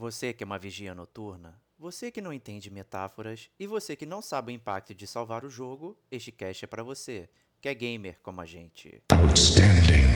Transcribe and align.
Você 0.00 0.32
que 0.32 0.42
é 0.42 0.46
uma 0.46 0.58
vigia 0.58 0.94
noturna, 0.94 1.60
você 1.78 2.10
que 2.10 2.22
não 2.22 2.32
entende 2.32 2.70
metáforas 2.70 3.50
e 3.60 3.66
você 3.66 3.94
que 3.94 4.06
não 4.06 4.22
sabe 4.22 4.50
o 4.50 4.54
impacto 4.54 4.94
de 4.94 5.06
salvar 5.06 5.44
o 5.44 5.50
jogo, 5.50 5.94
este 6.10 6.32
cast 6.32 6.64
é 6.64 6.66
para 6.66 6.82
você, 6.82 7.28
que 7.60 7.68
é 7.68 7.74
gamer 7.74 8.18
como 8.22 8.40
a 8.40 8.46
gente. 8.46 9.02
Outstanding. 9.12 10.08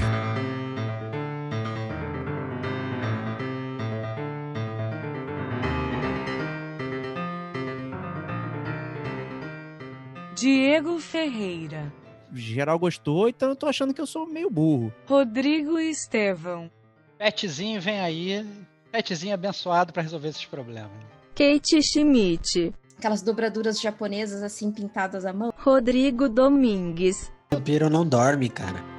Diego 10.34 10.98
Ferreira, 10.98 11.92
geral 12.32 12.78
gostou, 12.78 13.28
então 13.28 13.50
eu 13.50 13.56
tô 13.56 13.66
achando 13.66 13.92
que 13.92 14.00
eu 14.00 14.06
sou 14.06 14.26
meio 14.26 14.48
burro. 14.48 14.90
Rodrigo 15.06 15.78
Estevão, 15.78 16.70
Petzinho 17.18 17.82
vem 17.82 18.00
aí, 18.00 18.46
petzinho 18.94 19.34
abençoado 19.34 19.92
pra 19.92 20.02
resolver 20.02 20.28
esses 20.28 20.44
problemas. 20.44 20.92
Kate 21.34 21.82
Schmidt, 21.82 22.72
Aquelas 22.96 23.22
dobraduras 23.22 23.80
japonesas 23.80 24.40
assim 24.40 24.70
pintadas 24.70 25.26
à 25.26 25.32
mão. 25.32 25.52
Rodrigo 25.56 26.28
Domingues, 26.28 27.32
Vampiro 27.50 27.90
não 27.90 28.06
dorme, 28.06 28.48
cara. 28.48 28.94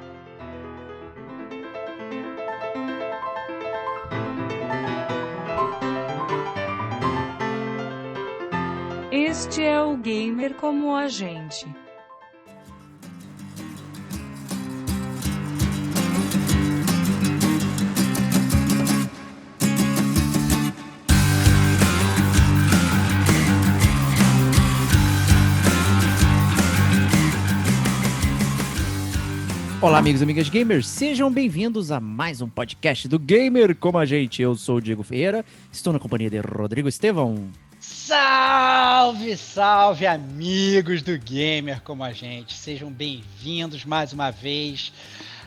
este 9.12 9.64
é 9.64 9.82
o 9.82 9.98
Gamer 9.98 10.56
como 10.56 10.96
a 10.96 11.08
gente. 11.08 11.66
Olá, 29.86 30.00
amigos 30.00 30.20
e 30.20 30.24
amigas 30.24 30.50
gamers, 30.50 30.88
sejam 30.88 31.32
bem-vindos 31.32 31.92
a 31.92 32.00
mais 32.00 32.42
um 32.42 32.50
podcast 32.50 33.08
do 33.08 33.20
Gamer 33.20 33.76
como 33.76 34.00
a 34.00 34.06
gente. 34.06 34.42
Eu 34.42 34.56
sou 34.56 34.78
o 34.78 34.82
Diego 34.82 35.04
Ferreira, 35.04 35.46
estou 35.72 35.94
na 35.94 36.00
companhia 36.00 36.28
de 36.28 36.40
Rodrigo 36.40 36.90
Estevão. 36.90 37.52
Salve, 37.80 39.38
salve, 39.38 40.08
amigos 40.08 41.04
do 41.04 41.16
Gamer 41.20 41.84
como 41.84 42.04
a 42.04 42.12
gente. 42.12 42.56
Sejam 42.56 42.92
bem-vindos 42.92 43.86
mais 43.86 44.12
uma 44.12 44.32
vez. 44.32 44.92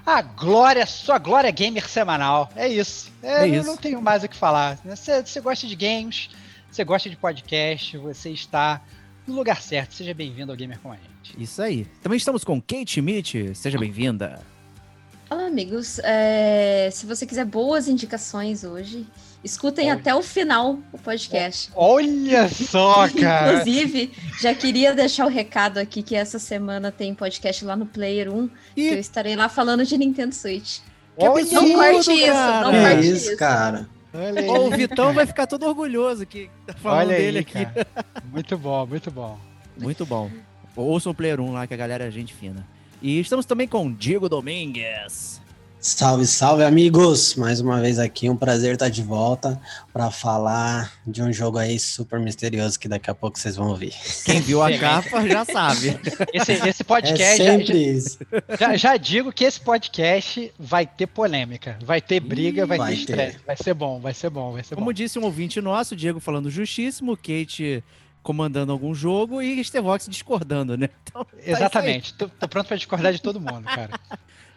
A 0.06 0.22
glória, 0.22 0.86
sua 0.86 1.19
glória 1.19 1.50
gamer 1.50 1.89
semanal. 1.89 2.48
É 2.55 2.69
isso. 2.69 3.11
É, 3.20 3.45
É 3.45 3.48
não, 3.48 3.55
isso. 3.56 3.67
não 3.67 3.77
tenho 3.77 4.00
mais 4.00 4.23
o 4.23 4.28
que 4.28 4.36
falar. 4.36 4.78
Você, 4.84 5.20
você 5.20 5.41
gosta 5.41 5.67
de 5.67 5.75
games, 5.75 6.30
você 6.70 6.84
gosta 6.84 7.11
de 7.11 7.17
podcast, 7.17 7.98
você 7.98 8.30
está 8.30 8.80
no 9.28 9.34
lugar 9.36 9.62
certo. 9.62 9.94
Seja 9.94 10.14
bem-vindo 10.14 10.50
ao 10.50 10.56
Gamer 10.56 10.78
com 10.80 10.90
a 10.90 10.96
gente. 10.96 11.40
Isso 11.42 11.60
aí. 11.62 11.86
Também 12.02 12.16
estamos 12.16 12.42
com 12.44 12.60
Kate 12.60 12.92
Schmidt, 12.92 13.54
seja 13.54 13.78
bem-vinda. 13.78 14.40
Olá, 15.30 15.46
amigos. 15.46 15.98
É, 16.02 16.88
se 16.90 17.04
você 17.04 17.26
quiser 17.26 17.44
boas 17.44 17.86
indicações 17.86 18.64
hoje, 18.64 19.06
escutem 19.44 19.90
Olha. 19.90 20.00
até 20.00 20.14
o 20.14 20.22
final 20.22 20.78
o 20.90 20.98
podcast. 20.98 21.70
Olha 21.76 22.48
só, 22.48 23.06
cara. 23.20 23.60
Inclusive, 23.60 24.10
já 24.40 24.54
queria 24.54 24.94
deixar 24.94 25.26
o 25.26 25.28
recado 25.28 25.76
aqui 25.78 26.02
que 26.02 26.16
essa 26.16 26.38
semana 26.38 26.90
tem 26.90 27.14
podcast 27.14 27.62
lá 27.64 27.76
no 27.76 27.84
Player 27.84 28.32
1, 28.32 28.48
que 28.74 28.88
eu 28.88 28.94
E 28.94 28.98
estarei 28.98 29.36
lá 29.36 29.50
falando 29.50 29.84
de 29.84 29.98
Nintendo 29.98 30.34
Switch. 30.34 30.78
Olha 31.20 31.44
Não 31.52 31.74
corte 31.74 32.12
isso, 32.12 32.32
não 32.32 32.72
É 32.72 32.94
corte 32.94 33.06
isso, 33.10 33.28
isso. 33.28 33.36
cara. 33.36 33.88
Olha 34.12 34.41
aí. 34.41 34.48
o 34.48 34.70
Vitão 34.70 35.12
vai 35.12 35.27
ficar 35.27 35.47
todo 35.47 35.67
orgulhoso 35.67 36.25
que 36.27 36.51
tá 36.67 36.73
falando 36.75 36.98
Olha 37.09 37.17
aí, 37.17 37.23
dele 37.23 37.39
aqui. 37.41 37.64
cara. 37.64 37.87
Muito 38.31 38.56
bom, 38.59 38.87
muito 38.87 39.11
bom. 39.11 39.39
Muito 39.77 40.05
bom. 40.06 40.31
Ouçam 40.77 41.12
o 41.12 41.14
Player 41.14 41.41
1 41.41 41.53
lá, 41.53 41.67
que 41.67 41.75
a 41.75 41.77
galera 41.77 42.05
é 42.06 42.11
gente 42.11 42.33
fina. 42.34 42.67
E 43.01 43.18
estamos 43.20 43.47
também 43.47 43.67
com 43.67 43.92
Diego 43.92 44.29
Domingues. 44.29 45.37
Salve, 45.80 46.27
salve, 46.27 46.64
amigos! 46.64 47.36
Mais 47.36 47.61
uma 47.61 47.80
vez 47.80 48.00
aqui, 48.00 48.28
um 48.28 48.36
prazer 48.36 48.72
estar 48.74 48.89
de 48.89 49.00
volta 49.00 49.61
para 49.92 50.11
falar 50.11 50.92
de 51.06 51.22
um 51.22 51.33
jogo 51.33 51.56
aí 51.56 51.78
super 51.78 52.18
misterioso 52.18 52.78
que 52.80 52.89
daqui 52.89 53.08
a 53.08 53.14
pouco 53.14 53.39
vocês 53.39 53.55
vão 53.55 53.68
ouvir. 53.68 53.94
Quem 54.24 54.40
viu 54.40 54.61
a 54.61 54.77
capa 54.77 55.24
já 55.28 55.44
sabe. 55.44 55.96
Esse, 56.34 56.52
esse 56.68 56.83
É 56.83 56.84
podcast, 56.84 57.38
já- 57.38 57.44
sempre 57.52 57.90
isso. 57.90 58.18
já, 58.58 58.77
já 58.77 58.96
digo 58.96 59.33
que 59.33 59.44
esse 59.44 59.61
podcast 59.61 60.52
vai 60.58 60.84
ter 60.84 61.06
polêmica, 61.06 61.78
vai 61.84 62.00
ter 62.00 62.18
briga, 62.18 62.67
vai, 62.67 62.77
vai 62.78 62.92
ter 62.94 62.98
estresse. 62.98 63.38
Vai 63.46 63.56
ser 63.56 63.72
bom, 63.74 64.00
vai 64.00 64.12
ser 64.12 64.30
bom, 64.30 64.52
vai 64.52 64.64
ser 64.64 64.74
Como 64.74 64.86
bom. 64.88 64.92
disse 64.92 65.17
um 65.18 65.24
ouvinte 65.24 65.61
nosso, 65.61 65.94
Diego 65.94 66.18
falando 66.18 66.50
justíssimo, 66.50 67.17
Kate 67.17 67.84
comandando 68.20 68.72
algum 68.72 68.92
jogo 68.94 69.40
e 69.40 69.62
Stevox 69.64 70.08
discordando, 70.08 70.77
né? 70.77 70.88
Então. 71.05 71.24
Exatamente. 71.46 72.12
Tô, 72.14 72.28
tô 72.28 72.48
pronto 72.48 72.67
pra 72.67 72.77
discordar 72.77 73.12
de 73.12 73.22
todo 73.22 73.40
mundo, 73.40 73.62
cara. 73.64 73.90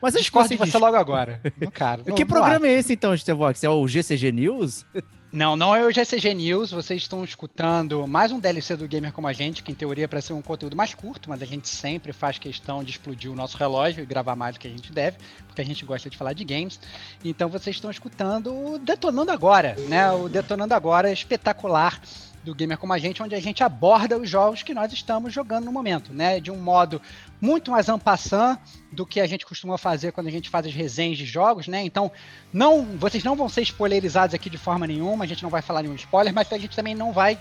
Mas 0.01 0.15
antes 0.15 0.29
que 0.29 0.37
Discordo 0.37 0.49
de 0.49 0.57
você 0.57 0.71
você 0.71 0.77
logo 0.77 0.97
agora. 0.97 1.39
Não, 1.59 1.69
cara. 1.69 2.03
Que 2.03 2.25
programa 2.25 2.67
é 2.67 2.73
esse 2.73 2.93
então, 2.93 3.15
Stevox? 3.15 3.63
É 3.63 3.69
o 3.69 3.87
GCG 3.87 4.31
News? 4.31 4.85
Não, 5.31 5.55
não 5.55 5.73
é 5.73 5.85
o 5.85 5.91
GCG 5.91 6.33
News. 6.33 6.71
Vocês 6.71 7.03
estão 7.03 7.23
escutando 7.23 8.05
mais 8.05 8.33
um 8.33 8.39
DLC 8.39 8.75
do 8.75 8.85
Gamer 8.85 9.13
Como 9.13 9.27
a 9.27 9.31
Gente, 9.31 9.63
que 9.63 9.71
em 9.71 9.75
teoria 9.75 10.03
é 10.03 10.07
para 10.07 10.19
ser 10.19 10.33
um 10.33 10.41
conteúdo 10.41 10.75
mais 10.75 10.93
curto, 10.93 11.29
mas 11.29 11.41
a 11.41 11.45
gente 11.45 11.69
sempre 11.69 12.11
faz 12.11 12.37
questão 12.37 12.83
de 12.83 12.91
explodir 12.91 13.31
o 13.31 13.35
nosso 13.35 13.55
relógio 13.57 14.03
e 14.03 14.05
gravar 14.05 14.35
mais 14.35 14.55
do 14.55 14.59
que 14.59 14.67
a 14.67 14.71
gente 14.71 14.91
deve, 14.91 15.17
porque 15.47 15.61
a 15.61 15.65
gente 15.65 15.85
gosta 15.85 16.09
de 16.09 16.17
falar 16.17 16.33
de 16.33 16.43
games. 16.43 16.77
Então 17.23 17.47
vocês 17.47 17.77
estão 17.77 17.89
escutando 17.89 18.53
o 18.53 18.77
Detonando 18.77 19.31
Agora, 19.31 19.77
né? 19.87 20.11
O 20.11 20.27
Detonando 20.27 20.73
Agora 20.73 21.09
é 21.09 21.13
espetacular 21.13 22.01
do 22.43 22.55
Gamer 22.55 22.77
Como 22.77 22.91
a 22.91 22.97
Gente, 22.97 23.23
onde 23.23 23.35
a 23.35 23.39
gente 23.39 23.63
aborda 23.63 24.17
os 24.17 24.29
jogos 24.29 24.63
que 24.63 24.73
nós 24.73 24.91
estamos 24.91 25.33
jogando 25.33 25.65
no 25.65 25.71
momento, 25.71 26.13
né? 26.13 26.39
De 26.39 26.51
um 26.51 26.57
modo 26.57 27.01
muito 27.41 27.71
mais 27.71 27.89
ampassant 27.89 28.59
do 28.91 29.05
que 29.05 29.19
a 29.19 29.25
gente 29.25 29.45
costuma 29.45 29.77
fazer 29.77 30.11
quando 30.11 30.27
a 30.27 30.31
gente 30.31 30.49
faz 30.49 30.67
as 30.67 30.73
resenhas 30.73 31.17
de 31.17 31.25
jogos, 31.25 31.67
né? 31.67 31.81
Então, 31.83 32.11
não, 32.53 32.83
vocês 32.97 33.23
não 33.23 33.35
vão 33.35 33.49
ser 33.49 33.63
spoilerizados 33.63 34.35
aqui 34.35 34.49
de 34.49 34.59
forma 34.59 34.85
nenhuma, 34.85 35.23
a 35.23 35.27
gente 35.27 35.41
não 35.41 35.49
vai 35.49 35.63
falar 35.63 35.81
nenhum 35.81 35.95
spoiler, 35.95 36.31
mas 36.31 36.53
a 36.53 36.57
gente 36.59 36.75
também 36.75 36.93
não 36.93 37.11
vai 37.11 37.39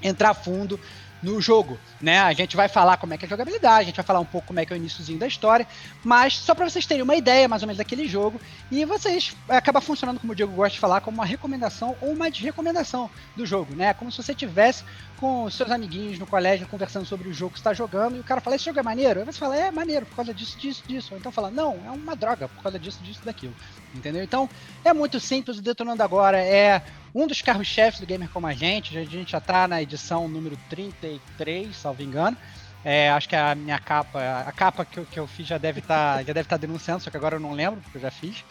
entrar 0.00 0.34
fundo 0.34 0.78
no 1.24 1.40
jogo, 1.40 1.78
né? 2.00 2.20
A 2.20 2.32
gente 2.32 2.54
vai 2.54 2.68
falar 2.68 2.98
como 2.98 3.14
é 3.14 3.18
que 3.18 3.24
é 3.24 3.26
a 3.26 3.30
jogabilidade, 3.30 3.80
a 3.80 3.84
gente 3.84 3.96
vai 3.96 4.04
falar 4.04 4.20
um 4.20 4.24
pouco 4.26 4.48
como 4.48 4.60
é 4.60 4.66
que 4.66 4.72
é 4.72 4.76
o 4.76 4.78
iníciozinho 4.78 5.18
da 5.18 5.26
história, 5.26 5.66
mas 6.04 6.36
só 6.36 6.54
para 6.54 6.68
vocês 6.68 6.86
terem 6.86 7.02
uma 7.02 7.16
ideia 7.16 7.48
mais 7.48 7.62
ou 7.62 7.66
menos 7.66 7.78
daquele 7.78 8.06
jogo 8.06 8.40
e 8.70 8.84
vocês 8.84 9.34
acaba 9.48 9.80
funcionando 9.80 10.20
como 10.20 10.32
o 10.32 10.36
Diego 10.36 10.52
gosta 10.52 10.74
de 10.74 10.80
falar 10.80 11.00
como 11.00 11.16
uma 11.16 11.24
recomendação 11.24 11.96
ou 12.00 12.12
uma 12.12 12.30
desrecomendação 12.30 13.10
do 13.34 13.46
jogo, 13.46 13.74
né? 13.74 13.94
Como 13.94 14.10
se 14.12 14.22
você 14.22 14.34
tivesse 14.34 14.84
com 15.16 15.48
seus 15.50 15.70
amiguinhos 15.70 16.18
no 16.18 16.26
colégio 16.26 16.66
conversando 16.68 17.06
sobre 17.06 17.28
o 17.28 17.32
jogo 17.32 17.52
que 17.52 17.58
está 17.58 17.72
jogando 17.72 18.16
e 18.16 18.20
o 18.20 18.24
cara 18.24 18.40
fala 18.40 18.56
esse 18.56 18.66
jogo 18.66 18.78
é 18.78 18.82
maneiro, 18.82 19.20
aí 19.20 19.26
você 19.26 19.38
fala 19.38 19.56
é 19.56 19.70
maneiro 19.70 20.04
por 20.04 20.16
causa 20.16 20.34
disso, 20.34 20.58
disso, 20.58 20.82
disso, 20.86 21.14
ou 21.14 21.18
então 21.18 21.32
fala 21.32 21.50
não 21.50 21.86
é 21.86 21.90
uma 21.90 22.14
droga 22.14 22.48
por 22.48 22.62
causa 22.62 22.78
disso, 22.78 23.02
disso, 23.02 23.24
daquilo, 23.24 23.56
entendeu? 23.94 24.22
Então 24.22 24.48
é 24.84 24.92
muito 24.92 25.20
simples, 25.20 25.58
o 25.58 25.62
Detonando 25.62 26.02
Agora 26.02 26.38
é 26.38 26.82
um 27.14 27.26
dos 27.26 27.40
carros-chefes 27.40 28.00
do 28.00 28.06
Gamer 28.06 28.28
Como 28.28 28.46
a 28.46 28.52
Gente. 28.52 28.98
A 28.98 29.04
gente 29.04 29.32
já 29.32 29.40
tá 29.40 29.68
na 29.68 29.80
edição 29.80 30.26
número 30.28 30.58
33, 30.68 31.74
salvo 31.76 32.02
engano. 32.02 32.36
É, 32.84 33.10
acho 33.10 33.28
que 33.28 33.36
a 33.36 33.54
minha 33.54 33.78
capa, 33.78 34.44
a 34.46 34.52
capa 34.52 34.84
que 34.84 34.98
eu, 34.98 35.06
que 35.06 35.18
eu 35.18 35.26
fiz 35.26 35.46
já 35.46 35.56
deve 35.56 35.82
deve 36.26 36.40
estar 36.40 36.56
denunciando, 36.58 37.02
só 37.02 37.10
que 37.10 37.16
agora 37.16 37.36
eu 37.36 37.40
não 37.40 37.52
lembro, 37.52 37.80
porque 37.80 37.96
eu 37.96 38.02
já 38.02 38.10
fiz. 38.10 38.44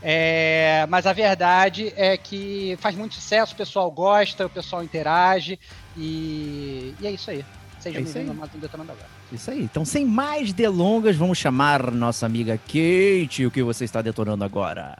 É, 0.00 0.86
mas 0.88 1.06
a 1.06 1.12
verdade 1.12 1.92
é 1.96 2.16
que 2.16 2.76
faz 2.78 2.94
muito 2.94 3.14
sucesso, 3.14 3.54
o 3.54 3.56
pessoal 3.56 3.90
gosta, 3.90 4.46
o 4.46 4.50
pessoal 4.50 4.84
interage 4.84 5.58
e, 5.96 6.94
e 7.00 7.06
é 7.06 7.10
isso 7.10 7.30
aí. 7.30 7.44
Seja 7.84 8.00
isso 8.00 8.14
bem-vindo 8.14 8.32
aí. 8.32 8.38
a 8.38 8.40
mais 8.40 8.54
um 8.54 8.58
Detonando 8.58 8.92
Agora. 8.92 9.08
Isso 9.30 9.50
aí. 9.50 9.62
Então, 9.62 9.84
sem 9.84 10.06
mais 10.06 10.54
delongas, 10.54 11.16
vamos 11.16 11.36
chamar 11.36 11.90
nossa 11.90 12.24
amiga 12.24 12.56
Kate, 12.56 13.44
o 13.44 13.50
que 13.50 13.62
você 13.62 13.84
está 13.84 14.00
detonando 14.00 14.42
agora. 14.42 14.96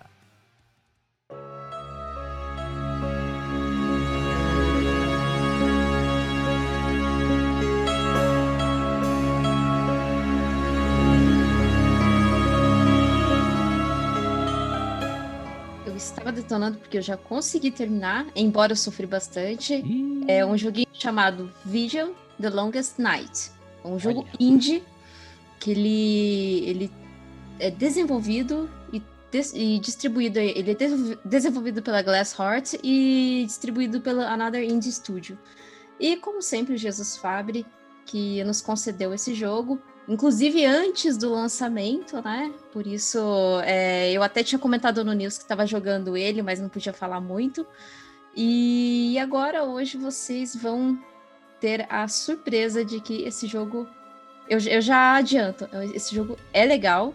Eu 15.86 15.96
estava 15.96 16.30
detonando 16.30 16.76
porque 16.76 16.98
eu 16.98 17.02
já 17.02 17.16
consegui 17.16 17.70
terminar, 17.70 18.26
embora 18.36 18.72
eu 18.72 18.76
sofri 18.76 19.06
bastante. 19.06 19.72
Ih, 19.72 20.24
É 20.28 20.44
um 20.44 20.58
joguinho 20.58 20.88
chamado 20.92 21.50
Vigil 21.64 22.14
The 22.40 22.50
Longest 22.50 22.98
Night. 22.98 23.50
É 23.84 23.88
um 23.88 23.98
jogo 23.98 24.20
Olha. 24.20 24.30
indie 24.40 24.82
que 25.60 25.70
ele, 25.70 26.64
ele 26.68 26.92
é 27.58 27.70
desenvolvido 27.70 28.68
e, 28.92 29.02
des- 29.30 29.52
e 29.54 29.78
distribuído. 29.78 30.38
Ele 30.38 30.70
é 30.70 30.74
des- 30.74 31.16
desenvolvido 31.24 31.82
pela 31.82 32.02
Glass 32.02 32.34
Heart 32.38 32.74
e 32.82 33.44
distribuído 33.46 34.00
pela 34.00 34.30
Another 34.32 34.62
Indie 34.62 34.92
Studio. 34.92 35.38
E 35.98 36.16
como 36.16 36.42
sempre, 36.42 36.74
o 36.74 36.76
Jesus 36.78 37.16
Fabre, 37.16 37.64
que 38.06 38.42
nos 38.44 38.60
concedeu 38.60 39.14
esse 39.14 39.32
jogo, 39.34 39.80
inclusive 40.08 40.66
antes 40.66 41.16
do 41.16 41.30
lançamento, 41.32 42.20
né? 42.22 42.52
Por 42.72 42.86
isso, 42.86 43.18
é, 43.64 44.12
eu 44.12 44.22
até 44.22 44.42
tinha 44.42 44.58
comentado 44.58 45.04
no 45.04 45.12
News 45.12 45.38
que 45.38 45.44
estava 45.44 45.64
jogando 45.66 46.16
ele, 46.16 46.42
mas 46.42 46.60
não 46.60 46.68
podia 46.68 46.92
falar 46.92 47.20
muito. 47.20 47.66
E 48.36 49.16
agora, 49.18 49.62
hoje, 49.64 49.96
vocês 49.96 50.54
vão 50.56 50.98
ter 51.64 51.86
a 51.88 52.06
surpresa 52.06 52.84
de 52.84 53.00
que 53.00 53.22
esse 53.22 53.46
jogo. 53.46 53.88
Eu, 54.46 54.58
eu 54.58 54.82
já 54.82 55.16
adianto, 55.16 55.66
esse 55.94 56.14
jogo 56.14 56.36
é 56.52 56.62
legal. 56.66 57.14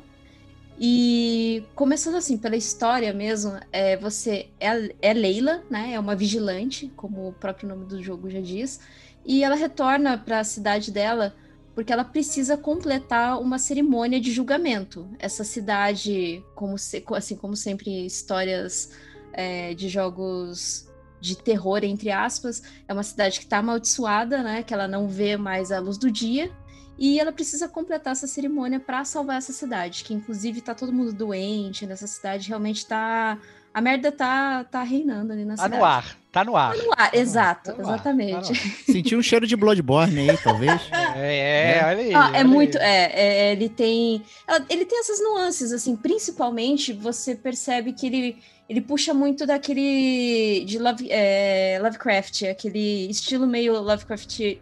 E 0.80 1.64
começando 1.76 2.16
assim, 2.16 2.36
pela 2.36 2.56
história 2.56 3.14
mesmo, 3.14 3.60
é, 3.72 3.96
você 3.98 4.48
é, 4.60 4.96
é 5.04 5.14
Leila, 5.14 5.62
né? 5.70 5.94
É 5.94 6.00
uma 6.00 6.16
vigilante, 6.16 6.92
como 6.96 7.28
o 7.28 7.34
próprio 7.34 7.70
nome 7.70 7.86
do 7.86 8.02
jogo 8.02 8.28
já 8.28 8.42
diz. 8.42 8.80
E 9.24 9.44
ela 9.44 9.54
retorna 9.54 10.18
para 10.18 10.40
a 10.40 10.44
cidade 10.44 10.92
dela 10.92 11.36
porque 11.76 11.94
ela 11.94 12.04
precisa 12.04 12.58
completar 12.58 13.40
uma 13.40 13.60
cerimônia 13.60 14.20
de 14.20 14.32
julgamento. 14.32 15.08
Essa 15.20 15.44
cidade, 15.44 16.44
como 16.56 16.76
se, 16.76 17.04
assim 17.16 17.36
como 17.36 17.56
sempre 17.56 18.04
histórias 18.04 18.94
é, 19.32 19.76
de 19.76 19.88
jogos 19.88 20.89
de 21.20 21.38
terror 21.38 21.84
entre 21.84 22.12
aspas, 22.12 22.62
é 22.88 22.94
uma 22.94 23.04
cidade 23.04 23.40
que 23.40 23.46
está 23.46 23.60
amaldiçoada, 23.60 24.42
né? 24.42 24.64
Que 24.64 24.74
ela 24.74 24.88
não 24.88 25.08
vê 25.08 25.38
mais 25.38 25.72
a 25.72 25.80
luz 25.80 25.98
do 25.98 26.12
dia. 26.12 26.52
E 26.98 27.20
ela 27.20 27.32
precisa 27.32 27.68
completar 27.70 28.12
essa 28.12 28.28
cerimônia 28.28 28.80
para 28.80 29.06
salvar 29.06 29.38
essa 29.38 29.54
cidade, 29.54 30.04
que 30.04 30.14
inclusive 30.14 30.60
tá 30.60 30.76
todo 30.76 30.92
mundo 30.92 31.14
doente 31.14 31.86
nessa 31.86 32.06
cidade, 32.06 32.50
realmente 32.50 32.86
tá 32.86 33.38
a 33.74 33.82
merda 33.82 34.12
tá, 34.12 34.64
tá 34.64 34.84
reinando 34.84 35.32
ali 35.32 35.46
na 35.46 35.56
tá 35.56 35.64
cidade. 35.64 35.80
No 35.80 35.86
ar, 35.86 36.18
tá 36.32 36.44
no 36.44 36.58
ar. 36.58 36.76
Tá 36.76 36.84
no 36.84 36.92
ar, 36.98 37.16
exato, 37.16 37.72
tá 37.72 37.78
no 37.78 37.84
exatamente. 37.84 38.52
Ar, 38.52 38.56
Senti 38.86 39.16
um 39.16 39.22
cheiro 39.22 39.46
de 39.46 39.56
Bloodborne 39.56 40.30
aí, 40.30 40.38
talvez. 40.38 40.82
É, 41.16 41.80
é, 41.80 41.86
olha 41.86 42.00
aí. 42.00 42.14
Ah, 42.14 42.28
olha 42.28 42.38
é 42.38 42.44
muito, 42.44 42.78
aí. 42.78 42.84
é, 42.84 43.12
é, 43.14 43.52
ele 43.52 43.68
tem, 43.68 44.24
ele 44.70 44.86
tem 44.86 45.00
essas 45.00 45.22
nuances, 45.22 45.72
assim, 45.74 45.96
principalmente 45.96 46.94
você 46.94 47.36
percebe 47.36 47.94
que 47.94 48.08
ele, 48.08 48.38
ele 48.70 48.82
puxa 48.82 49.16
muito 49.16 49.48
daquele 49.48 50.64
de 50.64 50.78
Love, 50.78 51.08
é, 51.10 51.80
Lovecraft, 51.82 52.44
aquele 52.44 53.10
estilo 53.10 53.48
meio 53.48 53.82
Lovecraft, 53.82 54.60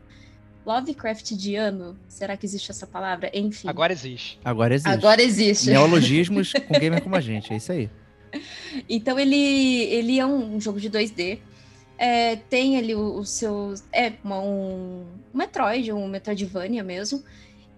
Lovecraftiano, 0.65 1.98
será 2.07 2.38
que 2.38 2.45
existe 2.45 2.71
essa 2.71 2.88
palavra? 2.88 3.30
Enfim. 3.33 3.68
Agora 3.68 3.92
existe. 3.92 4.39
Agora 4.45 4.74
existe. 4.74 4.89
Agora 4.89 5.21
existe. 5.21 5.69
Neologismos 5.69 6.54
com 6.54 6.74
gamer 6.80 7.01
como 7.01 7.18
a 7.18 7.21
gente, 7.21 7.51
é 7.51 7.57
isso 7.57 7.71
aí. 7.74 7.89
Então 8.88 9.19
ele, 9.19 9.36
ele 9.36 10.19
é 10.19 10.25
um 10.25 10.59
jogo 10.59 10.80
de 10.80 10.89
2D. 10.89 11.39
É, 11.98 12.38
tem 12.38 12.77
ali 12.77 12.95
os 12.95 13.30
seus. 13.30 13.83
É 13.92 14.13
uma, 14.24 14.39
um, 14.39 15.06
um 15.33 15.38
Metroid, 15.38 15.92
um 15.92 16.07
Metroidvania 16.07 16.83
mesmo. 16.83 17.21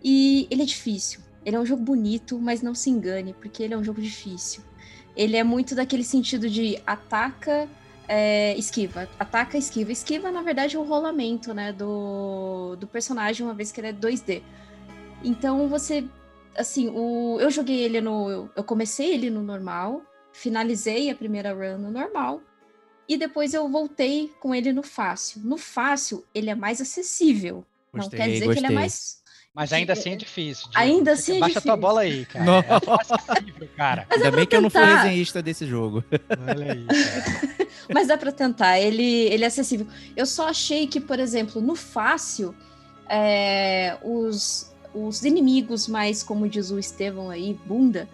E 0.03 0.47
ele 0.51 0.61
é 0.61 0.65
difícil. 0.65 1.21
Ele 1.43 1.55
é 1.55 1.59
um 1.59 1.65
jogo 1.65 1.81
bonito, 1.81 2.37
mas 2.37 2.61
não 2.61 2.75
se 2.75 2.89
engane, 2.89 3.33
porque 3.33 3.63
ele 3.63 3.73
é 3.73 3.77
um 3.77 3.83
jogo 3.83 3.99
difícil. 4.01 4.61
Ele 5.19 5.35
é 5.35 5.43
muito 5.43 5.75
daquele 5.75 6.03
sentido 6.03 6.49
de 6.49 6.81
ataca, 6.87 7.67
é, 8.07 8.55
esquiva. 8.57 9.09
Ataca, 9.19 9.57
esquiva. 9.57 9.91
Esquiva, 9.91 10.31
na 10.31 10.41
verdade, 10.41 10.77
é 10.77 10.79
o 10.79 10.83
rolamento 10.83 11.53
né, 11.53 11.73
do, 11.73 12.77
do 12.77 12.87
personagem, 12.87 13.45
uma 13.45 13.53
vez 13.53 13.71
que 13.71 13.81
ele 13.81 13.87
é 13.87 13.93
2D. 13.93 14.41
Então 15.23 15.67
você. 15.67 16.05
Assim, 16.57 16.89
o, 16.89 17.37
eu 17.41 17.51
joguei 17.51 17.79
ele 17.81 17.99
no. 17.99 18.49
Eu 18.55 18.63
comecei 18.63 19.13
ele 19.13 19.29
no 19.29 19.43
normal 19.43 20.01
finalizei 20.31 21.09
a 21.09 21.15
primeira 21.15 21.53
run 21.53 21.77
no 21.77 21.91
normal 21.91 22.41
e 23.07 23.17
depois 23.17 23.53
eu 23.53 23.67
voltei 23.67 24.31
com 24.39 24.53
ele 24.53 24.71
no 24.71 24.83
fácil. 24.83 25.41
No 25.43 25.57
fácil, 25.57 26.23
ele 26.33 26.49
é 26.49 26.55
mais 26.55 26.79
acessível. 26.79 27.65
Gostei, 27.91 28.19
não 28.19 28.25
quer 28.25 28.31
dizer 28.31 28.45
gostei. 28.45 28.61
que 28.61 28.67
ele 28.67 28.73
é 28.73 28.75
mais. 28.75 29.18
Mas 29.59 29.73
ainda 29.73 29.91
assim 29.91 30.11
é 30.13 30.15
difícil. 30.15 30.69
Diego. 30.69 30.79
Ainda 30.79 31.11
assim 31.11 31.35
é 31.35 31.39
Baixa 31.41 31.59
difícil. 31.59 31.69
tua 31.69 31.75
bola 31.75 31.99
aí, 31.99 32.25
cara. 32.25 32.45
Não. 32.45 32.59
É 32.59 32.65
acessível, 33.01 33.69
cara. 33.75 34.07
Mas 34.09 34.21
Ainda 34.21 34.37
bem 34.37 34.45
que 34.45 34.55
eu 34.55 34.61
não 34.61 34.69
fui 34.69 34.79
tentar. 34.79 35.01
resenhista 35.03 35.41
desse 35.41 35.65
jogo. 35.67 36.01
Olha 36.47 36.71
aí. 36.71 36.85
cara. 36.85 37.67
Mas 37.93 38.07
dá 38.07 38.17
pra 38.17 38.31
tentar, 38.31 38.79
ele, 38.79 39.03
ele 39.03 39.43
é 39.43 39.47
acessível. 39.47 39.85
Eu 40.15 40.25
só 40.25 40.47
achei 40.47 40.87
que, 40.87 41.01
por 41.01 41.19
exemplo, 41.19 41.61
no 41.61 41.75
fácil, 41.75 42.55
é, 43.09 43.97
os, 44.01 44.73
os 44.93 45.25
inimigos 45.25 45.89
mais, 45.89 46.23
como 46.23 46.47
diz 46.47 46.71
o 46.71 46.79
Estevão 46.79 47.29
aí, 47.29 47.59
bunda, 47.65 48.07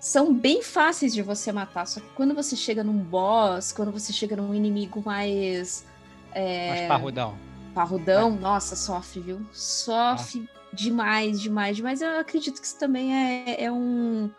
são 0.00 0.32
bem 0.32 0.62
fáceis 0.62 1.12
de 1.12 1.20
você 1.20 1.52
matar. 1.52 1.86
Só 1.86 2.00
que 2.00 2.06
quando 2.14 2.34
você 2.34 2.56
chega 2.56 2.82
num 2.82 2.96
boss, 2.96 3.72
quando 3.72 3.92
você 3.92 4.10
chega 4.10 4.36
num 4.36 4.54
inimigo 4.54 5.02
mais. 5.04 5.84
É, 6.32 6.70
Mas 6.70 6.88
parrudão. 6.88 7.36
parrudão, 7.74 8.30
nossa, 8.30 8.74
sofre, 8.74 9.20
viu? 9.20 9.40
Sofre 9.52 10.48
demais, 10.72 11.40
demais, 11.40 11.76
demais. 11.76 12.02
Eu 12.02 12.18
acredito 12.18 12.60
que 12.60 12.66
isso 12.66 12.78
também 12.78 13.14
é, 13.14 13.64
é 13.64 13.72
um. 13.72 14.30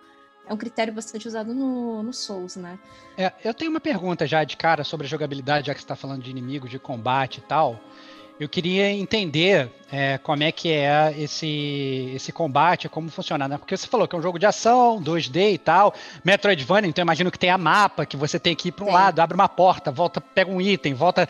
É 0.47 0.53
um 0.53 0.57
critério 0.57 0.91
bastante 0.91 1.27
usado 1.27 1.53
no, 1.53 2.01
no 2.01 2.11
Souls, 2.11 2.55
né? 2.55 2.79
É, 3.15 3.31
eu 3.43 3.53
tenho 3.53 3.69
uma 3.69 3.79
pergunta 3.79 4.25
já 4.25 4.43
de 4.43 4.57
cara 4.57 4.83
sobre 4.83 5.05
a 5.05 5.09
jogabilidade, 5.09 5.67
já 5.67 5.73
que 5.75 5.79
você 5.79 5.83
está 5.83 5.95
falando 5.95 6.23
de 6.23 6.31
inimigos, 6.31 6.71
de 6.71 6.79
combate 6.79 7.37
e 7.37 7.41
tal. 7.41 7.79
Eu 8.39 8.47
queria 8.47 8.89
entender 8.89 9.69
é, 9.91 10.17
como 10.17 10.43
é 10.43 10.51
que 10.51 10.71
é 10.71 11.13
esse, 11.17 12.09
esse 12.15 12.31
combate, 12.31 12.87
como 12.87 13.09
funciona, 13.09 13.49
né? 13.49 13.57
Porque 13.57 13.75
você 13.75 13.85
falou 13.85 14.07
que 14.07 14.15
é 14.15 14.19
um 14.19 14.21
jogo 14.21 14.39
de 14.39 14.45
ação, 14.45 15.03
2D 15.03 15.55
e 15.55 15.57
tal, 15.57 15.93
Metroidvania, 16.23 16.89
então 16.89 17.01
eu 17.01 17.05
imagino 17.05 17.29
que 17.29 17.37
tem 17.37 17.49
a 17.49 17.57
mapa, 17.57 18.05
que 18.05 18.15
você 18.15 18.39
tem 18.39 18.55
que 18.55 18.69
ir 18.69 18.71
para 18.71 18.85
um 18.85 18.91
lado, 18.93 19.19
abre 19.19 19.35
uma 19.35 19.49
porta, 19.49 19.91
volta, 19.91 20.21
pega 20.21 20.49
um 20.49 20.61
item, 20.61 20.93
volta, 20.93 21.27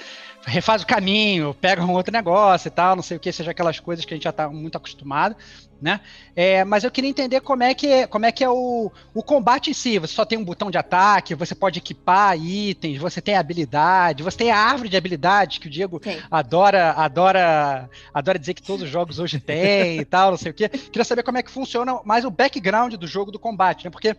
refaz 0.50 0.82
o 0.82 0.88
caminho, 0.88 1.54
pega 1.54 1.84
um 1.84 1.94
outro 1.94 2.12
negócio 2.12 2.68
e 2.68 2.72
tal, 2.72 2.96
não 2.96 3.04
sei 3.04 3.18
o 3.18 3.20
que, 3.20 3.32
seja 3.32 3.52
aquelas 3.52 3.80
coisas 3.80 4.04
que 4.04 4.14
a 4.14 4.18
gente 4.18 4.24
já 4.24 4.32
está 4.32 4.50
muito 4.50 4.78
acostumado, 4.78 5.36
né? 5.82 6.02
É, 6.36 6.66
mas 6.66 6.84
eu 6.84 6.92
queria 6.92 7.10
entender 7.10 7.40
como 7.42 7.64
é 7.64 7.74
que 7.74 7.88
é, 7.88 8.08
como 8.08 8.26
é, 8.26 8.32
que 8.32 8.44
é 8.44 8.50
o, 8.50 8.92
o 9.14 9.24
combate 9.24 9.70
em 9.70 9.74
si. 9.74 9.98
Você 10.00 10.14
só 10.14 10.26
tem 10.26 10.38
um 10.38 10.44
botão 10.44 10.70
de 10.70 10.78
ataque, 10.78 11.36
você 11.36 11.56
pode 11.56 11.80
equipar 11.80 12.38
itens, 12.38 12.98
você 12.98 13.22
tem 13.22 13.36
habilidade, 13.36 14.24
você 14.24 14.38
tem 14.38 14.52
a 14.52 14.58
árvore 14.58 14.90
de 14.90 14.98
habilidades 14.98 15.58
que 15.58 15.68
o 15.68 15.70
Diego 15.70 16.02
adora, 16.30 16.92
adora, 16.92 17.90
adora 18.14 18.40
dizer 18.40 18.54
que 18.54 18.64
todos 18.64 18.84
os 18.84 18.90
jogos 18.90 19.20
hoje 19.20 19.40
têm 19.40 20.00
e 20.00 20.06
tal, 20.06 20.32
não 20.32 20.38
sei 20.38 20.52
o 20.52 20.54
quê. 20.54 20.68
Queria 20.68 21.06
saber 21.06 21.24
como 21.24 21.38
é 21.38 21.44
que 21.44 21.52
funciona 21.52 22.00
mais 22.04 22.26
o 22.26 22.32
background 22.32 22.96
do 22.96 23.08
jogo 23.08 23.32
do 23.32 23.40
combate, 23.40 23.86
né? 23.86 23.92
Porque 23.92 24.16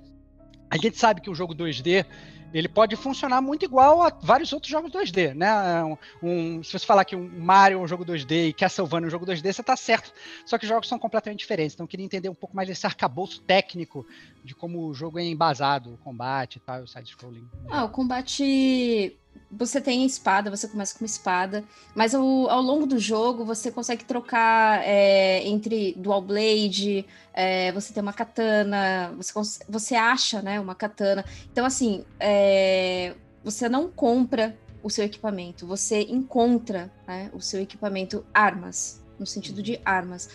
a 0.71 0.77
gente 0.77 0.97
sabe 0.97 1.21
que 1.21 1.29
o 1.29 1.35
jogo 1.35 1.55
2D 1.55 2.06
ele 2.52 2.69
pode 2.69 2.97
funcionar 2.97 3.41
muito 3.41 3.64
igual 3.64 4.02
a 4.02 4.11
vários 4.23 4.52
outros 4.52 4.70
jogos 4.70 4.91
2D, 4.91 5.35
né? 5.35 5.85
Um, 5.85 5.97
um- 6.23 6.62
se 6.62 6.73
você 6.79 6.85
falar 6.87 7.05
que 7.05 7.14
um 7.17 7.29
Mario 7.38 7.79
é 7.79 7.82
um 7.82 7.88
jogo 7.88 8.05
2D 8.05 8.49
e 8.49 8.52
Castlevania 8.52 9.06
é 9.06 9.08
um 9.08 9.11
jogo 9.11 9.26
2D, 9.26 9.52
você 9.52 9.62
tá 9.62 9.76
certo. 9.76 10.12
Só 10.44 10.58
que 10.58 10.64
os 10.64 10.69
jogos 10.69 10.88
são 10.88 10.99
completamente 10.99 11.38
diferentes. 11.41 11.75
Então 11.75 11.85
eu 11.85 11.88
queria 11.88 12.05
entender 12.05 12.29
um 12.29 12.35
pouco 12.35 12.55
mais 12.56 12.69
desse 12.69 12.87
arcabouço 12.87 13.41
técnico 13.43 14.06
de 14.45 14.55
como 14.55 14.87
o 14.87 14.95
jogo 14.95 15.19
é 15.19 15.25
embasado, 15.25 15.95
o 15.95 15.97
combate 15.99 16.57
e 16.57 16.61
tal, 16.61 16.83
o 16.83 16.89
side-scrolling. 16.89 17.47
Ah, 17.69 17.85
o 17.85 17.89
combate. 17.89 19.17
Você 19.53 19.81
tem 19.81 20.03
a 20.03 20.07
espada, 20.07 20.51
você 20.51 20.69
começa 20.69 20.95
com 20.95 21.05
uma 21.05 21.07
espada, 21.07 21.65
mas 21.95 22.15
ao, 22.15 22.49
ao 22.49 22.63
longo 22.63 22.87
do 22.87 22.99
jogo 22.99 23.44
você 23.44 23.70
consegue 23.70 24.05
trocar 24.05 24.81
é, 24.85 25.47
entre 25.47 25.93
dual 25.97 26.23
blade, 26.23 27.05
é, 27.32 27.73
você 27.73 27.93
tem 27.93 28.01
uma 28.01 28.13
katana, 28.13 29.13
você, 29.17 29.65
você 29.69 29.94
acha, 29.97 30.41
né, 30.41 30.61
uma 30.61 30.75
katana. 30.75 31.25
Então, 31.51 31.65
assim, 31.65 32.05
é, 32.20 33.15
você 33.43 33.69
não 33.69 33.91
compra 33.91 34.56
o 34.82 34.91
seu 34.91 35.05
equipamento, 35.05 35.67
você 35.67 36.03
encontra 36.03 36.91
né, 37.06 37.31
o 37.32 37.41
seu 37.41 37.61
equipamento, 37.61 38.25
armas, 38.32 39.03
no 39.19 39.27
sentido 39.27 39.63
de 39.63 39.81
armas. 39.85 40.31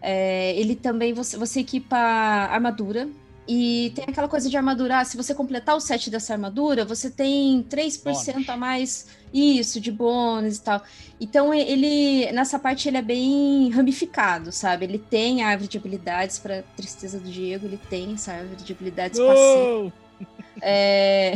É, 0.00 0.54
ele 0.58 0.76
também, 0.76 1.12
você, 1.12 1.36
você 1.36 1.60
equipa 1.60 1.96
armadura, 1.96 3.08
e 3.48 3.92
tem 3.94 4.04
aquela 4.08 4.28
coisa 4.28 4.50
de 4.50 4.56
armadura, 4.56 4.98
ah, 4.98 5.04
se 5.04 5.16
você 5.16 5.34
completar 5.34 5.76
o 5.76 5.80
set 5.80 6.10
dessa 6.10 6.32
armadura, 6.32 6.84
você 6.84 7.08
tem 7.08 7.62
3% 7.62 8.02
Bônus. 8.02 8.48
a 8.48 8.56
mais 8.56 9.06
isso, 9.32 9.80
de 9.80 9.92
bônus 9.92 10.56
e 10.56 10.62
tal. 10.62 10.82
Então 11.20 11.54
ele, 11.54 12.30
nessa 12.32 12.58
parte 12.58 12.88
ele 12.88 12.96
é 12.96 13.02
bem 13.02 13.70
ramificado, 13.70 14.50
sabe? 14.50 14.84
Ele 14.84 14.98
tem 14.98 15.42
a 15.42 15.48
árvore 15.48 15.68
de 15.68 15.78
habilidades 15.78 16.38
para 16.38 16.62
tristeza 16.76 17.20
do 17.20 17.30
Diego, 17.30 17.66
ele 17.66 17.78
tem 17.88 18.14
essa 18.14 18.32
árvore 18.32 18.62
de 18.62 18.72
habilidades 18.72 19.18
passiva. 19.18 19.92
É... 20.60 21.34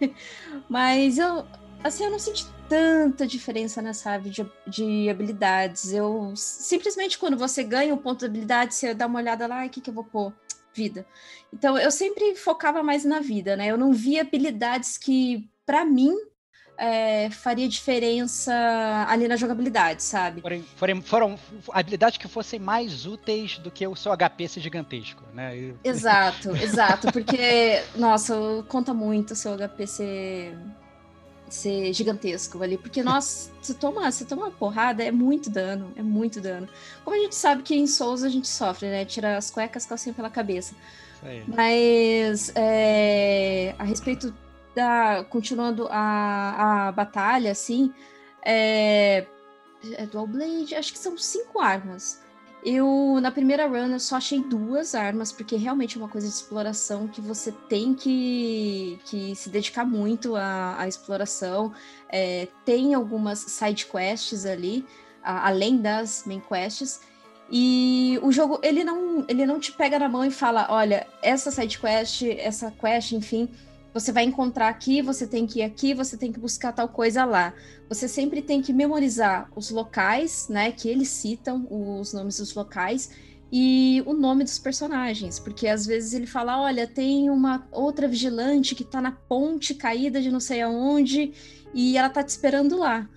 Mas 0.68 1.18
eu, 1.18 1.44
assim, 1.82 2.04
eu 2.04 2.10
não 2.10 2.18
senti 2.18 2.46
tanta 2.68 3.26
diferença 3.26 3.82
nessa 3.82 4.10
árvore 4.12 4.30
de, 4.30 4.46
de 4.66 5.10
habilidades. 5.10 5.92
Eu 5.92 6.32
simplesmente 6.36 7.18
quando 7.18 7.36
você 7.36 7.62
ganha 7.62 7.92
um 7.92 7.98
ponto 7.98 8.20
de 8.20 8.26
habilidade, 8.26 8.74
você 8.74 8.94
dá 8.94 9.06
uma 9.06 9.18
olhada 9.18 9.46
lá, 9.46 9.56
"Ai, 9.56 9.66
o 9.66 9.70
que, 9.70 9.80
que 9.80 9.90
eu 9.90 9.94
vou 9.94 10.04
pôr? 10.04 10.32
Vida. 10.74 11.06
Então 11.52 11.78
eu 11.78 11.90
sempre 11.90 12.34
focava 12.34 12.82
mais 12.82 13.04
na 13.04 13.20
vida, 13.20 13.56
né? 13.56 13.68
Eu 13.68 13.78
não 13.78 13.92
via 13.92 14.22
habilidades 14.22 14.98
que, 14.98 15.48
pra 15.64 15.84
mim, 15.84 16.14
é, 16.76 17.30
faria 17.30 17.68
diferença 17.68 18.52
ali 19.08 19.28
na 19.28 19.36
jogabilidade, 19.36 20.02
sabe? 20.02 20.40
Forem, 20.40 20.62
forem, 20.62 21.02
foram 21.02 21.38
habilidades 21.70 22.18
que 22.18 22.28
fossem 22.28 22.58
mais 22.58 23.06
úteis 23.06 23.58
do 23.58 23.70
que 23.70 23.86
o 23.86 23.94
seu 23.94 24.12
HP 24.16 24.48
ser 24.48 24.60
gigantesco, 24.60 25.22
né? 25.32 25.74
Exato, 25.82 26.56
exato, 26.56 27.12
porque, 27.12 27.82
nossa, 27.96 28.34
conta 28.68 28.92
muito 28.92 29.32
o 29.32 29.36
seu 29.36 29.56
HP 29.56 29.86
ser, 29.86 30.58
ser 31.54 31.92
gigantesco 31.92 32.62
ali, 32.62 32.76
porque, 32.76 33.02
nossa, 33.02 33.50
você 33.60 33.72
toma, 33.72 34.10
você 34.10 34.24
toma 34.24 34.46
uma 34.46 34.50
porrada, 34.50 35.02
é 35.02 35.10
muito 35.12 35.48
dano, 35.48 35.92
é 35.96 36.02
muito 36.02 36.40
dano. 36.40 36.68
Como 37.04 37.16
a 37.16 37.18
gente 37.18 37.34
sabe 37.34 37.62
que 37.62 37.74
em 37.74 37.86
Souls 37.86 38.22
a 38.22 38.28
gente 38.28 38.48
sofre, 38.48 38.88
né? 38.88 39.04
Tira 39.04 39.36
as 39.36 39.50
cuecas, 39.50 39.86
calcinha 39.86 40.14
pela 40.14 40.28
cabeça. 40.28 40.74
Aí. 41.22 41.44
Mas, 41.46 42.52
é, 42.54 43.74
a 43.78 43.84
respeito 43.84 44.34
da, 44.74 45.24
continuando 45.30 45.86
a, 45.90 46.88
a 46.88 46.92
batalha, 46.92 47.52
assim, 47.52 47.94
é, 48.44 49.26
é 49.92 50.06
Dual 50.06 50.26
Blade, 50.26 50.74
acho 50.74 50.92
que 50.92 50.98
são 50.98 51.16
cinco 51.16 51.60
armas. 51.60 52.23
Eu, 52.64 53.18
na 53.20 53.30
primeira 53.30 53.66
run, 53.66 53.92
eu 53.92 54.00
só 54.00 54.16
achei 54.16 54.40
duas 54.42 54.94
armas, 54.94 55.30
porque 55.30 55.54
realmente 55.54 55.98
é 55.98 56.00
uma 56.00 56.08
coisa 56.08 56.26
de 56.26 56.32
exploração 56.32 57.06
que 57.06 57.20
você 57.20 57.52
tem 57.52 57.94
que, 57.94 58.98
que 59.04 59.36
se 59.36 59.50
dedicar 59.50 59.84
muito 59.84 60.34
à, 60.34 60.80
à 60.80 60.88
exploração. 60.88 61.74
É, 62.08 62.48
tem 62.64 62.94
algumas 62.94 63.38
side 63.38 63.84
quests 63.84 64.46
ali, 64.46 64.86
a, 65.22 65.46
além 65.48 65.76
das 65.76 66.24
main 66.26 66.40
quests. 66.40 67.02
E 67.50 68.18
o 68.22 68.32
jogo, 68.32 68.58
ele 68.62 68.82
não, 68.82 69.26
ele 69.28 69.44
não 69.44 69.60
te 69.60 69.70
pega 69.70 69.98
na 69.98 70.08
mão 70.08 70.24
e 70.24 70.30
fala, 70.30 70.66
olha, 70.70 71.06
essa 71.20 71.50
side 71.50 71.78
quest, 71.78 72.22
essa 72.22 72.70
quest, 72.70 73.12
enfim, 73.12 73.46
você 73.94 74.10
vai 74.10 74.24
encontrar 74.24 74.68
aqui, 74.68 75.00
você 75.00 75.24
tem 75.24 75.46
que 75.46 75.60
ir 75.60 75.62
aqui, 75.62 75.94
você 75.94 76.16
tem 76.16 76.32
que 76.32 76.40
buscar 76.40 76.72
tal 76.72 76.88
coisa 76.88 77.24
lá. 77.24 77.54
Você 77.88 78.08
sempre 78.08 78.42
tem 78.42 78.60
que 78.60 78.72
memorizar 78.72 79.48
os 79.54 79.70
locais, 79.70 80.48
né, 80.48 80.72
que 80.72 80.88
eles 80.88 81.08
citam, 81.08 81.64
os 81.70 82.12
nomes 82.12 82.38
dos 82.38 82.52
locais 82.52 83.10
e 83.52 84.02
o 84.04 84.12
nome 84.12 84.42
dos 84.42 84.58
personagens, 84.58 85.38
porque 85.38 85.68
às 85.68 85.86
vezes 85.86 86.12
ele 86.12 86.26
fala, 86.26 86.60
olha, 86.60 86.88
tem 86.88 87.30
uma 87.30 87.68
outra 87.70 88.08
vigilante 88.08 88.74
que 88.74 88.82
tá 88.82 89.00
na 89.00 89.12
ponte 89.12 89.74
caída 89.76 90.20
de 90.20 90.28
não 90.28 90.40
sei 90.40 90.60
aonde 90.60 91.32
e 91.72 91.96
ela 91.96 92.10
tá 92.10 92.20
te 92.24 92.30
esperando 92.30 92.76
lá. 92.76 93.08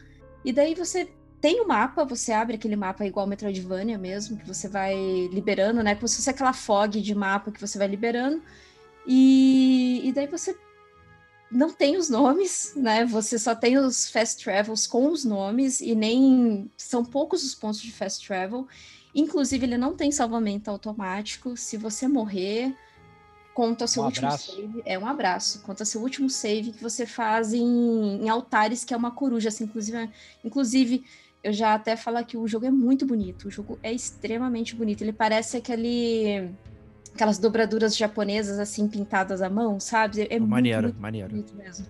E 0.45 0.53
daí 0.53 0.75
você 0.75 1.09
tem 1.41 1.59
o 1.59 1.63
um 1.63 1.67
mapa, 1.67 2.05
você 2.05 2.31
abre 2.31 2.55
aquele 2.55 2.75
mapa 2.75 3.03
igual 3.03 3.25
Metroidvania 3.25 3.97
mesmo, 3.97 4.37
que 4.37 4.47
você 4.47 4.67
vai 4.67 4.95
liberando, 5.31 5.81
né? 5.81 5.95
Como 5.95 6.07
se 6.07 6.17
fosse 6.17 6.29
aquela 6.29 6.53
fog 6.53 7.01
de 7.01 7.15
mapa 7.15 7.51
que 7.51 7.59
você 7.59 7.79
vai 7.79 7.87
liberando. 7.87 8.39
E, 9.07 10.01
e 10.03 10.11
daí 10.11 10.27
você 10.27 10.55
não 11.51 11.71
tem 11.71 11.97
os 11.97 12.09
nomes, 12.09 12.73
né? 12.75 13.05
Você 13.05 13.39
só 13.39 13.55
tem 13.55 13.77
os 13.77 14.09
fast 14.09 14.43
travels 14.43 14.85
com 14.85 15.11
os 15.11 15.23
nomes 15.23 15.79
e 15.81 15.95
nem 15.95 16.69
são 16.77 17.03
poucos 17.03 17.43
os 17.43 17.55
pontos 17.55 17.81
de 17.81 17.91
fast 17.91 18.25
travel. 18.25 18.67
Inclusive, 19.15 19.65
ele 19.65 19.77
não 19.77 19.95
tem 19.95 20.11
salvamento 20.11 20.69
automático. 20.69 21.55
Se 21.55 21.77
você 21.77 22.07
morrer, 22.07 22.75
conta 23.53 23.85
o 23.85 23.87
seu 23.87 24.03
Um 24.03 24.05
último 24.07 24.27
abraço. 24.27 24.55
save. 24.55 24.83
É 24.85 24.99
um 24.99 25.07
abraço. 25.07 25.61
Conta 25.61 25.85
seu 25.85 26.01
último 26.01 26.29
save 26.29 26.71
que 26.73 26.83
você 26.83 27.05
faz 27.05 27.53
em, 27.53 28.21
em 28.23 28.29
altares, 28.29 28.83
que 28.83 28.93
é 28.93 28.97
uma 28.97 29.11
coruja. 29.11 29.49
Assim, 29.49 29.63
inclusive, 29.63 30.09
inclusive, 30.43 31.03
eu 31.43 31.53
já 31.53 31.73
até 31.73 31.95
falo 31.95 32.23
que 32.25 32.35
o 32.37 32.47
jogo 32.47 32.65
é 32.65 32.71
muito 32.71 33.05
bonito. 33.05 33.47
O 33.47 33.51
jogo 33.51 33.79
é 33.81 33.91
extremamente 33.93 34.75
bonito. 34.75 35.01
Ele 35.01 35.13
parece 35.13 35.55
aquele 35.57 36.51
aquelas 37.17 37.37
dobraduras 37.39 37.97
japonesas 37.97 38.59
assim 38.59 38.87
pintadas 38.87 39.41
à 39.41 39.49
mão, 39.49 39.79
sabe? 39.79 40.27
É 40.29 40.37
muito, 40.39 40.49
maneiro, 40.51 40.83
muito 40.83 41.01
maneiro. 41.01 41.29
bonito 41.29 41.55
mesmo. 41.55 41.85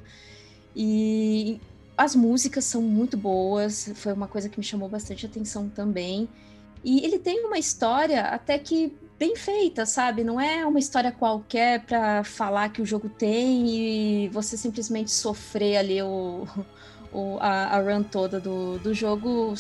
E 0.76 1.60
as 1.98 2.16
músicas 2.16 2.64
são 2.66 2.82
muito 2.82 3.18
boas, 3.18 3.92
foi 3.96 4.14
uma 4.14 4.28
coisa 4.28 4.48
que 4.50 4.58
me 4.58 4.64
chamou 4.64 4.88
bastante 4.88 5.26
atenção 5.26 5.68
também. 5.70 6.30
E 6.84 7.04
ele 7.04 7.20
tem 7.20 7.44
uma 7.46 7.58
história 7.58 8.22
até 8.22 8.58
que 8.58 8.96
bem 9.20 9.36
feita, 9.36 9.86
sabe? 9.86 10.24
Não 10.24 10.40
é 10.40 10.66
uma 10.66 10.80
história 10.80 11.12
qualquer 11.12 11.84
para 11.86 12.24
falar 12.24 12.70
que 12.70 12.82
o 12.82 12.86
jogo 12.86 13.10
tem 13.10 13.68
e 13.68 14.30
você 14.30 14.56
simplesmente 14.56 15.12
sofrer 15.12 15.78
ali 15.78 16.02
o, 16.04 16.48
o- 17.12 17.38
a, 17.40 17.76
a 17.78 17.82
run 17.82 18.04
toda 18.04 18.40
do, 18.40 18.78
do 18.78 18.94
jogo 18.94 19.54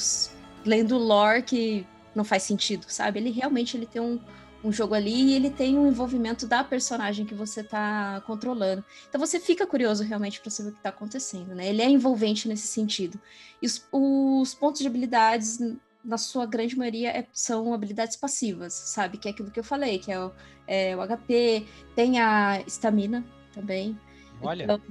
lendo 0.63 0.95
lore 0.97 1.41
que 1.41 1.85
não 2.13 2.23
faz 2.23 2.43
sentido, 2.43 2.85
sabe? 2.87 3.19
Ele 3.19 3.31
realmente 3.31 3.75
ele 3.75 3.87
tem 3.87 3.99
um, 4.01 4.19
um 4.63 4.71
jogo 4.71 4.93
ali 4.95 5.31
e 5.31 5.33
ele 5.33 5.49
tem 5.49 5.77
um 5.77 5.87
envolvimento 5.87 6.45
da 6.47 6.63
personagem 6.63 7.25
que 7.25 7.35
você 7.35 7.63
tá 7.63 8.21
controlando. 8.25 8.83
Então 9.07 9.19
você 9.19 9.39
fica 9.39 9.65
curioso 9.67 10.03
realmente 10.03 10.41
para 10.41 10.49
saber 10.49 10.69
o 10.69 10.73
que 10.73 10.81
tá 10.81 10.89
acontecendo, 10.89 11.53
né? 11.55 11.67
Ele 11.69 11.81
é 11.81 11.89
envolvente 11.89 12.47
nesse 12.47 12.67
sentido. 12.67 13.19
E 13.61 13.65
os, 13.65 13.87
os 13.91 14.53
pontos 14.53 14.81
de 14.81 14.87
habilidades, 14.87 15.59
na 16.03 16.17
sua 16.17 16.45
grande 16.45 16.77
maioria, 16.77 17.09
é- 17.11 17.27
são 17.31 17.73
habilidades 17.73 18.15
passivas, 18.17 18.73
sabe? 18.73 19.17
Que 19.17 19.27
é 19.27 19.31
aquilo 19.31 19.51
que 19.51 19.59
eu 19.59 19.63
falei, 19.63 19.99
que 19.99 20.11
é 20.11 20.19
o, 20.19 20.31
é 20.67 20.95
o 20.95 21.01
HP, 21.01 21.65
tem 21.95 22.19
a 22.19 22.61
estamina 22.65 23.25
também. 23.53 23.97
Olha, 24.41 24.63
Então, 24.63 24.81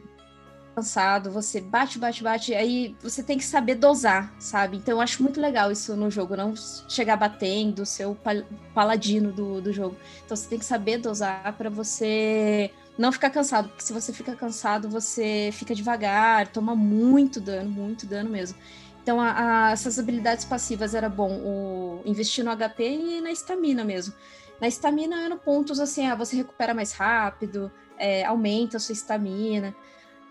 cansado, 0.76 1.30
você 1.30 1.59
bate, 1.59 1.99
bate, 1.99 2.23
bate, 2.23 2.54
aí 2.54 2.95
você 3.02 3.23
tem 3.23 3.38
que 3.38 3.45
saber 3.45 3.76
dosar, 3.76 4.30
sabe? 4.38 4.76
Então 4.76 4.97
eu 4.97 5.00
acho 5.00 5.23
muito 5.23 5.40
legal 5.40 5.73
isso 5.73 5.97
no 5.97 6.11
jogo, 6.11 6.37
não 6.37 6.54
chegar 6.87 7.16
batendo, 7.16 7.87
ser 7.87 8.04
o 8.04 8.14
pal- 8.14 8.45
paladino 8.75 9.33
do, 9.33 9.62
do 9.62 9.73
jogo. 9.73 9.97
Então 10.25 10.37
você 10.37 10.47
tem 10.47 10.59
que 10.59 10.66
saber 10.66 10.99
dosar 10.99 11.54
para 11.56 11.71
você 11.71 12.71
não 12.99 13.11
ficar 13.11 13.30
cansado, 13.30 13.68
porque 13.71 13.85
se 13.85 13.92
você 13.95 14.12
fica 14.12 14.37
cansado, 14.37 14.87
você 14.87 15.49
fica 15.52 15.75
devagar, 15.75 16.49
toma 16.49 16.76
muito 16.76 17.40
dano, 17.40 17.71
muito 17.71 18.04
dano 18.06 18.28
mesmo. 18.28 18.59
Então 19.02 19.18
a- 19.18 19.68
a- 19.68 19.71
essas 19.71 19.99
habilidades 19.99 20.45
passivas 20.45 20.95
era 20.95 21.09
bom 21.09 21.40
o 21.42 22.02
investir 22.04 22.45
no 22.45 22.50
HP 22.50 22.85
e 22.85 23.21
na 23.23 23.30
estamina 23.30 23.83
mesmo. 23.83 24.12
Na 24.61 24.68
estamina 24.68 25.23
eram 25.25 25.38
pontos 25.38 25.80
assim, 25.80 26.06
ah, 26.06 26.14
você 26.14 26.37
recupera 26.37 26.75
mais 26.75 26.92
rápido, 26.92 27.71
é, 27.99 28.25
aumenta 28.26 28.76
a 28.76 28.80
sua 28.80 28.92
estamina. 28.92 29.75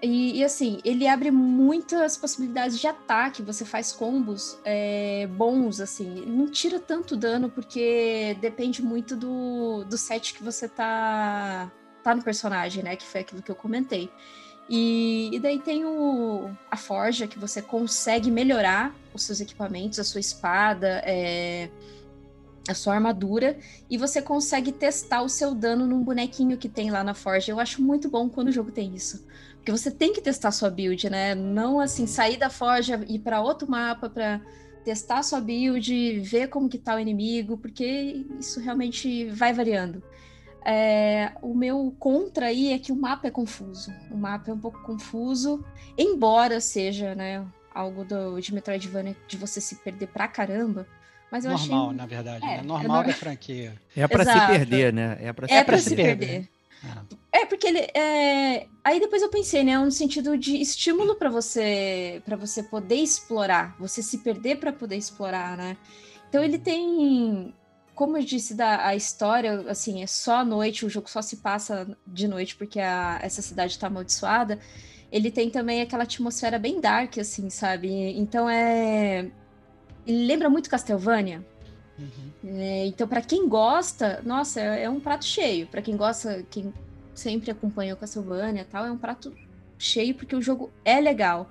E, 0.02 0.40
e, 0.40 0.44
assim, 0.44 0.80
ele 0.84 1.08
abre 1.08 1.32
muitas 1.32 2.18
possibilidades 2.18 2.80
de 2.80 2.86
ataque, 2.86 3.42
você 3.42 3.64
faz 3.64 3.92
combos 3.92 4.60
é, 4.64 5.26
bons, 5.28 5.80
assim. 5.80 6.18
Ele 6.18 6.32
não 6.32 6.48
tira 6.48 6.80
tanto 6.80 7.16
dano, 7.16 7.50
porque 7.50 8.38
depende 8.42 8.84
muito 8.84 9.16
do, 9.16 9.84
do 9.86 9.98
set 9.98 10.34
que 10.34 10.44
você 10.44 10.68
tá, 10.68 11.72
tá 12.04 12.14
no 12.14 12.24
personagem, 12.24 12.84
né? 12.84 12.96
Que 12.96 13.06
foi 13.06 13.22
aquilo 13.22 13.42
que 13.42 13.50
eu 13.50 13.56
comentei. 13.56 14.12
E, 14.70 15.30
e 15.32 15.40
daí 15.40 15.60
tem 15.60 15.86
o, 15.86 16.50
a 16.70 16.76
forja, 16.76 17.28
que 17.28 17.40
você 17.40 17.62
consegue 17.62 18.30
melhorar 18.32 18.94
os 19.14 19.24
seus 19.24 19.40
equipamentos, 19.40 20.00
a 20.00 20.04
sua 20.04 20.20
espada, 20.20 21.02
é, 21.06 21.70
a 22.68 22.74
sua 22.74 22.96
armadura, 22.96 23.58
e 23.90 23.98
você 23.98 24.22
consegue 24.22 24.72
testar 24.72 25.22
o 25.22 25.30
seu 25.30 25.54
dano 25.54 25.86
num 25.86 26.04
bonequinho 26.04 26.58
que 26.58 26.68
tem 26.68 26.90
lá 26.90 27.04
na 27.04 27.14
forja. 27.14 27.52
Eu 27.52 27.60
acho 27.60 27.82
muito 27.82 28.10
bom 28.10 28.28
quando 28.28 28.48
o 28.48 28.52
jogo 28.52 28.72
tem 28.72 28.96
isso. 28.96 29.26
Porque 29.66 29.72
você 29.80 29.90
tem 29.90 30.14
que 30.14 30.22
testar 30.22 30.52
sua 30.52 30.70
build, 30.70 31.10
né? 31.10 31.34
Não 31.34 31.80
assim, 31.80 32.06
sair 32.06 32.38
da 32.38 32.52
forja 32.52 33.04
e 33.08 33.16
ir 33.16 33.20
para 33.20 33.42
outro 33.42 33.68
mapa 33.68 34.08
para 34.08 34.40
testar 34.84 35.24
sua 35.24 35.42
build, 35.42 36.20
ver 36.20 36.50
como 36.50 36.70
que 36.70 36.78
tá 36.78 36.96
o 36.96 37.00
inimigo, 37.00 37.58
porque 37.58 38.28
isso 38.40 38.60
realmente 38.60 39.26
vai 39.30 39.52
variando. 39.54 40.04
É, 40.64 41.32
o 41.42 41.56
meu 41.56 41.96
contra 41.98 42.46
aí 42.46 42.74
é 42.74 42.78
que 42.78 42.92
o 42.92 42.96
mapa 42.96 43.28
é 43.28 43.32
confuso. 43.32 43.92
O 44.12 44.16
mapa 44.16 44.52
é 44.52 44.54
um 44.54 44.60
pouco 44.60 44.84
confuso, 44.84 45.66
embora 45.98 46.62
seja, 46.62 47.16
né, 47.16 47.44
algo 47.74 48.06
do, 48.06 48.40
de 48.40 48.54
Metroidvania 48.54 49.18
de 49.28 49.36
você 49.36 49.60
se 49.60 49.78
perder 49.78 50.10
pra 50.10 50.28
caramba. 50.28 50.86
Mas 51.32 51.44
eu 51.44 51.50
normal, 51.50 51.86
achei 51.88 51.98
na 51.98 52.06
verdade. 52.06 52.46
É, 52.46 52.48
né? 52.50 52.58
é 52.60 52.62
Normal 52.62 52.98
nor- 52.98 53.08
da 53.08 53.14
franquia. 53.14 53.74
É 53.98 54.08
pra 54.08 54.24
se 54.24 54.48
perder, 54.48 54.94
né? 54.94 55.18
É 55.22 55.34
pra 55.34 55.48
se 55.48 55.54
é 55.56 55.78
se 55.80 55.90
se 55.90 55.96
perder. 55.96 56.18
perder. 56.28 56.55
Ah, 56.84 57.04
É, 57.32 57.46
porque 57.46 57.68
ele. 57.68 57.80
É... 57.94 58.68
Aí 58.84 59.00
depois 59.00 59.22
eu 59.22 59.30
pensei, 59.30 59.64
né? 59.64 59.78
No 59.78 59.92
sentido 59.92 60.38
de 60.38 60.58
estímulo 60.62 61.16
para 61.16 61.30
você 61.30 62.22
para 62.26 62.36
você 62.36 62.64
poder 62.64 62.96
explorar, 62.96 63.76
você 63.80 64.02
se 64.02 64.20
perder 64.20 64.60
para 64.60 64.72
poder 64.72 64.96
explorar, 64.98 65.58
né? 65.58 65.78
Então 66.30 66.44
ele 66.44 66.58
tem. 66.58 67.54
Como 67.94 68.18
eu 68.18 68.24
disse, 68.26 68.54
da, 68.54 68.88
a 68.88 68.96
história, 68.96 69.70
assim, 69.70 70.04
é 70.04 70.08
só 70.08 70.38
à 70.40 70.46
noite, 70.46 70.86
o 70.86 70.90
jogo 70.90 71.10
só 71.10 71.22
se 71.22 71.38
passa 71.38 71.88
de 72.06 72.28
noite 72.28 72.54
porque 72.58 72.80
a, 72.80 73.20
essa 73.22 73.42
cidade 73.42 73.80
tá 73.80 73.88
amaldiçoada. 73.88 74.60
Ele 75.12 75.32
tem 75.32 75.50
também 75.50 75.82
aquela 75.82 76.04
atmosfera 76.04 76.60
bem 76.60 76.82
dark, 76.82 77.18
assim, 77.20 77.50
sabe? 77.50 77.90
Então 78.18 78.50
é. 78.50 79.32
Ele 80.06 80.26
lembra 80.28 80.50
muito 80.50 80.70
Castlevania. 80.70 81.46
Uhum. 82.00 82.58
É, 82.58 82.86
então, 82.88 83.08
para 83.08 83.22
quem 83.22 83.48
gosta, 83.48 84.22
nossa, 84.24 84.60
é, 84.60 84.84
é 84.84 84.90
um 84.90 85.00
prato 85.00 85.26
cheio. 85.26 85.68
Para 85.68 85.82
quem 85.82 85.96
gosta, 85.96 86.46
quem 86.50 86.74
sempre 87.14 87.52
acompanha 87.52 87.94
o 87.94 87.98
Castlevania 87.98 88.62
e 88.62 88.66
tal, 88.66 88.86
é 88.86 88.92
um 88.92 88.98
prato 88.98 89.34
cheio 89.78 90.16
porque 90.16 90.36
o 90.36 90.42
jogo 90.42 90.72
é 90.84 91.00
legal. 91.00 91.50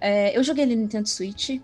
É, 0.00 0.36
eu 0.36 0.42
joguei 0.42 0.64
ele 0.64 0.76
no 0.76 0.82
Nintendo 0.82 1.08
Switch. 1.08 1.60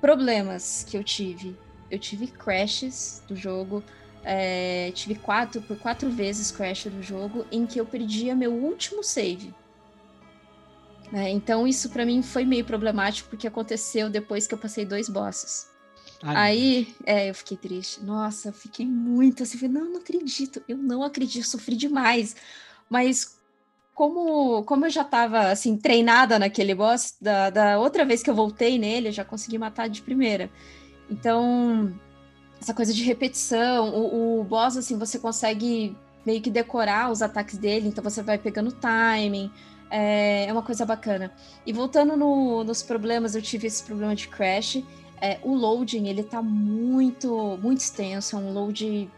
Problemas 0.00 0.84
que 0.88 0.96
eu 0.96 1.04
tive. 1.04 1.56
Eu 1.90 1.98
tive 1.98 2.26
crashes 2.26 3.22
do 3.28 3.36
jogo. 3.36 3.82
é, 4.24 4.92
tive 4.92 5.16
quatro, 5.16 5.60
por 5.62 5.76
quatro 5.78 6.08
vezes 6.08 6.52
crash 6.52 6.84
do 6.84 7.02
jogo, 7.02 7.44
em 7.50 7.66
que 7.66 7.80
eu 7.80 7.84
perdia 7.84 8.36
meu 8.36 8.52
último 8.52 9.02
save. 9.02 9.52
né? 11.10 11.28
então, 11.30 11.66
isso 11.66 11.90
para 11.90 12.06
mim 12.06 12.22
foi 12.22 12.44
meio 12.44 12.64
problemático, 12.64 13.28
porque 13.28 13.48
aconteceu 13.48 14.08
depois 14.08 14.46
que 14.46 14.54
eu 14.54 14.58
passei 14.58 14.84
dois 14.84 15.08
bosses. 15.08 15.71
Ai, 16.22 16.36
Aí, 16.36 16.94
é, 17.04 17.30
eu 17.30 17.34
fiquei 17.34 17.56
triste. 17.56 18.02
Nossa, 18.02 18.48
eu 18.48 18.52
fiquei 18.52 18.86
muito 18.86 19.42
assim, 19.42 19.68
não, 19.68 19.84
não 19.90 19.98
acredito, 20.00 20.62
eu 20.68 20.76
não 20.78 21.02
acredito, 21.02 21.46
sofri 21.46 21.76
demais. 21.76 22.36
Mas 22.88 23.38
como, 23.94 24.64
como 24.64 24.86
eu 24.86 24.90
já 24.90 25.04
tava 25.04 25.50
assim, 25.50 25.76
treinada 25.76 26.38
naquele 26.38 26.74
boss, 26.74 27.16
da, 27.20 27.50
da 27.50 27.78
outra 27.80 28.04
vez 28.04 28.22
que 28.22 28.30
eu 28.30 28.34
voltei 28.34 28.78
nele, 28.78 29.08
eu 29.08 29.12
já 29.12 29.24
consegui 29.24 29.58
matar 29.58 29.88
de 29.88 30.02
primeira. 30.02 30.50
Então, 31.10 31.98
essa 32.60 32.74
coisa 32.74 32.92
de 32.94 33.02
repetição, 33.04 33.90
o, 33.94 34.40
o 34.40 34.44
boss, 34.44 34.76
assim, 34.76 34.98
você 34.98 35.18
consegue 35.18 35.96
meio 36.24 36.40
que 36.40 36.50
decorar 36.50 37.10
os 37.10 37.20
ataques 37.22 37.58
dele, 37.58 37.88
então 37.88 38.02
você 38.02 38.22
vai 38.22 38.38
pegando 38.38 38.72
timing. 38.72 39.50
É, 39.90 40.46
é 40.46 40.52
uma 40.52 40.62
coisa 40.62 40.86
bacana. 40.86 41.32
E 41.66 41.72
voltando 41.72 42.16
no- 42.16 42.64
nos 42.64 42.82
problemas, 42.82 43.34
eu 43.34 43.42
tive 43.42 43.66
esse 43.66 43.82
problema 43.84 44.14
de 44.14 44.28
crash. 44.28 44.82
É, 45.24 45.38
o 45.44 45.54
loading, 45.54 46.08
ele 46.08 46.24
tá 46.24 46.42
muito, 46.42 47.56
muito 47.62 47.78
extenso. 47.78 48.34
É 48.34 48.38
um 48.40 48.52
load 48.52 49.08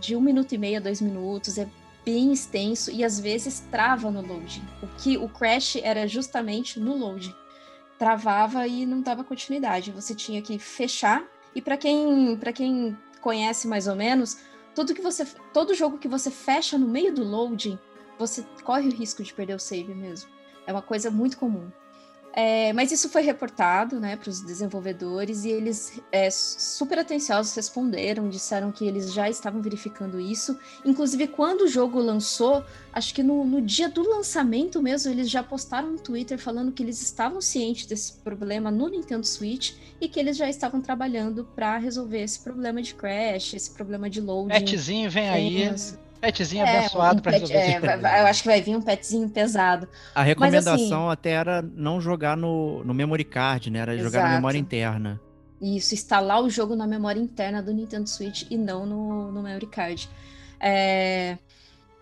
de 0.00 0.16
um 0.16 0.20
minuto 0.20 0.52
e 0.52 0.58
meio 0.58 0.78
a 0.78 0.80
dois 0.80 1.02
minutos. 1.02 1.58
É 1.58 1.68
bem 2.06 2.32
extenso 2.32 2.90
e 2.90 3.04
às 3.04 3.20
vezes 3.20 3.60
trava 3.70 4.10
no 4.10 4.22
loading. 4.22 4.64
O 4.82 4.86
que 4.96 5.18
o 5.18 5.28
crash 5.28 5.76
era 5.76 6.08
justamente 6.08 6.80
no 6.80 6.96
loading. 6.96 7.34
Travava 7.98 8.66
e 8.66 8.86
não 8.86 9.02
dava 9.02 9.22
continuidade. 9.22 9.92
Você 9.92 10.14
tinha 10.14 10.40
que 10.40 10.58
fechar. 10.58 11.22
E 11.54 11.60
para 11.60 11.76
quem, 11.76 12.34
para 12.38 12.50
quem 12.50 12.96
conhece 13.20 13.68
mais 13.68 13.86
ou 13.86 13.94
menos, 13.94 14.38
tudo 14.74 14.94
que 14.94 15.02
você, 15.02 15.26
todo 15.52 15.74
jogo 15.74 15.98
que 15.98 16.08
você 16.08 16.30
fecha 16.30 16.78
no 16.78 16.88
meio 16.88 17.14
do 17.14 17.22
loading, 17.22 17.78
você 18.18 18.42
corre 18.64 18.88
o 18.88 18.94
risco 18.94 19.22
de 19.22 19.34
perder 19.34 19.54
o 19.54 19.60
save 19.60 19.94
mesmo. 19.94 20.30
É 20.66 20.72
uma 20.72 20.80
coisa 20.80 21.10
muito 21.10 21.36
comum. 21.36 21.70
É, 22.34 22.72
mas 22.72 22.90
isso 22.90 23.10
foi 23.10 23.22
reportado 23.22 24.00
né, 24.00 24.16
para 24.16 24.30
os 24.30 24.40
desenvolvedores 24.40 25.44
e 25.44 25.50
eles, 25.50 26.00
é, 26.10 26.30
super 26.30 26.98
atenciosos, 26.98 27.54
responderam, 27.54 28.28
disseram 28.28 28.72
que 28.72 28.86
eles 28.86 29.12
já 29.12 29.28
estavam 29.28 29.60
verificando 29.60 30.18
isso. 30.18 30.58
Inclusive, 30.84 31.26
quando 31.26 31.62
o 31.62 31.68
jogo 31.68 31.98
lançou, 31.98 32.64
acho 32.92 33.14
que 33.14 33.22
no, 33.22 33.44
no 33.44 33.60
dia 33.60 33.88
do 33.88 34.02
lançamento 34.08 34.82
mesmo, 34.82 35.12
eles 35.12 35.28
já 35.28 35.42
postaram 35.42 35.92
no 35.92 35.98
Twitter 35.98 36.38
falando 36.38 36.72
que 36.72 36.82
eles 36.82 37.02
estavam 37.02 37.40
cientes 37.40 37.86
desse 37.86 38.14
problema 38.14 38.70
no 38.70 38.88
Nintendo 38.88 39.26
Switch 39.26 39.74
e 40.00 40.08
que 40.08 40.18
eles 40.18 40.36
já 40.36 40.48
estavam 40.48 40.80
trabalhando 40.80 41.44
para 41.54 41.76
resolver 41.76 42.22
esse 42.22 42.40
problema 42.40 42.80
de 42.80 42.94
crash, 42.94 43.54
esse 43.54 43.70
problema 43.70 44.08
de 44.08 44.20
loading. 44.20 44.64
Petzinho 44.64 45.10
vem 45.10 45.28
aí. 45.28 45.68
Tenso. 45.68 45.98
Petzinho 46.22 46.64
É, 46.64 46.78
abençoado 46.78 47.18
um 47.18 47.20
pra 47.20 47.32
pet- 47.32 47.40
resolver 47.52 47.86
é, 47.86 47.96
vai- 47.98 48.20
eu 48.22 48.26
acho 48.26 48.42
que 48.42 48.48
vai 48.48 48.62
vir 48.62 48.76
um 48.76 48.80
petzinho 48.80 49.28
pesado. 49.28 49.88
A 50.14 50.22
recomendação 50.22 50.74
assim- 51.08 51.12
até 51.12 51.30
era 51.32 51.60
não 51.60 52.00
jogar 52.00 52.36
no, 52.36 52.82
no 52.84 52.94
memory 52.94 53.24
card, 53.24 53.70
né? 53.70 53.80
Era 53.80 53.98
jogar 53.98 54.20
na 54.20 54.24
Exato. 54.26 54.34
memória 54.36 54.58
interna. 54.58 55.20
Isso, 55.60 55.94
instalar 55.94 56.42
o 56.42 56.48
jogo 56.48 56.74
na 56.76 56.86
memória 56.86 57.20
interna 57.20 57.62
do 57.62 57.72
Nintendo 57.72 58.08
Switch 58.08 58.44
e 58.50 58.56
não 58.56 58.86
no, 58.86 59.32
no 59.32 59.42
memory 59.42 59.66
card. 59.66 60.08
É, 60.60 61.36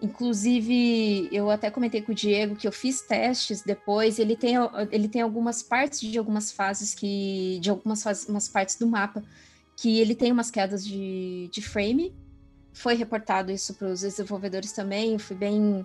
Inclusive, 0.02 1.28
eu 1.30 1.50
até 1.50 1.70
comentei 1.70 2.00
com 2.00 2.12
o 2.12 2.14
Diego 2.14 2.56
que 2.56 2.66
eu 2.66 2.72
fiz 2.72 3.02
testes 3.02 3.62
depois. 3.62 4.18
Ele 4.18 4.34
tem, 4.34 4.54
ele 4.90 5.08
tem 5.08 5.20
algumas 5.22 5.62
partes 5.62 6.00
de 6.00 6.18
algumas 6.18 6.50
fases 6.50 6.94
que. 6.94 7.58
de 7.60 7.68
algumas 7.70 8.02
fases, 8.02 8.26
umas 8.28 8.48
partes 8.48 8.76
do 8.76 8.86
mapa 8.86 9.22
que 9.76 9.98
ele 10.00 10.14
tem 10.14 10.32
umas 10.32 10.50
quedas 10.50 10.84
de, 10.86 11.48
de 11.52 11.60
frame. 11.62 12.14
Foi 12.72 12.94
reportado 12.94 13.50
isso 13.50 13.74
para 13.74 13.88
os 13.88 14.00
desenvolvedores 14.00 14.72
também. 14.72 15.18
Fui 15.18 15.36
bem 15.36 15.84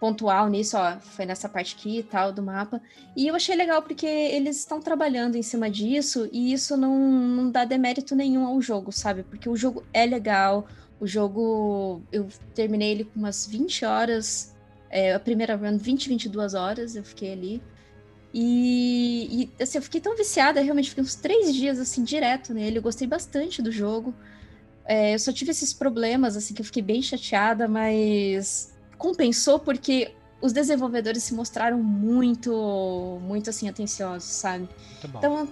pontual 0.00 0.48
nisso, 0.48 0.76
ó. 0.78 0.98
Foi 0.98 1.26
nessa 1.26 1.48
parte 1.48 1.76
aqui 1.76 1.98
e 1.98 2.02
tal 2.02 2.32
do 2.32 2.42
mapa. 2.42 2.80
E 3.14 3.28
eu 3.28 3.34
achei 3.34 3.54
legal 3.54 3.82
porque 3.82 4.06
eles 4.06 4.56
estão 4.58 4.80
trabalhando 4.80 5.36
em 5.36 5.42
cima 5.42 5.70
disso 5.70 6.28
e 6.32 6.52
isso 6.52 6.76
não, 6.76 6.98
não 6.98 7.50
dá 7.50 7.64
demérito 7.64 8.16
nenhum 8.16 8.46
ao 8.46 8.60
jogo, 8.62 8.90
sabe? 8.90 9.22
Porque 9.22 9.48
o 9.48 9.56
jogo 9.56 9.84
é 9.92 10.06
legal, 10.06 10.66
o 10.98 11.06
jogo 11.06 12.02
eu 12.10 12.26
terminei 12.54 12.92
ele 12.92 13.04
com 13.04 13.18
umas 13.18 13.46
20 13.46 13.84
horas, 13.84 14.54
é, 14.88 15.14
a 15.14 15.20
primeira 15.20 15.54
run 15.54 15.76
20, 15.76 16.08
22 16.08 16.54
horas 16.54 16.96
eu 16.96 17.04
fiquei 17.04 17.32
ali. 17.32 17.62
E, 18.32 19.50
e 19.58 19.62
assim, 19.62 19.78
eu 19.78 19.82
fiquei 19.82 20.00
tão 20.00 20.16
viciada, 20.16 20.60
realmente 20.60 20.88
fiquei 20.90 21.02
uns 21.02 21.16
três 21.16 21.54
dias 21.54 21.78
assim 21.78 22.02
direto 22.04 22.54
nele, 22.54 22.78
eu 22.78 22.82
gostei 22.82 23.06
bastante 23.06 23.60
do 23.60 23.70
jogo. 23.70 24.14
É, 24.90 25.14
eu 25.14 25.20
só 25.20 25.32
tive 25.32 25.52
esses 25.52 25.72
problemas, 25.72 26.36
assim, 26.36 26.52
que 26.52 26.62
eu 26.62 26.64
fiquei 26.64 26.82
bem 26.82 27.00
chateada, 27.00 27.68
mas 27.68 28.74
compensou 28.98 29.56
porque 29.56 30.12
os 30.42 30.52
desenvolvedores 30.52 31.22
se 31.22 31.32
mostraram 31.32 31.80
muito, 31.80 33.20
muito 33.22 33.48
assim, 33.48 33.68
atenciosos, 33.68 34.28
sabe? 34.28 34.68
Então, 35.04 35.48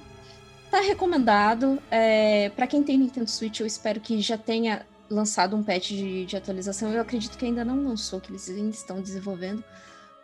tá 0.72 0.80
recomendado. 0.80 1.80
É, 1.88 2.50
para 2.50 2.66
quem 2.66 2.82
tem 2.82 2.98
Nintendo 2.98 3.30
Switch, 3.30 3.60
eu 3.60 3.66
espero 3.66 4.00
que 4.00 4.20
já 4.20 4.36
tenha 4.36 4.84
lançado 5.08 5.54
um 5.54 5.62
patch 5.62 5.90
de, 5.90 6.26
de 6.26 6.36
atualização. 6.36 6.92
Eu 6.92 7.00
acredito 7.00 7.38
que 7.38 7.44
ainda 7.44 7.64
não 7.64 7.84
lançou, 7.84 8.20
que 8.20 8.32
eles 8.32 8.50
ainda 8.50 8.70
estão 8.70 9.00
desenvolvendo. 9.00 9.62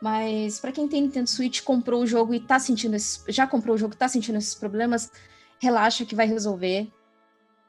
Mas 0.03 0.59
para 0.59 0.72
quem 0.72 0.88
tem 0.88 1.03
Nintendo 1.03 1.31
Switch, 1.31 1.62
comprou 1.62 2.03
o 2.03 2.07
jogo 2.07 2.35
e 2.35 2.40
tá 2.40 2.59
sentindo 2.59 2.96
esses, 2.96 3.22
já 3.29 3.46
comprou 3.46 3.77
o 3.77 3.79
jogo, 3.79 3.94
e 3.94 3.96
tá 3.96 4.09
sentindo 4.09 4.38
esses 4.38 4.57
problemas, 4.57 5.09
relaxa 5.61 6.05
que 6.05 6.16
vai 6.16 6.27
resolver. 6.27 6.90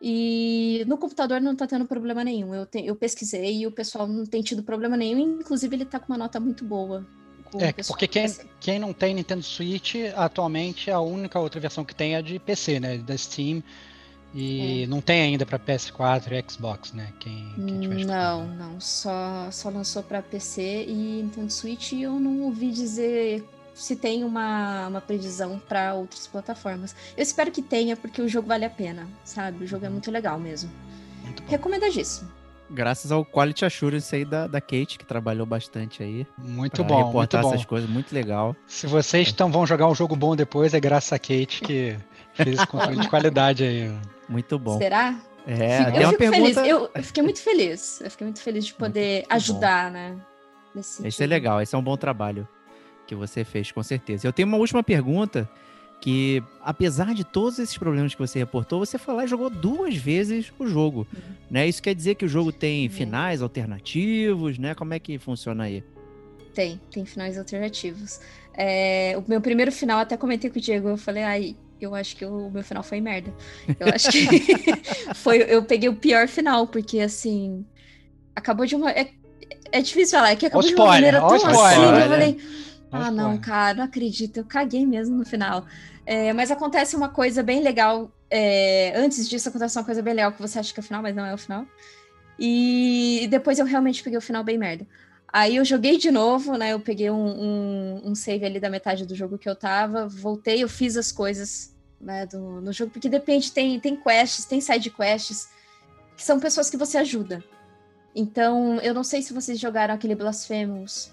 E 0.01 0.84
no 0.88 0.97
computador 0.97 1.39
não 1.41 1.55
tá 1.55 1.65
tendo 1.65 1.86
problema 1.86 2.23
nenhum. 2.23 2.53
Eu, 2.53 2.65
te- 2.65 2.86
eu 2.86 2.95
pesquisei 2.95 3.62
e 3.62 3.67
o 3.67 3.71
pessoal 3.71 4.08
não 4.08 4.25
tem 4.25 4.41
tido 4.41 4.62
problema 4.62 4.95
nenhum. 4.97 5.39
Inclusive, 5.39 5.75
ele 5.75 5.86
tá 5.86 5.99
com 5.99 6.12
uma 6.12 6.17
nota 6.17 6.39
muito 6.39 6.63
boa. 6.65 7.05
É, 7.60 7.71
porque 7.88 8.08
quem, 8.08 8.25
quem 8.60 8.79
não 8.79 8.91
tem 8.91 9.13
Nintendo 9.13 9.41
Switch, 9.43 9.95
atualmente 10.15 10.91
a 10.91 10.99
única 10.99 11.39
outra 11.39 11.60
versão 11.62 11.86
que 11.86 11.95
tem 11.95 12.15
é 12.15 12.21
de 12.21 12.38
PC, 12.38 12.79
né? 12.79 12.97
Da 12.97 13.17
Steam. 13.17 13.63
E 14.34 14.84
É. 14.84 14.88
não 14.88 14.99
tem 14.99 15.21
ainda 15.21 15.45
pra 15.45 15.58
PS4 15.58 16.34
e 16.34 16.51
Xbox, 16.51 16.91
né? 16.91 17.13
Quem, 17.21 17.53
quem 17.55 17.79
tiver 17.79 18.03
Não, 18.05 18.45
não. 18.55 18.81
Só, 18.81 19.49
só 19.49 19.69
lançou 19.69 20.03
para 20.03 20.21
PC 20.21 20.86
e 20.89 20.93
Nintendo 20.93 21.49
Switch 21.49 21.93
e 21.93 22.03
eu 22.03 22.19
não 22.19 22.41
ouvi 22.41 22.69
dizer 22.71 23.45
se 23.75 23.95
tem 23.95 24.23
uma, 24.23 24.88
uma 24.88 25.01
previsão 25.01 25.59
para 25.59 25.93
outras 25.93 26.25
plataformas. 26.25 26.95
Eu 27.15 27.21
espero 27.21 27.51
que 27.51 27.61
tenha, 27.61 27.95
porque 27.97 28.21
o 28.21 28.27
jogo 28.27 28.47
vale 28.47 28.65
a 28.65 28.69
pena, 28.69 29.05
sabe? 29.23 29.65
O 29.65 29.67
jogo 29.67 29.85
é 29.85 29.89
muito 29.89 30.09
legal 30.09 30.39
mesmo. 30.39 30.71
Muito 31.23 31.43
bom. 31.43 31.49
Recomendadíssimo. 31.49 32.31
Graças 32.71 33.11
ao 33.11 33.23
Quality 33.23 33.63
Assurance 33.65 34.15
aí 34.15 34.25
da, 34.25 34.47
da 34.47 34.59
Kate, 34.59 34.97
que 34.97 35.05
trabalhou 35.05 35.45
bastante 35.45 36.01
aí. 36.01 36.25
Muito 36.38 36.77
pra 36.77 36.83
bom, 36.83 36.95
muito 36.95 37.07
reportar 37.07 37.41
bom. 37.43 37.49
essas 37.53 37.65
coisas, 37.65 37.88
muito 37.88 38.11
legal. 38.15 38.55
Se 38.65 38.88
vocês 38.88 39.31
tão, 39.31 39.51
vão 39.51 39.67
jogar 39.67 39.88
um 39.88 39.93
jogo 39.93 40.15
bom 40.15 40.35
depois, 40.35 40.73
é 40.73 40.79
graças 40.79 41.13
a 41.13 41.19
Kate 41.19 41.61
que 41.61 41.95
fez 42.33 42.55
esse 42.57 42.65
controle 42.65 42.99
de 42.99 43.09
qualidade 43.09 43.63
aí. 43.63 43.93
Muito 44.27 44.57
bom. 44.57 44.77
Será? 44.79 45.15
É, 45.45 45.85
Fico- 45.85 45.97
eu 45.97 46.01
uma 46.01 46.09
fico 46.09 46.17
pergunta. 46.17 46.53
feliz. 46.53 46.57
Eu, 46.57 46.89
eu 46.95 47.03
fiquei 47.03 47.21
muito 47.23 47.39
feliz. 47.41 48.01
Eu 48.01 48.09
fiquei 48.09 48.25
muito 48.25 48.41
feliz 48.41 48.65
de 48.65 48.73
poder 48.73 49.17
muito 49.17 49.27
bom. 49.29 49.35
ajudar, 49.35 49.91
né? 49.91 50.17
Nesse 50.73 51.07
Esse 51.07 51.23
é 51.23 51.27
legal, 51.27 51.61
esse 51.61 51.75
é 51.75 51.77
um 51.77 51.83
bom 51.83 51.95
trabalho 51.95 52.47
que 53.05 53.15
você 53.15 53.43
fez, 53.43 53.71
com 53.71 53.81
certeza. 53.83 54.27
Eu 54.27 54.33
tenho 54.33 54.47
uma 54.47 54.57
última 54.57 54.83
pergunta 54.83 55.49
que, 56.01 56.43
apesar 56.61 57.13
de 57.13 57.23
todos 57.23 57.57
esses 57.57 57.77
problemas 57.77 58.13
que 58.13 58.19
você 58.19 58.37
reportou, 58.39 58.79
você 58.79 58.97
foi 58.97 59.13
lá 59.15 59.23
e 59.23 59.27
jogou 59.27 59.49
duas 59.49 59.95
vezes 59.95 60.51
o 60.59 60.67
jogo, 60.67 61.07
né? 61.49 61.67
Isso 61.67 61.81
quer 61.81 61.95
dizer 61.95 62.15
que 62.15 62.25
o 62.25 62.27
jogo 62.27 62.51
tem 62.51 62.85
Uhum. 62.85 62.91
finais 62.93 63.41
alternativos, 63.41 64.57
né? 64.57 64.75
Como 64.75 64.93
é 64.93 64.99
que 64.99 65.17
funciona 65.17 65.63
aí? 65.63 65.83
Tem, 66.53 66.79
tem 66.91 67.05
finais 67.05 67.37
alternativos. 67.37 68.19
É, 68.53 69.15
o 69.17 69.23
meu 69.27 69.41
primeiro 69.41 69.71
final, 69.71 69.99
até 69.99 70.15
comentei 70.15 70.49
com 70.49 70.57
o 70.57 70.61
Diego, 70.61 70.89
eu 70.89 70.97
falei, 70.97 71.23
ai, 71.23 71.55
eu 71.81 71.93
acho 71.93 72.15
que 72.15 72.25
o 72.25 72.49
meu 72.49 72.63
final 72.63 72.83
foi 72.83 73.01
merda. 73.01 73.33
Eu 73.79 73.87
acho 73.89 74.09
que 74.11 74.25
foi, 75.15 75.39
eu 75.47 75.63
peguei 75.63 75.89
o 75.89 75.95
pior 75.95 76.27
final, 76.27 76.67
porque 76.67 76.99
assim, 76.99 77.65
acabou 78.35 78.65
de 78.65 78.75
uma. 78.75 78.91
É, 78.91 79.09
é 79.71 79.81
difícil 79.81 80.17
falar, 80.17 80.31
é 80.31 80.35
que 80.35 80.45
acabou 80.45 80.65
de 80.67 80.73
uma 80.73 80.85
spoiler, 80.85 81.13
maneira 81.13 81.19
tão 81.19 81.35
spoiler. 81.35 81.65
assim, 81.65 82.01
eu 82.03 82.09
falei, 82.09 82.37
ah, 82.91 83.12
não, 83.12 83.38
cara, 83.38 83.78
não 83.78 83.84
acredito, 83.84 84.38
eu 84.38 84.45
caguei 84.45 84.86
mesmo 84.86 85.17
no 85.17 85.26
final. 85.26 85.65
É, 86.06 86.32
mas 86.34 86.52
acontece 86.52 86.95
uma 86.95 87.10
coisa 87.10 87.41
bem 87.41 87.62
legal. 87.62 88.12
é, 88.30 88.93
antes 88.95 89.28
disso, 89.28 89.50
acontece 89.50 89.78
uma 89.78 89.84
coisa 89.84 90.02
bem 90.02 90.13
legal 90.13 90.32
que 90.32 90.41
você 90.41 90.60
acha 90.60 90.74
que 90.74 90.80
é 90.80 90.84
o 90.84 90.86
final, 90.86 91.02
mas 91.02 91.15
não 91.15 91.26
é 91.26 91.34
o 91.34 91.38
final. 91.38 91.65
E 92.39 93.28
depois 93.30 93.60
eu 93.60 93.65
realmente 93.65 94.04
peguei 94.04 94.17
o 94.17 94.21
final 94.21 94.43
bem 94.43 94.58
merda. 94.58 94.88
Aí 95.32 95.58
eu 95.58 95.65
joguei 95.65 95.98
de 95.98 96.12
novo, 96.12 96.58
né? 96.58 96.71
Eu 96.71 96.80
peguei 96.80 97.10
um, 97.10 97.26
um, 97.26 98.02
um 98.06 98.15
save 98.15 98.45
ali 98.45 98.60
da 98.60 98.69
metade 98.69 99.06
do 99.06 99.15
jogo 99.15 99.38
que 99.38 99.50
eu 99.50 99.56
tava, 99.56 100.08
voltei, 100.08 100.63
eu 100.63 100.69
fiz 100.69 100.95
as 100.95 101.12
coisas 101.12 101.76
né, 102.00 102.26
do, 102.26 102.62
no 102.62 102.71
jogo, 102.71 102.91
porque 102.91 103.10
depende, 103.10 103.52
tem, 103.52 103.80
tem 103.80 103.95
quests, 103.95 104.45
tem 104.45 104.62
side 104.62 104.89
quests, 104.91 105.50
que 106.15 106.24
são 106.24 106.39
pessoas 106.39 106.69
que 106.69 106.78
você 106.78 106.98
ajuda. 106.98 107.43
Então, 108.15 108.78
eu 108.78 108.93
não 108.93 109.04
sei 109.04 109.21
se 109.21 109.34
vocês 109.34 109.60
jogaram 109.60 109.93
aquele 109.93 110.15
Blasphemous. 110.15 111.12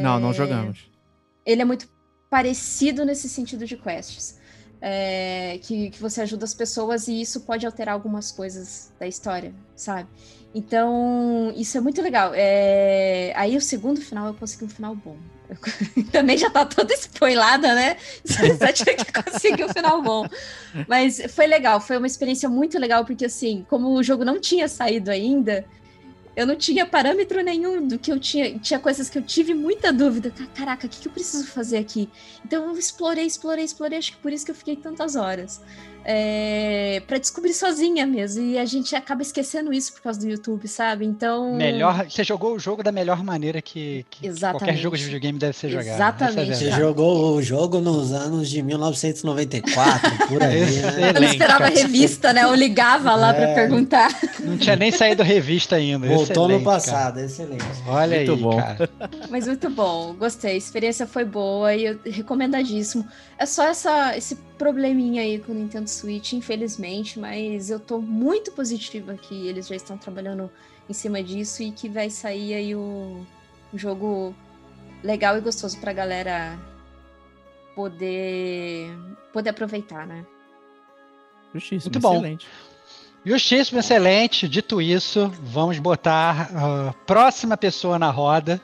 Não, 0.00 0.18
não 0.20 0.32
jogamos. 0.32 0.90
Ele 1.44 1.62
é 1.62 1.64
muito 1.64 1.88
parecido 2.30 3.04
nesse 3.04 3.28
sentido 3.28 3.66
de 3.66 3.76
quests. 3.76 4.38
é, 4.80 5.58
que, 5.62 5.90
que 5.90 6.00
você 6.00 6.22
ajuda 6.22 6.44
as 6.44 6.54
pessoas 6.54 7.06
e 7.06 7.20
isso 7.20 7.42
pode 7.42 7.64
alterar 7.64 7.94
algumas 7.94 8.32
coisas 8.32 8.92
da 8.98 9.06
história, 9.06 9.54
sabe? 9.76 10.08
Então, 10.54 11.52
isso 11.56 11.76
é 11.78 11.80
muito 11.80 12.02
legal. 12.02 12.32
É, 12.34 13.32
aí 13.36 13.56
o 13.56 13.60
segundo 13.60 14.00
final 14.00 14.26
eu 14.28 14.34
consegui 14.34 14.64
um 14.64 14.68
final 14.68 14.94
bom. 14.94 15.16
Eu- 15.48 15.56
Também 16.10 16.36
já 16.36 16.50
tá 16.50 16.64
toda 16.66 16.92
spoilada, 16.94 17.74
né? 17.74 17.96
Só 18.26 18.72
tinha 18.72 18.96
que 18.96 19.12
conseguir 19.12 19.64
um 19.64 19.68
final 19.68 20.02
bom. 20.02 20.26
Mas 20.88 21.20
foi 21.32 21.46
legal, 21.46 21.80
foi 21.80 21.96
uma 21.98 22.06
experiência 22.06 22.48
muito 22.48 22.78
legal, 22.78 23.04
porque 23.04 23.26
assim, 23.26 23.64
como 23.68 23.88
o 23.94 24.02
jogo 24.02 24.24
não 24.24 24.40
tinha 24.40 24.68
saído 24.68 25.10
ainda, 25.10 25.64
eu 26.34 26.46
não 26.46 26.56
tinha 26.56 26.86
parâmetro 26.86 27.42
nenhum 27.42 27.86
do 27.86 27.98
que 27.98 28.10
eu 28.10 28.18
tinha. 28.18 28.58
Tinha 28.58 28.78
coisas 28.80 29.08
que 29.10 29.18
eu 29.18 29.22
tive 29.22 29.54
muita 29.54 29.92
dúvida. 29.92 30.30
Ca- 30.30 30.46
Caraca, 30.54 30.86
o 30.86 30.90
que, 30.90 31.00
que 31.00 31.08
eu 31.08 31.12
preciso 31.12 31.46
fazer 31.46 31.78
aqui? 31.78 32.08
Então 32.44 32.66
eu 32.68 32.78
explorei, 32.78 33.24
explorei, 33.26 33.64
explorei. 33.64 33.98
Acho 33.98 34.12
que 34.12 34.18
por 34.18 34.32
isso 34.32 34.44
que 34.44 34.50
eu 34.50 34.54
fiquei 34.54 34.76
tantas 34.76 35.16
horas. 35.16 35.60
É, 36.04 37.02
para 37.06 37.18
descobrir 37.18 37.52
sozinha 37.54 38.06
mesmo. 38.06 38.42
E 38.42 38.58
a 38.58 38.64
gente 38.64 38.94
acaba 38.96 39.22
esquecendo 39.22 39.72
isso 39.72 39.92
por 39.92 40.02
causa 40.02 40.18
do 40.20 40.28
YouTube, 40.28 40.66
sabe? 40.68 41.04
Então. 41.04 41.54
Melhor, 41.54 42.06
você 42.08 42.24
jogou 42.24 42.54
o 42.54 42.58
jogo 42.58 42.82
da 42.82 42.90
melhor 42.92 43.22
maneira 43.22 43.62
que, 43.62 44.04
que 44.10 44.20
qualquer 44.20 44.28
Exatamente. 44.28 44.78
jogo 44.82 44.96
de 44.96 45.04
videogame 45.04 45.38
deve 45.38 45.56
ser 45.56 45.68
jogado. 45.70 45.94
Exatamente. 45.94 46.50
É 46.50 46.52
a 46.52 46.56
Você 46.56 46.70
jogou 46.72 47.36
o 47.36 47.42
jogo 47.42 47.80
nos 47.80 48.12
anos 48.12 48.50
de 48.50 48.62
1994, 48.62 50.28
por 50.28 50.42
aí, 50.42 50.60
né? 50.60 50.82
Eu 50.92 51.00
não 51.00 51.08
Excelente, 51.08 51.32
esperava 51.32 51.66
revista, 51.68 52.32
né? 52.32 52.44
Eu 52.44 52.54
ligava 52.54 53.14
lá 53.14 53.32
pra 53.32 53.48
É. 53.48 53.54
perguntar. 53.54 54.08
Não 54.40 54.56
tinha 54.58 54.76
nem 54.76 54.90
saído 54.90 55.22
revista 55.22 55.76
ainda. 55.76 56.06
Voltou 56.06 56.48
no 56.48 56.54
Excelente, 56.56 56.64
passado, 56.64 57.20
excelente. 57.20 57.58
cara. 57.64 57.74
Olha 57.86 58.16
Muito 58.18 58.32
aí, 58.32 58.38
bom. 58.38 58.56
cara. 58.56 58.90
Mas 59.30 59.46
muito 59.46 59.70
bom, 59.70 60.14
gostei. 60.14 60.52
A 60.52 60.56
experiência 60.56 61.06
foi 61.06 61.24
boa 61.24 61.74
e 61.74 61.84
eu, 61.86 61.98
recomendadíssimo. 62.04 63.06
É 63.38 63.46
só 63.46 63.64
essa, 63.68 64.16
esse 64.16 64.36
probleminha 64.62 65.22
aí 65.22 65.40
com 65.40 65.50
o 65.50 65.54
Nintendo 65.56 65.90
Switch, 65.90 66.34
infelizmente, 66.34 67.18
mas 67.18 67.68
eu 67.68 67.80
tô 67.80 68.00
muito 68.00 68.52
positiva 68.52 69.14
que 69.14 69.48
eles 69.48 69.66
já 69.66 69.74
estão 69.74 69.98
trabalhando 69.98 70.48
em 70.88 70.92
cima 70.92 71.20
disso 71.20 71.64
e 71.64 71.72
que 71.72 71.88
vai 71.88 72.08
sair 72.08 72.54
aí 72.54 72.72
o, 72.76 73.26
um 73.74 73.76
jogo 73.76 74.32
legal 75.02 75.36
e 75.36 75.40
gostoso 75.40 75.76
pra 75.80 75.92
galera 75.92 76.56
poder 77.74 78.96
poder 79.32 79.50
aproveitar, 79.50 80.06
né? 80.06 80.24
Justíssimo, 81.52 81.92
Muito 81.92 82.00
bom. 82.00 82.12
excelente. 82.12 82.46
Justíssimo, 83.24 83.80
excelente. 83.80 84.48
Dito 84.48 84.80
isso, 84.80 85.28
vamos 85.42 85.80
botar 85.80 86.50
a 86.54 86.92
próxima 87.04 87.56
pessoa 87.56 87.98
na 87.98 88.12
roda. 88.12 88.60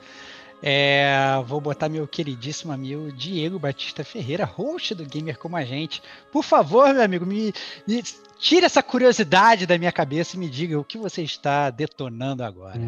É, 0.61 1.41
vou 1.45 1.61
botar 1.61 1.87
meu 1.87 2.07
queridíssimo 2.07 2.73
amigo 2.73 3.11
Diego 3.11 3.57
Batista 3.57 4.03
Ferreira, 4.03 4.43
host 4.43 4.93
do 4.93 5.05
Gamer 5.05 5.37
Como 5.37 5.55
a 5.55 5.63
Gente. 5.63 6.01
Por 6.31 6.43
favor, 6.43 6.93
meu 6.93 7.03
amigo, 7.03 7.25
me, 7.25 7.53
me 7.87 8.03
tire 8.37 8.65
essa 8.65 8.83
curiosidade 8.83 9.65
da 9.65 9.77
minha 9.77 9.91
cabeça 9.91 10.35
e 10.35 10.39
me 10.39 10.49
diga 10.49 10.79
o 10.79 10.83
que 10.83 10.97
você 10.97 11.21
está 11.21 11.69
detonando 11.69 12.43
agora. 12.43 12.81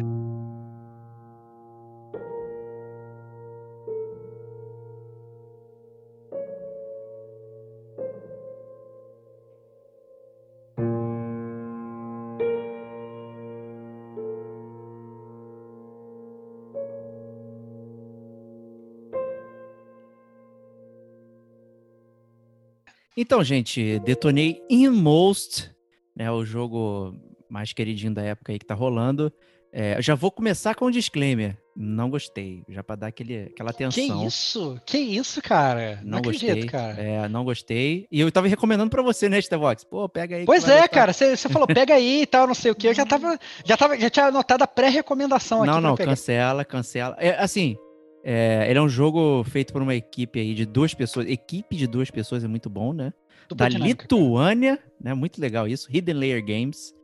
Então, 23.22 23.44
gente, 23.44 24.00
detonei 24.00 24.60
Inmost, 24.68 25.70
né, 26.14 26.28
o 26.32 26.44
jogo 26.44 27.14
mais 27.48 27.72
queridinho 27.72 28.12
da 28.12 28.20
época 28.20 28.50
aí 28.50 28.58
que 28.58 28.66
tá 28.66 28.74
rolando. 28.74 29.32
É, 29.72 30.02
já 30.02 30.16
vou 30.16 30.28
começar 30.28 30.74
com 30.74 30.86
um 30.86 30.90
disclaimer. 30.90 31.56
Não 31.76 32.10
gostei, 32.10 32.64
já 32.68 32.82
pra 32.82 32.96
dar 32.96 33.06
aquele, 33.06 33.44
aquela 33.44 33.72
Que 33.72 33.84
atenção. 33.84 34.26
isso? 34.26 34.76
Que 34.84 34.98
isso, 34.98 35.40
cara? 35.40 36.00
Não, 36.02 36.10
Não 36.10 36.18
acredito, 36.18 36.48
gostei, 36.48 36.66
cara. 36.66 37.00
É, 37.00 37.28
não 37.28 37.44
gostei. 37.44 38.08
E 38.10 38.18
eu 38.20 38.32
tava 38.32 38.48
recomendando 38.48 38.90
pra 38.90 39.02
você, 39.02 39.28
né, 39.28 39.40
Stevox? 39.40 39.84
Pô, 39.84 40.08
pega 40.08 40.34
aí. 40.34 40.42
que 40.42 40.46
Pois 40.46 40.68
é, 40.68 40.88
cara, 40.88 41.12
você 41.12 41.36
falou, 41.48 41.68
pega 41.68 41.94
aí 41.94 42.22
e 42.22 42.26
tal, 42.26 42.48
não 42.48 42.54
sei 42.54 42.72
o 42.72 42.74
que. 42.74 42.88
Eu 42.88 42.94
já 42.94 43.06
tava, 43.06 43.38
já 43.64 43.76
tava, 43.76 43.96
já 44.00 44.10
tinha 44.10 44.26
anotado 44.26 44.64
a 44.64 44.66
pré-recomendação 44.66 45.62
aqui. 45.62 45.70
Não, 45.70 45.80
não, 45.80 45.94
cancela, 45.96 46.64
cancela. 46.64 47.16
É, 47.20 47.40
assim, 47.40 47.76
é, 48.24 48.66
ele 48.68 48.78
é 48.78 48.82
um 48.82 48.88
jogo 48.88 49.42
feito 49.44 49.72
por 49.72 49.82
uma 49.82 49.94
equipe 49.94 50.38
aí 50.38 50.54
de 50.54 50.64
duas 50.64 50.94
pessoas. 50.94 51.26
Equipe 51.26 51.76
de 51.76 51.86
duas 51.86 52.10
pessoas 52.10 52.44
é 52.44 52.48
muito 52.48 52.70
bom, 52.70 52.92
né? 52.92 53.12
Dupla 53.48 53.68
da 53.68 53.72
cara. 53.72 53.84
Lituânia, 53.84 54.78
né? 55.00 55.12
Muito 55.12 55.40
legal 55.40 55.66
isso. 55.66 55.88
Hidden 55.90 56.14
Layer 56.14 56.44
Games. 56.44 56.94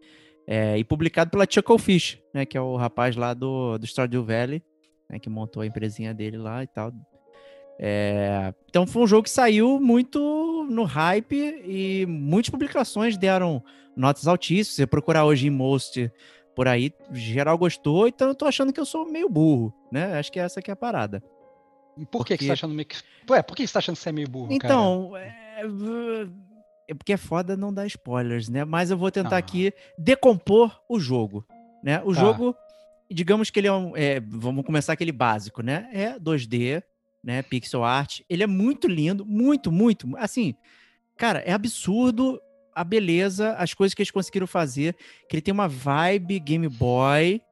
É, 0.46 0.78
e 0.78 0.84
publicado 0.84 1.30
pela 1.30 1.46
Chucklefish, 1.48 2.18
né? 2.32 2.46
Que 2.46 2.56
é 2.56 2.60
o 2.60 2.76
rapaz 2.76 3.16
lá 3.16 3.34
do, 3.34 3.76
do 3.78 3.86
Stardew 3.86 4.24
Valley, 4.24 4.62
né? 5.10 5.18
Que 5.18 5.28
montou 5.28 5.62
a 5.62 5.66
empresinha 5.66 6.14
dele 6.14 6.36
lá 6.36 6.62
e 6.62 6.66
tal. 6.68 6.92
É, 7.80 8.52
então 8.68 8.86
foi 8.86 9.02
um 9.02 9.06
jogo 9.06 9.24
que 9.24 9.30
saiu 9.30 9.80
muito 9.80 10.66
no 10.70 10.84
hype 10.84 11.62
e 11.64 12.06
muitas 12.06 12.50
publicações 12.50 13.16
deram 13.16 13.62
notas 13.96 14.26
altíssimas. 14.26 14.68
Se 14.68 14.74
você 14.74 14.86
procurar 14.86 15.24
hoje 15.24 15.48
em 15.48 15.50
Most 15.50 16.10
por 16.58 16.66
aí, 16.66 16.92
geral 17.12 17.56
gostou, 17.56 18.08
então 18.08 18.26
eu 18.26 18.34
tô 18.34 18.44
achando 18.44 18.72
que 18.72 18.80
eu 18.80 18.84
sou 18.84 19.08
meio 19.08 19.28
burro, 19.28 19.72
né? 19.92 20.18
Acho 20.18 20.32
que 20.32 20.40
essa 20.40 20.60
que 20.60 20.68
é 20.68 20.72
a 20.72 20.76
parada. 20.76 21.22
Por 22.10 22.26
que, 22.26 22.36
que 22.36 22.42
você 22.42 22.46
porque- 22.46 22.46
tá 22.48 22.52
achando 22.54 22.74
meio 22.74 22.84
que. 22.86 22.96
Ué, 23.30 23.42
por 23.42 23.56
que 23.56 23.64
você 23.64 23.72
tá 23.72 23.78
achando 23.78 23.94
que 23.94 24.02
você 24.02 24.08
é 24.08 24.12
meio 24.12 24.28
burro, 24.28 24.48
cara? 24.48 24.56
Então, 24.74 25.16
é, 25.16 25.62
é 26.88 26.94
porque 26.94 27.12
é 27.12 27.16
foda 27.16 27.56
não 27.56 27.72
dar 27.72 27.86
spoilers, 27.86 28.48
né? 28.48 28.64
Mas 28.64 28.90
eu 28.90 28.98
vou 28.98 29.08
tentar 29.08 29.36
Ah. 29.36 29.38
aqui 29.38 29.72
decompor 29.96 30.80
o 30.88 30.98
jogo, 30.98 31.46
né? 31.80 32.02
O 32.04 32.12
Tá. 32.12 32.20
jogo, 32.20 32.56
digamos 33.08 33.50
que 33.50 33.60
ele 33.60 33.68
é 33.68 33.72
um, 33.72 33.96
é, 33.96 34.18
vamos 34.18 34.66
começar 34.66 34.94
aquele 34.94 35.12
básico, 35.12 35.62
né? 35.62 35.88
É 35.92 36.18
2D, 36.18 36.82
né? 37.22 37.40
Pixel 37.40 37.84
art. 37.84 38.22
Ele 38.28 38.42
é 38.42 38.48
muito 38.48 38.88
lindo, 38.88 39.24
muito, 39.24 39.70
muito, 39.70 40.08
assim, 40.16 40.56
cara, 41.16 41.38
é 41.40 41.52
absurdo 41.52 42.40
a 42.78 42.84
beleza, 42.84 43.54
as 43.54 43.74
coisas 43.74 43.92
que 43.92 44.02
eles 44.02 44.10
conseguiram 44.12 44.46
fazer, 44.46 44.94
que 45.28 45.34
ele 45.34 45.42
tem 45.42 45.52
uma 45.52 45.66
vibe 45.66 46.38
Game 46.38 46.68
Boy, 46.68 47.42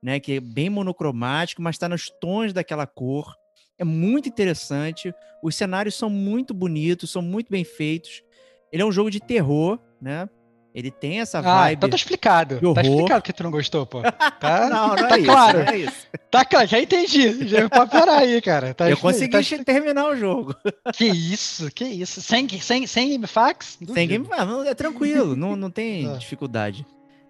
né? 0.00 0.20
Que 0.20 0.34
é 0.34 0.40
bem 0.40 0.70
monocromático, 0.70 1.60
mas 1.60 1.76
tá 1.76 1.88
nos 1.88 2.08
tons 2.20 2.52
daquela 2.52 2.86
cor. 2.86 3.34
É 3.76 3.84
muito 3.84 4.28
interessante. 4.28 5.12
Os 5.42 5.56
cenários 5.56 5.96
são 5.96 6.08
muito 6.08 6.54
bonitos, 6.54 7.10
são 7.10 7.20
muito 7.20 7.50
bem 7.50 7.64
feitos. 7.64 8.22
Ele 8.70 8.82
é 8.82 8.86
um 8.86 8.92
jogo 8.92 9.10
de 9.10 9.18
terror, 9.18 9.80
né? 10.00 10.28
Ele 10.76 10.90
tem 10.90 11.20
essa 11.20 11.38
Ah, 11.38 11.42
vibe. 11.42 11.76
então 11.78 11.88
tá 11.88 11.96
explicado. 11.96 12.74
Tá 12.74 12.82
explicado 12.82 13.22
que 13.22 13.32
tu 13.32 13.42
não 13.42 13.50
gostou, 13.50 13.86
pô. 13.86 14.02
Tá, 14.38 14.68
Não, 14.68 14.88
não 14.88 14.96
tá 14.96 15.16
é 15.16 15.20
isso, 15.20 15.24
claro. 15.24 15.58
não 15.64 15.72
é 15.72 15.78
isso. 15.78 16.06
Tá 16.30 16.44
claro, 16.44 16.66
já 16.66 16.78
entendi. 16.78 17.48
Já 17.48 17.66
pode 17.66 17.90
parar 17.90 18.18
aí, 18.18 18.42
cara. 18.42 18.74
Tá 18.74 18.90
Eu 18.90 18.98
consegui 18.98 19.32
tá 19.32 19.64
terminar 19.64 20.06
o 20.10 20.14
jogo. 20.16 20.54
Que 20.92 21.06
isso, 21.06 21.70
que 21.70 21.82
isso. 21.84 22.20
Sem, 22.20 22.46
sem, 22.60 22.86
sem 22.86 23.10
gamefax? 23.12 23.78
Sem 23.78 23.86
Duvido. 23.86 24.06
game, 24.06 24.26
ah, 24.32 24.44
não, 24.44 24.64
é 24.64 24.74
tranquilo, 24.74 25.34
não, 25.34 25.56
não 25.56 25.70
tem 25.70 26.06
Ah. 26.12 26.18
dificuldade. 26.18 26.84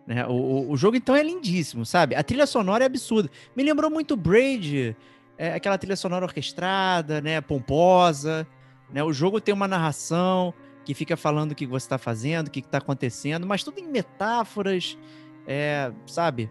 Né? 0.05 0.27
O, 0.27 0.33
o, 0.33 0.71
o 0.73 0.77
jogo, 0.77 0.97
então, 0.97 1.15
é 1.15 1.23
lindíssimo, 1.23 1.87
sabe? 1.87 2.17
A 2.17 2.25
trilha 2.25 2.47
sonora 2.49 2.83
é 2.83 2.87
absurda. 2.87 3.31
Me 3.55 3.63
lembrou 3.63 3.89
muito 3.89 4.17
Braid, 4.17 4.97
é, 5.39 5.53
aquela 5.55 5.79
trilha 5.79 5.95
sonora 5.97 6.25
orquestrada, 6.25 7.21
né? 7.21 7.41
Pomposa. 7.41 8.45
Né? 8.93 9.05
O 9.05 9.13
jogo 9.13 9.41
tem 9.41 9.55
uma 9.55 9.69
narração 9.69 10.53
que 10.87 10.95
fica 10.95 11.17
falando 11.17 11.51
o 11.51 11.55
que 11.57 11.67
você 11.67 11.85
está 11.85 11.99
fazendo, 11.99 12.47
o 12.47 12.51
que 12.51 12.61
está 12.61 12.79
acontecendo, 12.79 13.45
mas 13.45 13.65
tudo 13.65 13.81
em 13.81 13.89
metáforas, 13.89 14.97
é, 15.45 15.91
sabe? 16.07 16.49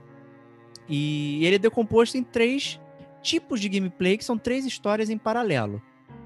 E 0.89 1.39
ele 1.45 1.55
é 1.55 1.59
decomposto 1.59 2.17
em 2.17 2.23
três 2.23 2.77
tipos 3.21 3.61
de 3.61 3.69
gameplay, 3.69 4.17
que 4.17 4.25
são 4.25 4.37
três 4.37 4.65
histórias 4.65 5.09
em 5.09 5.17
paralelo, 5.17 5.81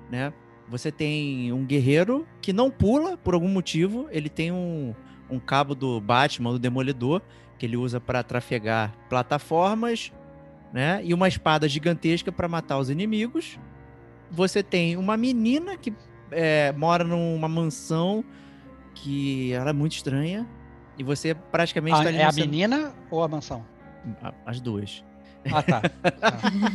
né? 0.10 0.34
Você 0.68 0.92
tem 0.92 1.54
um 1.54 1.64
guerreiro 1.64 2.28
que 2.42 2.52
não 2.52 2.72
pula 2.72 3.16
por 3.16 3.36
algum 3.36 3.48
motivo, 3.48 4.08
ele 4.10 4.28
tem 4.28 4.52
um, 4.52 4.96
um 5.30 5.40
cabo 5.40 5.76
do 5.76 6.02
Batman, 6.02 6.52
do 6.52 6.58
Demolidor, 6.58 7.22
que 7.60 7.68
ele 7.68 7.78
usa 7.78 8.02
para 8.02 8.24
trafegar 8.24 8.92
plataformas, 9.08 10.12
né? 10.74 11.00
E 11.04 11.14
uma 11.14 11.28
espada 11.28 11.70
gigantesca 11.70 12.32
para 12.32 12.48
matar 12.48 12.80
os 12.80 12.90
inimigos. 12.90 13.60
Você 14.32 14.64
tem 14.64 14.98
uma 14.98 15.16
menina 15.16 15.78
que 15.78 15.94
é, 16.32 16.72
mora 16.74 17.04
numa 17.04 17.48
mansão 17.48 18.24
que 18.96 19.52
ela 19.54 19.70
é 19.70 19.74
muito 19.74 19.94
estranha. 19.94 20.48
E 20.98 21.04
você 21.04 21.34
praticamente 21.34 21.96
Ah, 21.96 22.00
está 22.00 22.10
ali 22.10 22.18
é 22.18 22.26
a 22.26 22.32
menina 22.34 22.94
ou 23.10 23.24
a 23.24 23.28
mansão? 23.28 23.66
A- 24.22 24.34
As 24.46 24.60
duas. 24.60 25.04
Ah, 25.52 25.64
tá. 25.64 25.82
Tá. 25.82 25.90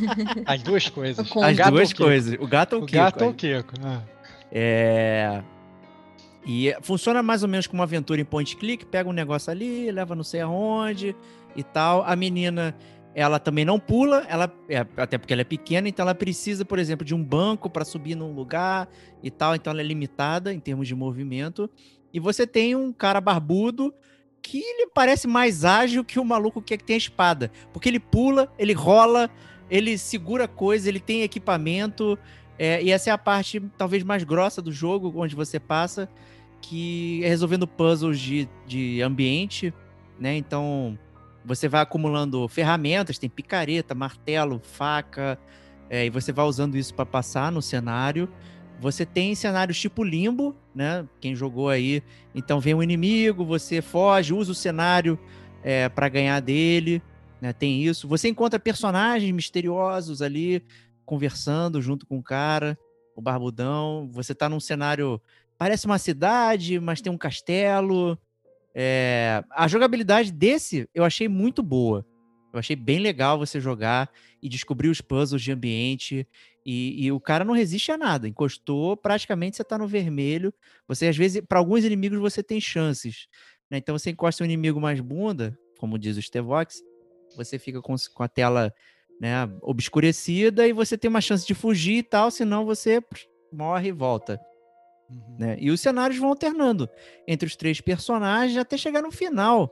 As 0.47 0.63
duas 0.63 0.89
coisas. 0.89 1.27
O 1.27 1.29
com- 1.31 1.39
O 1.41 1.43
As 1.43 1.55
gato 1.55 1.67
ou 1.69 1.75
duas 1.75 1.91
o 1.91 1.95
coisas. 1.95 2.37
O 2.41 2.47
gato 2.47 2.73
ou 2.73 2.79
o 2.81 2.83
O 2.83 2.87
Kiko. 2.87 2.97
gato 2.97 3.21
ou 3.21 3.27
é. 3.27 3.31
o 3.31 3.33
Kiko? 3.35 3.73
Ah. 3.83 4.01
É... 4.51 5.43
E 6.47 6.75
funciona 6.81 7.21
mais 7.23 7.41
ou 7.43 7.49
menos 7.49 7.67
como 7.67 7.79
uma 7.81 7.85
aventura 7.85 8.21
em 8.21 8.25
point 8.25 8.55
click, 8.57 8.85
pega 8.85 9.09
um 9.09 9.13
negócio 9.13 9.51
ali, 9.51 9.89
leva 9.91 10.15
não 10.15 10.23
sei 10.23 10.41
aonde 10.41 11.15
e 11.55 11.63
tal. 11.63 12.03
A 12.03 12.15
menina, 12.15 12.75
ela 13.15 13.39
também 13.39 13.63
não 13.63 13.79
pula, 13.79 14.25
ela 14.27 14.53
é, 14.67 14.85
até 14.97 15.17
porque 15.17 15.31
ela 15.31 15.41
é 15.41 15.45
pequena, 15.45 15.87
então 15.87 16.03
ela 16.03 16.13
precisa, 16.13 16.65
por 16.65 16.77
exemplo, 16.77 17.05
de 17.05 17.15
um 17.15 17.23
banco 17.23 17.69
para 17.69 17.85
subir 17.85 18.13
num 18.13 18.33
lugar 18.33 18.89
e 19.23 19.31
tal, 19.31 19.55
então 19.55 19.71
ela 19.71 19.79
é 19.79 19.85
limitada 19.85 20.53
em 20.53 20.59
termos 20.59 20.85
de 20.85 20.93
movimento. 20.93 21.69
E 22.13 22.19
você 22.19 22.45
tem 22.45 22.75
um 22.75 22.91
cara 22.91 23.21
barbudo 23.21 23.93
que 24.41 24.59
ele 24.59 24.87
parece 24.93 25.27
mais 25.27 25.63
ágil 25.63 26.03
que 26.03 26.19
o 26.19 26.25
maluco 26.25 26.61
que 26.61 26.77
tem 26.77 26.95
a 26.95 26.97
espada, 26.97 27.49
porque 27.71 27.87
ele 27.87 28.01
pula, 28.01 28.51
ele 28.59 28.73
rola, 28.73 29.29
ele 29.71 29.97
segura 29.97 30.45
coisa, 30.45 30.89
ele 30.89 30.99
tem 30.99 31.21
equipamento, 31.21 32.19
é, 32.59 32.83
e 32.83 32.91
essa 32.91 33.09
é 33.09 33.13
a 33.13 33.17
parte 33.17 33.61
talvez 33.77 34.03
mais 34.03 34.25
grossa 34.25 34.61
do 34.61 34.73
jogo, 34.73 35.13
onde 35.15 35.35
você 35.35 35.57
passa, 35.57 36.09
que 36.61 37.23
é 37.23 37.29
resolvendo 37.29 37.65
puzzles 37.65 38.19
de, 38.19 38.49
de 38.67 39.01
ambiente, 39.01 39.73
né? 40.19 40.35
Então, 40.35 40.97
você 41.45 41.67
vai 41.67 41.81
acumulando 41.81 42.47
ferramentas, 42.47 43.19
tem 43.19 43.29
picareta, 43.29 43.93
martelo, 43.93 44.59
faca, 44.63 45.39
é, 45.89 46.05
e 46.05 46.09
você 46.09 46.31
vai 46.31 46.45
usando 46.45 46.75
isso 46.75 46.93
para 46.93 47.05
passar 47.05 47.51
no 47.51 47.61
cenário. 47.61 48.27
Você 48.79 49.05
tem 49.05 49.35
cenários 49.35 49.79
tipo 49.79 50.03
limbo, 50.03 50.55
né? 50.73 51.07
Quem 51.21 51.35
jogou 51.35 51.69
aí, 51.69 52.03
então 52.33 52.59
vem 52.59 52.73
um 52.73 52.83
inimigo, 52.83 53.45
você 53.45 53.81
foge, 53.81 54.33
usa 54.33 54.51
o 54.51 54.55
cenário 54.55 55.17
é, 55.63 55.87
para 55.87 56.09
ganhar 56.09 56.39
dele, 56.41 57.01
né? 57.39 57.53
Tem 57.53 57.81
isso. 57.83 58.07
Você 58.07 58.27
encontra 58.27 58.59
personagens 58.59 59.31
misteriosos 59.31 60.21
ali 60.21 60.63
conversando 61.05 61.81
junto 61.81 62.05
com 62.05 62.17
o 62.17 62.23
cara, 62.23 62.77
o 63.15 63.21
barbudão. 63.21 64.09
Você 64.11 64.33
tá 64.33 64.49
num 64.49 64.59
cenário 64.59 65.21
parece 65.57 65.85
uma 65.85 65.97
cidade, 65.97 66.79
mas 66.79 67.01
tem 67.01 67.11
um 67.11 67.17
castelo. 67.17 68.17
É, 68.75 69.41
a 69.51 69.67
jogabilidade 69.69 70.33
desse 70.33 70.87
eu 70.93 71.05
achei 71.05 71.29
muito 71.29 71.63
boa. 71.63 72.05
Eu 72.51 72.59
achei 72.59 72.75
bem 72.75 72.99
legal 72.99 73.37
você 73.37 73.59
jogar 73.59 74.09
e 74.41 74.47
descobrir 74.47 74.89
os 74.89 75.01
puzzles 75.01 75.41
de 75.41 75.51
ambiente. 75.51 76.27
E, 76.65 77.05
e 77.05 77.11
o 77.11 77.19
cara 77.19 77.43
não 77.45 77.53
resiste 77.53 77.91
a 77.91 77.97
nada. 77.97 78.27
Encostou, 78.27 78.97
praticamente 78.97 79.57
você 79.57 79.63
tá 79.63 79.77
no 79.77 79.87
vermelho. 79.87 80.53
Você, 80.87 81.07
às 81.07 81.17
vezes, 81.17 81.41
para 81.47 81.59
alguns 81.59 81.83
inimigos, 81.83 82.19
você 82.19 82.43
tem 82.43 82.59
chances. 82.59 83.27
Né? 83.69 83.77
Então 83.77 83.97
você 83.97 84.09
encosta 84.09 84.43
um 84.43 84.45
inimigo 84.45 84.79
mais 84.79 84.99
bunda, 84.99 85.57
como 85.77 85.99
diz 85.99 86.17
o 86.17 86.21
Stevox, 86.21 86.81
você 87.35 87.59
fica 87.59 87.81
com, 87.81 87.95
com 88.13 88.23
a 88.23 88.27
tela 88.27 88.73
né, 89.19 89.49
obscurecida 89.61 90.67
e 90.67 90.73
você 90.73 90.97
tem 90.97 91.09
uma 91.09 91.21
chance 91.21 91.45
de 91.45 91.53
fugir 91.53 91.97
e 91.97 92.03
tal, 92.03 92.31
senão 92.31 92.65
você 92.65 93.01
morre 93.51 93.89
e 93.89 93.91
volta. 93.91 94.39
Uhum. 95.09 95.35
Né? 95.37 95.57
E 95.59 95.69
os 95.69 95.79
cenários 95.81 96.19
vão 96.19 96.29
alternando 96.29 96.89
entre 97.27 97.47
os 97.47 97.55
três 97.55 97.79
personagens 97.81 98.57
até 98.57 98.77
chegar 98.77 99.01
no 99.01 99.11
final. 99.11 99.71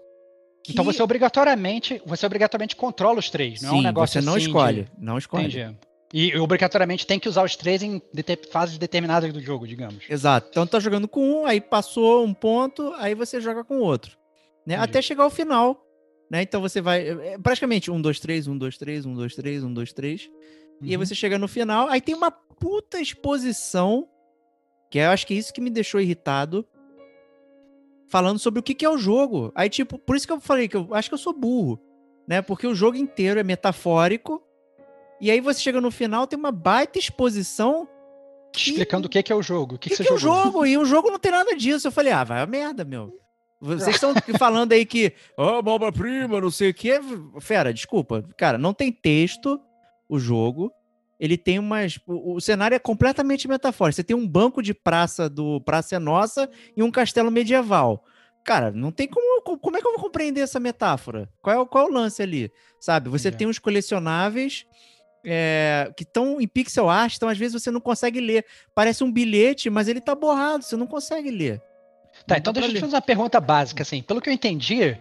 que- 0.63 0.72
Então 0.72 0.86
você 0.86 1.04
obrigatoriamente, 1.04 2.02
você 2.06 2.26
obrigatoriamente 2.26 2.76
controla 2.76 3.19
os 3.19 3.30
três, 3.30 3.62
não 3.62 3.69
é 3.69 3.74
um 3.74 3.78
Sim, 3.80 3.84
negócio 3.84 4.22
você 4.22 4.26
não 4.26 4.34
assim 4.36 4.43
de- 4.43 4.48
escolhe. 4.50 4.88
Não 4.98 5.17
escolhe. 5.17 5.48
Entendi. 5.48 5.78
E 6.13 6.38
obrigatoriamente 6.38 7.06
tem 7.08 7.19
que 7.19 7.28
usar 7.28 7.43
os 7.43 7.56
três 7.56 7.82
em 7.84 8.02
fases 8.52 8.78
determinadas 8.78 9.34
do 9.34 9.41
jogo, 9.41 9.67
digamos. 9.67 10.06
Exato. 10.08 10.48
Então 10.52 10.65
tá 10.67 10.80
jogando 10.80 11.08
com 11.08 11.41
um, 11.41 11.46
aí 11.46 11.60
passou 11.60 12.24
um 12.24 12.34
ponto, 12.34 12.93
aí 12.98 13.13
você 13.15 13.41
joga 13.41 13.63
com 13.63 13.78
o 13.80 13.82
outro. 13.82 14.12
Né? 14.65 14.76
Entendi. 14.76 14.89
Até 14.89 15.02
chegar 15.02 15.24
ao 15.24 15.30
final. 15.32 15.84
Né? 16.32 16.43
Então 16.43 16.62
você 16.62 16.80
vai. 16.80 17.10
é 17.10 17.38
praticamente 17.39 17.89
um, 17.91 18.00
dois, 18.00 18.19
três, 18.19 18.48
um, 18.48 18.58
dois, 18.58 18.78
três, 18.78 19.06
um, 19.06 19.13
dois, 19.15 19.36
três, 19.36 19.63
um, 19.63 19.74
dois, 19.74 19.91
três. 19.91 20.30
E 20.82 20.91
aí 20.91 20.96
Uhum. 20.98 21.06
você 21.06 21.13
chega 21.15 21.38
no 21.38 21.48
final, 21.48 21.89
aí 21.89 22.00
tem 22.00 22.15
uma 22.15 22.32
puta 22.32 23.02
exposição, 23.02 24.08
que 24.93 24.99
eu 24.99 25.10
acho 25.10 25.25
que 25.25 25.34
é 25.34 25.38
isso 25.38 25.51
que 25.51 25.60
me 25.60 25.71
deixou 25.71 25.99
irritado, 25.99 26.63
falando 28.08 28.38
sobre 28.38 28.60
o 28.60 28.63
que, 28.63 28.75
que 28.75 28.86
é 28.86 28.89
o 28.89 28.95
jogo. 28.95 29.51
Aí, 29.56 29.67
tipo, 29.67 29.97
por 29.97 30.15
isso 30.15 30.27
que 30.27 30.32
eu 30.32 30.39
falei 30.39 30.67
que 30.67 30.77
eu 30.77 30.93
acho 30.93 31.10
que 31.10 31.15
eu 31.15 31.19
sou 31.19 31.34
burro, 31.34 31.82
né? 32.27 32.43
Porque 32.43 32.67
o 32.67 32.75
jogo 32.75 32.95
inteiro 32.95 33.39
é 33.39 33.43
metafórico, 33.43 34.39
e 35.19 35.32
aí 35.32 35.41
você 35.41 35.62
chega 35.62 35.82
no 35.82 35.89
final, 35.89 36.27
tem 36.27 36.38
uma 36.38 36.51
baita 36.51 36.99
exposição. 36.99 37.89
Explicando 38.56 39.08
o 39.08 39.10
que 39.10 39.23
que 39.23 39.34
é 39.34 39.36
o 39.36 39.41
jogo. 39.41 39.75
O 39.75 39.79
que, 39.79 39.89
que, 39.89 39.95
que, 39.95 40.03
que 40.03 40.10
é 40.10 40.13
o 40.13 40.17
jogo? 40.19 40.63
E 40.63 40.77
o 40.77 40.86
jogo 40.86 41.10
não 41.10 41.17
tem 41.17 41.32
nada 41.32 41.56
disso. 41.56 41.88
Eu 41.88 41.91
falei, 41.91 42.13
ah, 42.13 42.23
vai 42.23 42.39
a 42.39 42.45
merda, 42.45 42.86
meu. 42.86 43.19
Vocês 43.60 43.95
estão 43.95 44.13
falando 44.38 44.73
aí 44.73 44.86
que, 44.86 45.12
ó, 45.36 45.60
oh, 45.60 45.91
prima 45.91 46.39
não 46.39 46.51
sei 46.51 46.69
o 46.69 46.73
que. 46.73 46.91
Fera, 47.41 47.73
desculpa. 47.73 48.23
Cara, 48.38 48.60
não 48.60 48.75
tem 48.75 48.91
texto 48.91 49.60
o 50.08 50.19
jogo. 50.19 50.71
Ele 51.23 51.38
tem 51.38 51.57
umas. 51.57 51.97
O, 52.05 52.33
o 52.36 52.41
cenário 52.41 52.75
é 52.75 52.79
completamente 52.79 53.47
metafórico. 53.47 53.95
Você 53.95 54.03
tem 54.03 54.13
um 54.15 54.27
banco 54.27 54.62
de 54.62 54.73
praça 54.73 55.29
do 55.29 55.62
Praça 55.62 55.95
é 55.95 55.99
Nossa 55.99 56.49
e 56.75 56.83
um 56.83 56.91
castelo 56.91 57.31
medieval. 57.31 58.03
Cara, 58.43 58.71
não 58.71 58.91
tem 58.91 59.07
como. 59.07 59.41
co- 59.41 59.57
Como 59.57 59.77
é 59.77 59.79
que 59.81 59.88
eu 59.88 59.93
vou 59.93 60.01
compreender 60.01 60.41
essa 60.41 60.59
metáfora? 60.59 61.29
Qual 61.41 61.55
é, 61.55 61.59
o- 61.59 61.65
qual 61.65 61.86
é 61.88 61.89
o 61.89 61.93
lance 61.93 62.21
ali? 62.21 62.51
Sabe? 62.77 63.07
Você 63.07 63.29
Entendi. 63.29 63.38
tem 63.38 63.47
uns 63.47 63.57
colecionáveis 63.57 64.65
é, 65.25 65.89
que 65.95 66.03
estão 66.03 66.41
em 66.41 66.47
pixel 66.47 66.89
art, 66.89 67.15
então 67.15 67.29
às 67.29 67.38
vezes 67.38 67.53
você 67.62 67.71
não 67.71 67.79
consegue 67.79 68.19
ler. 68.19 68.45
Parece 68.75 69.01
um 69.05 69.09
bilhete, 69.12 69.69
mas 69.69 69.88
ele 69.88 70.01
tá 70.01 70.13
borrado, 70.13 70.65
você 70.65 70.75
não 70.75 70.86
consegue 70.86 71.31
ler. 71.31 71.62
Tá, 72.27 72.36
Não 72.36 72.39
então 72.39 72.51
deixa 72.53 72.67
eu 72.67 72.73
te 72.75 72.79
fazer 72.81 72.95
uma 72.95 73.01
pergunta 73.01 73.39
básica, 73.39 73.81
assim. 73.83 74.01
Pelo 74.01 74.19
que 74.19 74.29
eu 74.29 74.33
entendi, 74.33 74.97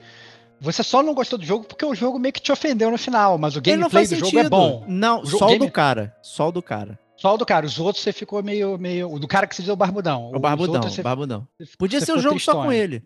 você 0.63 0.83
só 0.83 1.03
não 1.03 1.13
gostou 1.15 1.39
do 1.39 1.45
jogo 1.45 1.65
porque 1.65 1.85
o 1.85 1.95
jogo 1.95 2.19
meio 2.19 2.33
que 2.33 2.41
te 2.41 2.53
ofendeu 2.53 2.91
no 2.91 2.97
final, 2.99 3.37
mas 3.37 3.55
o 3.55 3.57
não 3.59 3.63
gameplay 3.63 3.91
faz 3.91 4.09
do 4.11 4.17
sentido. 4.17 4.31
jogo 4.31 4.47
é 4.47 4.49
bom. 4.49 4.85
Não, 4.89 5.25
jogo- 5.25 5.39
só 5.39 5.45
o 5.47 5.49
game- 5.49 5.67
do 5.67 5.73
cara. 5.73 6.15
Só 6.23 6.49
o 6.49 6.53
do 6.53 6.63
cara. 6.63 6.99
Só 7.17 7.35
o 7.35 7.37
do 7.37 7.45
cara, 7.47 7.67
os 7.67 7.79
outros 7.79 8.03
você 8.03 8.13
ficou 8.13 8.43
meio. 8.43 8.79
meio 8.79 9.13
o 9.13 9.19
do 9.19 9.29
cara 9.29 9.47
que 9.47 9.55
se 9.55 9.63
diz 9.63 9.71
o 9.71 9.77
barbudão. 9.77 10.31
O 10.35 10.39
barbudão, 10.39 10.75
outros 10.77 10.95
você- 10.95 11.01
o 11.01 11.05
barbudão. 11.05 11.47
Podia 11.79 12.01
você 12.01 12.07
ser 12.07 12.13
o 12.13 12.17
ficou 12.17 12.31
jogo 12.31 12.41
só 12.41 12.55
com 12.63 12.73
ele. 12.73 13.03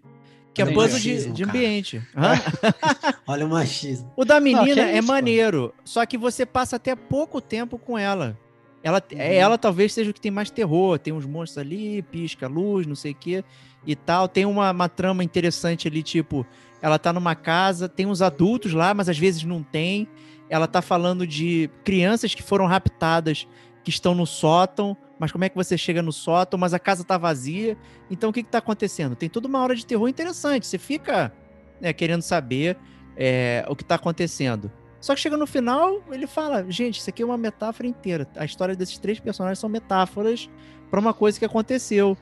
Que 0.55 0.63
é 0.63 0.65
Entendi. 0.65 0.81
puzzle 0.81 0.99
de, 1.01 1.09
Machismo, 1.11 1.35
de 1.35 1.45
ambiente. 1.45 2.03
Hã? 2.17 2.33
Olha 3.27 3.45
o 3.45 3.49
machismo. 3.51 4.11
O 4.17 4.25
da 4.25 4.41
menina 4.41 4.65
que 4.75 4.81
é 4.81 4.93
isso, 4.99 5.07
pô. 5.07 5.13
maneiro, 5.13 5.75
só 5.85 6.07
que 6.07 6.17
você 6.17 6.47
passa 6.47 6.77
até 6.77 6.95
pouco 6.97 7.41
tempo 7.43 7.79
com 7.79 7.99
ela. 7.99 8.39
Ela, 8.83 9.03
Uhum. 9.13 9.19
é- 9.21 9.37
ela 9.37 9.59
talvez 9.59 9.93
seja 9.93 10.11
o 10.11 10.15
que 10.15 10.21
tem 10.21 10.31
mais 10.31 10.49
terror. 10.51 10.99
Tem 10.99 11.13
uns 11.13 11.27
monstros 11.27 11.59
ali, 11.59 12.01
pisca 12.03 12.47
luz, 12.49 12.87
não 12.87 12.95
sei 12.95 13.13
o 13.13 13.15
que 13.15 13.45
e 13.87 13.95
tal. 13.95 14.29
Tem 14.29 14.47
uma, 14.47 14.71
uma 14.71 14.89
trama 14.89 15.23
interessante 15.23 15.89
ali, 15.89 16.03
tipo, 16.03 16.47
ela 16.81 16.99
tá 16.99 17.13
numa 17.13 17.35
casa, 17.35 17.89
tem 17.89 18.07
uns 18.07 18.23
adultos 18.23 18.73
lá, 18.73 18.95
mas 18.95 19.09
às 19.09 19.19
vezes 19.19 19.43
não 19.45 19.63
tem. 19.63 20.09
Ela 20.49 20.67
tá 20.67 20.81
falando 20.81 21.27
de 21.27 21.71
crianças 21.85 22.35
que 22.35 22.43
foram 22.43 22.67
raptadas, 22.67 23.49
que 23.83 23.91
estão 23.91 24.15
no 24.15 24.27
sótão, 24.27 24.97
mas 25.19 25.33
como 25.33 25.45
é 25.45 25.49
que 25.49 25.57
você 25.57 25.79
chega 25.79 26.03
no 26.03 26.13
sótão, 26.13 26.59
mas 26.59 26.75
a 26.75 26.79
casa 26.79 27.05
tá 27.05 27.17
vazia. 27.17 27.77
Então 28.11 28.31
o 28.31 28.33
que 28.33 28.43
que 28.43 28.51
tá 28.51 28.59
acontecendo? 28.59 29.17
Tem 29.17 29.29
toda 29.29 29.49
uma 29.49 29.61
hora 29.61 29.75
de 29.75 29.85
terror 29.85 30.09
interessante. 30.09 30.67
Você 30.67 30.79
fica 30.79 31.33
né, 31.81 31.93
querendo 31.93 32.23
saber 32.23 32.77
é, 33.17 33.65
o 33.69 33.75
que 33.75 33.85
tá 33.85 33.95
acontecendo. 33.95 34.71
Só 35.01 35.15
que 35.15 35.21
chega 35.21 35.37
no 35.37 35.47
final, 35.47 36.03
ele 36.11 36.27
fala: 36.27 36.65
gente, 36.69 36.99
isso 36.99 37.09
aqui 37.11 37.23
é 37.23 37.27
uma 37.27 37.39
metáfora 37.39 37.89
inteira. 37.89 38.27
A 38.37 38.45
história 38.45 38.75
desses 38.75 38.99
três 38.99 39.21
personagens 39.21 39.59
são 39.59 39.69
metáforas 39.69 40.51
pra 40.91 41.01
uma 41.01 41.15
coisa 41.15 41.39
que 41.39 41.45
aconteceu. 41.45 42.17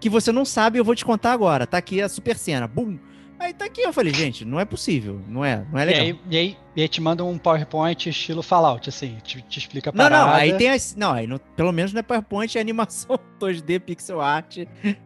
Que 0.00 0.10
você 0.10 0.32
não 0.32 0.44
sabe, 0.44 0.78
eu 0.78 0.84
vou 0.84 0.94
te 0.94 1.04
contar 1.04 1.32
agora. 1.32 1.66
Tá 1.66 1.78
aqui 1.78 2.02
a 2.02 2.08
super 2.08 2.36
cena. 2.36 2.66
Bum! 2.66 2.98
Aí 3.38 3.52
tá 3.52 3.64
aqui, 3.66 3.82
eu 3.82 3.92
falei, 3.92 4.12
gente, 4.14 4.44
não 4.44 4.58
é 4.60 4.64
possível. 4.64 5.20
Não 5.28 5.44
é, 5.44 5.66
não 5.70 5.78
é 5.78 5.82
E 5.82 5.86
legal. 5.86 6.02
aí, 6.02 6.20
e, 6.30 6.36
aí, 6.36 6.56
e 6.76 6.82
aí 6.82 6.88
te 6.88 7.00
manda 7.00 7.24
um 7.24 7.36
PowerPoint 7.36 8.08
estilo 8.08 8.42
Fallout, 8.42 8.88
assim, 8.88 9.18
te, 9.22 9.42
te 9.42 9.58
explica 9.58 9.90
a 9.90 9.92
Não, 9.92 9.98
parada. 10.04 10.26
não, 10.26 10.32
aí 10.32 10.56
tem 10.56 10.70
as. 10.70 10.94
Não, 10.96 11.12
aí 11.12 11.28
pelo 11.56 11.72
menos 11.72 11.92
não 11.92 12.00
é 12.00 12.02
PowerPoint, 12.02 12.56
é 12.56 12.60
animação 12.60 13.18
2D, 13.40 13.80
pixel 13.80 14.20
art, 14.20 14.58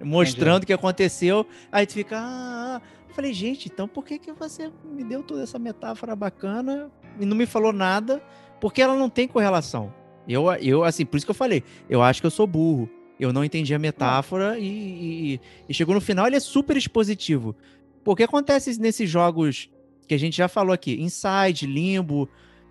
mostrando 0.02 0.62
o 0.62 0.66
que 0.66 0.72
aconteceu. 0.72 1.46
Aí 1.72 1.86
tu 1.86 1.94
fica. 1.94 2.16
Ah, 2.18 2.80
ah. 2.80 2.82
Eu 3.08 3.14
falei, 3.14 3.32
gente, 3.32 3.68
então 3.72 3.88
por 3.88 4.04
que, 4.04 4.18
que 4.18 4.32
você 4.32 4.70
me 4.84 5.02
deu 5.02 5.22
toda 5.24 5.42
essa 5.42 5.58
metáfora 5.58 6.14
bacana 6.14 6.88
e 7.18 7.24
não 7.26 7.36
me 7.36 7.46
falou 7.46 7.72
nada? 7.72 8.22
Porque 8.60 8.80
ela 8.80 8.94
não 8.94 9.08
tem 9.10 9.26
correlação. 9.26 9.92
Eu, 10.28 10.52
eu 10.54 10.84
assim, 10.84 11.04
por 11.06 11.16
isso 11.16 11.26
que 11.26 11.30
eu 11.30 11.34
falei, 11.34 11.64
eu 11.88 12.02
acho 12.02 12.20
que 12.20 12.26
eu 12.26 12.30
sou 12.30 12.46
burro. 12.46 12.88
Eu 13.18 13.32
não 13.32 13.42
entendi 13.42 13.74
a 13.74 13.78
metáfora 13.80 14.56
e, 14.60 15.34
e- 15.34 15.40
e 15.68 15.74
chegou 15.74 15.92
no 15.92 16.00
final, 16.00 16.28
ele 16.28 16.36
é 16.36 16.40
super 16.40 16.76
expositivo. 16.76 17.56
Pô, 18.04 18.12
o 18.12 18.16
que 18.16 18.22
acontece 18.22 18.78
nesses 18.80 19.08
jogos 19.08 19.68
que 20.06 20.14
a 20.14 20.18
gente 20.18 20.36
já 20.36 20.48
falou 20.48 20.72
aqui? 20.72 21.00
Inside, 21.00 21.66
Limbo, 21.66 22.28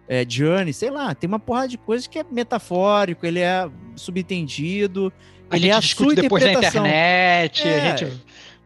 é, 0.07 0.25
Journey, 0.27 0.73
sei 0.73 0.89
lá, 0.89 1.13
tem 1.13 1.27
uma 1.27 1.39
porrada 1.39 1.67
de 1.67 1.77
coisas 1.77 2.07
que 2.07 2.17
é 2.19 2.25
metafórico, 2.31 3.25
ele 3.25 3.39
é 3.39 3.69
subentendido, 3.95 5.11
a 5.49 5.55
ele 5.55 5.63
gente 5.65 5.71
é 5.73 5.75
a 5.75 5.79
discute 5.79 6.15
depois 6.15 6.43
na 6.43 6.53
internet, 6.53 7.67
É. 7.67 7.91
a 7.91 7.95
gente 7.97 8.11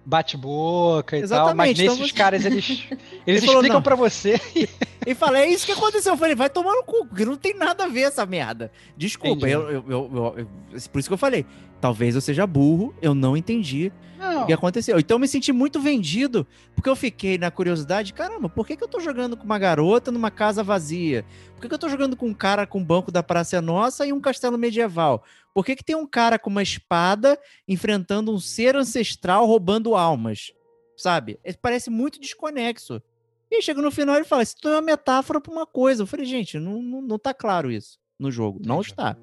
bate 0.05 0.35
boca 0.37 1.17
e 1.17 1.21
tal, 1.27 1.53
mas 1.55 1.71
Exatamente, 1.71 1.81
então 1.83 1.95
nesses 1.95 2.11
você- 2.11 2.17
caras 2.17 2.45
eles, 2.45 2.83
eles 3.27 3.43
falou, 3.45 3.61
explicam 3.61 3.81
pra 3.81 3.95
você. 3.95 4.39
E 5.03 5.15
fala, 5.15 5.39
é 5.39 5.49
isso 5.49 5.65
que 5.65 5.71
aconteceu. 5.71 6.13
Eu 6.13 6.17
falei, 6.17 6.35
vai 6.35 6.47
tomar 6.47 6.73
no 6.75 6.83
cu, 6.83 7.07
porque 7.07 7.25
não 7.25 7.35
tem 7.35 7.55
nada 7.55 7.85
a 7.85 7.87
ver 7.87 8.01
essa 8.01 8.23
merda. 8.23 8.71
Desculpa, 8.95 9.49
Entendi. 9.49 9.53
eu, 9.53 9.61
eu- 9.67 9.83
eu- 9.89 10.11
eu- 10.13 10.35
eu- 10.37 10.47
por 10.91 10.99
isso 10.99 11.09
que 11.09 11.13
eu 11.13 11.17
falei, 11.17 11.43
talvez 11.81 12.13
eu 12.13 12.21
seja 12.21 12.45
burro, 12.45 12.93
eu 13.01 13.15
não 13.15 13.35
entendi 13.35 13.91
Não, 14.17 14.43
o 14.43 14.45
que 14.45 14.53
aconteceu. 14.53 14.99
Então 14.99 15.15
eu 15.15 15.19
me 15.19 15.27
senti 15.27 15.51
muito 15.51 15.81
vendido, 15.81 16.45
porque 16.75 16.87
eu 16.87 16.95
fiquei 16.95 17.37
na 17.37 17.49
curiosidade, 17.49 18.13
caramba, 18.13 18.47
por 18.47 18.65
que, 18.67 18.77
que 18.77 18.83
eu 18.83 18.87
tô 18.87 18.99
jogando 18.99 19.35
com 19.35 19.43
uma 19.43 19.57
garota 19.57 20.11
numa 20.11 20.29
casa 20.29 20.63
vazia? 20.63 21.25
Por 21.55 21.61
que, 21.61 21.67
que 21.67 21.73
eu 21.73 21.79
tô 21.79 21.89
jogando 21.89 22.15
com 22.15 22.27
um 22.27 22.33
cara 22.33 22.67
com 22.67 22.79
um 22.79 22.85
banco 22.85 23.11
da 23.11 23.23
Praça 23.23 23.59
Nossa 23.59 24.05
e 24.05 24.13
um 24.13 24.21
castelo 24.21 24.57
medieval? 24.57 25.23
Por 25.53 25.65
que, 25.65 25.75
que 25.75 25.83
tem 25.83 25.95
um 25.95 26.05
cara 26.05 26.37
com 26.37 26.49
uma 26.49 26.63
espada 26.63 27.37
enfrentando 27.67 28.31
um 28.31 28.39
ser 28.39 28.75
ancestral 28.75 29.45
roubando 29.45 29.95
almas? 29.95 30.53
Sabe? 30.95 31.39
É- 31.43 31.53
Parece 31.53 31.89
muito 31.89 32.21
desconexo. 32.21 33.01
E 33.49 33.55
aí 33.55 33.61
chega 33.61 33.81
no 33.81 33.91
final 33.91 34.15
e 34.15 34.19
ele 34.19 34.25
fala: 34.25 34.43
Isso 34.43 34.55
é 34.63 34.69
uma 34.69 34.81
metáfora 34.81 35.41
pra 35.41 35.51
uma 35.51 35.65
coisa. 35.65 36.03
Eu 36.03 36.07
falei, 36.07 36.25
gente, 36.25 36.57
não, 36.57 36.81
não, 36.81 37.01
não 37.01 37.19
tá 37.19 37.33
claro 37.33 37.69
isso 37.69 37.99
no 38.17 38.31
jogo. 38.31 38.61
Não 38.63 38.79
está. 38.79 39.17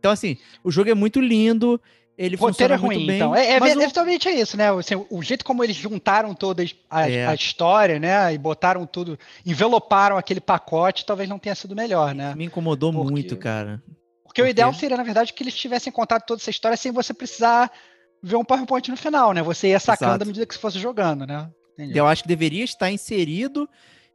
Então, 0.00 0.10
assim, 0.10 0.36
o 0.64 0.70
jogo 0.70 0.90
é 0.90 0.94
muito 0.94 1.20
lindo. 1.20 1.80
Ele 2.18 2.36
o 2.36 2.38
roteiro 2.38 2.74
funciona 2.74 2.74
é 2.74 2.76
ruim, 2.76 2.94
muito 2.96 3.06
bem. 3.06 3.16
então. 3.16 3.34
É, 3.36 3.52
é, 3.52 3.60
mas 3.60 3.74
o- 3.76 3.80
eventualmente 3.80 4.28
é 4.28 4.32
isso, 4.38 4.56
né? 4.56 4.70
Assim, 4.70 4.94
o 5.08 5.22
jeito 5.22 5.44
como 5.44 5.62
eles 5.64 5.76
juntaram 5.76 6.34
toda 6.34 6.62
a, 6.90 7.08
É. 7.08 7.26
a 7.26 7.34
história, 7.34 7.98
né? 7.98 8.34
E 8.34 8.36
botaram 8.38 8.84
tudo, 8.84 9.18
enveloparam 9.46 10.18
aquele 10.18 10.40
pacote, 10.40 11.06
talvez 11.06 11.28
não 11.28 11.38
tenha 11.38 11.54
sido 11.54 11.74
melhor, 11.76 12.14
né? 12.14 12.34
Me 12.34 12.44
incomodou 12.46 12.92
Porque- 12.92 13.10
muito, 13.10 13.36
cara. 13.36 13.82
Porque 14.24 14.42
o 14.42 14.44
Por 14.44 14.50
ideal 14.50 14.72
seria, 14.74 14.96
na 14.96 15.02
verdade, 15.02 15.32
que 15.32 15.42
eles 15.42 15.54
tivessem 15.54 15.92
contado 15.92 16.22
toda 16.26 16.40
essa 16.40 16.50
história 16.50 16.76
sem 16.76 16.92
você 16.92 17.12
precisar 17.14 17.70
ver 18.22 18.36
um 18.36 18.44
PowerPoint 18.44 18.90
no 18.90 18.96
final, 18.96 19.32
né? 19.32 19.42
Você 19.42 19.68
ia 19.68 19.80
sacando 19.80 20.10
Exato. 20.12 20.22
à 20.24 20.26
medida 20.26 20.46
que 20.46 20.54
você 20.54 20.60
fosse 20.60 20.78
jogando, 20.78 21.26
né? 21.26 21.48
Entendi. 21.74 21.96
Eu 21.98 22.06
acho 22.06 22.22
que 22.22 22.28
deveria 22.28 22.62
estar 22.64 22.90
inserido 22.90 23.68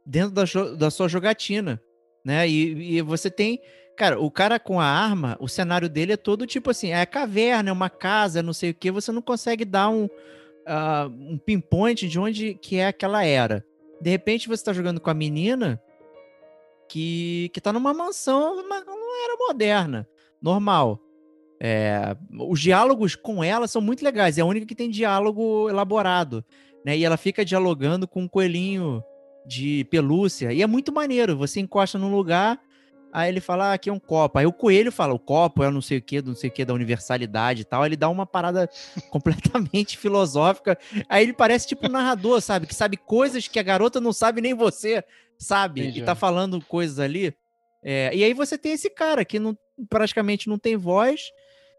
dentro 0.06 0.30
da, 0.30 0.44
da 0.76 0.90
sua 0.90 1.08
jogatina, 1.08 1.80
né? 2.24 2.48
E, 2.48 2.96
e 2.98 3.02
você 3.02 3.28
tem, 3.30 3.60
cara, 3.96 4.20
o 4.20 4.30
cara 4.30 4.60
com 4.60 4.78
a 4.78 4.84
arma, 4.84 5.36
o 5.40 5.48
cenário 5.48 5.88
dele 5.88 6.12
é 6.12 6.16
todo 6.16 6.46
tipo 6.46 6.70
assim, 6.70 6.92
é 6.92 7.04
caverna, 7.06 7.70
é 7.70 7.72
uma 7.72 7.88
casa, 7.88 8.42
não 8.42 8.52
sei 8.52 8.70
o 8.70 8.74
que, 8.74 8.90
você 8.90 9.10
não 9.10 9.22
consegue 9.22 9.64
dar 9.64 9.88
um, 9.88 10.08
ah, 10.66 11.08
um 11.10 11.38
pinpoint 11.38 12.06
de 12.06 12.18
onde 12.18 12.54
que 12.54 12.76
é 12.76 12.86
aquela 12.88 13.24
era. 13.24 13.64
De 14.00 14.10
repente 14.10 14.48
você 14.48 14.62
tá 14.62 14.72
jogando 14.72 15.00
com 15.00 15.08
a 15.08 15.14
menina 15.14 15.80
que, 16.88 17.50
que 17.54 17.60
tá 17.60 17.72
numa 17.72 17.94
mansão, 17.94 18.60
uma, 18.60 18.80
uma 18.80 19.24
era 19.24 19.36
moderna, 19.38 20.06
normal. 20.40 21.00
É, 21.58 22.14
os 22.48 22.60
diálogos 22.60 23.16
com 23.16 23.42
ela 23.42 23.66
são 23.66 23.80
muito 23.80 24.04
legais, 24.04 24.36
é 24.36 24.42
a 24.42 24.46
única 24.46 24.66
que 24.66 24.74
tem 24.74 24.90
diálogo 24.90 25.70
elaborado, 25.70 26.44
né? 26.84 26.96
E 26.98 27.02
ela 27.02 27.16
fica 27.16 27.44
dialogando 27.44 28.06
com 28.06 28.24
um 28.24 28.28
coelhinho 28.28 29.02
de 29.46 29.84
pelúcia, 29.84 30.52
e 30.52 30.60
é 30.60 30.66
muito 30.66 30.92
maneiro. 30.92 31.36
Você 31.38 31.60
encosta 31.60 31.98
num 31.98 32.14
lugar, 32.14 32.60
aí 33.16 33.30
ele 33.30 33.40
fala, 33.40 33.70
ah, 33.70 33.72
aqui 33.72 33.88
é 33.88 33.92
um 33.92 33.98
copo. 33.98 34.38
Aí 34.38 34.44
o 34.44 34.52
coelho 34.52 34.92
fala, 34.92 35.14
o 35.14 35.18
copo 35.18 35.64
é 35.64 35.70
não 35.70 35.80
sei 35.80 35.96
o 35.96 36.02
que, 36.02 36.20
não 36.20 36.34
sei 36.34 36.50
o 36.50 36.52
que, 36.52 36.66
da 36.66 36.74
universalidade 36.74 37.62
e 37.62 37.64
tal. 37.64 37.82
Aí 37.82 37.88
ele 37.88 37.96
dá 37.96 38.10
uma 38.10 38.26
parada 38.26 38.68
completamente 39.08 39.96
filosófica. 39.96 40.78
Aí 41.08 41.22
ele 41.22 41.32
parece 41.32 41.66
tipo 41.66 41.86
um 41.86 41.90
narrador, 41.90 42.42
sabe? 42.42 42.66
Que 42.66 42.74
sabe 42.74 42.98
coisas 42.98 43.48
que 43.48 43.58
a 43.58 43.62
garota 43.62 44.02
não 44.02 44.12
sabe 44.12 44.42
nem 44.42 44.52
você, 44.52 45.02
sabe? 45.38 45.80
Entendi. 45.80 46.00
E 46.00 46.04
tá 46.04 46.14
falando 46.14 46.60
coisas 46.60 46.98
ali. 46.98 47.34
É, 47.82 48.14
e 48.14 48.22
aí 48.22 48.34
você 48.34 48.58
tem 48.58 48.72
esse 48.72 48.90
cara 48.90 49.24
que 49.24 49.38
não, 49.38 49.56
praticamente 49.88 50.46
não 50.46 50.58
tem 50.58 50.76
voz, 50.76 51.30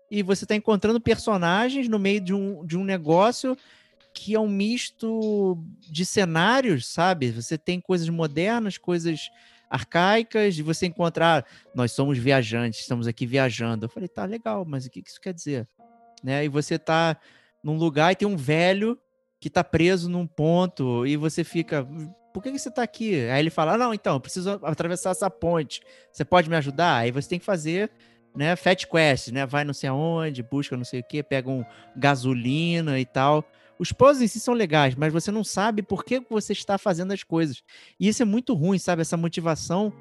e 0.10 0.24
você 0.24 0.44
tá 0.44 0.56
encontrando 0.56 1.00
personagens 1.00 1.88
no 1.88 2.00
meio 2.00 2.22
de 2.22 2.34
um, 2.34 2.66
de 2.66 2.76
um 2.78 2.84
negócio 2.84 3.56
que 4.14 4.34
é 4.34 4.40
um 4.40 4.48
misto 4.48 5.64
de 5.82 6.04
cenários, 6.04 6.88
sabe? 6.88 7.30
Você 7.30 7.58
tem 7.58 7.80
coisas 7.80 8.10
modernas, 8.10 8.78
coisas 8.78 9.30
arcaicas, 9.70 10.58
e 10.58 10.62
você 10.62 10.86
encontrar, 10.86 11.46
nós 11.74 11.92
somos 11.92 12.18
viajantes, 12.18 12.82
estamos 12.82 13.08
aqui 13.08 13.26
viajando. 13.26 13.86
Eu 13.86 13.90
falei, 13.90 14.08
tá 14.08 14.26
legal, 14.26 14.66
mas 14.66 14.86
o 14.86 14.90
que 14.90 15.04
isso 15.06 15.20
quer 15.20 15.34
dizer? 15.34 15.68
Né? 16.24 16.46
E 16.46 16.50
você 16.50 16.80
tá 16.80 17.18
num 17.64 17.78
lugar 17.78 18.12
e 18.12 18.16
tem 18.16 18.28
um 18.28 18.38
velho 18.38 18.98
que 19.40 19.50
tá 19.50 19.64
preso 19.64 20.10
num 20.10 20.26
ponto, 20.26 21.06
e 21.06 21.16
você 21.16 21.44
fica, 21.44 21.88
por 22.34 22.42
que, 22.42 22.52
que 22.52 22.60
você 22.60 22.72
tá 22.72 22.82
aqui? 22.84 23.28
Aí 23.30 23.40
ele 23.40 23.50
fala, 23.50 23.74
ah, 23.74 23.78
não, 23.78 23.94
então, 23.94 24.16
eu 24.16 24.20
preciso 24.20 24.60
atravessar 24.64 25.12
essa 25.12 25.30
ponte. 25.30 25.82
Você 26.12 26.26
pode 26.26 26.50
me 26.50 26.56
ajudar? 26.56 26.98
Aí 26.98 27.12
você 27.12 27.30
tem 27.30 27.40
que 27.40 27.46
fazer 27.46 27.92
né, 28.36 28.56
Fat 28.56 28.86
Quest, 28.86 29.30
né? 29.30 29.46
Vai 29.46 29.64
não 29.64 29.74
sei 29.74 29.90
aonde, 29.90 30.44
busca 30.44 30.78
não 30.78 30.84
sei 30.84 31.00
o 31.00 31.04
que, 31.04 31.24
pega 31.24 31.50
um 31.50 31.66
gasolina 31.96 33.00
e 33.00 33.06
tal. 33.06 33.44
Os 33.80 33.92
puzzles 33.92 34.22
em 34.22 34.28
si 34.28 34.40
são 34.40 34.54
legais, 34.54 34.96
mas 34.96 35.14
você 35.14 35.32
não 35.32 35.44
sabe 35.44 35.82
por 35.82 36.04
que 36.04 36.20
você 36.30 36.54
está 36.54 36.78
fazendo 36.78 37.12
as 37.12 37.24
coisas. 37.24 37.64
E 38.00 38.08
isso 38.08 38.22
é 38.22 38.26
muito 38.26 38.54
ruim, 38.54 38.80
sabe? 38.80 39.02
Essa 39.02 39.18
motivação 39.18 39.94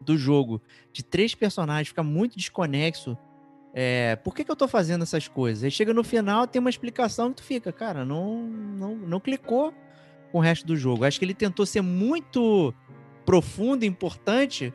do 0.00 0.16
jogo 0.16 0.60
de 0.92 1.02
três 1.02 1.34
personagens 1.34 1.88
fica 1.88 2.02
muito 2.02 2.36
desconexo. 2.36 3.16
É, 3.72 4.16
por 4.16 4.34
que, 4.34 4.44
que 4.44 4.50
eu 4.50 4.56
tô 4.56 4.66
fazendo 4.66 5.02
essas 5.02 5.28
coisas? 5.28 5.64
Aí 5.64 5.70
chega 5.70 5.94
no 5.94 6.02
final, 6.02 6.46
tem 6.46 6.60
uma 6.60 6.70
explicação 6.70 7.30
que 7.30 7.36
tu 7.36 7.44
fica, 7.44 7.72
cara, 7.72 8.04
não, 8.04 8.42
não, 8.42 8.96
não 8.96 9.20
clicou 9.20 9.72
com 10.32 10.38
o 10.38 10.40
resto 10.40 10.66
do 10.66 10.76
jogo. 10.76 11.04
Acho 11.04 11.18
que 11.18 11.24
ele 11.24 11.34
tentou 11.34 11.64
ser 11.64 11.80
muito 11.80 12.74
profundo 13.24 13.84
e 13.84 13.88
importante. 13.88 14.74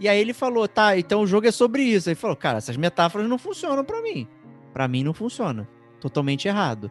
E 0.00 0.08
aí 0.08 0.18
ele 0.18 0.32
falou, 0.32 0.66
tá, 0.66 0.98
então 0.98 1.22
o 1.22 1.26
jogo 1.26 1.46
é 1.46 1.52
sobre 1.52 1.82
isso. 1.82 2.08
Aí 2.08 2.12
ele 2.12 2.20
falou, 2.20 2.36
cara, 2.36 2.58
essas 2.58 2.76
metáforas 2.76 3.28
não 3.28 3.38
funcionam 3.38 3.84
pra 3.84 4.02
mim. 4.02 4.26
Pra 4.72 4.88
mim 4.88 5.04
não 5.04 5.14
funciona. 5.14 5.68
Totalmente 6.00 6.48
errado. 6.48 6.90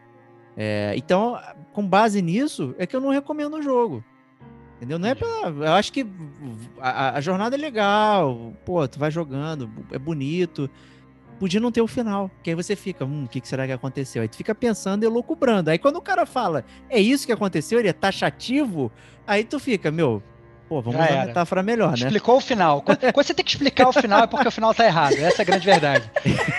É, 0.55 0.93
então, 0.95 1.39
com 1.73 1.87
base 1.87 2.21
nisso, 2.21 2.75
é 2.77 2.85
que 2.85 2.95
eu 2.95 3.01
não 3.01 3.09
recomendo 3.09 3.55
o 3.57 3.61
jogo. 3.61 4.03
Entendeu? 4.77 4.97
Não 4.97 5.09
é 5.09 5.13
pela. 5.13 5.47
Eu 5.47 5.73
acho 5.73 5.93
que 5.93 6.05
a, 6.79 7.17
a 7.17 7.21
jornada 7.21 7.55
é 7.55 7.59
legal. 7.59 8.51
Pô, 8.65 8.87
tu 8.87 8.97
vai 8.97 9.11
jogando, 9.11 9.69
é 9.91 9.99
bonito. 9.99 10.67
Podia 11.39 11.59
não 11.59 11.71
ter 11.71 11.81
o 11.81 11.87
final. 11.87 12.31
Que 12.41 12.49
aí 12.49 12.55
você 12.55 12.75
fica, 12.75 13.05
hum, 13.05 13.25
o 13.25 13.27
que, 13.27 13.39
que 13.39 13.47
será 13.47 13.67
que 13.67 13.73
aconteceu? 13.73 14.23
Aí 14.23 14.27
tu 14.27 14.37
fica 14.37 14.55
pensando 14.55 15.03
e 15.03 15.07
loucubrando. 15.07 15.69
Aí 15.69 15.77
quando 15.77 15.97
o 15.97 16.01
cara 16.01 16.25
fala, 16.25 16.65
é 16.89 16.99
isso 16.99 17.27
que 17.27 17.31
aconteceu, 17.31 17.79
ele 17.79 17.89
é 17.89 17.93
taxativo, 17.93 18.91
aí 19.27 19.43
tu 19.43 19.59
fica, 19.59 19.91
meu, 19.91 20.21
pô, 20.71 20.81
vamos 20.81 21.01
usar 21.01 21.12
era. 21.12 21.25
metáfora 21.25 21.62
melhor, 21.62 21.89
né? 21.89 22.05
Explicou 22.05 22.38
o 22.38 22.39
final. 22.39 22.81
Quando, 22.81 22.99
quando 23.12 23.25
você 23.25 23.34
tem 23.34 23.43
que 23.43 23.51
explicar 23.51 23.89
o 23.89 23.91
final 23.91 24.23
é 24.23 24.27
porque 24.27 24.47
o 24.47 24.51
final 24.51 24.73
tá 24.73 24.86
errado. 24.86 25.15
Essa 25.15 25.41
é 25.41 25.43
a 25.43 25.45
grande 25.45 25.65
verdade. 25.65 26.10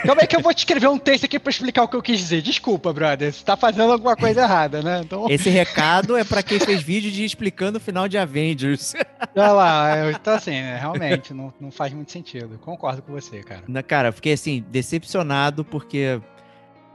Calma 0.04 0.20
aí 0.20 0.26
que 0.26 0.36
eu 0.36 0.40
vou 0.42 0.52
te 0.52 0.58
escrever 0.58 0.86
um 0.88 0.98
texto 0.98 1.24
aqui 1.24 1.38
pra 1.38 1.48
explicar 1.48 1.84
o 1.84 1.88
que 1.88 1.96
eu 1.96 2.02
quis 2.02 2.18
dizer. 2.18 2.42
Desculpa, 2.42 2.92
brother. 2.92 3.32
Você 3.32 3.42
tá 3.42 3.56
fazendo 3.56 3.90
alguma 3.90 4.14
coisa 4.14 4.42
errada, 4.42 4.82
né? 4.82 5.00
Então, 5.02 5.26
Esse 5.32 5.48
recado 5.48 6.14
é 6.14 6.24
pra 6.24 6.42
quem 6.42 6.60
fez 6.60 6.82
vídeo 6.82 7.10
de 7.10 7.24
explicando 7.24 7.78
o 7.78 7.80
final 7.80 8.06
de 8.06 8.18
Avengers. 8.18 8.92
olha 9.34 9.52
lá. 9.52 10.10
Então, 10.10 10.34
assim, 10.34 10.50
né, 10.50 10.76
realmente, 10.78 11.32
não, 11.32 11.50
não 11.58 11.70
faz 11.70 11.94
muito 11.94 12.12
sentido. 12.12 12.58
Concordo 12.58 13.00
com 13.00 13.12
você, 13.12 13.42
cara. 13.42 13.62
Na- 13.66 13.82
Cara, 13.82 14.12
fiquei 14.12 14.34
assim, 14.34 14.62
decepcionado 14.70 15.64
porque 15.64 16.20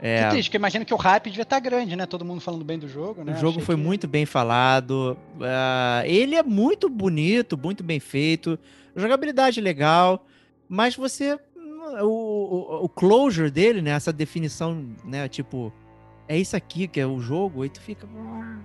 é, 0.00 0.24
Que 0.24 0.30
triste, 0.30 0.48
porque 0.48 0.56
eu 0.56 0.60
imagino 0.60 0.84
que 0.84 0.94
o 0.94 0.96
hype 0.96 1.24
devia 1.30 1.42
estar 1.42 1.58
grande, 1.60 1.96
né? 1.96 2.06
Todo 2.06 2.24
mundo 2.24 2.40
falando 2.40 2.64
bem 2.64 2.78
do 2.78 2.88
jogo, 2.88 3.24
né? 3.24 3.32
o 3.32 3.36
jogo 3.36 3.50
Achei 3.56 3.62
foi 3.64 3.76
que- 3.76 3.82
muito 3.82 4.06
bem 4.08 4.24
falado. 4.26 5.16
ah, 5.42 6.02
ele 6.06 6.34
é 6.36 6.42
muito 6.42 6.88
bonito, 6.88 7.56
muito 7.58 7.82
bem 7.82 7.98
feito. 8.00 8.58
Jogabilidade 8.94 9.60
legal, 9.60 10.24
mas 10.68 10.94
você. 10.96 11.38
O, 12.02 12.04
o, 12.06 12.84
o 12.84 12.88
closure 12.88 13.50
dele, 13.50 13.80
né? 13.80 13.90
Essa 13.92 14.12
definição, 14.12 14.84
né? 15.04 15.26
Tipo, 15.28 15.72
é 16.28 16.36
isso 16.38 16.54
aqui 16.54 16.86
que 16.86 17.00
é 17.00 17.06
o 17.06 17.18
jogo, 17.20 17.62
aí 17.62 17.68
tu 17.70 17.80
fica. 17.80 18.06
"Ah, 18.16 18.58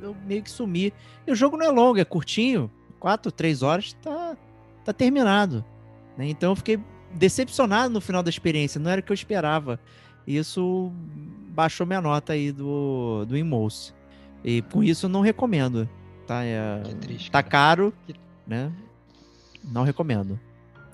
Eu 0.00 0.16
meio 0.26 0.42
que 0.42 0.50
sumi. 0.50 0.92
E 1.26 1.32
o 1.32 1.34
jogo 1.34 1.56
não 1.56 1.66
é 1.66 1.68
longo, 1.68 1.98
é 1.98 2.04
curtinho. 2.04 2.70
Quatro, 3.00 3.30
três 3.30 3.62
horas, 3.62 3.92
tá, 4.02 4.36
tá 4.84 4.92
terminado. 4.92 5.64
né? 6.16 6.28
Então 6.28 6.50
eu 6.52 6.56
fiquei 6.56 6.78
decepcionado 7.12 7.92
no 7.92 8.00
final 8.00 8.22
da 8.22 8.30
experiência, 8.30 8.80
não 8.80 8.90
era 8.90 9.00
o 9.00 9.04
que 9.04 9.12
eu 9.12 9.14
esperava. 9.14 9.78
Isso 10.36 10.92
baixou 11.54 11.86
minha 11.86 12.00
nota 12.02 12.34
aí 12.34 12.52
do, 12.52 13.24
do 13.26 13.36
Inmouse. 13.36 13.94
E 14.44 14.60
com 14.62 14.84
isso 14.84 15.06
eu 15.06 15.10
não 15.10 15.20
recomendo. 15.22 15.88
Tá, 16.26 16.44
é, 16.44 16.82
Que 16.84 16.94
triste, 16.96 17.30
tá 17.30 17.42
caro, 17.42 17.92
Que- 18.06 18.14
né? 18.46 18.70
Não 19.64 19.82
recomendo. 19.84 20.38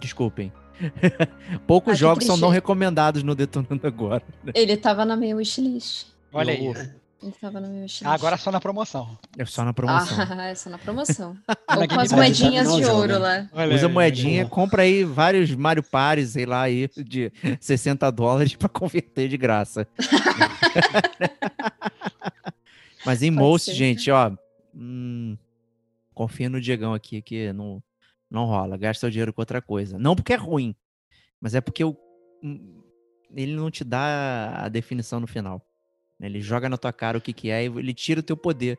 Desculpem. 0.00 0.52
Poucos 1.66 1.92
Ah, 1.94 1.96
jogos 1.96 2.24
são 2.24 2.36
não 2.36 2.48
recomendados 2.48 3.22
no 3.22 3.34
Detonando 3.34 3.86
Agora. 3.86 4.22
Ele 4.54 4.76
tava 4.76 5.04
na 5.04 5.16
minha 5.16 5.34
wishlist. 5.36 6.06
Olha 6.32 6.52
aí. 6.52 6.72
Ele 7.22 7.32
tava 7.32 7.60
na 7.60 7.68
minha 7.68 7.82
wishlist. 7.82 8.06
Ah, 8.06 8.12
agora 8.12 8.36
só 8.36 8.52
na 8.52 8.60
promoção. 8.60 9.18
É 9.38 9.44
só 9.44 9.64
na 9.64 9.72
promoção. 9.72 10.18
Ah, 10.20 10.44
é 10.48 10.54
só 10.54 10.70
na 10.70 10.78
promoção. 10.78 11.36
Ou 11.76 11.88
com 11.88 12.00
as 12.00 12.12
moedinhas 12.12 12.74
de 12.74 12.84
ouro 12.84 13.18
lá. 13.18 13.48
Olha 13.52 13.74
Usa 13.74 13.88
moedinha, 13.88 14.46
compra 14.46 14.82
aí 14.82 15.04
vários 15.04 15.54
Mario 15.54 15.82
Pares, 15.82 16.30
sei 16.30 16.46
lá, 16.46 16.62
aí, 16.62 16.88
de 16.96 17.32
60 17.60 18.10
dólares 18.10 18.54
pra 18.54 18.68
converter 18.68 19.28
de 19.28 19.36
graça. 19.36 19.86
Mas 23.04 23.22
em 23.22 23.30
Most, 23.30 23.72
gente, 23.72 24.10
ó, 24.10 24.32
hum, 24.74 25.36
confia 26.14 26.48
no 26.48 26.60
Diegão 26.60 26.94
aqui 26.94 27.20
que 27.20 27.52
não, 27.52 27.82
não 28.30 28.46
rola. 28.46 28.76
Gasta 28.76 29.00
seu 29.00 29.10
dinheiro 29.10 29.32
com 29.32 29.42
outra 29.42 29.60
coisa. 29.60 29.98
Não 29.98 30.16
porque 30.16 30.32
é 30.32 30.36
ruim, 30.36 30.74
mas 31.40 31.54
é 31.54 31.60
porque 31.60 31.84
o, 31.84 31.96
hum, 32.42 32.82
ele 33.34 33.54
não 33.54 33.70
te 33.70 33.84
dá 33.84 34.64
a 34.64 34.68
definição 34.68 35.20
no 35.20 35.26
final. 35.26 35.60
Né? 36.18 36.26
Ele 36.26 36.40
joga 36.40 36.68
na 36.68 36.76
tua 36.76 36.92
cara 36.92 37.18
o 37.18 37.20
que 37.20 37.32
que 37.32 37.50
é 37.50 37.62
e 37.64 37.66
ele 37.66 37.94
tira 37.94 38.20
o 38.20 38.22
teu 38.22 38.36
poder. 38.36 38.78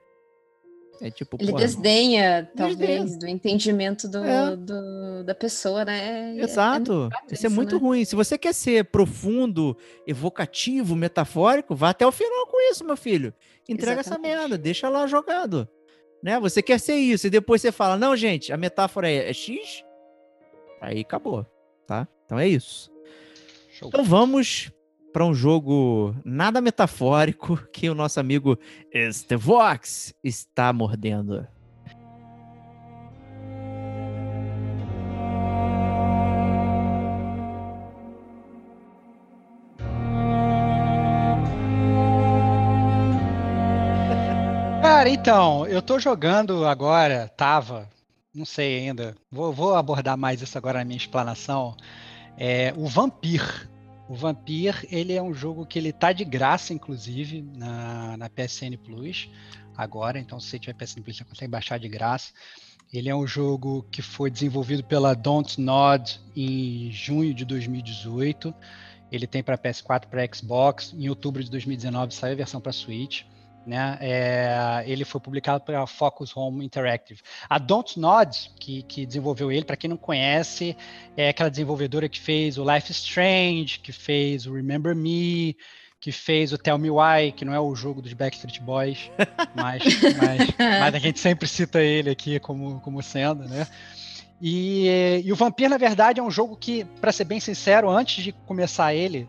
É 1.01 1.11
tipo, 1.11 1.35
Ele 1.41 1.51
porra, 1.51 1.61
desdenha, 1.65 2.43
Desdenha. 2.43 2.51
talvez, 2.55 3.17
do 3.19 3.27
entendimento 3.27 4.07
do, 4.07 4.23
É. 4.23 4.55
do- 4.55 5.23
da 5.25 5.35
pessoa, 5.35 5.83
né? 5.83 6.33
É- 6.37 6.39
é 6.39 6.43
Exato. 6.43 6.93
muito 6.93 7.13
chato 7.13 7.33
isso 7.33 7.45
é 7.45 7.49
muito 7.49 7.75
né? 7.75 7.81
ruim. 7.81 8.05
Se 8.05 8.15
você 8.15 8.37
quer 8.37 8.53
ser 8.53 8.85
profundo, 8.85 9.75
evocativo, 10.07 10.95
metafórico, 10.95 11.75
vá 11.75 11.89
até 11.89 12.07
o 12.07 12.13
final 12.13 12.47
com 12.47 12.71
isso, 12.71 12.85
meu 12.85 12.95
filho. 12.95 13.33
Entrega 13.67 13.99
essa 13.99 14.11
Exatamente. 14.11 14.37
merda, 14.37 14.57
deixa 14.57 14.87
lá 14.87 15.05
jogado. 15.05 15.67
Né? 16.23 16.39
Você 16.39 16.61
quer 16.61 16.79
ser 16.79 16.95
isso 16.95 17.27
e 17.27 17.29
depois 17.29 17.61
você 17.61 17.73
fala: 17.73 17.97
"Não, 17.97 18.15
gente, 18.15 18.53
a 18.53 18.57
metáfora 18.57 19.09
é, 19.11 19.29
é 19.29 19.33
X". 19.33 19.83
Aí 20.79 21.01
acabou, 21.01 21.45
tá? 21.85 22.07
Então 22.25 22.39
é 22.39 22.47
isso. 22.47 22.89
Show. 23.73 23.89
Então 23.89 24.03
vamos 24.05 24.71
para 25.15 25.25
um 25.25 25.33
jogo 25.33 26.13
nada 26.25 26.59
metafórico 26.59 27.55
que 27.71 27.89
o 27.89 27.95
nosso 27.95 28.19
amigo 28.19 28.59
Stevox 29.13 30.13
está 30.21 30.73
mordendo. 30.73 31.47
Cara, 44.81 45.07
então, 45.07 45.65
eu 45.65 45.81
tô 45.81 45.97
jogando 45.97 46.65
agora, 46.65 47.31
tava, 47.37 47.87
não 48.33 48.43
sei 48.43 48.79
ainda, 48.79 49.15
vou, 49.31 49.53
vou 49.53 49.75
abordar 49.75 50.17
mais 50.17 50.41
isso 50.41 50.57
agora 50.57 50.79
na 50.79 50.85
minha 50.85 50.97
explanação. 50.97 51.73
É 52.37 52.73
o 52.75 52.85
Vampir. 52.85 53.73
O 54.07 54.13
Vampir, 54.13 54.85
ele 54.91 55.13
é 55.13 55.21
um 55.21 55.33
jogo 55.33 55.65
que 55.65 55.79
ele 55.79 55.91
tá 55.91 56.13
de 56.13 56.23
graça, 56.23 56.73
inclusive, 56.73 57.41
na, 57.41 58.15
na 58.17 58.29
PSN 58.29 58.77
Plus 58.83 59.29
agora. 59.75 60.19
Então, 60.19 60.39
se 60.39 60.49
você 60.49 60.59
tiver 60.59 60.73
PSN 60.73 61.01
Plus, 61.01 61.17
você 61.17 61.23
consegue 61.23 61.51
baixar 61.51 61.79
de 61.79 61.87
graça. 61.87 62.31
Ele 62.93 63.09
é 63.09 63.15
um 63.15 63.25
jogo 63.25 63.85
que 63.91 64.01
foi 64.01 64.29
desenvolvido 64.29 64.83
pela 64.83 65.13
Don't 65.13 65.59
Nod 65.59 66.19
em 66.35 66.91
junho 66.91 67.33
de 67.33 67.43
2018. 67.43 68.53
Ele 69.11 69.25
tem 69.25 69.43
para 69.43 69.57
PS4, 69.57 70.05
para 70.07 70.27
Xbox. 70.33 70.93
Em 70.97 71.09
outubro 71.09 71.43
de 71.43 71.49
2019 71.49 72.13
saiu 72.13 72.33
a 72.33 72.37
versão 72.37 72.61
para 72.61 72.71
Switch. 72.71 73.23
Né? 73.65 73.97
É, 73.99 74.83
ele 74.85 75.03
foi 75.03 75.19
publicado 75.19 75.63
pela 75.63 75.87
Focus 75.87 76.35
Home 76.37 76.63
Interactive. 76.63 77.21
A 77.49 77.57
Don't 77.57 77.99
Nod, 77.99 78.51
que, 78.59 78.83
que 78.83 79.05
desenvolveu 79.05 79.51
ele, 79.51 79.65
para 79.65 79.75
quem 79.75 79.89
não 79.89 79.97
conhece, 79.97 80.77
é 81.17 81.29
aquela 81.29 81.49
desenvolvedora 81.49 82.07
que 82.07 82.19
fez 82.19 82.57
o 82.57 82.63
Life 82.63 82.91
is 82.91 82.97
Strange, 82.97 83.79
que 83.79 83.91
fez 83.91 84.45
o 84.45 84.53
Remember 84.53 84.95
Me, 84.95 85.57
que 85.99 86.11
fez 86.11 86.53
o 86.53 86.57
Tell 86.57 86.77
Me 86.77 86.91
Why, 86.91 87.31
que 87.35 87.43
não 87.43 87.53
é 87.53 87.59
o 87.59 87.75
jogo 87.75 88.01
dos 88.01 88.13
Backstreet 88.13 88.59
Boys, 88.61 89.09
mas, 89.55 89.83
mas, 89.83 90.55
mas 90.57 90.93
a 90.93 90.99
gente 90.99 91.19
sempre 91.19 91.47
cita 91.47 91.81
ele 91.81 92.11
aqui 92.11 92.39
como, 92.39 92.79
como 92.81 93.01
sendo, 93.01 93.45
né? 93.45 93.65
E, 94.39 95.23
e 95.23 95.31
o 95.31 95.35
Vampir, 95.35 95.69
na 95.69 95.77
verdade, 95.77 96.19
é 96.19 96.23
um 96.23 96.29
jogo 96.29 96.55
que, 96.55 96.83
para 97.01 97.11
ser 97.11 97.23
bem 97.23 97.39
sincero, 97.39 97.89
antes 97.89 98.23
de 98.23 98.31
começar 98.31 98.93
ele, 98.93 99.27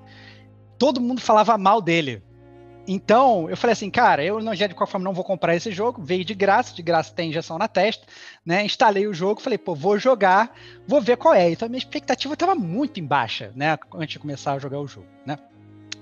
todo 0.78 1.00
mundo 1.00 1.20
falava 1.20 1.56
mal 1.56 1.80
dele. 1.80 2.22
Então, 2.88 3.50
eu 3.50 3.56
falei 3.56 3.72
assim, 3.72 3.90
cara, 3.90 4.24
eu 4.24 4.40
não, 4.40 4.54
de 4.54 4.68
qualquer 4.68 4.92
forma 4.92 5.04
não 5.04 5.12
vou 5.12 5.24
comprar 5.24 5.56
esse 5.56 5.72
jogo, 5.72 6.00
veio 6.02 6.24
de 6.24 6.34
graça, 6.34 6.74
de 6.74 6.82
graça 6.82 7.12
tem 7.12 7.30
injeção 7.30 7.58
na 7.58 7.66
testa, 7.66 8.06
né? 8.44 8.64
Instalei 8.64 9.08
o 9.08 9.14
jogo, 9.14 9.40
falei, 9.40 9.58
pô, 9.58 9.74
vou 9.74 9.98
jogar, 9.98 10.54
vou 10.86 11.00
ver 11.00 11.16
qual 11.16 11.34
é. 11.34 11.50
Então, 11.50 11.68
minha 11.68 11.78
expectativa 11.78 12.34
estava 12.34 12.54
muito 12.54 13.00
em 13.00 13.04
baixa, 13.04 13.52
né? 13.56 13.76
Antes 13.94 14.12
de 14.12 14.18
começar 14.20 14.52
a 14.52 14.58
jogar 14.58 14.78
o 14.78 14.86
jogo, 14.86 15.08
né? 15.24 15.36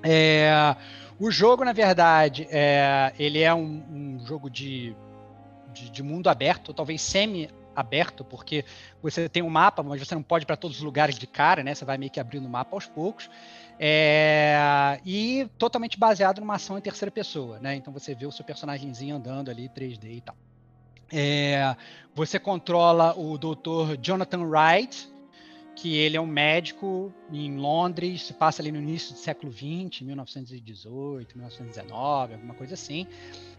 É, 0.02 0.76
o 1.18 1.30
jogo, 1.30 1.64
na 1.64 1.72
verdade, 1.72 2.46
é, 2.50 3.12
ele 3.18 3.40
é 3.40 3.54
um, 3.54 3.82
um 3.90 4.26
jogo 4.26 4.50
de, 4.50 4.94
de, 5.72 5.88
de 5.88 6.02
mundo 6.02 6.28
aberto, 6.28 6.74
talvez 6.74 7.00
semi 7.00 7.48
aberto, 7.74 8.24
porque 8.24 8.64
você 9.02 9.28
tem 9.28 9.42
um 9.42 9.50
mapa, 9.50 9.82
mas 9.82 10.06
você 10.06 10.14
não 10.14 10.22
pode 10.22 10.44
ir 10.44 10.46
para 10.46 10.56
todos 10.56 10.76
os 10.76 10.82
lugares 10.82 11.18
de 11.18 11.26
cara, 11.26 11.62
né? 11.62 11.74
Você 11.74 11.84
vai 11.84 11.98
meio 11.98 12.10
que 12.10 12.20
abrindo 12.20 12.46
o 12.46 12.50
mapa 12.50 12.76
aos 12.76 12.86
poucos. 12.86 13.28
É, 13.78 15.00
e 15.04 15.48
totalmente 15.58 15.98
baseado 15.98 16.40
numa 16.40 16.54
ação 16.54 16.78
em 16.78 16.80
terceira 16.80 17.10
pessoa, 17.10 17.58
né? 17.58 17.74
Então 17.74 17.92
você 17.92 18.14
vê 18.14 18.26
o 18.26 18.32
seu 18.32 18.44
personagemzinho 18.44 19.16
andando 19.16 19.50
ali 19.50 19.68
3D 19.68 20.16
e 20.16 20.20
tal. 20.20 20.36
É, 21.12 21.76
você 22.14 22.38
controla 22.38 23.18
o 23.18 23.36
Dr. 23.36 23.96
Jonathan 24.00 24.42
Wright, 24.42 25.08
que 25.74 25.96
ele 25.96 26.16
é 26.16 26.20
um 26.20 26.26
médico 26.26 27.12
em 27.32 27.56
Londres, 27.56 28.22
se 28.22 28.32
passa 28.32 28.62
ali 28.62 28.70
no 28.70 28.78
início 28.78 29.12
do 29.12 29.18
século 29.18 29.52
XX, 29.52 30.02
1918, 30.02 31.36
1919, 31.36 32.34
alguma 32.34 32.54
coisa 32.54 32.74
assim. 32.74 33.06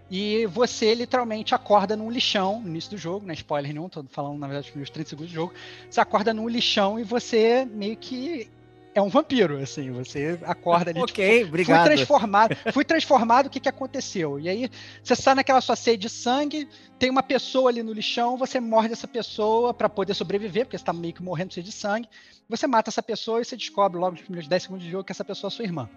E 0.09 0.45
você 0.45 0.93
literalmente 0.93 1.55
acorda 1.55 1.95
num 1.95 2.09
lixão 2.09 2.61
no 2.61 2.69
início 2.69 2.91
do 2.91 2.97
jogo, 2.97 3.25
não 3.25 3.31
é 3.31 3.35
spoiler 3.35 3.73
nenhum, 3.73 3.89
tô 3.89 4.03
falando 4.03 4.37
na 4.37 4.47
verdade 4.47 4.67
os 4.67 4.71
primeiros 4.71 4.91
30 4.91 5.09
segundos 5.09 5.31
do 5.31 5.35
jogo. 5.35 5.53
Você 5.89 5.99
acorda 5.99 6.33
num 6.33 6.47
lixão 6.47 6.99
e 6.99 7.03
você 7.03 7.65
meio 7.65 7.97
que 7.97 8.49
é 8.95 9.01
um 9.01 9.09
vampiro, 9.09 9.57
assim, 9.57 9.91
você 9.91 10.39
acorda 10.43 10.89
ali. 10.89 11.01
ok, 11.01 11.39
tipo, 11.39 11.49
obrigado. 11.49 11.85
Fui 11.85 11.95
transformado, 11.95 12.55
fui 12.71 12.85
transformado, 12.85 13.47
o 13.47 13.49
que, 13.49 13.59
que 13.59 13.67
aconteceu? 13.67 14.39
E 14.39 14.47
aí, 14.47 14.71
você 15.03 15.13
sai 15.17 15.35
naquela 15.35 15.59
sua 15.59 15.75
sede 15.75 16.03
de 16.03 16.09
sangue, 16.09 16.65
tem 16.97 17.09
uma 17.09 17.21
pessoa 17.21 17.69
ali 17.69 17.83
no 17.83 17.91
lixão, 17.91 18.37
você 18.37 18.57
morde 18.57 18.93
essa 18.93 19.07
pessoa 19.07 19.73
para 19.73 19.89
poder 19.89 20.13
sobreviver, 20.13 20.65
porque 20.65 20.77
você 20.77 20.85
tá 20.85 20.93
meio 20.93 21.13
que 21.13 21.21
morrendo 21.21 21.49
de 21.49 21.55
sede 21.55 21.67
de 21.67 21.75
sangue. 21.75 22.07
Você 22.47 22.65
mata 22.67 22.89
essa 22.89 23.03
pessoa 23.03 23.41
e 23.41 23.45
você 23.45 23.57
descobre 23.57 23.99
logo 23.99 24.13
nos 24.13 24.21
primeiros 24.21 24.47
10 24.47 24.63
segundos 24.63 24.85
de 24.85 24.91
jogo 24.91 25.03
que 25.03 25.11
essa 25.11 25.25
pessoa 25.25 25.49
é 25.49 25.51
sua 25.51 25.65
irmã. 25.65 25.89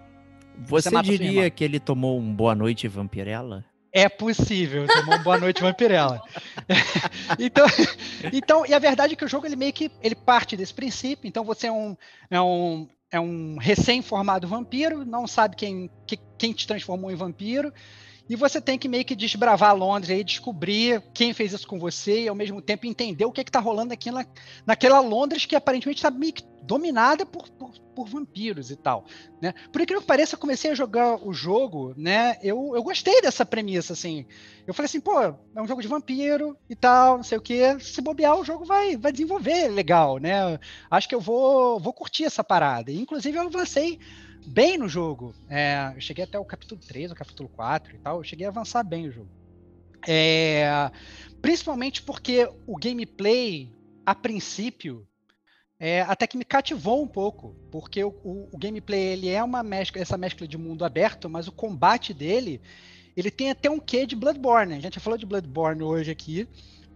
Você, 0.66 0.90
Você 0.90 1.02
diria 1.02 1.48
que 1.50 1.62
ele 1.62 1.78
tomou 1.78 2.18
um 2.18 2.34
boa 2.34 2.56
noite 2.56 2.88
vampirella? 2.88 3.64
É 3.92 4.08
possível, 4.08 4.86
tomou 4.88 5.14
uma 5.14 5.18
boa 5.18 5.38
noite 5.38 5.62
vampirella. 5.62 6.20
então, 7.38 7.66
então, 8.32 8.66
e 8.66 8.74
a 8.74 8.78
verdade 8.78 9.14
é 9.14 9.16
que 9.16 9.24
o 9.24 9.28
jogo 9.28 9.46
ele 9.46 9.56
meio 9.56 9.72
que 9.72 9.90
ele 10.02 10.14
parte 10.14 10.56
desse 10.56 10.74
princípio. 10.74 11.28
Então 11.28 11.44
você 11.44 11.66
é 11.66 11.72
um, 11.72 11.96
é 12.30 12.40
um, 12.40 12.88
é 13.10 13.20
um 13.20 13.56
recém-formado 13.58 14.46
vampiro, 14.46 15.04
não 15.04 15.26
sabe 15.26 15.56
quem, 15.56 15.90
que, 16.06 16.18
quem 16.36 16.52
te 16.52 16.66
transformou 16.66 17.10
em 17.10 17.16
vampiro. 17.16 17.72
E 18.28 18.36
você 18.36 18.60
tem 18.60 18.78
que 18.78 18.88
meio 18.88 19.04
que 19.04 19.16
desbravar 19.16 19.74
Londres 19.74 20.10
aí, 20.10 20.22
descobrir 20.22 21.02
quem 21.14 21.32
fez 21.32 21.52
isso 21.52 21.66
com 21.66 21.78
você 21.78 22.24
e 22.24 22.28
ao 22.28 22.34
mesmo 22.34 22.60
tempo 22.60 22.86
entender 22.86 23.24
o 23.24 23.32
que 23.32 23.40
está 23.40 23.58
rolando 23.58 23.92
aqui 23.92 24.10
na, 24.10 24.26
naquela 24.66 25.00
Londres 25.00 25.46
que 25.46 25.56
aparentemente 25.56 25.98
está 25.98 26.10
meio 26.10 26.32
que 26.32 26.44
dominada 26.68 27.24
por, 27.24 27.48
por, 27.48 27.72
por, 27.96 28.06
vampiros 28.06 28.70
e 28.70 28.76
tal. 28.76 29.06
Né? 29.40 29.54
Por 29.72 29.80
incrível 29.80 30.02
que 30.02 30.06
pareça, 30.06 30.34
eu 30.34 30.38
comecei 30.38 30.70
a 30.70 30.74
jogar 30.74 31.16
o 31.26 31.32
jogo, 31.32 31.94
né? 31.96 32.36
Eu, 32.42 32.72
eu 32.74 32.82
gostei 32.82 33.22
dessa 33.22 33.46
premissa, 33.46 33.94
assim. 33.94 34.26
Eu 34.66 34.74
falei 34.74 34.84
assim, 34.84 35.00
pô, 35.00 35.18
é 35.22 35.34
um 35.56 35.66
jogo 35.66 35.80
de 35.80 35.88
vampiro 35.88 36.58
e 36.68 36.76
tal, 36.76 37.16
não 37.16 37.24
sei 37.24 37.38
o 37.38 37.40
quê. 37.40 37.80
Se 37.80 38.02
bobear, 38.02 38.38
o 38.38 38.44
jogo 38.44 38.66
vai, 38.66 38.98
vai 38.98 39.10
desenvolver 39.10 39.68
legal, 39.68 40.18
né? 40.18 40.60
Acho 40.90 41.08
que 41.08 41.14
eu 41.14 41.20
vou, 41.20 41.80
vou 41.80 41.94
curtir 41.94 42.24
essa 42.24 42.44
parada. 42.44 42.92
Inclusive, 42.92 43.38
eu 43.38 43.46
avancei 43.46 43.98
bem 44.48 44.78
no 44.78 44.88
jogo. 44.88 45.34
É, 45.48 45.92
eu 45.94 46.00
cheguei 46.00 46.24
até 46.24 46.38
o 46.38 46.44
capítulo 46.44 46.80
3, 46.80 47.12
o 47.12 47.14
capítulo 47.14 47.48
4 47.50 47.94
e 47.94 47.98
tal. 47.98 48.18
Eu 48.18 48.24
cheguei 48.24 48.46
a 48.46 48.50
avançar 48.50 48.82
bem 48.82 49.06
no 49.06 49.12
jogo. 49.12 49.30
É, 50.06 50.90
principalmente 51.42 52.02
porque 52.02 52.48
o 52.66 52.76
gameplay, 52.76 53.72
a 54.06 54.14
princípio, 54.14 55.06
é, 55.78 56.02
até 56.02 56.26
que 56.26 56.36
me 56.36 56.44
cativou 56.44 57.02
um 57.02 57.06
pouco, 57.06 57.54
porque 57.70 58.02
o, 58.02 58.08
o, 58.24 58.48
o, 58.52 58.58
gameplay 58.58 59.00
ele 59.00 59.28
é 59.28 59.42
uma 59.42 59.62
mescla, 59.62 60.00
essa 60.00 60.16
mescla 60.16 60.46
de 60.48 60.58
mundo 60.58 60.84
aberto, 60.84 61.28
mas 61.28 61.46
o 61.46 61.52
combate 61.52 62.12
dele 62.12 62.60
ele 63.16 63.30
tem 63.30 63.50
até 63.50 63.68
um 63.68 63.80
quê 63.80 64.06
de 64.06 64.14
Bloodborne. 64.14 64.74
A 64.74 64.80
gente 64.80 64.94
já 64.94 65.00
falou 65.00 65.18
de 65.18 65.26
Bloodborne 65.26 65.82
hoje 65.82 66.10
aqui, 66.10 66.48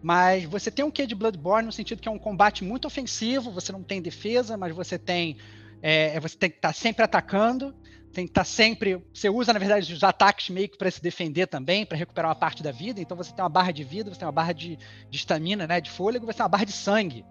mas 0.02 0.44
você 0.44 0.70
tem 0.70 0.84
um 0.84 0.90
quê 0.90 1.06
de 1.06 1.14
Bloodborne 1.14 1.66
no 1.66 1.72
sentido 1.72 2.00
que 2.00 2.08
é 2.08 2.12
um 2.12 2.18
combate 2.18 2.64
muito 2.64 2.86
ofensivo, 2.86 3.50
você 3.50 3.72
não 3.72 3.82
tem 3.82 4.00
defesa, 4.00 4.56
mas 4.56 4.74
você 4.74 4.98
tem 4.98 5.36
é, 5.82 6.16
é, 6.16 6.20
você 6.20 6.36
tem 6.36 6.48
que 6.48 6.56
estar 6.56 6.68
tá 6.68 6.74
sempre 6.74 7.04
atacando, 7.04 7.74
tem 8.12 8.24
que 8.24 8.30
estar 8.30 8.42
tá 8.42 8.44
sempre. 8.44 9.04
Você 9.12 9.28
usa, 9.28 9.52
na 9.52 9.58
verdade, 9.58 9.92
os 9.92 10.02
ataques 10.04 10.48
meio 10.48 10.68
que 10.68 10.78
para 10.78 10.90
se 10.90 11.02
defender 11.02 11.46
também, 11.48 11.84
para 11.84 11.98
recuperar 11.98 12.28
uma 12.30 12.36
parte 12.36 12.62
da 12.62 12.70
vida. 12.70 13.00
Então 13.00 13.16
você 13.16 13.32
tem 13.32 13.42
uma 13.42 13.48
barra 13.48 13.72
de 13.72 13.82
vida, 13.82 14.10
você 14.10 14.18
tem 14.18 14.26
uma 14.26 14.32
barra 14.32 14.52
de 14.52 14.78
estamina, 15.10 15.66
né, 15.66 15.80
de 15.80 15.90
fôlego, 15.90 16.24
você 16.24 16.38
tem 16.38 16.44
uma 16.44 16.48
barra 16.48 16.64
de 16.64 16.72
sangue. 16.72 17.24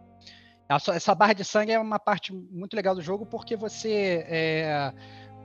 Essa 0.69 1.13
barra 1.13 1.33
de 1.33 1.43
sangue 1.43 1.71
é 1.71 1.79
uma 1.79 1.99
parte 1.99 2.33
muito 2.33 2.75
legal 2.75 2.95
do 2.95 3.01
jogo 3.01 3.25
porque 3.25 3.57
você 3.57 4.25
é, 4.27 4.93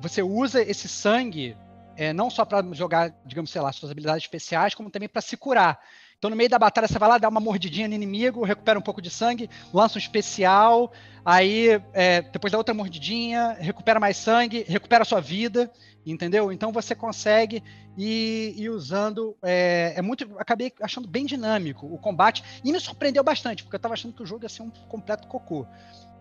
você 0.01 0.23
usa 0.23 0.63
esse 0.63 0.89
sangue 0.89 1.57
é, 1.97 2.13
não 2.13 2.31
só 2.31 2.45
para 2.45 2.63
jogar, 2.75 3.13
digamos, 3.25 3.51
sei 3.51 3.61
lá, 3.61 3.73
suas 3.73 3.91
habilidades 3.91 4.23
especiais, 4.23 4.75
como 4.75 4.91
também 4.91 5.09
para 5.09 5.23
se 5.23 5.37
curar. 5.37 5.81
Então, 6.19 6.31
no 6.31 6.37
meio 6.37 6.49
da 6.49 6.59
batalha, 6.59 6.89
você 6.89 6.99
vai 6.99 7.09
lá, 7.09 7.19
dá 7.19 7.29
uma 7.29 7.41
mordidinha 7.41 7.87
no 7.87 7.95
inimigo, 7.95 8.45
recupera 8.45 8.79
um 8.79 8.83
pouco 8.83 9.03
de 9.03 9.11
sangue, 9.11 9.51
lança 9.73 9.97
um 9.97 9.99
especial, 9.99 10.93
aí, 11.25 11.81
é, 11.93 12.23
depois 12.23 12.53
da 12.53 12.59
outra 12.59 12.75
mordidinha, 12.75 13.57
recupera 13.61 14.01
mais 14.01 14.17
sangue, 14.17 14.65
recupera 14.67 15.05
sua 15.05 15.21
vida, 15.21 15.71
entendeu? 16.07 16.51
Então, 16.51 16.73
você 16.73 16.95
consegue 16.95 17.63
ir, 17.99 18.55
ir 18.57 18.71
usando. 18.71 19.37
É, 19.43 19.95
é, 19.97 20.03
muito. 20.03 20.27
Acabei 20.39 20.73
achando 20.81 21.07
bem 21.07 21.27
dinâmico 21.27 21.87
o 21.87 21.99
combate, 21.99 22.43
e 22.65 22.73
me 22.73 22.81
surpreendeu 22.81 23.23
bastante, 23.23 23.63
porque 23.63 23.77
eu 23.77 23.79
estava 23.79 23.95
achando 23.95 24.15
que 24.15 24.23
o 24.23 24.27
jogo 24.27 24.45
ia 24.45 24.49
ser 24.49 24.63
um 24.63 24.71
completo 24.71 25.29
cocô. 25.29 25.67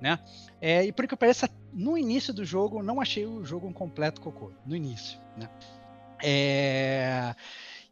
Né? 0.01 0.19
É, 0.59 0.83
e 0.83 0.91
por 0.91 1.07
que 1.07 1.15
pareça, 1.15 1.49
no 1.73 1.97
início 1.97 2.33
do 2.33 2.43
jogo, 2.43 2.83
não 2.83 2.99
achei 2.99 3.25
o 3.25 3.45
jogo 3.45 3.65
um 3.65 3.73
completo 3.73 4.19
cocô. 4.19 4.51
No 4.65 4.75
início. 4.75 5.17
Né? 5.37 5.49
É. 6.21 7.33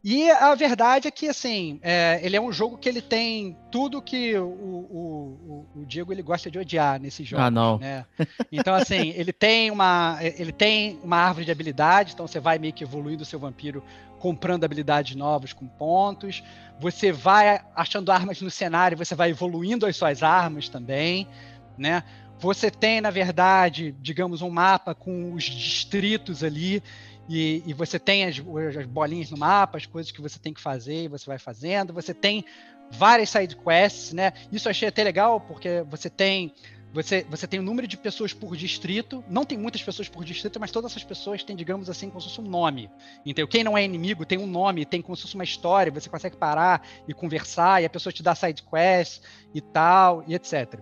E 0.03 0.29
a 0.29 0.53
verdade 0.53 1.07
é 1.07 1.11
que, 1.11 1.29
assim, 1.29 1.79
é, 1.81 2.19
ele 2.21 2.35
é 2.35 2.41
um 2.41 2.51
jogo 2.51 2.77
que 2.77 2.89
ele 2.89 3.01
tem 3.01 3.57
tudo 3.71 4.01
que 4.01 4.35
o, 4.37 4.45
o, 4.45 5.67
o, 5.73 5.85
Diego 5.85 6.11
ele 6.11 6.21
gosta 6.21 6.51
de 6.51 6.59
odiar 6.59 6.99
nesse 6.99 7.23
jogo. 7.23 7.41
Ah, 7.41 7.49
não. 7.49 7.77
Né? 7.77 8.05
Então, 8.51 8.75
assim, 8.75 9.13
ele 9.15 9.31
tem 9.31 9.71
uma 9.71 10.17
ele 10.21 10.51
tem 10.51 10.99
uma 11.01 11.15
árvore 11.15 11.45
de 11.45 11.51
habilidades, 11.51 12.13
então 12.13 12.27
você 12.27 12.37
vai 12.37 12.59
meio 12.59 12.73
que 12.73 12.83
evoluindo 12.83 13.23
o 13.23 13.25
seu 13.25 13.39
vampiro 13.39 13.81
comprando 14.19 14.65
habilidades 14.65 15.15
novas 15.15 15.53
com 15.53 15.67
pontos. 15.67 16.43
Você 16.81 17.13
vai 17.13 17.61
achando 17.73 18.11
armas 18.11 18.41
no 18.41 18.51
cenário, 18.51 18.97
você 18.97 19.15
vai 19.15 19.29
evoluindo 19.29 19.85
as 19.85 19.95
suas 19.95 20.21
armas 20.21 20.67
também, 20.67 21.29
né? 21.77 22.03
Você 22.39 22.69
tem, 22.69 22.99
na 22.99 23.09
verdade, 23.09 23.95
digamos, 24.01 24.41
um 24.41 24.49
mapa 24.49 24.93
com 24.93 25.33
os 25.33 25.45
distritos 25.45 26.43
ali 26.43 26.83
e, 27.29 27.63
e 27.65 27.73
você 27.73 27.97
tem 27.97 28.25
as, 28.25 28.41
as, 28.77 28.85
bolinhas 28.85 29.31
no 29.31 29.37
mapa, 29.37 29.77
as 29.77 29.85
coisas 29.85 30.11
que 30.11 30.21
você 30.21 30.39
tem 30.39 30.53
que 30.53 30.61
fazer, 30.61 31.05
e 31.05 31.07
você 31.07 31.25
vai 31.25 31.39
fazendo. 31.39 31.93
Você 31.93 32.13
tem 32.13 32.45
várias 32.91 33.29
side 33.29 33.55
quests, 33.55 34.13
né? 34.13 34.33
Isso 34.51 34.67
eu 34.67 34.71
achei 34.71 34.87
até 34.87 35.03
legal, 35.03 35.39
porque 35.41 35.83
você 35.89 36.09
tem 36.09 36.53
você, 36.93 37.25
você 37.27 37.47
tem 37.47 37.59
um 37.59 37.63
número 37.63 37.87
de 37.87 37.97
pessoas 37.97 38.33
por 38.33 38.55
distrito, 38.55 39.23
não 39.27 39.43
tem 39.43 39.57
muitas 39.57 39.81
pessoas 39.81 40.07
por 40.07 40.23
distrito, 40.23 40.59
mas 40.59 40.69
todas 40.69 40.91
essas 40.91 41.03
pessoas 41.03 41.43
têm, 41.43 41.55
digamos 41.55 41.89
assim, 41.89 42.07
como 42.07 42.21
se 42.21 42.27
fosse 42.27 42.39
um 42.39 42.47
nome. 42.47 42.87
Então, 43.25 43.47
quem 43.47 43.63
não 43.63 43.75
é 43.75 43.83
inimigo 43.83 44.23
tem 44.27 44.37
um 44.37 44.45
nome, 44.45 44.85
tem 44.85 45.01
como 45.01 45.15
se 45.15 45.23
fosse 45.23 45.33
uma 45.33 45.43
história, 45.43 45.91
você 45.91 46.07
consegue 46.07 46.37
parar 46.37 46.87
e 47.07 47.13
conversar, 47.13 47.81
e 47.81 47.85
a 47.85 47.89
pessoa 47.89 48.13
te 48.13 48.21
dá 48.21 48.35
side 48.35 48.61
quests 48.61 49.23
e 49.55 49.59
tal, 49.59 50.23
e 50.27 50.35
etc. 50.35 50.79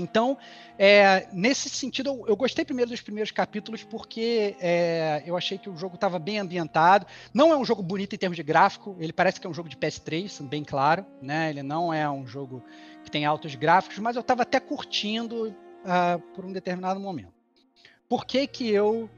Então, 0.00 0.36
é, 0.78 1.28
nesse 1.32 1.68
sentido, 1.68 2.10
eu, 2.10 2.24
eu 2.28 2.36
gostei 2.36 2.64
primeiro 2.64 2.90
dos 2.90 3.00
primeiros 3.00 3.30
capítulos 3.30 3.84
porque 3.84 4.56
é, 4.60 5.22
eu 5.26 5.36
achei 5.36 5.58
que 5.58 5.68
o 5.68 5.76
jogo 5.76 5.94
estava 5.94 6.18
bem 6.18 6.38
ambientado. 6.38 7.06
Não 7.32 7.52
é 7.52 7.56
um 7.56 7.64
jogo 7.64 7.82
bonito 7.82 8.14
em 8.14 8.18
termos 8.18 8.36
de 8.36 8.42
gráfico, 8.42 8.96
ele 8.98 9.12
parece 9.12 9.40
que 9.40 9.46
é 9.46 9.50
um 9.50 9.54
jogo 9.54 9.68
de 9.68 9.76
PS3, 9.76 10.28
sendo 10.28 10.48
bem 10.48 10.64
claro, 10.64 11.04
né? 11.20 11.50
Ele 11.50 11.62
não 11.62 11.92
é 11.92 12.08
um 12.10 12.26
jogo 12.26 12.62
que 13.04 13.10
tem 13.10 13.24
altos 13.24 13.54
gráficos, 13.54 13.98
mas 13.98 14.16
eu 14.16 14.20
estava 14.20 14.42
até 14.42 14.58
curtindo 14.58 15.48
uh, 15.48 16.18
por 16.34 16.44
um 16.44 16.52
determinado 16.52 16.98
momento. 16.98 17.32
Por 18.08 18.24
que 18.26 18.46
que 18.46 18.68
eu 18.68 19.08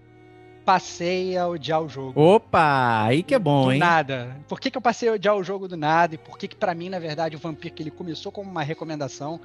passei 0.64 1.36
a 1.36 1.46
odiar 1.46 1.82
o 1.82 1.88
jogo? 1.88 2.20
Opa, 2.20 3.04
aí 3.04 3.22
que 3.22 3.34
é 3.34 3.38
bom, 3.38 3.64
do 3.64 3.72
hein? 3.72 3.78
nada. 3.78 4.36
Por 4.48 4.60
que, 4.60 4.70
que 4.70 4.76
eu 4.76 4.82
passei 4.82 5.08
a 5.08 5.12
odiar 5.12 5.36
o 5.36 5.44
jogo 5.44 5.68
do 5.68 5.76
nada? 5.76 6.14
E 6.14 6.18
por 6.18 6.38
que, 6.38 6.48
que 6.48 6.56
para 6.56 6.74
mim, 6.74 6.88
na 6.88 6.98
verdade, 6.98 7.36
o 7.36 7.38
Vampir, 7.38 7.72
que 7.72 7.82
ele 7.82 7.90
começou 7.90 8.30
como 8.30 8.50
uma 8.50 8.62
recomendação, 8.62 9.40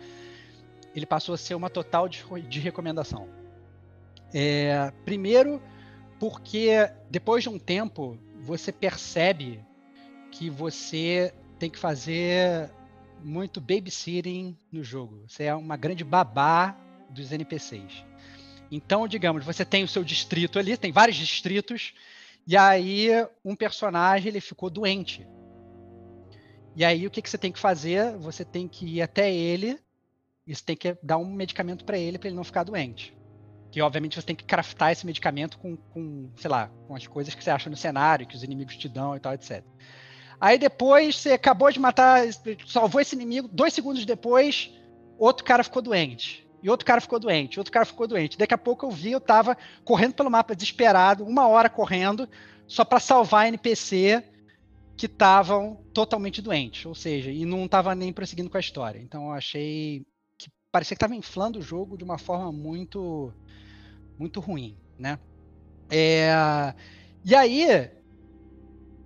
ele 0.97 1.05
passou 1.05 1.35
a 1.35 1.37
ser 1.37 1.53
uma 1.53 1.69
total 1.69 2.09
de, 2.09 2.25
de 2.49 2.59
recomendação. 2.59 3.29
É, 4.33 4.91
primeiro, 5.05 5.61
porque 6.19 6.71
depois 7.07 7.43
de 7.43 7.49
um 7.49 7.59
tempo, 7.59 8.17
você 8.41 8.71
percebe 8.71 9.63
que 10.31 10.49
você 10.49 11.31
tem 11.59 11.69
que 11.69 11.77
fazer 11.77 12.71
muito 13.23 13.61
babysitting 13.61 14.57
no 14.71 14.83
jogo. 14.83 15.23
Você 15.27 15.43
é 15.43 15.53
uma 15.53 15.77
grande 15.77 16.03
babá 16.03 16.75
dos 17.11 17.31
NPCs. 17.31 18.03
Então, 18.71 19.07
digamos, 19.07 19.45
você 19.45 19.63
tem 19.63 19.83
o 19.83 19.87
seu 19.87 20.03
distrito 20.03 20.57
ali, 20.57 20.75
tem 20.77 20.91
vários 20.91 21.15
distritos, 21.15 21.93
e 22.47 22.57
aí 22.57 23.09
um 23.45 23.55
personagem 23.55 24.29
ele 24.29 24.41
ficou 24.41 24.71
doente. 24.71 25.27
E 26.75 26.83
aí 26.83 27.05
o 27.05 27.11
que, 27.11 27.21
que 27.21 27.29
você 27.29 27.37
tem 27.37 27.51
que 27.51 27.59
fazer? 27.59 28.17
Você 28.17 28.43
tem 28.43 28.67
que 28.67 28.95
ir 28.95 29.03
até 29.03 29.31
ele 29.31 29.79
você 30.55 30.63
tem 30.63 30.75
que 30.75 30.97
dar 31.01 31.17
um 31.17 31.25
medicamento 31.25 31.83
para 31.83 31.97
ele 31.97 32.17
para 32.17 32.27
ele 32.27 32.35
não 32.35 32.43
ficar 32.43 32.63
doente. 32.63 33.15
Que 33.71 33.81
obviamente 33.81 34.15
você 34.19 34.25
tem 34.25 34.35
que 34.35 34.45
craftar 34.45 34.91
esse 34.91 35.05
medicamento 35.05 35.57
com, 35.57 35.75
com, 35.75 36.29
sei 36.37 36.49
lá, 36.49 36.71
com 36.87 36.95
as 36.95 37.05
coisas 37.05 37.35
que 37.35 37.43
você 37.43 37.49
acha 37.49 37.69
no 37.69 37.75
cenário, 37.75 38.25
que 38.25 38.35
os 38.35 38.43
inimigos 38.43 38.77
te 38.77 38.87
dão 38.87 39.15
e 39.15 39.19
tal, 39.19 39.33
etc. 39.33 39.63
Aí 40.39 40.57
depois 40.57 41.17
você 41.17 41.33
acabou 41.33 41.71
de 41.71 41.79
matar, 41.79 42.21
salvou 42.65 43.01
esse 43.01 43.15
inimigo, 43.15 43.49
dois 43.51 43.73
segundos 43.73 44.05
depois, 44.05 44.71
outro 45.17 45.43
cara 45.43 45.63
ficou 45.63 45.81
doente. 45.81 46.47
E 46.61 46.69
outro 46.69 46.85
cara 46.85 47.01
ficou 47.01 47.19
doente, 47.19 47.59
outro 47.59 47.71
cara 47.71 47.85
ficou 47.85 48.07
doente. 48.07 48.37
Daqui 48.37 48.53
a 48.53 48.57
pouco 48.57 48.85
eu 48.85 48.91
vi, 48.91 49.11
eu 49.11 49.21
tava 49.21 49.57
correndo 49.83 50.13
pelo 50.13 50.31
mapa 50.31 50.55
desesperado, 50.55 51.23
uma 51.23 51.47
hora 51.47 51.69
correndo, 51.69 52.27
só 52.67 52.83
para 52.83 52.99
salvar 52.99 53.47
NPC 53.47 54.23
que 54.95 55.05
estavam 55.05 55.75
totalmente 55.93 56.41
doentes, 56.41 56.85
ou 56.85 56.95
seja, 56.95 57.31
e 57.31 57.45
não 57.45 57.67
tava 57.67 57.93
nem 57.93 58.11
prosseguindo 58.11 58.49
com 58.49 58.57
a 58.57 58.59
história. 58.59 58.99
Então 58.99 59.27
eu 59.27 59.31
achei 59.33 60.05
parecia 60.77 60.95
que 60.95 60.99
tava 60.99 61.15
inflando 61.15 61.57
o 61.57 61.61
jogo 61.61 61.97
de 61.97 62.03
uma 62.03 62.19
forma 62.19 62.51
muito 62.51 63.33
muito 64.17 64.39
ruim, 64.39 64.77
né? 64.97 65.17
É, 65.89 66.31
e 67.25 67.33
aí 67.33 67.89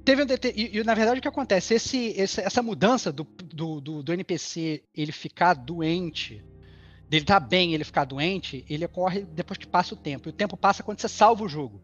teve 0.03 0.22
um 0.22 0.26
e, 0.53 0.78
e, 0.78 0.84
na 0.84 0.93
verdade 0.93 1.19
o 1.19 1.22
que 1.22 1.28
acontece 1.30 1.76
esse, 1.76 2.07
esse 2.17 2.41
essa 2.41 2.61
mudança 2.61 3.09
do, 3.09 3.24
do, 3.24 3.80
do, 3.80 4.03
do 4.03 4.13
NPC 4.13 4.84
ele 4.93 5.13
ficar 5.13 5.53
doente 5.53 6.43
dele 7.07 7.24
tá 7.24 7.39
bem 7.39 7.74
ele 7.74 7.86
ficar 7.86 8.03
doente, 8.03 8.65
ele 8.69 8.84
ocorre 8.84 9.22
depois 9.22 9.57
que 9.57 9.67
passa 9.67 9.93
o 9.93 9.97
tempo. 9.97 10.28
E 10.28 10.32
o 10.32 10.34
tempo 10.34 10.57
passa 10.57 10.84
quando 10.84 10.99
você 10.99 11.09
salva 11.09 11.43
o 11.43 11.47
jogo. 11.47 11.82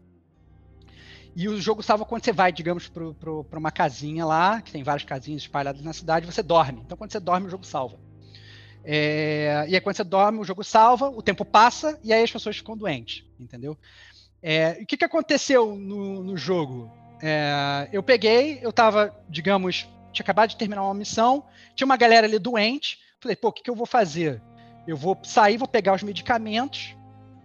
E 1.36 1.48
o 1.48 1.60
jogo 1.60 1.82
salva 1.82 2.06
quando 2.06 2.24
você 2.24 2.32
vai, 2.32 2.50
digamos, 2.50 2.88
para 2.88 3.58
uma 3.58 3.70
casinha 3.70 4.24
lá, 4.24 4.62
que 4.62 4.72
tem 4.72 4.82
várias 4.82 5.04
casinhas 5.04 5.42
espalhadas 5.42 5.82
na 5.82 5.92
cidade, 5.92 6.24
você 6.24 6.42
dorme. 6.42 6.80
Então, 6.84 6.96
quando 6.96 7.12
você 7.12 7.20
dorme, 7.20 7.46
o 7.46 7.50
jogo 7.50 7.64
salva. 7.66 8.07
É, 8.90 9.66
e 9.68 9.74
aí, 9.74 9.80
quando 9.82 9.96
você 9.96 10.04
dorme, 10.04 10.38
o 10.38 10.44
jogo 10.44 10.64
salva, 10.64 11.10
o 11.10 11.20
tempo 11.20 11.44
passa, 11.44 12.00
e 12.02 12.10
aí 12.10 12.22
as 12.22 12.30
pessoas 12.30 12.56
ficam 12.56 12.74
doentes, 12.74 13.22
entendeu? 13.38 13.76
É, 14.42 14.78
o 14.80 14.86
que, 14.86 14.96
que 14.96 15.04
aconteceu 15.04 15.76
no, 15.76 16.22
no 16.22 16.38
jogo? 16.38 16.90
É, 17.22 17.86
eu 17.92 18.02
peguei, 18.02 18.58
eu 18.62 18.72
tava, 18.72 19.14
digamos, 19.28 19.86
tinha 20.10 20.24
acabado 20.24 20.48
de 20.48 20.56
terminar 20.56 20.82
uma 20.84 20.94
missão, 20.94 21.44
tinha 21.74 21.84
uma 21.84 21.98
galera 21.98 22.26
ali 22.26 22.38
doente, 22.38 22.98
falei, 23.20 23.36
pô, 23.36 23.48
o 23.48 23.52
que, 23.52 23.62
que 23.62 23.68
eu 23.68 23.74
vou 23.74 23.84
fazer? 23.84 24.40
Eu 24.86 24.96
vou 24.96 25.18
sair, 25.22 25.58
vou 25.58 25.68
pegar 25.68 25.92
os 25.92 26.02
medicamentos, 26.02 26.96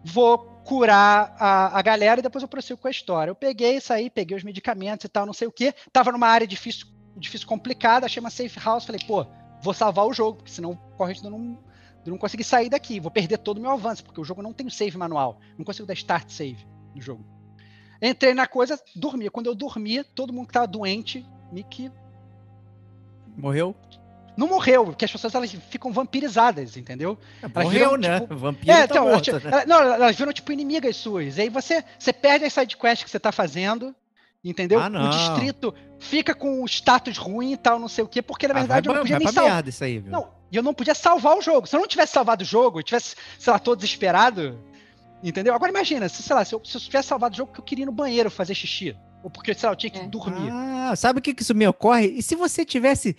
vou 0.01 0.37
curar 0.63 1.35
a, 1.37 1.77
a 1.77 1.81
galera 1.81 2.21
e 2.21 2.23
depois 2.23 2.41
eu 2.41 2.47
prossigo 2.47 2.79
com 2.79 2.87
a 2.87 2.91
história. 2.91 3.31
Eu 3.31 3.35
peguei, 3.35 3.81
saí, 3.81 4.09
peguei 4.09 4.37
os 4.37 4.45
medicamentos 4.45 5.03
e 5.03 5.09
tal, 5.09 5.25
não 5.25 5.33
sei 5.33 5.49
o 5.49 5.51
que. 5.51 5.75
Tava 5.91 6.09
numa 6.13 6.27
área 6.27 6.47
difícil, 6.47 6.87
difícil 7.17 7.45
complicada, 7.45 8.05
achei 8.05 8.21
uma 8.21 8.29
safe 8.29 8.57
house, 8.61 8.85
falei, 8.85 9.01
pô, 9.05 9.27
vou 9.63 9.73
salvar 9.73 10.05
o 10.05 10.13
jogo, 10.13 10.37
porque 10.37 10.51
senão 10.51 10.75
corre 10.97 11.13
de 11.13 11.23
não, 11.23 11.57
não 12.05 12.17
conseguir 12.17 12.43
sair 12.43 12.69
daqui, 12.69 12.99
vou 12.99 13.09
perder 13.09 13.37
todo 13.37 13.57
o 13.57 13.61
meu 13.61 13.71
avanço, 13.71 14.03
porque 14.03 14.19
o 14.19 14.23
jogo 14.23 14.43
não 14.43 14.53
tem 14.53 14.69
save 14.69 14.97
manual, 14.97 15.39
não 15.57 15.65
consigo 15.65 15.87
dar 15.87 15.93
start 15.93 16.29
save 16.29 16.67
no 16.93 17.01
jogo. 17.01 17.25
Entrei 18.01 18.33
na 18.33 18.45
coisa, 18.45 18.77
dormi. 18.93 19.29
Quando 19.29 19.47
eu 19.47 19.55
dormi, 19.55 20.03
todo 20.03 20.33
mundo 20.33 20.47
que 20.47 20.53
tava 20.53 20.67
doente, 20.67 21.25
me 21.51 21.63
que 21.63 21.89
Morreu? 23.37 23.75
Não 24.35 24.47
morreu, 24.47 24.85
porque 24.85 25.05
as 25.05 25.11
pessoas 25.11 25.35
elas 25.35 25.51
ficam 25.69 25.91
vampirizadas, 25.91 26.75
entendeu? 26.75 27.17
É, 27.41 27.47
morreu, 27.47 27.91
viram, 27.91 27.97
né? 27.97 28.19
Tipo, 28.19 28.35
Vampiro 28.35 28.71
é, 28.71 28.87
tá 28.87 28.95
então, 28.95 29.07
morto, 29.07 29.29
elas, 29.29 29.43
né? 29.43 29.65
Não, 29.67 29.79
elas 29.79 30.15
viram 30.15 30.33
tipo 30.33 30.51
inimigas 30.51 30.95
suas. 30.97 31.37
E 31.37 31.41
aí 31.41 31.49
você, 31.49 31.83
você 31.97 32.11
perde 32.11 32.45
as 32.45 32.53
sidequests 32.53 33.03
que 33.03 33.09
você 33.11 33.19
tá 33.19 33.31
fazendo, 33.31 33.95
entendeu? 34.43 34.79
Ah. 34.79 34.87
O 34.87 35.09
distrito 35.09 35.73
fica 35.99 36.33
com 36.35 36.61
o 36.61 36.65
status 36.65 37.17
ruim 37.17 37.53
e 37.53 37.57
tal, 37.57 37.79
não 37.79 37.87
sei 37.87 38.03
o 38.03 38.07
quê, 38.07 38.21
porque 38.21 38.47
na 38.47 38.53
Ah, 38.55 38.59
verdade 38.59 38.87
vai, 38.87 38.95
eu 38.95 38.97
não 38.99 39.03
podia 39.03 39.19
nem 39.19 39.27
salvar. 39.31 39.67
isso 39.67 39.83
aí, 39.83 39.99
viu? 39.99 40.11
Não, 40.11 40.27
e 40.51 40.55
eu 40.57 40.63
não 40.63 40.73
podia 40.73 40.93
salvar 40.95 41.37
o 41.37 41.41
jogo. 41.41 41.65
Se 41.67 41.75
eu 41.75 41.79
não 41.79 41.87
tivesse 41.87 42.13
salvado 42.13 42.43
o 42.43 42.45
jogo, 42.45 42.79
eu 42.79 42.83
tivesse, 42.83 43.15
sei 43.39 43.53
lá, 43.53 43.57
todo 43.59 43.77
desesperado, 43.79 44.59
entendeu? 45.23 45.53
Agora 45.53 45.71
imagina, 45.71 46.09
se, 46.09 46.21
sei 46.21 46.35
lá, 46.35 46.43
se 46.43 46.53
eu, 46.53 46.61
se 46.63 46.75
eu 46.77 46.81
tivesse 46.81 47.07
salvado 47.07 47.33
o 47.33 47.37
jogo 47.37 47.53
que 47.53 47.59
eu 47.59 47.63
queria 47.63 47.83
ir 47.83 47.85
no 47.85 47.91
banheiro 47.91 48.29
fazer 48.29 48.53
xixi. 48.53 48.95
Ou 49.23 49.29
porque, 49.29 49.53
sei 49.53 49.67
lá, 49.67 49.73
eu 49.73 49.77
tinha 49.77 49.89
que 49.89 49.99
É. 49.99 50.05
dormir. 50.05 50.49
Ah, 50.51 50.93
sabe 50.97 51.19
o 51.19 51.21
que, 51.21 51.33
que 51.33 51.41
isso 51.43 51.55
me 51.55 51.65
ocorre? 51.65 52.07
E 52.07 52.21
se 52.21 52.35
você 52.35 52.65
tivesse 52.65 53.15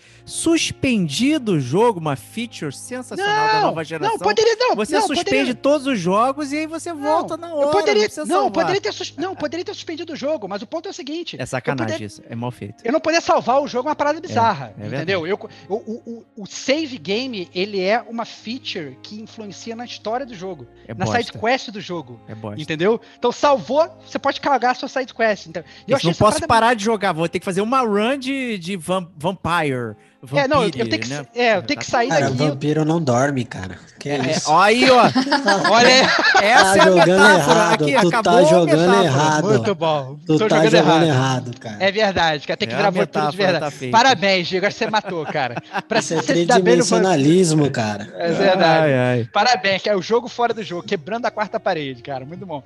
suspendido 0.48 1.52
o 1.52 1.60
jogo, 1.60 1.98
uma 1.98 2.14
feature 2.14 2.70
sensacional 2.72 3.48
da 3.48 3.60
nova 3.62 3.82
geração? 3.82 4.12
não, 4.12 4.18
poderia 4.18 4.54
não. 4.56 4.76
você 4.76 4.94
não, 4.96 5.06
suspende 5.06 5.24
poderia- 5.24 5.54
todos 5.54 5.86
os 5.86 5.98
jogos 5.98 6.52
e 6.52 6.58
aí 6.58 6.66
você 6.66 6.92
volta 6.92 7.36
na 7.38 7.54
hora. 7.54 7.66
Eu 7.68 7.70
poderia, 7.70 8.08
não, 8.18 8.26
não, 8.26 8.50
poderia 8.50 8.80
ter, 8.80 8.92
sus- 8.92 9.16
não, 9.16 9.34
poderia 9.34 9.64
ter 9.64 9.72
suspendido 9.74 10.12
o 10.12 10.16
jogo, 10.16 10.46
mas 10.46 10.60
o 10.60 10.66
ponto 10.66 10.86
é 10.86 10.90
o 10.90 10.94
seguinte. 10.94 11.36
É 11.40 11.46
sacanagem 11.46 11.94
poder- 11.94 12.04
isso, 12.04 12.22
é 12.28 12.34
mal 12.36 12.50
feito. 12.50 12.84
Eu 12.84 12.92
não 12.92 13.00
poder 13.00 13.22
salvar 13.22 13.62
o 13.62 13.66
jogo 13.66 13.88
é 13.88 13.90
uma 13.90 13.96
parada 13.96 14.20
bizarra, 14.20 14.74
é 14.78 14.86
entendeu? 14.86 15.26
Eu, 15.26 15.38
o, 15.68 15.74
o, 15.74 16.24
o- 16.36 16.42
o 16.42 16.46
save 16.46 16.98
game, 16.98 17.48
ele 17.54 17.80
é 17.80 18.02
uma 18.02 18.26
feature 18.26 18.98
que 19.02 19.20
influencia 19.22 19.74
na 19.74 19.86
história 19.86 20.26
do 20.26 20.34
jogo, 20.34 20.66
É 20.86 20.92
na 20.92 21.06
bosta. 21.06 21.22
side 21.22 21.38
quest 21.38 21.70
do 21.70 21.80
jogo, 21.80 22.20
É 22.28 22.34
bosta. 22.34 22.60
entendeu? 22.60 23.00
Então 23.18 23.32
salvou, 23.32 23.88
você 24.06 24.18
pode 24.18 24.38
cagar 24.40 24.72
a 24.72 24.74
sua 24.74 24.88
side 24.88 25.14
quest. 25.14 25.46
Então, 25.46 25.64
e 25.88 25.93
Eu 26.02 26.08
não 26.08 26.14
posso 26.14 26.32
parada- 26.40 26.46
parar 26.46 26.74
de 26.74 26.84
jogar, 26.84 27.12
vou 27.12 27.28
ter 27.28 27.38
que 27.38 27.44
fazer 27.44 27.60
uma 27.60 27.80
run 27.80 28.18
de, 28.18 28.58
de 28.58 28.76
vam- 28.76 29.08
Vampire. 29.16 29.96
É, 30.32 30.48
não, 30.48 30.62
eu, 30.62 30.70
Vampire, 30.70 30.88
tenho 30.88 31.02
que, 31.02 31.08
né? 31.10 31.26
é, 31.34 31.56
eu 31.56 31.62
tenho 31.62 31.78
que 31.78 31.84
sair 31.86 32.08
Cara, 32.08 32.30
daqui. 32.30 32.36
vampiro 32.48 32.82
não 32.82 32.98
dorme, 32.98 33.44
cara. 33.44 33.76
Que 34.00 34.08
É, 34.08 34.30
isso? 34.30 34.50
Ó 34.50 34.58
aí, 34.58 34.90
ó. 34.90 35.02
Olha 35.70 35.88
Essa 35.90 36.32
Tá 36.32 36.42
é 36.42 36.52
a 36.80 36.84
jogando 36.84 37.06
metáfora. 37.06 37.58
errado, 37.58 37.72
Aqui, 37.74 37.92
tu 37.92 38.08
acabou 38.08 38.22
tá 38.22 38.42
jogando 38.44 39.04
errado. 39.04 39.44
muito 39.48 39.74
bom. 39.74 40.16
Tu 40.26 40.38
Tô 40.38 40.48
tá 40.48 40.56
jogando 40.56 40.70
jogando 40.70 41.04
errado. 41.04 41.04
errado, 41.48 41.60
cara. 41.60 41.76
É 41.78 41.92
verdade, 41.92 42.46
cara. 42.46 42.56
Tem 42.56 42.68
que 42.68 42.72
É, 42.74 42.76
virar 42.78 42.88
vampiro 42.90 43.30
de 43.30 43.36
verdade. 43.36 43.76
tá. 43.76 43.86
Parabéns, 43.90 44.48
Diego. 44.48 44.66
Acho 44.66 44.78
que 44.78 44.84
você 44.84 44.90
matou, 44.90 45.26
cara. 45.26 45.56
Pra 45.86 45.98
Isso 45.98 46.14
é 46.14 46.22
tridimensionalismo, 46.22 47.70
cara. 47.70 48.08
É 48.16 48.32
verdade. 48.32 48.84
Ai, 48.84 48.94
ai. 48.94 49.28
Parabéns, 49.32 49.82
que 49.82 49.88
é 49.90 49.96
o 49.96 50.00
jogo 50.02 50.28
fora 50.28 50.54
do 50.54 50.62
jogo, 50.62 50.82
quebrando 50.86 51.26
a 51.26 51.30
quarta 51.30 51.60
parede, 51.60 52.02
cara, 52.02 52.24
muito 52.24 52.46
bom. 52.46 52.62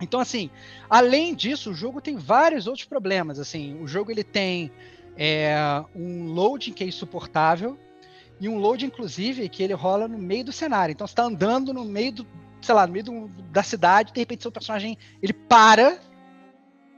Então, 0.00 0.20
assim, 0.20 0.50
além 0.90 1.34
disso, 1.34 1.70
o 1.70 1.74
jogo 1.74 2.00
tem 2.00 2.16
vários 2.16 2.66
outros 2.66 2.84
problemas. 2.84 3.38
Assim, 3.38 3.80
o 3.80 3.86
jogo 3.86 4.10
ele 4.10 4.24
tem 4.24 4.70
é, 5.16 5.56
um 5.94 6.26
loading 6.32 6.72
que 6.72 6.84
é 6.84 6.86
insuportável 6.86 7.78
e 8.40 8.48
um 8.48 8.58
load, 8.58 8.84
inclusive, 8.84 9.48
que 9.48 9.62
ele 9.62 9.72
rola 9.72 10.08
no 10.08 10.18
meio 10.18 10.44
do 10.44 10.52
cenário. 10.52 10.92
Então, 10.92 11.06
você 11.06 11.12
está 11.12 11.22
andando 11.22 11.72
no 11.72 11.84
meio 11.84 12.12
do, 12.12 12.26
sei 12.60 12.74
lá, 12.74 12.86
no 12.86 12.92
meio 12.92 13.04
do- 13.04 13.28
da 13.50 13.62
cidade, 13.62 14.12
de 14.12 14.20
repente 14.20 14.42
seu 14.42 14.52
personagem 14.52 14.98
ele 15.22 15.32
para 15.32 15.98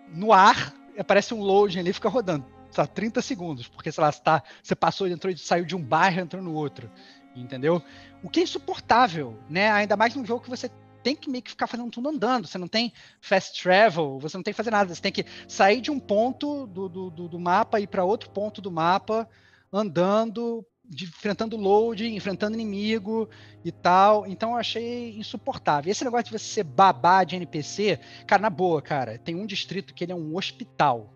no 0.09 0.33
ar, 0.33 0.75
aparece 0.99 1.35
um 1.35 1.43
loading 1.43 1.81
ali, 1.81 1.93
fica 1.93 2.09
rodando, 2.09 2.47
lá, 2.77 2.87
30 2.87 3.21
segundos, 3.21 3.69
porque 3.69 3.93
sei 3.93 4.03
lá, 4.03 4.11
você, 4.13 4.23
tá, 4.23 4.43
você 4.63 4.75
passou, 4.75 5.07
entrou, 5.07 5.37
saiu 5.37 5.65
de 5.65 5.77
um 5.77 5.83
bairro, 5.83 6.21
entrou 6.21 6.43
no 6.43 6.55
outro, 6.55 6.91
entendeu? 7.35 7.83
O 8.23 8.31
que 8.31 8.41
é 8.41 8.43
insuportável, 8.43 9.39
né? 9.49 9.71
Ainda 9.71 9.97
mais 9.97 10.15
num 10.15 10.25
jogo 10.25 10.43
que 10.43 10.51
você 10.51 10.71
tem 11.07 11.15
que 11.15 11.31
meio 11.31 11.45
que 11.45 11.51
ficar 11.51 11.69
fazendo 11.69 11.89
tudo 11.89 12.09
andando. 12.09 12.49
Você 12.49 12.59
não 12.59 12.67
tem 12.67 12.93
fast 13.21 13.63
travel, 13.63 14.19
você 14.19 14.37
não 14.37 14.43
tem 14.43 14.53
que 14.53 14.57
fazer 14.57 14.73
nada. 14.73 14.93
Você 14.93 15.01
tem 15.01 15.13
que 15.13 15.25
sair 15.47 15.81
de 15.81 15.89
um 15.89 16.01
ponto 16.01 16.67
do, 16.67 16.89
do, 16.89 17.11
do, 17.11 17.39
mapa 17.39 17.79
e 17.79 17.85
ir 17.85 17.87
para 17.87 18.03
outro 18.03 18.29
ponto 18.31 18.61
do 18.61 18.73
mapa, 18.73 19.29
andando, 19.73 20.67
enfrentando 21.01 21.57
load, 21.57 22.05
enfrentando 22.13 22.55
inimigo 22.57 23.29
e 23.65 23.71
tal. 23.71 24.27
Então 24.27 24.51
eu 24.51 24.57
achei 24.57 25.17
insuportável. 25.17 25.93
Esse 25.93 26.03
negócio 26.03 26.25
de 26.25 26.33
você 26.33 26.45
ser 26.45 26.65
babá 26.65 27.23
de 27.23 27.37
NPC, 27.37 28.01
cara, 28.27 28.43
na 28.43 28.51
boa, 28.51 28.83
cara, 28.83 29.17
tem 29.17 29.37
um 29.37 29.47
distrito 29.47 29.95
que 29.95 30.03
ele 30.03 30.11
é 30.11 30.17
um 30.17 30.37
hospital. 30.37 31.15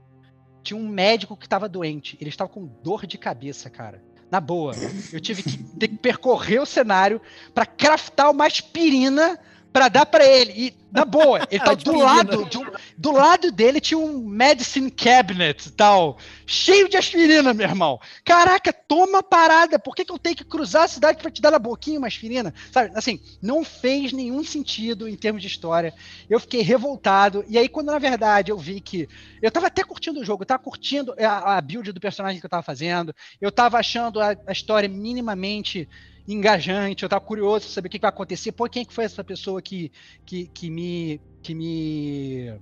Tinha 0.63 0.79
um 0.79 0.89
médico 0.89 1.37
que 1.37 1.47
estava 1.47 1.69
doente. 1.69 2.17
Ele 2.21 2.31
estava 2.31 2.49
com 2.49 2.65
dor 2.65 3.09
de 3.09 3.19
cabeça, 3.19 3.69
cara. 3.69 4.01
Na 4.31 4.39
boa. 4.39 4.73
Eu 5.13 5.19
tive 5.19 5.43
que 5.43 5.59
que 5.89 5.97
percorrer 5.97 6.63
o 6.63 6.67
cenário 6.67 7.21
pra 7.53 7.67
craftar 7.67 8.31
uma 8.31 8.47
aspirina 8.47 9.37
pra 9.73 9.89
dar 9.89 10.07
pra 10.07 10.25
ele. 10.25 10.53
E, 10.57 10.81
na 10.93 11.05
boa, 11.05 11.47
ele 11.51 11.63
tá 11.63 11.75
do 11.75 11.97
lado, 11.97 12.45
de 12.47 12.59
um- 12.59 12.67
do 12.99 13.13
lado 13.13 13.53
dele 13.53 13.81
tinha 13.81 13.97
um 13.99 14.19
medicine 14.27 14.91
cabinet 14.91 15.67
e 15.67 15.71
tal, 15.71 16.19
cheio 16.45 16.89
de 16.89 16.97
aspirina, 16.97 17.55
meu 17.55 17.67
irmão. 17.69 18.01
Caraca, 18.25 18.73
toma 18.73 19.23
parada. 19.23 19.79
Por 19.79 19.95
que, 19.95 20.05
que 20.05 20.11
eu 20.13 20.19
tenho 20.19 20.35
que 20.35 20.45
cruzar 20.45 20.83
a 20.85 20.89
cidade 20.89 21.23
pra 21.23 21.31
te 21.31 21.41
dar 21.41 21.53
na 21.53 21.59
boquinha 21.61 21.99
uma 21.99 22.09
aspirina? 22.09 22.53
Sabe, 22.73 22.91
assim, 22.95 23.21
não 23.41 23.63
fez 23.65 24.13
nenhum 24.13 24.43
sentido 24.43 25.09
em 25.09 25.17
termos 25.17 25.43
de 25.43 25.49
história. 25.49 25.95
Eu 26.29 26.41
fiquei 26.41 26.63
revoltado. 26.63 27.45
E 27.49 27.57
aí, 27.57 27.69
quando 27.69 27.93
na 27.93 27.99
verdade 27.99 28.51
eu 28.51 28.59
vi 28.59 28.81
que. 28.81 29.09
Eu 29.41 29.51
tava 29.51 29.69
até 29.69 29.85
curtindo 29.85 30.21
o 30.21 30.25
jogo, 30.25 30.43
eu 30.43 30.47
tava 30.47 30.63
curtindo 30.63 31.15
a, 31.19 31.57
a 31.57 31.61
build 31.61 31.93
do 31.93 32.01
personagem 32.01 32.41
que 32.41 32.47
eu 32.47 32.51
tava 32.51 32.63
fazendo, 32.63 33.15
eu 33.41 33.51
tava 33.53 33.79
achando 33.79 34.21
a, 34.21 34.37
a 34.47 34.53
história 34.53 34.89
minimamente 34.89 35.89
engajante, 36.35 37.03
eu 37.03 37.09
tava 37.09 37.21
curioso 37.21 37.67
pra 37.67 37.75
saber 37.75 37.89
o 37.89 37.91
que, 37.91 37.99
que 37.99 38.03
vai 38.03 38.11
acontecer. 38.11 38.53
Pô, 38.53 38.69
quem 38.69 38.85
que 38.85 38.93
foi 38.93 39.05
essa 39.05 39.25
pessoa 39.25 39.61
que, 39.61 39.91
que, 40.25 40.47
que 40.49 40.71
me. 40.71 41.21
que 41.43 41.55
me. 41.55 42.61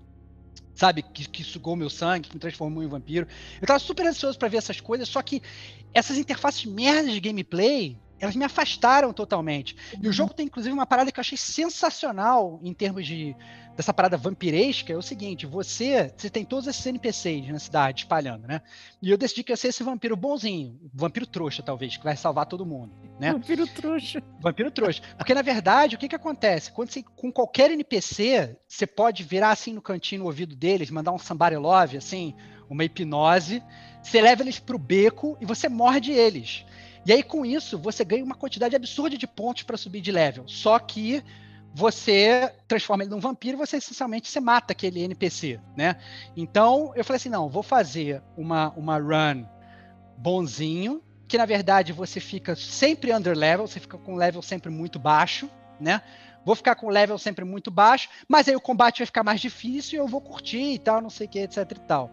Sabe, 0.75 1.03
que, 1.03 1.29
que 1.29 1.43
sugou 1.43 1.75
meu 1.75 1.91
sangue, 1.91 2.29
que 2.29 2.35
me 2.37 2.41
transformou 2.41 2.85
em 2.85 2.89
vampiro. 2.89 3.27
Eu 3.61 3.67
tava 3.67 3.81
super 3.81 4.07
ansioso 4.07 4.39
pra 4.39 4.49
ver 4.49 4.59
essas 4.59 4.81
coisas, 4.81 5.09
só 5.09 5.21
que 5.21 5.43
essas 5.93 6.17
interfaces 6.17 6.65
merdas 6.65 7.13
de 7.13 7.19
gameplay, 7.21 7.99
elas 8.21 8.37
me 8.37 8.45
afastaram 8.45 9.13
totalmente. 9.13 9.77
E 10.01 10.09
o 10.09 10.13
jogo 10.13 10.33
tem, 10.33 10.47
inclusive, 10.47 10.73
uma 10.73 10.87
parada 10.87 11.11
que 11.11 11.19
eu 11.19 11.21
achei 11.21 11.37
sensacional 11.37 12.61
em 12.63 12.73
termos 12.73 13.07
de 13.07 13.35
dessa 13.79 13.95
parada 13.95 14.17
vampiresca. 14.17 14.93
É 14.93 14.97
o 14.97 15.01
seguinte: 15.01 15.47
você, 15.47 16.13
você 16.17 16.29
tem 16.29 16.45
todos 16.45 16.67
esses 16.67 16.85
NPCs 16.85 17.49
na 17.49 17.61
cidade 17.61 18.01
espalhando, 18.01 18.49
né? 18.49 18.61
E 19.01 19.09
eu 19.09 19.17
decidi 19.17 19.45
que 19.45 19.53
ia 19.53 19.57
ser 19.57 19.69
esse 19.69 19.85
vampiro 19.85 20.17
bonzinho, 20.17 20.77
vampiro 20.93 21.25
trouxa, 21.25 21.63
talvez, 21.63 21.97
que 21.97 22.03
vai 22.03 22.17
salvar 22.17 22.47
todo 22.47 22.67
mundo, 22.67 22.93
né? 23.21 23.33
Vampiro 23.33 23.67
trouxa. 23.69 24.21
Vampiro 24.41 24.71
trouxa. 24.73 25.01
Porque, 25.17 25.33
na 25.33 25.43
verdade, 25.43 25.95
o 25.95 25.99
que 25.99 26.09
que 26.09 26.17
acontece? 26.17 26.73
Quando 26.73 26.91
você, 26.91 27.05
com 27.05 27.31
qualquer 27.31 27.71
NPC, 27.71 28.57
você 28.67 28.85
pode 28.85 29.23
virar 29.23 29.53
assim 29.53 29.73
no 29.73 29.81
cantinho 29.81 30.23
no 30.23 30.27
ouvido 30.27 30.57
deles, 30.57 30.91
mandar 30.91 31.13
um 31.13 31.19
somebody 31.19 31.57
love, 31.57 31.97
assim, 31.97 32.35
uma 32.69 32.85
hipnose, 32.85 33.63
você 34.03 34.21
leva 34.21 34.43
eles 34.43 34.59
pro 34.59 34.77
beco 34.77 35.39
e 35.41 35.47
você 35.47 35.69
morde 35.69 36.11
eles. 36.11 36.65
E 37.07 37.13
aí, 37.13 37.23
com 37.23 37.47
isso, 37.47 37.79
você 37.79 38.05
ganha 38.05 38.25
uma 38.25 38.35
quantidade 38.35 38.75
absurda 38.75 39.17
de 39.17 39.27
pontos 39.27 39.63
para 39.63 39.77
subir 39.77 40.01
de 40.01 40.11
level. 40.11 40.49
Só 40.49 40.81
que 40.81 41.23
você 41.75 42.53
transforma 42.67 43.03
ele 43.03 43.11
num 43.11 43.21
vampiro 43.21 43.57
e 43.57 43.59
você 43.59 43.77
essencialmente 43.77 44.29
você 44.31 44.41
mata 44.41 44.73
aquele 44.73 45.03
NPC, 45.03 45.61
né? 45.77 45.97
Então, 46.37 46.93
eu 46.97 47.05
falei 47.05 47.19
assim, 47.19 47.29
não, 47.29 47.49
vou 47.49 47.63
fazer 47.63 48.23
uma, 48.37 48.71
uma 48.71 48.99
run 48.99 49.45
bonzinho, 50.17 51.03
que 51.27 51.39
na 51.39 51.47
verdade 51.47 51.93
você 51.93 52.21
fica 52.21 52.57
sempre 52.57 53.13
under 53.15 53.37
level, 53.37 53.67
você 53.67 53.79
fica 53.79 53.99
com 53.99 54.17
level 54.17 54.43
sempre 54.43 54.71
muito 54.71 54.99
baixo, 54.99 55.49
né? 55.79 56.03
Vou 56.45 56.57
ficar 56.57 56.75
com 56.75 56.89
level 56.89 57.19
sempre 57.19 57.45
muito 57.45 57.71
baixo, 57.71 58.09
mas 58.27 58.49
aí 58.49 58.57
o 58.57 58.61
combate 58.61 58.99
vai 58.99 59.07
ficar 59.07 59.23
mais 59.23 59.41
difícil 59.41 59.97
e 59.97 60.01
eu 60.01 60.07
vou 60.07 60.21
curtir 60.21 60.75
e 60.75 60.79
tal, 60.79 61.01
não 61.01 61.11
sei 61.11 61.27
o 61.27 61.31
que, 61.31 61.41
etc 61.41 61.71
e 61.71 61.81
tal. 61.81 62.11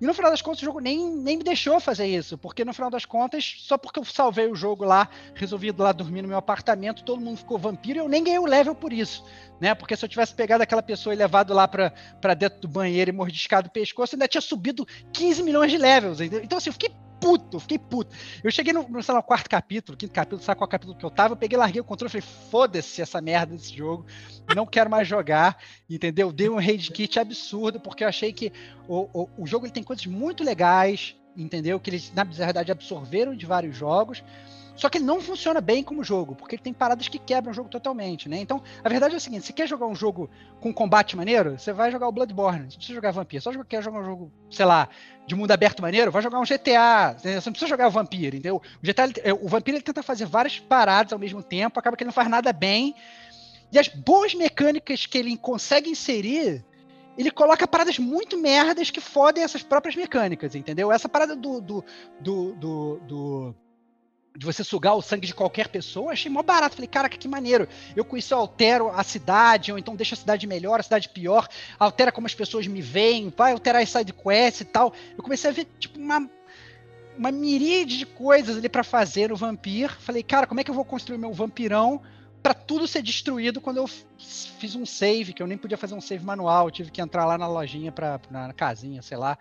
E 0.00 0.06
no 0.06 0.14
final 0.14 0.30
das 0.30 0.40
contas, 0.40 0.62
o 0.62 0.64
jogo 0.64 0.80
nem, 0.80 1.14
nem 1.16 1.36
me 1.36 1.44
deixou 1.44 1.78
fazer 1.78 2.06
isso, 2.06 2.38
porque 2.38 2.64
no 2.64 2.72
final 2.72 2.90
das 2.90 3.04
contas, 3.04 3.56
só 3.58 3.76
porque 3.76 4.00
eu 4.00 4.04
salvei 4.04 4.46
o 4.46 4.54
jogo 4.54 4.82
lá, 4.82 5.08
resolvi 5.34 5.70
lá 5.76 5.92
dormir 5.92 6.22
no 6.22 6.28
meu 6.28 6.38
apartamento, 6.38 7.04
todo 7.04 7.20
mundo 7.20 7.36
ficou 7.36 7.58
vampiro 7.58 7.98
e 7.98 8.00
eu 8.00 8.08
nem 8.08 8.24
ganhei 8.24 8.38
o 8.38 8.46
level 8.46 8.74
por 8.74 8.92
isso, 8.92 9.22
né? 9.60 9.74
Porque 9.74 9.94
se 9.94 10.04
eu 10.04 10.08
tivesse 10.08 10.34
pegado 10.34 10.62
aquela 10.62 10.82
pessoa 10.82 11.12
e 11.12 11.18
levado 11.18 11.52
lá 11.52 11.68
pra, 11.68 11.92
dentro 12.34 12.60
do 12.60 12.68
banheiro 12.68 13.10
e 13.10 13.12
mordiscado 13.12 13.68
o 13.68 13.70
pescoço, 13.70 14.14
eu 14.14 14.16
ainda 14.16 14.28
tinha 14.28 14.40
subido 14.40 14.86
15 15.12 15.42
milhões 15.42 15.70
de 15.70 15.76
levels. 15.76 16.20
Então, 16.20 16.56
assim, 16.56 16.70
eu 16.70 16.74
fiquei 16.74 16.90
puto, 17.20 17.60
fiquei 17.60 17.78
puto. 17.78 18.16
Eu 18.42 18.50
cheguei 18.50 18.72
no, 18.72 18.88
no, 18.88 19.02
sei 19.02 19.14
lá, 19.14 19.22
quarto 19.22 19.48
capítulo, 19.48 19.96
quinto 19.96 20.12
capítulo, 20.12 20.42
sabe 20.42 20.58
qual 20.58 20.68
capítulo 20.68 20.96
que 20.96 21.04
eu 21.04 21.10
tava? 21.10 21.34
Eu 21.34 21.36
peguei, 21.36 21.58
larguei 21.58 21.80
o 21.80 21.84
controle 21.84 22.10
falei, 22.10 22.26
foda-se 22.50 23.02
essa 23.02 23.20
merda 23.20 23.54
desse 23.54 23.76
jogo, 23.76 24.06
não 24.54 24.66
quero 24.66 24.90
mais 24.90 25.06
jogar, 25.06 25.58
entendeu? 25.88 26.32
Dei 26.32 26.48
um 26.48 26.56
rage 26.56 26.90
kit 26.90 27.18
absurdo, 27.18 27.78
porque 27.78 28.02
eu 28.02 28.08
achei 28.08 28.32
que 28.32 28.52
o, 28.88 29.08
o, 29.12 29.28
o 29.38 29.46
jogo 29.46 29.66
ele 29.66 29.72
tem 29.72 29.82
coisas 29.82 30.06
muito 30.06 30.42
legais, 30.42 31.16
entendeu? 31.36 31.78
Que 31.78 31.90
eles, 31.90 32.12
na 32.12 32.24
verdade, 32.24 32.72
absorveram 32.72 33.34
de 33.34 33.46
vários 33.46 33.76
jogos, 33.76 34.24
só 34.80 34.88
que 34.88 34.96
ele 34.96 35.04
não 35.04 35.20
funciona 35.20 35.60
bem 35.60 35.84
como 35.84 36.02
jogo, 36.02 36.34
porque 36.34 36.54
ele 36.54 36.62
tem 36.62 36.72
paradas 36.72 37.06
que 37.06 37.18
quebram 37.18 37.50
o 37.52 37.54
jogo 37.54 37.68
totalmente, 37.68 38.30
né? 38.30 38.38
Então, 38.38 38.62
a 38.82 38.88
verdade 38.88 39.12
é 39.12 39.18
o 39.18 39.20
seguinte: 39.20 39.44
se 39.44 39.52
quer 39.52 39.68
jogar 39.68 39.86
um 39.86 39.94
jogo 39.94 40.30
com 40.58 40.72
combate 40.72 41.14
maneiro, 41.18 41.58
você 41.58 41.70
vai 41.70 41.92
jogar 41.92 42.08
o 42.08 42.12
Bloodborne. 42.12 42.70
Você 42.70 42.78
precisa 42.78 42.94
jogar 42.94 43.10
Vampiro. 43.10 43.42
Só 43.42 43.52
quer 43.62 43.82
jogar 43.82 44.00
um 44.00 44.04
jogo, 44.06 44.32
sei 44.50 44.64
lá, 44.64 44.88
de 45.26 45.34
mundo 45.34 45.50
aberto 45.50 45.82
maneiro, 45.82 46.10
vai 46.10 46.22
jogar 46.22 46.40
um 46.40 46.46
GTA. 46.46 47.14
Você 47.18 47.34
não 47.34 47.52
precisa 47.52 47.66
jogar 47.68 47.88
o 47.88 47.90
Vampiro, 47.90 48.36
entendeu? 48.36 48.56
O, 48.56 48.62
GTA, 48.86 49.04
ele- 49.04 49.32
o 49.42 49.48
Vampiro 49.48 49.76
ele 49.76 49.84
tenta 49.84 50.02
fazer 50.02 50.24
várias 50.24 50.58
paradas 50.58 51.12
ao 51.12 51.18
mesmo 51.18 51.42
tempo, 51.42 51.78
acaba 51.78 51.94
que 51.94 52.02
ele 52.02 52.08
não 52.08 52.14
faz 52.14 52.30
nada 52.30 52.50
bem. 52.50 52.94
E 53.70 53.78
as 53.78 53.86
boas 53.88 54.34
mecânicas 54.34 55.04
que 55.04 55.18
ele 55.18 55.36
consegue 55.36 55.90
inserir, 55.90 56.64
ele 57.18 57.30
coloca 57.30 57.68
paradas 57.68 57.98
muito 57.98 58.38
merdas 58.38 58.90
que 58.90 58.98
fodem 59.00 59.44
essas 59.44 59.62
próprias 59.62 59.94
mecânicas, 59.94 60.54
entendeu? 60.54 60.90
Essa 60.90 61.06
parada 61.06 61.36
do. 61.36 61.60
do, 61.60 61.84
do, 62.18 62.52
do, 62.54 63.00
do- 63.06 63.54
de 64.40 64.46
você 64.46 64.64
sugar 64.64 64.94
o 64.94 65.02
sangue 65.02 65.26
de 65.26 65.34
qualquer 65.34 65.68
pessoa, 65.68 66.12
achei 66.12 66.32
mó 66.32 66.42
barato. 66.42 66.76
Falei, 66.76 66.88
caraca, 66.88 67.14
que 67.14 67.28
maneiro. 67.28 67.68
Eu 67.94 68.06
com 68.06 68.16
isso 68.16 68.34
altero 68.34 68.88
a 68.88 69.04
cidade, 69.04 69.70
ou 69.70 69.76
então 69.76 69.94
deixo 69.94 70.14
a 70.14 70.16
cidade 70.16 70.46
melhor, 70.46 70.80
a 70.80 70.82
cidade 70.82 71.10
pior, 71.10 71.46
altera 71.78 72.10
como 72.10 72.26
as 72.26 72.34
pessoas 72.34 72.66
me 72.66 72.80
veem, 72.80 73.30
vai 73.36 73.52
alterar 73.52 73.82
as 73.82 73.90
side 73.90 74.14
quests 74.14 74.62
e 74.62 74.64
tal. 74.64 74.94
Eu 75.14 75.22
comecei 75.22 75.50
a 75.50 75.52
ver, 75.52 75.68
tipo, 75.78 76.00
uma, 76.00 76.26
uma 77.18 77.30
miríade 77.30 77.98
de 77.98 78.06
coisas 78.06 78.56
ali 78.56 78.70
pra 78.70 78.82
fazer 78.82 79.28
no 79.28 79.36
Vampir. 79.36 79.94
Falei, 80.00 80.22
cara, 80.22 80.46
como 80.46 80.58
é 80.58 80.64
que 80.64 80.70
eu 80.70 80.74
vou 80.74 80.86
construir 80.86 81.18
meu 81.18 81.34
vampirão 81.34 82.00
pra 82.42 82.54
tudo 82.54 82.88
ser 82.88 83.02
destruído 83.02 83.60
quando 83.60 83.76
eu 83.76 83.86
fiz 84.16 84.74
um 84.74 84.86
save, 84.86 85.34
que 85.34 85.42
eu 85.42 85.46
nem 85.46 85.58
podia 85.58 85.76
fazer 85.76 85.94
um 85.94 86.00
save 86.00 86.24
manual, 86.24 86.70
tive 86.70 86.90
que 86.90 87.02
entrar 87.02 87.26
lá 87.26 87.36
na 87.36 87.46
lojinha, 87.46 87.92
pra, 87.92 88.18
na 88.30 88.54
casinha, 88.54 89.02
sei 89.02 89.18
lá, 89.18 89.36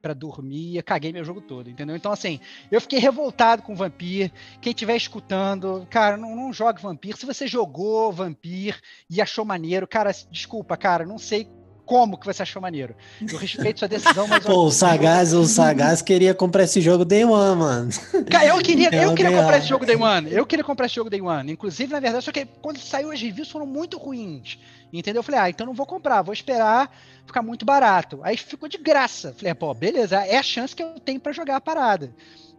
pra 0.00 0.14
dormir, 0.14 0.78
e 0.78 0.82
caguei 0.82 1.12
meu 1.12 1.24
jogo 1.24 1.40
todo, 1.40 1.70
entendeu? 1.70 1.94
Então, 1.96 2.12
assim, 2.12 2.40
eu 2.70 2.80
fiquei 2.80 2.98
revoltado 2.98 3.62
com 3.62 3.74
Vampir. 3.74 4.32
Quem 4.60 4.70
estiver 4.70 4.96
escutando, 4.96 5.86
cara, 5.90 6.16
não, 6.16 6.34
não 6.34 6.52
jogue 6.52 6.82
Vampir. 6.82 7.16
Se 7.16 7.26
você 7.26 7.46
jogou 7.46 8.12
Vampir 8.12 8.80
e 9.08 9.20
achou 9.20 9.44
maneiro, 9.44 9.86
cara, 9.86 10.10
desculpa, 10.30 10.76
cara, 10.76 11.04
não 11.04 11.18
sei 11.18 11.48
como 11.90 12.16
que 12.16 12.24
você 12.24 12.42
achou 12.42 12.62
maneiro. 12.62 12.94
Eu 13.20 13.36
respeito 13.36 13.80
sua 13.80 13.88
decisão, 13.88 14.28
mas 14.28 14.44
Pô, 14.46 14.62
o 14.62 14.70
Sagaz, 14.70 15.34
o 15.34 15.44
Sagaz 15.44 16.00
queria 16.00 16.32
comprar 16.32 16.62
esse 16.62 16.80
jogo 16.80 17.04
Day 17.04 17.24
One, 17.24 17.58
mano. 17.58 17.90
Cara, 18.30 18.46
eu 18.46 18.58
queria, 18.58 18.94
eu 18.94 19.12
queria 19.12 19.36
comprar 19.36 19.58
esse 19.58 19.66
jogo 19.66 19.84
Day 19.84 19.96
One. 19.96 20.32
Eu 20.32 20.46
queria 20.46 20.64
comprar 20.64 20.86
esse 20.86 20.94
jogo 20.94 21.10
Day 21.10 21.20
One. 21.20 21.50
Inclusive, 21.50 21.92
na 21.92 21.98
verdade, 21.98 22.24
só 22.24 22.30
que 22.30 22.46
quando 22.62 22.78
saiu 22.78 23.10
as 23.10 23.20
reviews 23.20 23.50
foram 23.50 23.66
muito 23.66 23.98
ruins. 23.98 24.56
Entendeu? 24.92 25.18
Eu 25.18 25.24
falei, 25.24 25.40
ah, 25.40 25.50
então 25.50 25.66
não 25.66 25.74
vou 25.74 25.84
comprar, 25.84 26.22
vou 26.22 26.32
esperar 26.32 26.94
ficar 27.26 27.42
muito 27.42 27.64
barato. 27.64 28.20
Aí 28.22 28.36
ficou 28.36 28.68
de 28.68 28.78
graça. 28.78 29.34
Falei, 29.36 29.52
pô, 29.54 29.74
beleza, 29.74 30.24
é 30.24 30.36
a 30.36 30.42
chance 30.44 30.76
que 30.76 30.82
eu 30.84 30.94
tenho 31.04 31.18
pra 31.18 31.32
jogar 31.32 31.56
a 31.56 31.60
parada. 31.60 32.12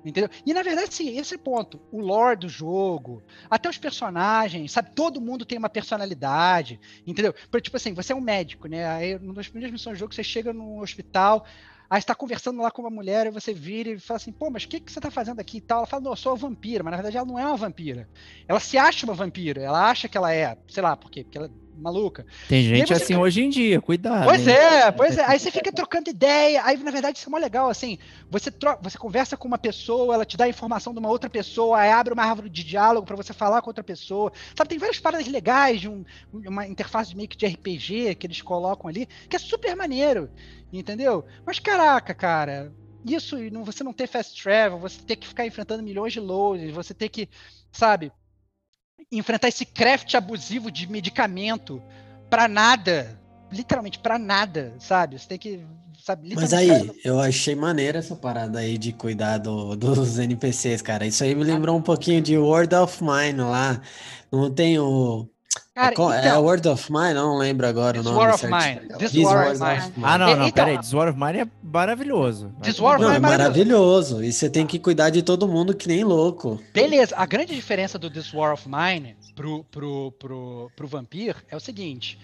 Entendeu? 0.04 0.30
E 0.46 0.54
na 0.54 0.64
verdade, 0.64 0.94
sim, 0.94 1.10
esse 1.18 1.38
ponto. 1.38 1.82
O 1.92 2.00
lore 2.02 2.36
do 2.40 2.50
jogo, 2.50 3.24
até 3.50 3.70
os 3.70 3.78
personagens, 3.78 4.72
sabe? 4.72 4.92
Todo 4.96 5.22
mundo 5.22 5.46
tem 5.46 5.58
uma 5.60 5.70
personalidade, 5.70 6.80
entendeu? 7.06 7.34
Por- 7.52 7.62
Tipo 7.62 7.78
assim, 7.78 7.94
você 7.94 8.12
é 8.12 8.16
um 8.16 8.22
médico, 8.22 8.68
né? 8.68 8.88
Aí, 8.88 9.20
numa 9.20 9.36
das 9.36 9.48
primeiras 9.48 9.72
missões 9.72 9.98
do 9.98 10.00
jogo, 10.00 10.14
você 10.14 10.24
chega 10.24 10.52
no 10.54 10.82
hospital, 10.82 11.46
aí 11.90 12.02
você 12.02 12.08
tá 12.08 12.16
conversando 12.16 12.62
lá 12.62 12.72
com 12.72 12.82
uma 12.82 12.90
mulher, 12.90 13.28
e 13.28 13.32
você 13.32 13.54
vira 13.54 13.90
e 13.92 14.00
fala 14.00 14.18
assim, 14.18 14.32
pô, 14.34 14.50
mas 14.50 14.64
o 14.64 14.68
que, 14.70 14.80
que 14.80 14.92
você 14.92 15.00
tá 15.00 15.12
fazendo 15.12 15.40
aqui 15.40 15.58
e 15.58 15.62
tal? 15.62 15.80
Ela 15.80 15.88
fala, 15.88 16.02
não, 16.04 16.12
eu 16.12 16.16
sou 16.16 16.32
uma 16.32 16.38
vampira, 16.38 16.84
mas 16.84 16.92
na 16.92 16.98
verdade 16.98 17.18
ela 17.18 17.26
não 17.26 17.38
é 17.38 17.46
uma 17.46 17.58
vampira. 17.58 18.10
Ela 18.48 18.60
se 18.60 18.78
acha 18.78 19.06
uma 19.06 19.14
vampira, 19.14 19.62
ela 19.62 19.90
acha 19.90 20.08
que 20.10 20.18
ela 20.18 20.34
é, 20.34 20.58
sei 20.68 20.82
lá, 20.84 20.96
por 20.98 21.12
quê? 21.12 21.24
Porque 21.24 21.38
ela 21.38 21.52
maluca. 21.82 22.26
Tem 22.48 22.64
gente 22.64 22.94
assim 22.94 23.16
hoje 23.16 23.42
em 23.42 23.50
dia, 23.50 23.82
cuidado. 23.82 24.26
Pois 24.26 24.48
hein? 24.48 24.54
é, 24.54 24.92
pois 24.92 25.18
é. 25.18 25.26
Aí 25.26 25.40
você 25.40 25.52
fica 25.52 25.72
trocando 25.72 26.10
ideia. 26.10 26.64
Aí, 26.64 26.78
na 26.78 26.92
verdade, 26.92 27.18
isso 27.18 27.28
é 27.28 27.32
mó 27.32 27.38
legal, 27.38 27.70
assim. 27.70 27.98
Você, 28.30 28.52
tro 28.52 28.78
você 28.82 28.98
conversa 28.98 29.36
com 29.36 29.48
uma 29.48 29.58
pessoa, 29.58 30.14
ela 30.14 30.26
te 30.26 30.38
dá 30.38 30.46
a 30.46 30.50
informação 30.50 30.94
de 30.94 31.00
uma 31.00 31.10
outra 31.10 31.30
pessoa, 31.30 31.80
aí 31.80 31.92
abre 31.92 32.14
uma 32.14 32.24
árvore 32.24 32.50
de 32.50 32.64
diálogo 32.64 33.06
pra 33.06 33.16
você 33.16 33.34
falar 33.34 33.62
com 33.62 33.70
outra 33.70 33.84
pessoa. 33.84 34.32
Sabe, 34.56 34.70
tem 34.70 34.78
várias 34.78 35.00
paradas 35.00 35.28
legais 35.28 35.82
de 35.82 35.90
um- 35.90 36.06
uma 36.34 36.68
interface 36.68 37.16
meio 37.16 37.28
que 37.28 37.38
de 37.38 37.46
RPG 37.46 38.16
que 38.16 38.28
eles 38.28 38.42
colocam 38.42 38.90
ali, 38.90 39.08
que 39.30 39.36
é 39.36 39.40
super 39.40 39.76
maneiro, 39.76 40.30
entendeu? 40.72 41.26
Mas 41.46 41.60
caraca, 41.60 42.14
cara, 42.14 42.72
isso 43.06 43.38
e 43.38 43.50
você 43.50 43.84
não 43.84 43.94
ter 43.94 44.08
fast 44.08 44.42
travel, 44.42 44.80
você 44.80 45.02
ter 45.02 45.16
que 45.16 45.28
ficar 45.28 45.46
enfrentando 45.46 45.84
milhões 45.84 46.14
de 46.14 46.20
loads, 46.20 46.72
você 46.72 46.94
ter 46.94 47.10
que, 47.10 47.28
sabe, 47.72 48.12
enfrentar 49.12 49.48
esse 49.50 49.66
craft 49.66 50.14
abusivo 50.16 50.72
de 50.72 50.90
medicamento 50.90 51.82
pra 52.30 52.48
nada. 52.48 53.20
Literalmente 53.52 54.00
pra 54.00 54.18
nada, 54.18 54.74
sabe? 54.80 55.20
Você 55.20 55.28
tem 55.28 55.38
que. 55.38 55.66
Sabe, 56.04 56.34
Mas 56.34 56.52
aí, 56.52 56.92
eu 57.06 57.20
achei 57.20 57.54
maneira 57.54 58.00
essa 58.00 58.16
parada 58.16 58.58
aí 58.58 58.76
de 58.76 58.92
cuidar 58.92 59.38
do- 59.38 59.76
dos 59.76 60.18
NPCs, 60.18 60.82
cara. 60.82 61.06
Isso 61.06 61.24
aí 61.24 61.36
me 61.36 61.44
lembrou 61.44 61.78
um 61.78 61.82
pouquinho 61.82 62.20
de 62.22 62.36
World 62.38 62.74
of 62.74 63.04
Mine 63.04 63.42
lá. 63.42 63.80
Não 64.32 64.50
tem 64.52 64.80
o. 64.80 65.30
Cara, 65.76 65.92
é, 65.92 65.96
co- 65.96 66.12
é 66.14 66.20
então, 66.28 66.44
Word 66.44 66.68
of 66.68 66.92
Mine? 66.92 67.10
Eu 67.10 67.16
não 67.16 67.38
lembro 67.38 67.68
agora 67.68 67.98
This 67.98 68.06
o 68.06 68.10
nome 68.10 68.18
War 68.26 68.36
of. 68.36 68.46
Mine. 68.46 68.82
This 68.98 69.12
This 69.12 69.24
War 69.26 69.36
War 69.36 69.52
of 69.52 69.60
Mine. 69.60 69.82
Mine. 69.98 70.06
Ah, 70.06 70.18
não, 70.18 70.26
não, 70.28 70.48
Então- 70.48 70.66
peraí. 70.66 70.78
This 70.80 70.94
War 70.94 71.10
of 71.10 71.20
Mine 71.20 71.40
é 71.40 71.48
maravilhoso. 71.64 72.52
This 72.62 72.80
War 72.80 72.96
of 72.96 73.02
Não, 73.02 73.10
bem. 73.10 73.18
é 73.18 73.20
Mine 73.20 73.32
maravilhoso. 73.32 74.24
E 74.24 74.32
você 74.32 74.50
tem 74.50 74.66
que 74.68 74.80
cuidar 74.80 75.10
de 75.10 75.22
todo 75.22 75.48
mundo 75.48 75.74
que 75.74 75.88
nem 75.88 76.04
louco. 76.04 76.62
Beleza, 76.74 77.16
a 77.18 77.26
grande 77.26 77.54
diferença 77.56 77.98
do 78.00 78.10
This 78.10 78.34
War 78.34 78.54
of 78.54 78.68
Mine 78.68 79.16
pro, 79.36 79.64
pro, 79.66 80.12
pro, 80.20 80.72
pro 80.76 80.88
Vampir 80.88 81.36
é 81.50 81.56
o 81.56 81.60
seguinte. 81.60 82.18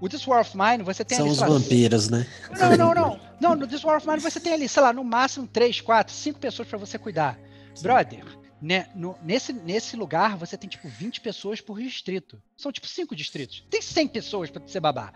O 0.00 0.08
This 0.08 0.26
War 0.26 0.40
of 0.40 0.56
Mine, 0.56 0.82
você 0.82 1.04
tem 1.04 1.16
São 1.16 1.26
ali, 1.26 1.34
os 1.34 1.40
lá, 1.40 1.46
vampiros, 1.46 2.08
né? 2.08 2.26
Não, 2.58 2.76
não, 2.76 2.94
não. 2.94 3.20
Não, 3.40 3.54
no 3.54 3.66
This 3.66 3.84
War 3.84 3.96
of 3.98 4.06
Mine 4.06 4.20
você 4.20 4.40
tem 4.40 4.52
ali, 4.52 4.68
sei 4.68 4.82
lá, 4.82 4.92
no 4.92 5.04
máximo 5.04 5.46
3, 5.46 5.80
4, 5.80 6.12
5 6.12 6.38
pessoas 6.40 6.66
pra 6.68 6.76
você 6.78 6.98
cuidar. 6.98 7.38
Brother, 7.80 8.24
né, 8.62 8.86
no- 8.94 9.18
nesse, 9.24 9.52
nesse 9.52 9.96
lugar 9.96 10.36
você 10.36 10.56
tem 10.56 10.70
tipo 10.70 10.88
20 10.88 11.20
pessoas 11.20 11.60
por 11.60 11.80
distrito. 11.80 12.40
São 12.56 12.70
tipo 12.70 12.86
5 12.86 13.14
distritos. 13.16 13.64
Tem 13.68 13.82
100 13.82 14.06
pessoas 14.08 14.48
pra 14.50 14.62
você 14.64 14.78
babar. 14.78 15.12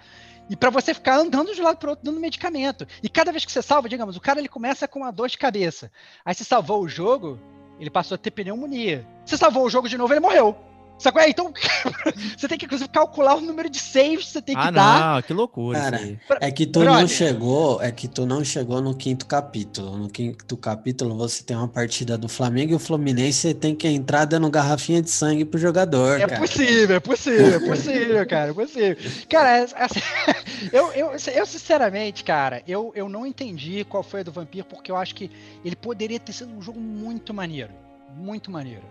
E 0.51 0.57
pra 0.57 0.69
você 0.69 0.93
ficar 0.93 1.17
andando 1.19 1.55
de 1.55 1.61
um 1.61 1.65
lado 1.65 1.79
pro 1.79 1.91
outro 1.91 2.05
dando 2.05 2.19
medicamento. 2.21 2.87
E 3.03 3.09
cada 3.09 3.31
vez 3.31 3.45
que 3.45 3.53
você 3.53 3.63
salva, 3.63 3.89
digamos, 3.89 4.17
o 4.17 4.21
cara 4.21 4.41
ele 4.41 4.49
começa 4.49 4.87
com 4.89 4.99
uma 5.01 5.13
dor 5.13 5.29
de 5.29 5.39
cabeça. 5.39 5.91
Aí 6.25 6.35
você 6.35 6.45
salvou 6.45 6.83
o 6.83 6.89
jogo, 6.89 7.39
ele 7.79 7.91
passou 7.91 8.17
a 8.17 8.19
ter 8.19 8.33
pneumonia. 8.33 9.07
Você 9.25 9.37
salvou 9.37 9.65
o 9.65 9.71
jogo 9.71 9.89
de 9.89 9.97
novo, 9.97 10.13
ele 10.13 10.21
morreu. 10.21 10.57
Sacou? 10.99 11.21
É, 11.21 11.29
então 11.29 11.53
você 12.37 12.49
tem 12.49 12.57
que 12.57 12.65
inclusive 12.65 12.89
calcular 12.89 13.37
o 13.37 13.41
número 13.41 13.69
de 13.69 13.79
saves 13.79 14.25
que 14.27 14.31
você 14.33 14.43
tem 14.43 14.55
que 14.55 14.61
Ah, 14.61 14.71
dar. 14.71 15.15
não, 15.17 15.23
que 15.23 15.33
loucura 15.35 15.79
Cara. 15.79 16.19
É 16.41 16.51
que 16.51 16.67
tu 16.67 16.81
Brother. 16.81 17.01
não 17.01 17.07
chegou, 17.09 17.83
é 17.83 17.93
que 17.93 18.09
tu 18.09 18.25
não 18.25 18.43
chegou 18.43 18.81
no 18.81 18.95
quinto 18.95 19.27
capítulo. 19.27 19.97
No 19.99 20.09
quinto 20.09 20.57
capítulo 20.57 21.15
você 21.17 21.43
tem 21.43 21.55
uma 21.57 21.69
partida 21.69 22.17
do 22.17 22.29
Flamengo 22.29 22.73
e 22.73 22.75
o 22.75 22.79
Fluminense 22.79 23.41
você 23.49 23.55
tem 23.55 23.75
que 23.75 23.87
entrar 23.87 24.25
dando 24.25 24.49
garrafinha 24.51 25.03
de 25.03 25.11
sangue 25.11 25.45
pro 25.45 25.59
jogador, 25.59 26.19
É 26.19 26.27
cara. 26.27 26.41
possível, 26.41 26.97
é 26.97 27.01
possível, 27.01 27.55
é 27.55 27.61
possível, 27.61 28.27
cara, 28.29 28.51
é 28.51 28.55
possível. 28.55 28.97
Cara, 29.29 29.59
é- 29.59 29.63
é 29.63 29.85
assim, 29.85 30.01
eu, 30.73 30.93
eu, 30.93 31.11
eu 31.35 31.47
sinceramente, 31.47 32.25
cara, 32.25 32.63
eu, 32.67 32.91
eu 32.95 33.09
não 33.09 33.27
entendi 33.27 33.85
qual 33.85 34.03
foi 34.03 34.21
a 34.21 34.23
do 34.23 34.33
Vampiro, 34.33 34.65
porque 34.67 34.91
eu 34.91 34.97
acho 34.97 35.15
que 35.15 35.31
ele 35.65 35.77
poderia 35.77 36.19
ter 36.19 36.33
sido 36.33 36.55
um 36.55 36.63
jogo 36.63 36.81
muito 36.81 37.35
maneiro. 37.35 37.71
Muito 38.17 38.51
maneiro. 38.51 38.85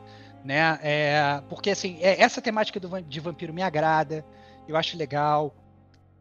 Né? 0.46 0.80
É, 0.84 1.42
porque, 1.50 1.72
assim, 1.72 1.98
é- 2.02 2.22
essa 2.22 2.40
temática 2.40 2.80
do, 2.80 3.02
de 3.02 3.20
vampiro 3.20 3.52
me 3.52 3.64
agrada, 3.64 4.24
eu 4.68 4.78
acho 4.78 4.96
legal. 4.96 5.56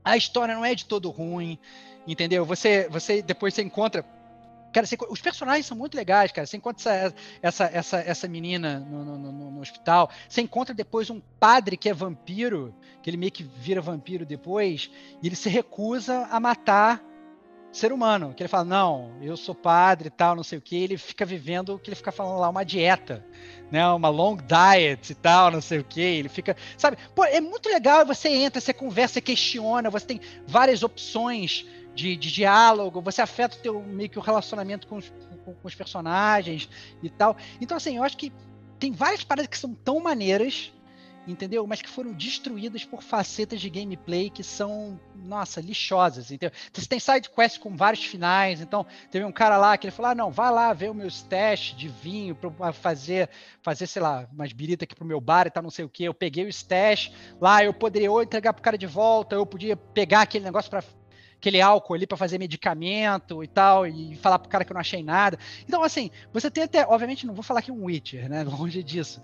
A 0.03 0.17
história 0.17 0.55
não 0.55 0.65
é 0.65 0.75
de 0.75 0.87
todo 0.87 1.11
ruim, 1.11 1.59
entendeu? 2.07 2.43
Você, 2.47 2.89
você 2.89 3.21
depois 3.21 3.53
você 3.53 3.61
encontra. 3.63 4.03
Cara, 4.73 4.87
você 4.87 4.97
os 5.11 5.21
personagens 5.21 5.67
são 5.67 5.77
muito 5.77 5.95
legais, 5.95 6.33
cara. 6.33 6.47
Você 6.47 6.57
encontra 6.57 6.83
essa, 6.91 7.15
essa, 7.43 7.65
essa, 7.67 7.99
essa 8.01 8.27
menina 8.29 8.81
no, 8.81 9.05
no- 9.05 9.19
no- 9.19 9.51
no 9.53 9.61
hospital. 9.61 10.11
Você 10.27 10.41
encontra 10.41 10.75
depois 10.75 11.11
um 11.11 11.21
padre 11.39 11.77
que 11.77 11.91
é 11.91 11.93
vampiro, 11.95 12.75
que 13.03 13.11
ele 13.11 13.19
meio 13.19 13.31
que 13.31 13.43
vira 13.45 13.83
vampiro 13.83 14.25
depois, 14.25 14.91
e 15.23 15.27
ele 15.27 15.37
se 15.37 15.51
recusa 15.51 16.27
a 16.31 16.41
matar 16.41 17.01
ser 17.71 17.93
humano. 17.93 18.35
Que 18.35 18.43
ele 18.43 18.49
fala, 18.49 18.65
não, 18.65 19.13
eu 19.23 19.37
sou 19.37 19.55
padre 19.55 20.09
e 20.09 20.11
tal, 20.11 20.35
não 20.35 20.43
sei 20.43 20.59
o 20.59 20.63
que. 20.63 20.77
Ele 20.77 20.97
fica 20.99 21.25
vivendo 21.25 21.75
o 21.75 21.79
que 21.79 21.89
ele 21.91 21.97
fica 21.97 22.11
falando 22.13 22.41
lá, 22.41 22.49
uma 22.49 22.65
dieta, 22.65 23.25
né? 23.75 23.87
Uma 23.89 24.09
long 24.09 24.37
diet 24.37 25.11
e 25.11 25.15
tal, 25.15 25.51
não 25.51 25.61
sei 25.61 25.81
o 25.81 25.85
que. 25.85 26.01
Ele 26.01 26.29
fica, 26.29 26.57
sabe? 26.79 26.97
Pô, 27.15 27.25
é 27.25 27.41
muito 27.41 27.69
legal. 27.69 28.07
Você 28.07 28.29
entra, 28.29 28.61
você 28.61 28.73
conversa, 28.73 29.15
você 29.15 29.21
questiona, 29.21 29.91
você 29.91 30.07
tem 30.07 30.21
várias 30.47 30.83
opções 30.83 31.67
de, 31.95 32.17
de 32.17 32.33
diálogo, 32.33 33.01
você 33.03 33.21
afeta 33.21 33.57
o 33.57 33.61
teu 33.61 33.83
meio 33.83 34.09
que 34.09 34.19
o 34.19 34.23
relacionamento 34.23 34.87
com 34.87 34.97
os, 34.97 35.13
com- 35.45 35.55
com 35.55 35.69
os 35.69 35.75
personagens 35.75 36.69
e 37.03 37.11
tal. 37.11 37.37
Então, 37.61 37.77
assim, 37.77 37.97
eu 37.97 38.03
acho 38.05 38.17
que 38.17 38.33
tem 38.79 38.93
várias 38.93 39.23
paradas 39.25 39.49
que 39.49 39.59
são 39.59 39.75
tão 39.75 40.01
maneiras, 40.01 40.73
entendeu? 41.27 41.67
Mas 41.67 41.81
que 41.81 41.89
foram 41.89 42.13
destruídas 42.13 42.85
por 42.85 43.03
facetas 43.03 43.61
de 43.61 43.71
gameplay 43.71 44.31
que 44.31 44.43
são, 44.43 44.99
nossa, 45.15 45.61
lixosas, 45.61 46.31
entendeu? 46.31 46.57
Você 46.73 46.87
tem 46.87 46.99
side 46.99 47.31
quest 47.31 47.59
com 47.59 47.77
vários 47.77 48.05
finais, 48.05 48.61
então 48.61 48.87
teve 49.11 49.25
um 49.25 49.33
cara 49.33 49.57
lá 49.57 49.77
que 49.77 49.87
ele 49.87 49.93
falou: 49.93 50.13
ah, 50.13 50.15
não, 50.15 50.31
vai 50.31 50.51
lá 50.51 50.73
ver 50.73 50.91
o 50.91 50.95
meu 50.95 51.09
stash 51.09 51.75
de 51.77 51.89
vinho 51.89 52.35
para 52.35 52.73
fazer, 52.73 53.29
fazer, 53.63 53.87
sei 53.87 54.03
lá, 54.03 54.29
umas 54.33 54.53
birita 54.53 54.85
aqui 54.85 54.95
pro 54.95 55.05
meu 55.05 55.21
bar 55.21 55.47
e 55.47 55.51
tal, 55.51 55.63
não 55.63 55.71
sei 55.71 55.85
o 55.85 55.89
que. 55.89 56.05
Eu 56.05 56.15
peguei 56.15 56.45
o 56.45 56.49
stash 56.49 57.13
lá, 57.41 57.65
eu 57.65 57.73
poderia 57.73 58.11
ou 58.11 58.23
entregar 58.23 58.53
pro 58.53 58.63
cara 58.63 58.79
de 58.79 58.87
volta, 58.87 59.37
eu 59.37 59.47
podia 59.47 59.77
pegar 59.77 60.23
aquele 60.23 60.45
negócio 60.45 60.71
para 60.71 60.83
aquele 61.45 61.61
álcool 61.61 61.93
ali 61.93 62.07
para 62.07 62.17
fazer 62.17 62.39
medicamento 62.39 63.45
e 63.45 63.47
tal, 63.47 63.87
e 63.87 64.17
falar 64.17 64.39
pro 64.39 64.49
cara 64.49 64.65
que 64.65 64.73
eu 64.73 64.75
não 64.75 64.81
achei 64.81 65.03
nada. 65.03 65.39
Então, 65.69 65.83
assim, 65.83 66.11
você 66.33 66.51
tem 66.51 66.65
até, 66.65 66.87
obviamente, 66.87 67.27
não 67.27 67.35
vou 67.35 67.43
falar 67.43 67.61
que 67.61 67.71
um 67.71 67.85
Witcher, 67.85 68.31
né? 68.31 68.43
Longe 68.49 68.83
disso. 68.83 69.21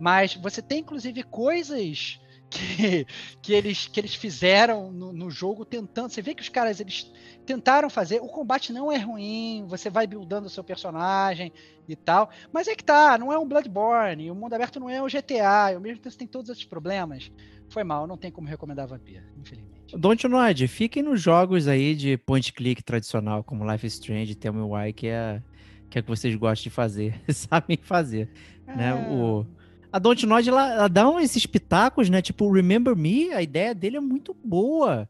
Mas 0.00 0.34
você 0.34 0.60
tem, 0.60 0.80
inclusive, 0.80 1.22
coisas 1.22 2.18
que, 2.50 3.06
que, 3.40 3.52
eles, 3.52 3.86
que 3.86 4.00
eles 4.00 4.16
fizeram 4.16 4.90
no, 4.90 5.12
no 5.12 5.30
jogo 5.30 5.64
tentando. 5.64 6.10
Você 6.10 6.20
vê 6.20 6.34
que 6.34 6.42
os 6.42 6.48
caras 6.48 6.80
eles 6.80 7.08
tentaram 7.46 7.88
fazer. 7.88 8.20
O 8.20 8.26
combate 8.26 8.72
não 8.72 8.90
é 8.90 8.98
ruim, 8.98 9.64
você 9.68 9.88
vai 9.88 10.08
buildando 10.08 10.48
o 10.48 10.50
seu 10.50 10.64
personagem 10.64 11.52
e 11.88 11.94
tal. 11.94 12.30
Mas 12.52 12.66
é 12.66 12.74
que 12.74 12.82
tá, 12.82 13.16
não 13.16 13.32
é 13.32 13.38
um 13.38 13.46
Bloodborne, 13.46 14.28
o 14.28 14.34
mundo 14.34 14.54
aberto 14.54 14.80
não 14.80 14.90
é 14.90 15.00
um 15.00 15.06
GTA, 15.06 15.70
e 15.70 15.74
ao 15.76 15.80
mesmo 15.80 15.98
tempo 15.98 16.10
você 16.10 16.18
tem 16.18 16.26
todos 16.26 16.50
esses 16.50 16.64
problemas. 16.64 17.30
Foi 17.68 17.84
mal, 17.84 18.08
não 18.08 18.16
tem 18.16 18.32
como 18.32 18.48
recomendar 18.48 18.88
Vampir, 18.88 19.24
infelizmente. 19.38 19.79
Don't 19.96 20.26
Nod, 20.28 20.68
fiquem 20.68 21.02
nos 21.02 21.20
jogos 21.20 21.66
aí 21.68 21.94
de 21.94 22.16
point 22.16 22.52
click 22.52 22.82
tradicional, 22.82 23.42
como 23.44 23.70
Life 23.70 23.86
is 23.86 23.94
Strange 23.94 24.34
Tell 24.34 24.52
Me 24.52 24.62
Why, 24.62 24.92
que 24.92 25.06
é, 25.08 25.42
que 25.88 25.98
é 25.98 26.02
que 26.02 26.08
vocês 26.08 26.34
gostam 26.36 26.64
de 26.64 26.70
fazer, 26.70 27.20
sabem 27.28 27.78
fazer, 27.80 28.28
né? 28.66 28.90
É. 28.90 29.10
O, 29.12 29.46
a 29.92 29.98
Don't 29.98 30.24
Nod, 30.26 30.48
ela, 30.48 30.72
ela 30.72 30.88
dá 30.88 31.08
um- 31.08 31.18
esses 31.18 31.44
pitacos, 31.46 32.08
né? 32.08 32.22
Tipo, 32.22 32.50
Remember 32.52 32.94
Me, 32.94 33.32
a 33.32 33.42
ideia 33.42 33.74
dele 33.74 33.96
é 33.96 34.00
muito 34.00 34.34
boa. 34.44 35.08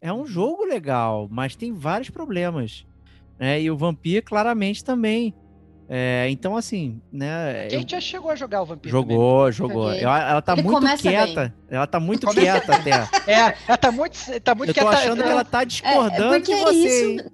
É 0.00 0.12
um 0.12 0.26
jogo 0.26 0.64
legal, 0.64 1.28
mas 1.30 1.56
tem 1.56 1.72
vários 1.72 2.10
problemas. 2.10 2.86
Né? 3.38 3.62
E 3.62 3.70
o 3.70 3.76
Vampir, 3.76 4.22
claramente, 4.22 4.84
também. 4.84 5.34
É, 5.88 6.26
então, 6.30 6.56
assim, 6.56 7.00
né? 7.12 7.66
Quem 7.68 7.82
eu- 7.82 7.88
já 7.88 8.00
chegou 8.00 8.30
a 8.30 8.36
jogar 8.36 8.62
o 8.62 8.64
Vampir? 8.64 8.90
Jogou, 8.90 9.52
jogou. 9.52 9.88
Joguei. 9.88 10.02
Ela, 10.04 10.30
ela 10.30 10.42
tá 10.42 10.52
Ele 10.54 10.62
muito 10.62 10.74
começa 10.76 11.02
quieta. 11.02 11.54
Ela 11.70 11.86
tá 11.86 12.00
muito 12.00 12.26
quieta 12.28 12.74
até. 12.74 12.90
também? 12.98 13.08
É, 13.26 13.54
ela 13.68 13.76
tá 13.76 13.92
muito, 13.92 14.40
tá 14.40 14.54
muito 14.54 14.70
Eu 14.70 14.74
tô 14.74 14.80
quieta- 14.80 14.96
achando 14.96 15.22
que 15.22 15.28
ela 15.28 15.44
tá 15.44 15.62
É, 15.62 15.64
discordando 15.66 16.34
é 16.34 16.38
porque 16.40 16.54
de 16.54 16.60
você. 16.62 17.04
hein? 17.10 17.16
isso. 17.16 17.30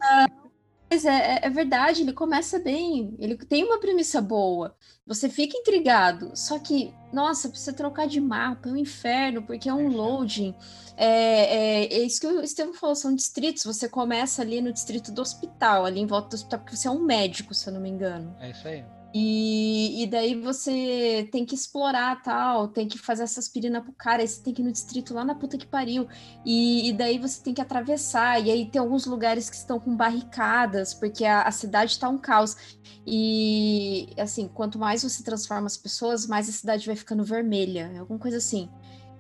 Mas 0.91 1.05
é, 1.05 1.35
é- 1.37 1.41
é 1.47 1.51
verdade, 1.51 2.03
ele 2.03 2.13
começa 2.13 2.59
bem. 2.59 3.15
Ele 3.19 3.37
tem 3.37 3.65
uma 3.65 3.79
premissa 3.79 4.21
boa. 4.21 4.75
Você 5.07 5.29
fica 5.29 5.57
intrigado. 5.57 6.33
Só 6.35 6.59
que, 6.59 6.93
nossa, 7.13 7.49
precisa 7.49 7.73
trocar 7.73 8.09
de 8.09 8.21
mapa, 8.21 8.69
é 8.69 8.73
um 8.73 8.77
inferno, 8.77 9.43
porque 9.43 9.69
é 9.69 9.75
um 9.75 9.89
loading. 9.89 10.55
É, 10.97 11.85
é- 11.85 11.95
é 11.95 11.99
isso 12.03 12.21
que 12.21 12.27
o 12.27 12.43
Estevam 12.43 12.75
falou, 12.75 12.97
são 12.97 13.15
distritos. 13.15 13.65
Você 13.65 13.89
começa 13.89 14.43
ali 14.43 14.61
no 14.61 14.73
distrito 14.73 15.13
do 15.13 15.23
hospital, 15.23 15.85
ali 15.85 16.01
em 16.01 16.07
volta 16.07 16.31
do 16.31 16.35
hospital, 16.35 16.59
porque 16.61 16.77
você 16.77 16.89
é 16.89 16.91
um 16.91 17.03
médico, 17.05 17.55
se 17.55 17.69
eu 17.69 17.73
não 17.73 17.81
me 17.81 17.89
engano. 17.89 18.37
É 18.41 18.51
isso 18.51 18.67
aí. 18.67 18.85
E, 19.13 20.05
e 20.05 20.07
daí 20.07 20.41
você 20.41 21.29
tem 21.33 21.45
que 21.45 21.55
explorar 21.55 22.23
tal, 22.23 22.69
tem 22.69 22.87
que 22.87 22.97
fazer 22.97 23.25
essa 23.25 23.41
aspirina 23.41 23.83
pro 23.83 23.93
cara, 23.93 24.23
aí 24.23 24.29
você 24.29 24.41
tem 24.41 24.55
que 24.55 24.63
ir 24.63 24.65
no 24.65 24.71
distrito 24.71 25.13
lá 25.13 25.25
na 25.25 25.35
puta 25.35 25.59
que 25.59 25.67
pariu. 25.67 26.07
E, 26.47 26.89
e 26.89 26.93
daí 26.93 27.19
você 27.19 27.43
tem 27.43 27.53
que 27.53 27.61
atravessar, 27.61 28.39
e 28.41 28.51
aí 28.53 28.71
tem 28.71 28.81
alguns 28.81 29.07
lugares 29.07 29.51
que 29.51 29.57
estão 29.57 29.81
com 29.81 29.97
barricadas, 29.97 30.95
porque 30.95 31.25
a, 31.25 31.43
a 31.43 31.51
cidade 31.51 31.99
tá 31.99 32.09
um 32.09 32.19
caos. 32.19 32.57
E 33.05 34.11
assim, 34.17 34.47
quanto 34.47 34.79
mais 34.79 35.03
você 35.03 35.25
transforma 35.25 35.67
as 35.67 35.77
pessoas, 35.77 36.27
mais 36.29 36.49
a 36.49 36.53
cidade 36.53 36.87
vai 36.87 36.95
ficando 36.95 37.25
vermelha, 37.25 37.93
alguma 37.99 38.19
coisa 38.19 38.37
assim. 38.37 38.69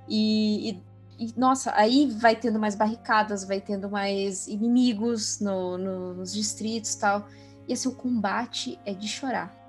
E, 0.08 0.70
e- 1.18 1.34
nossa, 1.36 1.72
aí 1.74 2.06
vai 2.06 2.36
tendo 2.36 2.58
mais 2.60 2.74
barricadas, 2.76 3.44
vai 3.44 3.60
tendo 3.60 3.90
mais 3.90 4.46
inimigos 4.48 5.40
no- 5.40 5.76
no- 5.76 6.14
nos 6.14 6.32
distritos 6.32 6.94
tal. 6.94 7.26
E 7.68 7.72
assim, 7.72 7.88
o 7.88 7.94
combate 7.94 8.78
é 8.86 8.94
de 8.94 9.06
chorar. 9.08 9.59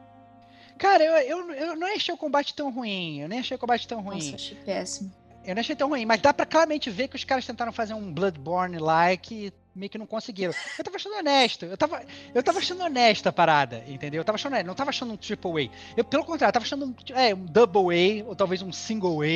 Cara, 0.81 1.03
eu, 1.03 1.13
eu, 1.15 1.51
eu 1.51 1.75
não 1.75 1.85
achei 1.95 2.11
o 2.11 2.17
combate 2.17 2.55
tão 2.55 2.71
ruim. 2.71 3.19
Eu 3.19 3.29
nem 3.29 3.37
achei 3.37 3.55
o 3.55 3.59
combate 3.59 3.87
tão 3.87 4.01
ruim. 4.01 4.15
Nossa, 4.15 4.35
achei 4.35 4.57
péssimo. 4.57 5.11
Eu 5.45 5.53
não 5.53 5.59
achei 5.59 5.75
tão 5.75 5.89
ruim, 5.89 6.07
mas 6.07 6.19
dá 6.19 6.33
pra 6.33 6.43
claramente 6.43 6.89
ver 6.89 7.07
que 7.07 7.15
os 7.15 7.23
caras 7.23 7.45
tentaram 7.45 7.71
fazer 7.71 7.93
um 7.93 8.11
Bloodborne-like 8.11 9.35
e 9.35 9.53
meio 9.75 9.91
que 9.91 9.99
não 9.99 10.07
conseguiram. 10.07 10.51
Eu 10.79 10.83
tava 10.83 10.97
achando 10.97 11.17
honesto. 11.17 11.65
Eu 11.65 11.77
tava, 11.77 12.03
eu 12.33 12.41
tava 12.41 12.57
achando 12.57 12.81
honesta 12.81 13.29
a 13.29 13.31
parada, 13.31 13.83
entendeu? 13.87 14.21
Eu 14.21 14.25
tava 14.25 14.37
achando, 14.37 14.63
não 14.63 14.73
tava 14.73 14.89
achando 14.89 15.13
um 15.13 15.17
triple 15.17 15.67
A. 15.67 15.95
Eu, 15.95 16.03
pelo 16.03 16.25
contrário, 16.25 16.49
eu 16.49 16.53
tava 16.53 16.65
achando 16.65 16.85
um, 16.87 16.95
é, 17.15 17.35
um 17.35 17.45
double 17.45 18.21
A, 18.21 18.25
ou 18.25 18.35
talvez 18.35 18.63
um 18.63 18.71
single 18.73 19.21
A, 19.21 19.27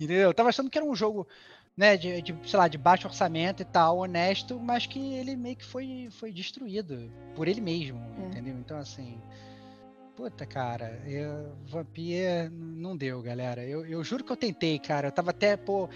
entendeu? 0.00 0.22
Eu 0.22 0.34
tava 0.34 0.48
achando 0.48 0.68
que 0.68 0.76
era 0.78 0.84
um 0.84 0.96
jogo, 0.96 1.28
né, 1.76 1.96
de, 1.96 2.22
de, 2.22 2.34
sei 2.44 2.58
lá, 2.58 2.66
de 2.66 2.76
baixo 2.76 3.06
orçamento 3.06 3.62
e 3.62 3.64
tal, 3.64 3.98
honesto, 3.98 4.58
mas 4.58 4.84
que 4.84 4.98
ele 5.14 5.36
meio 5.36 5.54
que 5.54 5.64
foi, 5.64 6.08
foi 6.10 6.32
destruído 6.32 7.08
por 7.36 7.46
ele 7.46 7.60
mesmo, 7.60 8.00
É. 8.20 8.26
entendeu? 8.26 8.56
Então, 8.58 8.78
assim... 8.78 9.16
Puta, 10.18 10.44
cara, 10.44 11.00
eu, 11.06 11.54
Vampir 11.68 12.50
não 12.50 12.96
deu, 12.96 13.22
galera. 13.22 13.64
Eu, 13.64 13.86
eu 13.86 14.02
juro 14.02 14.24
que 14.24 14.32
eu 14.32 14.36
tentei, 14.36 14.76
cara. 14.76 15.06
Eu 15.06 15.12
tava 15.12 15.30
até, 15.30 15.56
pô, 15.56 15.88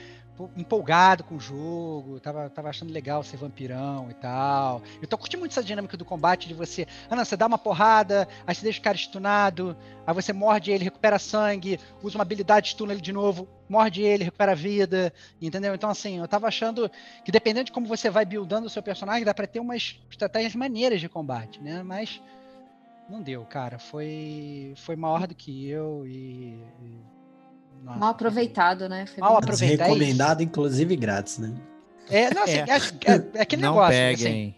empolgado 0.57 1.25
com 1.25 1.35
o 1.35 1.41
jogo, 1.41 2.21
tava, 2.21 2.49
tava 2.49 2.69
achando 2.69 2.93
legal 2.93 3.25
ser 3.25 3.37
vampirão 3.37 4.09
e 4.13 4.15
tal. 4.15 4.81
Eu 5.01 5.09
tô 5.09 5.19
curtindo 5.19 5.41
muito 5.41 5.51
essa 5.51 5.65
dinâmica 5.65 5.97
do 5.97 6.05
combate 6.05 6.47
de 6.47 6.55
você. 6.55 6.87
Ah, 7.11 7.17
não, 7.17 7.25
você 7.25 7.37
dá 7.37 7.49
uma 7.49 7.59
porrada, 7.59 8.29
aí 8.47 8.55
você 8.55 8.63
deixa 8.63 8.79
o 8.79 8.83
cara 8.83 8.97
stunado, 8.97 9.77
aí 10.07 10.15
você 10.15 10.33
morde 10.33 10.71
ele, 10.71 10.85
recupera 10.85 11.19
sangue, 11.19 11.81
usa 12.01 12.17
uma 12.17 12.23
habilidade, 12.23 12.69
stuna 12.69 12.93
ele 12.93 13.03
de 13.03 13.13
novo, 13.13 13.49
morde 13.69 14.03
ele, 14.03 14.23
recupera 14.23 14.55
vida, 14.55 15.13
entendeu? 15.41 15.75
Então, 15.75 15.91
assim, 15.91 16.21
eu 16.21 16.29
tava 16.29 16.47
achando 16.47 16.89
que 17.25 17.33
dependendo 17.33 17.65
de 17.65 17.73
como 17.73 17.89
você 17.89 18.09
vai 18.09 18.25
buildando 18.25 18.69
o 18.69 18.71
seu 18.71 18.85
personagem, 18.85 19.25
dá 19.25 19.35
pra 19.35 19.49
ter 19.49 19.59
umas 19.59 20.01
estratégias 20.09 20.55
maneiras 20.55 21.01
de 21.01 21.09
combate, 21.09 21.61
né? 21.61 21.83
Mas 21.83 22.23
não 23.13 23.23
deu, 23.23 23.45
cara. 23.45 23.79
Foi, 23.79 24.73
foi 24.77 24.97
maior 24.97 25.27
do 25.27 25.35
que 25.35 25.69
eu 25.69 26.05
e. 26.07 26.59
e... 26.83 27.13
Nossa, 27.85 27.99
Mal 27.99 28.11
aproveitado, 28.11 28.89
né? 28.89 29.07
Foi 29.07 29.21
Mal 29.21 29.37
aproveitar 29.37 29.85
isso. 29.89 29.95
Recomendado, 29.95 30.43
inclusive, 30.43 30.95
grátis, 30.97 31.39
né? 31.39 31.53
É, 32.09 32.33
não, 32.33 32.45
assim, 32.45 32.53
É. 32.53 32.65
é, 32.69 33.13
é- 33.15 33.39
é 33.39 33.43
aquele 33.43 33.63
Não 33.63 33.73
negócio. 33.73 33.93
Assim, 33.97 34.17
peguem. 34.25 34.57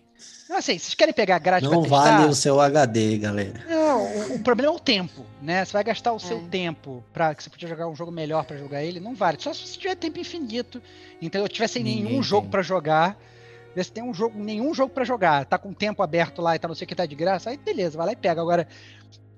não, 0.49 0.57
assim, 0.59 0.79
vocês 0.79 0.95
querem 0.95 1.15
pegar 1.15 1.39
grátis 1.39 1.69
Não 1.69 1.81
pra 1.83 1.89
testar? 1.91 2.17
vale 2.19 2.31
o 2.31 2.35
seu 2.35 2.61
HD, 2.61 3.19
galera. 3.19 3.65
Não, 3.69 4.05
o, 4.05 4.35
o 4.35 4.39
problema 4.41 4.73
é 4.73 4.77
o 4.77 4.79
tempo, 4.79 5.25
né? 5.41 5.65
Você 5.65 5.73
vai 5.73 5.85
gastar 5.85 6.13
o 6.13 6.19
seu 6.21 6.39
É. 6.39 6.49
tempo 6.51 7.03
para 7.13 7.35
que 7.35 7.43
você 7.43 7.49
podia 7.51 7.69
jogar 7.69 7.89
um 7.89 7.95
jogo 7.97 8.13
melhor 8.13 8.45
pra 8.45 8.57
jogar 8.59 8.83
ele, 8.83 9.01
não 9.01 9.15
vale. 9.15 9.39
Só 9.41 9.53
se 9.55 9.67
você 9.67 9.79
tiver 9.79 9.95
tempo 9.95 10.19
infinito, 10.19 10.83
entendeu? 11.21 11.49
Tiver 11.49 11.69
sem 11.69 11.83
Ninguém 11.83 12.05
nenhum 12.05 12.23
jogo 12.23 12.43
tem. 12.43 12.51
pra 12.51 12.63
jogar, 12.63 13.17
vê 13.75 13.83
se 13.83 13.93
tem 13.93 14.03
um 14.03 14.15
jogo, 14.15 14.39
nenhum 14.39 14.73
jogo 14.75 14.93
pra 14.93 15.05
jogar, 15.05 15.45
tá 15.45 15.59
com 15.59 15.73
tempo 15.73 16.03
aberto 16.03 16.41
lá 16.41 16.55
e 16.55 16.59
tá 16.59 16.69
não 16.69 16.75
sei 16.75 16.85
o 16.85 16.89
que 16.89 16.95
tá 16.95 17.07
de 17.07 17.15
graça, 17.15 17.51
aí 17.51 17.57
beleza, 17.57 17.97
vai 17.97 18.07
lá 18.07 18.13
e 18.13 18.17
pega. 18.17 18.41
Agora, 18.41 18.69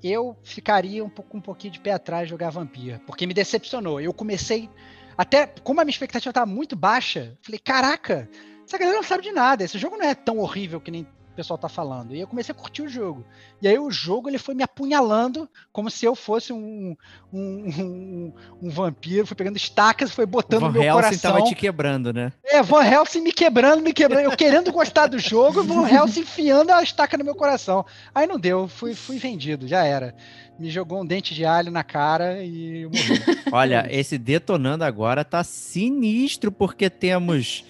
eu 0.03 0.37
ficaria 0.43 1.05
um 1.05 1.09
pouco 1.09 1.37
um 1.37 1.41
pouquinho 1.41 1.73
de 1.73 1.81
pé 1.81 1.93
atrás 1.93 2.29
jogar 2.29 2.51
Vampir, 2.51 3.01
porque 3.07 3.27
me 3.27 3.35
decepcionou. 3.35 4.01
Eu 4.01 4.13
comecei 4.13 4.69
até 5.17 5.47
como 5.47 5.81
a 5.81 5.85
minha 5.85 5.93
expectativa 5.93 6.33
tava 6.33 6.47
muito 6.47 6.77
baixa, 6.77 7.37
falei, 7.43 7.59
caraca, 7.59 8.29
essa 8.67 8.77
galera 8.77 8.97
não 8.97 9.05
sabe 9.05 9.23
de 9.23 9.33
nada, 9.33 9.65
esse 9.65 9.79
jogo 9.79 9.97
não 9.97 10.05
é 10.05 10.15
tão 10.15 10.39
horrível 10.39 10.81
que 10.81 10.91
nem 10.91 11.07
o 11.37 11.45
pessoal 11.45 11.59
tá 11.59 11.69
falando. 11.69 12.15
E 12.15 12.21
eu 12.21 12.27
comecei 12.27 12.55
a 12.55 12.57
curtir 12.57 12.81
o 12.81 12.89
jogo. 12.89 13.23
E 13.61 13.69
aí 13.69 13.79
o 13.79 13.91
jogo 13.91 14.27
ele 14.27 14.39
foi 14.39 14.55
me 14.55 14.63
apunhalando 14.63 15.47
como 15.71 15.91
se 15.91 16.07
eu 16.07 16.15
fosse 16.15 16.51
um, 16.51 16.97
um, 17.31 17.41
um, 17.41 18.33
um 18.63 18.71
vampiro, 18.71 19.27
foi 19.27 19.37
pegando 19.37 19.59
estacas, 19.59 20.11
foi 20.11 20.25
botando 20.25 20.63
Van 20.63 20.67
no 20.69 20.73
meu 20.73 20.83
Helsing 20.83 21.03
coração. 21.03 21.33
tava 21.33 21.45
te 21.45 21.55
quebrando, 21.55 22.11
né? 22.11 22.33
É, 22.43 22.63
Van 22.63 22.83
Helsing 22.83 23.21
me 23.21 23.33
quebrando, 23.33 23.83
me 23.83 23.93
quebrando. 23.93 24.25
Eu 24.25 24.37
querendo 24.37 24.73
gostar 24.73 25.09
do 25.09 25.19
jogo, 25.19 25.63
Van 25.63 25.87
Helsing 25.87 26.21
enfiando 26.21 26.73
a 26.73 26.83
estaca 26.83 27.19
no 27.19 27.25
meu 27.25 27.35
coração. 27.35 27.85
Aí 28.15 28.27
não 28.27 28.41
deu, 28.41 28.67
fui, 28.67 28.95
fui 28.95 29.19
vendido, 29.19 29.69
já 29.69 29.85
era. 29.85 30.15
Me 30.59 30.71
jogou 30.71 31.03
um 31.03 31.07
dente 31.07 31.35
de 31.35 31.45
alho 31.45 31.71
na 31.71 31.85
cara 31.85 32.43
e 32.43 32.87
morri. 32.87 33.43
Olha, 33.53 33.87
esse 33.91 34.17
detonando 34.17 34.85
agora 34.85 35.23
tá 35.23 35.45
sinistro, 35.45 36.51
porque 36.51 36.89
temos 36.89 37.63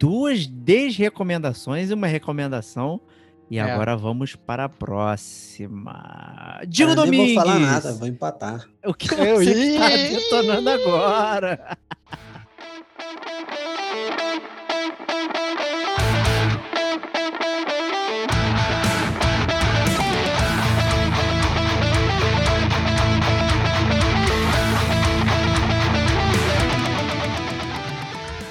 duas 0.00 0.46
desrecomendações 0.46 1.90
e 1.90 1.94
uma 1.94 2.06
recomendação. 2.06 3.00
E 3.50 3.58
É. 3.58 3.62
agora 3.62 3.96
vamos 3.96 4.34
para 4.36 4.64
a 4.64 4.68
próxima. 4.68 6.60
Eu 6.78 6.86
nem 6.86 6.94
Domingues! 6.96 7.34
vou 7.34 7.44
falar 7.44 7.58
nada, 7.58 7.92
vou 7.92 8.08
empatar. 8.08 8.64
O 8.86 8.94
que 8.94 9.08
Eu 9.14 9.36
você 9.36 9.52
ia- 9.52 9.76
está 9.76 10.18
detonando 10.18 10.70
agora? 10.70 11.76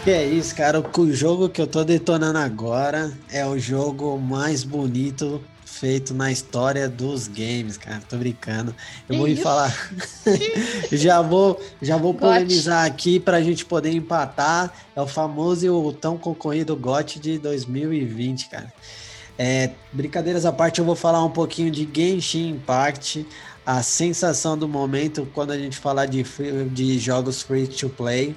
Que 0.10 0.14
é 0.14 0.26
isso, 0.26 0.56
cara. 0.56 0.80
O 0.98 1.14
jogo 1.14 1.48
que 1.50 1.62
eu 1.62 1.68
tô 1.68 1.84
detonando 1.84 2.40
agora 2.40 3.14
é 3.32 3.46
o 3.46 3.60
jogo 3.60 4.18
mais 4.18 4.64
bonito 4.64 5.40
feito 5.64 6.16
na 6.16 6.32
história 6.32 6.90
dos 6.90 7.28
games, 7.28 7.78
cara. 7.78 8.02
Tô 8.10 8.18
brincando. 8.18 8.74
Eu 9.08 9.20
vou 9.20 9.28
ir 9.28 9.36
falar. 9.36 9.72
já 10.92 11.22
vou, 11.22 11.62
já 11.80 11.96
vou 11.96 12.14
Gote. 12.14 12.24
polemizar 12.26 12.88
aqui 12.88 13.20
pra 13.20 13.40
gente 13.40 13.64
poder 13.66 13.92
empatar. 13.94 14.74
É 14.96 15.00
o 15.00 15.06
famoso 15.06 15.64
e 15.64 15.70
o 15.70 15.94
tão 15.94 16.18
concorrido 16.18 16.76
GOT 16.76 17.20
de 17.20 17.38
2020, 17.38 18.50
cara. 18.50 18.74
É, 19.38 19.70
brincadeiras 19.94 20.44
à 20.44 20.52
parte, 20.52 20.80
eu 20.80 20.86
vou 20.86 20.96
falar 20.96 21.24
um 21.24 21.30
pouquinho 21.30 21.70
de 21.70 21.88
Genshin 21.94 22.50
Impact, 22.50 23.28
a 23.64 23.84
sensação 23.84 24.58
do 24.58 24.68
momento 24.68 25.28
quando 25.36 25.52
a 25.52 25.58
gente 25.60 25.78
falar 25.78 26.08
de, 26.08 26.24
free- 26.24 26.66
de 26.68 26.98
jogos 26.98 27.44
free 27.44 27.68
to 27.68 27.90
play. 27.90 28.36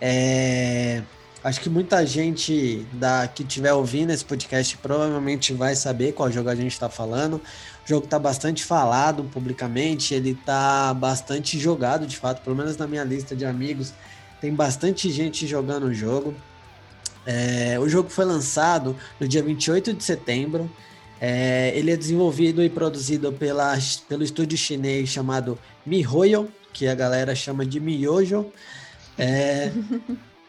É, 0.00 1.02
acho 1.42 1.60
que 1.60 1.70
muita 1.70 2.04
gente 2.04 2.86
da, 2.92 3.28
que 3.28 3.42
estiver 3.42 3.72
ouvindo 3.72 4.10
esse 4.10 4.24
podcast 4.24 4.76
provavelmente 4.78 5.52
vai 5.52 5.74
saber 5.74 6.12
qual 6.12 6.30
jogo 6.30 6.48
a 6.48 6.54
gente 6.54 6.72
está 6.72 6.88
falando. 6.88 7.34
O 7.34 7.88
jogo 7.88 8.04
está 8.04 8.18
bastante 8.18 8.64
falado 8.64 9.24
publicamente, 9.24 10.12
ele 10.12 10.30
está 10.30 10.92
bastante 10.92 11.58
jogado 11.58 12.06
de 12.06 12.16
fato, 12.16 12.42
pelo 12.42 12.56
menos 12.56 12.76
na 12.76 12.86
minha 12.86 13.04
lista 13.04 13.34
de 13.36 13.44
amigos. 13.44 13.94
Tem 14.40 14.54
bastante 14.54 15.10
gente 15.10 15.46
jogando 15.46 15.84
o 15.84 15.94
jogo. 15.94 16.34
É, 17.24 17.78
o 17.80 17.88
jogo 17.88 18.08
foi 18.08 18.24
lançado 18.24 18.96
no 19.18 19.26
dia 19.26 19.42
28 19.42 19.94
de 19.94 20.04
setembro. 20.04 20.70
É, 21.20 21.72
ele 21.74 21.90
é 21.90 21.96
desenvolvido 21.96 22.62
e 22.62 22.68
produzido 22.68 23.32
pela, 23.32 23.76
pelo 24.08 24.22
estúdio 24.22 24.58
chinês 24.58 25.08
chamado 25.08 25.58
MiHoYo, 25.84 26.48
que 26.72 26.86
a 26.86 26.94
galera 26.94 27.34
chama 27.34 27.64
de 27.64 27.80
Miyojo. 27.80 28.52
É, 29.18 29.72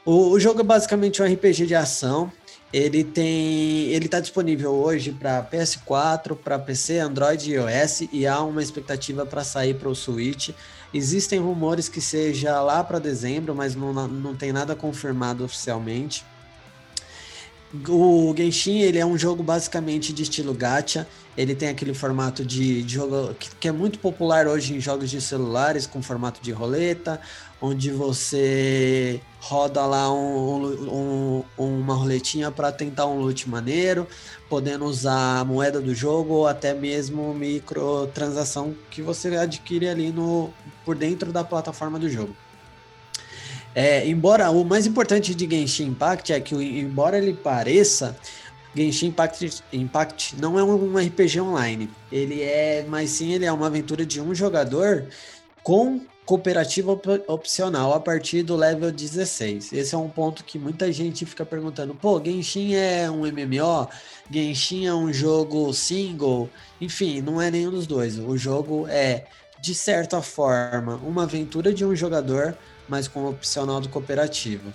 o, 0.05 0.29
o 0.31 0.39
jogo 0.39 0.61
é 0.61 0.63
basicamente 0.63 1.21
um 1.21 1.25
RPG 1.25 1.65
de 1.65 1.75
ação. 1.75 2.31
Ele 2.71 3.03
tem, 3.03 3.85
ele 3.91 4.05
está 4.05 4.19
disponível 4.19 4.73
hoje 4.73 5.13
para 5.13 5.41
PS4, 5.41 6.35
para 6.35 6.59
PC, 6.59 6.99
Android 6.99 7.49
e 7.49 7.53
iOS 7.53 8.03
e 8.11 8.27
há 8.27 8.41
uma 8.41 8.61
expectativa 8.61 9.25
para 9.25 9.43
sair 9.43 9.75
para 9.75 9.87
o 9.87 9.95
Switch. 9.95 10.49
Existem 10.93 11.39
rumores 11.39 11.87
que 11.87 12.01
seja 12.01 12.61
lá 12.61 12.83
para 12.83 12.99
dezembro, 12.99 13.55
mas 13.55 13.73
não, 13.73 13.93
não 14.07 14.35
tem 14.35 14.51
nada 14.51 14.75
confirmado 14.75 15.45
oficialmente. 15.45 16.25
O 17.89 18.33
Genshin 18.35 18.79
ele 18.79 18.97
é 18.97 19.05
um 19.05 19.17
jogo 19.17 19.43
basicamente 19.43 20.13
de 20.13 20.23
estilo 20.23 20.53
gacha. 20.53 21.05
Ele 21.35 21.53
tem 21.53 21.67
aquele 21.67 21.93
formato 21.93 22.43
de, 22.45 22.81
de 22.81 22.93
jogo 22.93 23.33
que, 23.35 23.49
que 23.55 23.67
é 23.67 23.71
muito 23.71 23.99
popular 23.99 24.47
hoje 24.47 24.73
em 24.73 24.79
jogos 24.79 25.09
de 25.11 25.19
celulares, 25.19 25.85
com 25.85 26.01
formato 26.01 26.41
de 26.41 26.51
roleta, 26.51 27.19
onde 27.61 27.91
você 27.91 29.21
roda 29.39 29.85
lá 29.85 30.11
um, 30.11 31.43
um, 31.57 31.73
uma 31.83 31.93
roletinha 31.93 32.49
para 32.51 32.71
tentar 32.71 33.05
um 33.05 33.19
loot 33.19 33.49
maneiro, 33.49 34.07
podendo 34.49 34.85
usar 34.85 35.39
a 35.39 35.45
moeda 35.45 35.81
do 35.81 35.93
jogo 35.93 36.35
ou 36.35 36.47
até 36.47 36.73
mesmo 36.73 37.33
microtransação 37.33 38.73
que 38.89 39.01
você 39.01 39.35
adquire 39.35 39.89
ali 39.89 40.11
no, 40.11 40.51
por 40.85 40.95
dentro 40.95 41.33
da 41.33 41.43
plataforma 41.43 41.99
do 41.99 42.09
jogo. 42.09 42.33
É, 43.79 44.07
embora 44.09 44.49
o 44.49 44.65
mais 44.65 44.87
importante 44.87 45.35
de 45.35 45.47
Genshin 45.47 45.89
Impact 45.89 46.33
é 46.33 46.39
que, 46.39 46.55
embora 46.55 47.15
ele 47.15 47.31
pareça, 47.31 48.17
Genshin 48.75 49.09
Impact, 49.09 49.63
Impact 49.71 50.35
não 50.41 50.57
é 50.57 50.63
um 50.63 50.97
RPG 50.97 51.39
online. 51.39 51.87
Ele 52.11 52.41
é, 52.41 52.83
mas 52.89 53.11
sim, 53.11 53.33
ele 53.33 53.45
é 53.45 53.51
uma 53.51 53.67
aventura 53.67 54.03
de 54.03 54.19
um 54.19 54.33
jogador 54.33 55.07
com 55.61 56.01
cooperativa 56.25 56.91
op 56.91 57.07
opcional 57.27 57.93
a 57.93 57.99
partir 57.99 58.41
do 58.41 58.55
level 58.55 58.91
16. 58.91 59.71
Esse 59.71 59.93
é 59.93 59.97
um 59.99 60.09
ponto 60.09 60.43
que 60.43 60.57
muita 60.57 60.91
gente 60.91 61.23
fica 61.23 61.45
perguntando: 61.45 61.93
pô, 61.93 62.19
Genshin 62.19 62.73
é 62.73 63.07
um 63.11 63.27
MMO? 63.27 63.87
Genshin 64.31 64.87
é 64.87 64.93
um 64.95 65.13
jogo 65.13 65.71
single? 65.71 66.49
Enfim, 66.81 67.21
não 67.21 67.39
é 67.39 67.51
nenhum 67.51 67.69
dos 67.69 67.85
dois. 67.85 68.17
O 68.17 68.35
jogo 68.39 68.87
é, 68.87 69.25
de 69.61 69.75
certa 69.75 70.19
forma, 70.19 70.95
uma 70.95 71.25
aventura 71.25 71.71
de 71.71 71.85
um 71.85 71.95
jogador 71.95 72.57
mas 72.87 73.07
com 73.07 73.25
opcional 73.25 73.81
do 73.81 73.89
cooperativo. 73.89 74.73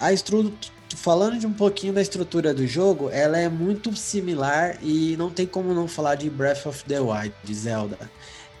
A 0.00 0.12
estrutura, 0.12 0.54
falando 0.96 1.38
de 1.38 1.46
um 1.46 1.52
pouquinho 1.52 1.92
da 1.92 2.00
estrutura 2.00 2.54
do 2.54 2.66
jogo, 2.66 3.10
ela 3.10 3.38
é 3.38 3.48
muito 3.48 3.94
similar 3.96 4.78
e 4.82 5.16
não 5.16 5.30
tem 5.30 5.46
como 5.46 5.74
não 5.74 5.88
falar 5.88 6.14
de 6.14 6.30
Breath 6.30 6.66
of 6.66 6.84
the 6.84 7.00
Wild, 7.00 7.34
de 7.42 7.54
Zelda. 7.54 7.98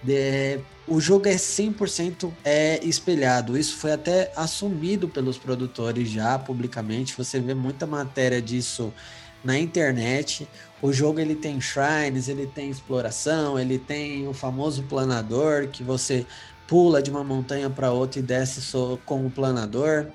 De, 0.02 0.60
o 0.86 1.00
jogo 1.00 1.28
é 1.28 1.34
100% 1.34 2.32
é 2.44 2.84
espelhado. 2.84 3.58
Isso 3.58 3.76
foi 3.76 3.92
até 3.92 4.32
assumido 4.36 5.08
pelos 5.08 5.38
produtores 5.38 6.08
já 6.08 6.38
publicamente. 6.38 7.16
Você 7.16 7.40
vê 7.40 7.54
muita 7.54 7.86
matéria 7.86 8.40
disso 8.40 8.92
na 9.42 9.58
internet. 9.58 10.48
O 10.80 10.92
jogo 10.92 11.18
ele 11.18 11.34
tem 11.34 11.60
shrines, 11.60 12.28
ele 12.28 12.46
tem 12.46 12.70
exploração, 12.70 13.58
ele 13.58 13.78
tem 13.78 14.28
o 14.28 14.32
famoso 14.32 14.82
planador 14.84 15.68
que 15.68 15.82
você 15.82 16.24
pula 16.68 17.02
de 17.02 17.10
uma 17.10 17.24
montanha 17.24 17.68
para 17.68 17.90
outra 17.90 18.20
e 18.20 18.22
desce 18.22 18.60
com 19.04 19.26
o 19.26 19.30
planador. 19.30 20.06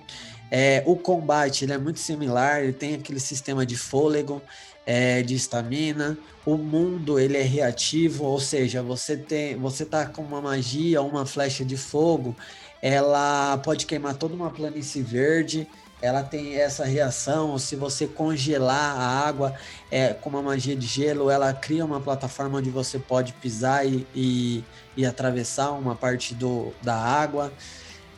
É, 0.52 0.84
o 0.86 0.96
combate 0.96 1.66
ele 1.66 1.74
é 1.74 1.78
muito 1.80 2.00
similar, 2.00 2.62
ele 2.62 2.74
tem 2.74 2.94
aquele 2.94 3.20
sistema 3.20 3.66
de 3.66 3.76
fôlego, 3.76 4.40
é, 4.86 5.24
de 5.24 5.34
estamina. 5.34 6.16
O 6.46 6.56
mundo 6.56 7.20
ele 7.20 7.38
é 7.38 7.42
reativo, 7.42 8.26
ou 8.26 8.40
seja, 8.40 8.84
você 8.84 9.18
tem, 9.18 9.58
você 9.58 9.84
tá 9.84 10.06
com 10.06 10.22
uma 10.22 10.40
magia, 10.40 11.02
uma 11.02 11.26
flecha 11.26 11.66
de 11.66 11.76
fogo, 11.76 12.36
ela 12.82 13.58
pode 13.58 13.88
queimar 13.88 14.16
toda 14.16 14.36
uma 14.36 14.52
planície 14.52 15.02
verde, 15.02 15.68
ela 16.04 16.22
tem 16.22 16.56
essa 16.56 16.84
reação, 16.84 17.58
se 17.58 17.78
você 17.78 18.06
congelar 18.06 19.00
a 19.00 19.26
água 19.26 19.56
é, 19.90 20.14
com 20.14 20.30
uma 20.30 20.42
magia 20.42 20.76
de 20.76 20.86
gelo, 20.86 21.30
ela 21.30 21.54
cria 21.54 21.86
uma 21.86 22.02
plataforma 22.02 22.58
onde 22.58 22.70
você 22.70 23.00
pode 23.00 23.32
pisar 23.34 23.88
e, 23.88 24.06
e, 24.14 24.64
e 24.96 25.06
atravessar 25.06 25.72
uma 25.72 25.96
parte 25.96 26.34
do, 26.34 26.74
da 26.82 26.96
água. 26.96 27.52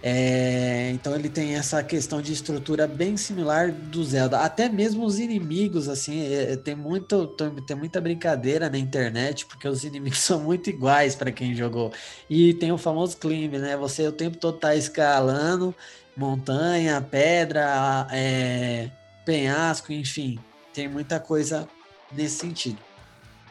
É, 0.07 0.91
então 0.93 1.15
ele 1.15 1.29
tem 1.29 1.55
essa 1.55 1.83
questão 1.83 2.21
de 2.21 2.31
estrutura 2.31 2.87
bem 2.87 3.17
similar 3.17 3.71
do 3.71 4.03
Zelda. 4.03 4.39
Até 4.41 4.69
mesmo 4.69 5.03
os 5.03 5.17
inimigos, 5.17 5.89
assim, 5.89 6.31
é, 6.31 6.55
tem, 6.55 6.75
muito, 6.75 7.25
tem 7.65 7.75
muita 7.75 7.99
brincadeira 7.99 8.69
na 8.69 8.77
internet, 8.77 9.47
porque 9.47 9.67
os 9.67 9.81
inimigos 9.85 10.19
são 10.19 10.39
muito 10.39 10.69
iguais 10.69 11.15
para 11.15 11.31
quem 11.31 11.55
jogou. 11.55 11.91
E 12.29 12.53
tem 12.53 12.71
o 12.71 12.77
famoso 12.77 13.17
climb, 13.17 13.57
né? 13.57 13.75
Você 13.77 14.07
o 14.07 14.11
tempo 14.11 14.37
todo 14.37 14.57
tá 14.59 14.75
escalando 14.75 15.73
montanha, 16.15 17.01
pedra, 17.01 18.07
é, 18.11 18.89
penhasco, 19.25 19.91
enfim. 19.91 20.39
Tem 20.73 20.87
muita 20.87 21.19
coisa 21.19 21.67
nesse 22.11 22.37
sentido. 22.37 22.77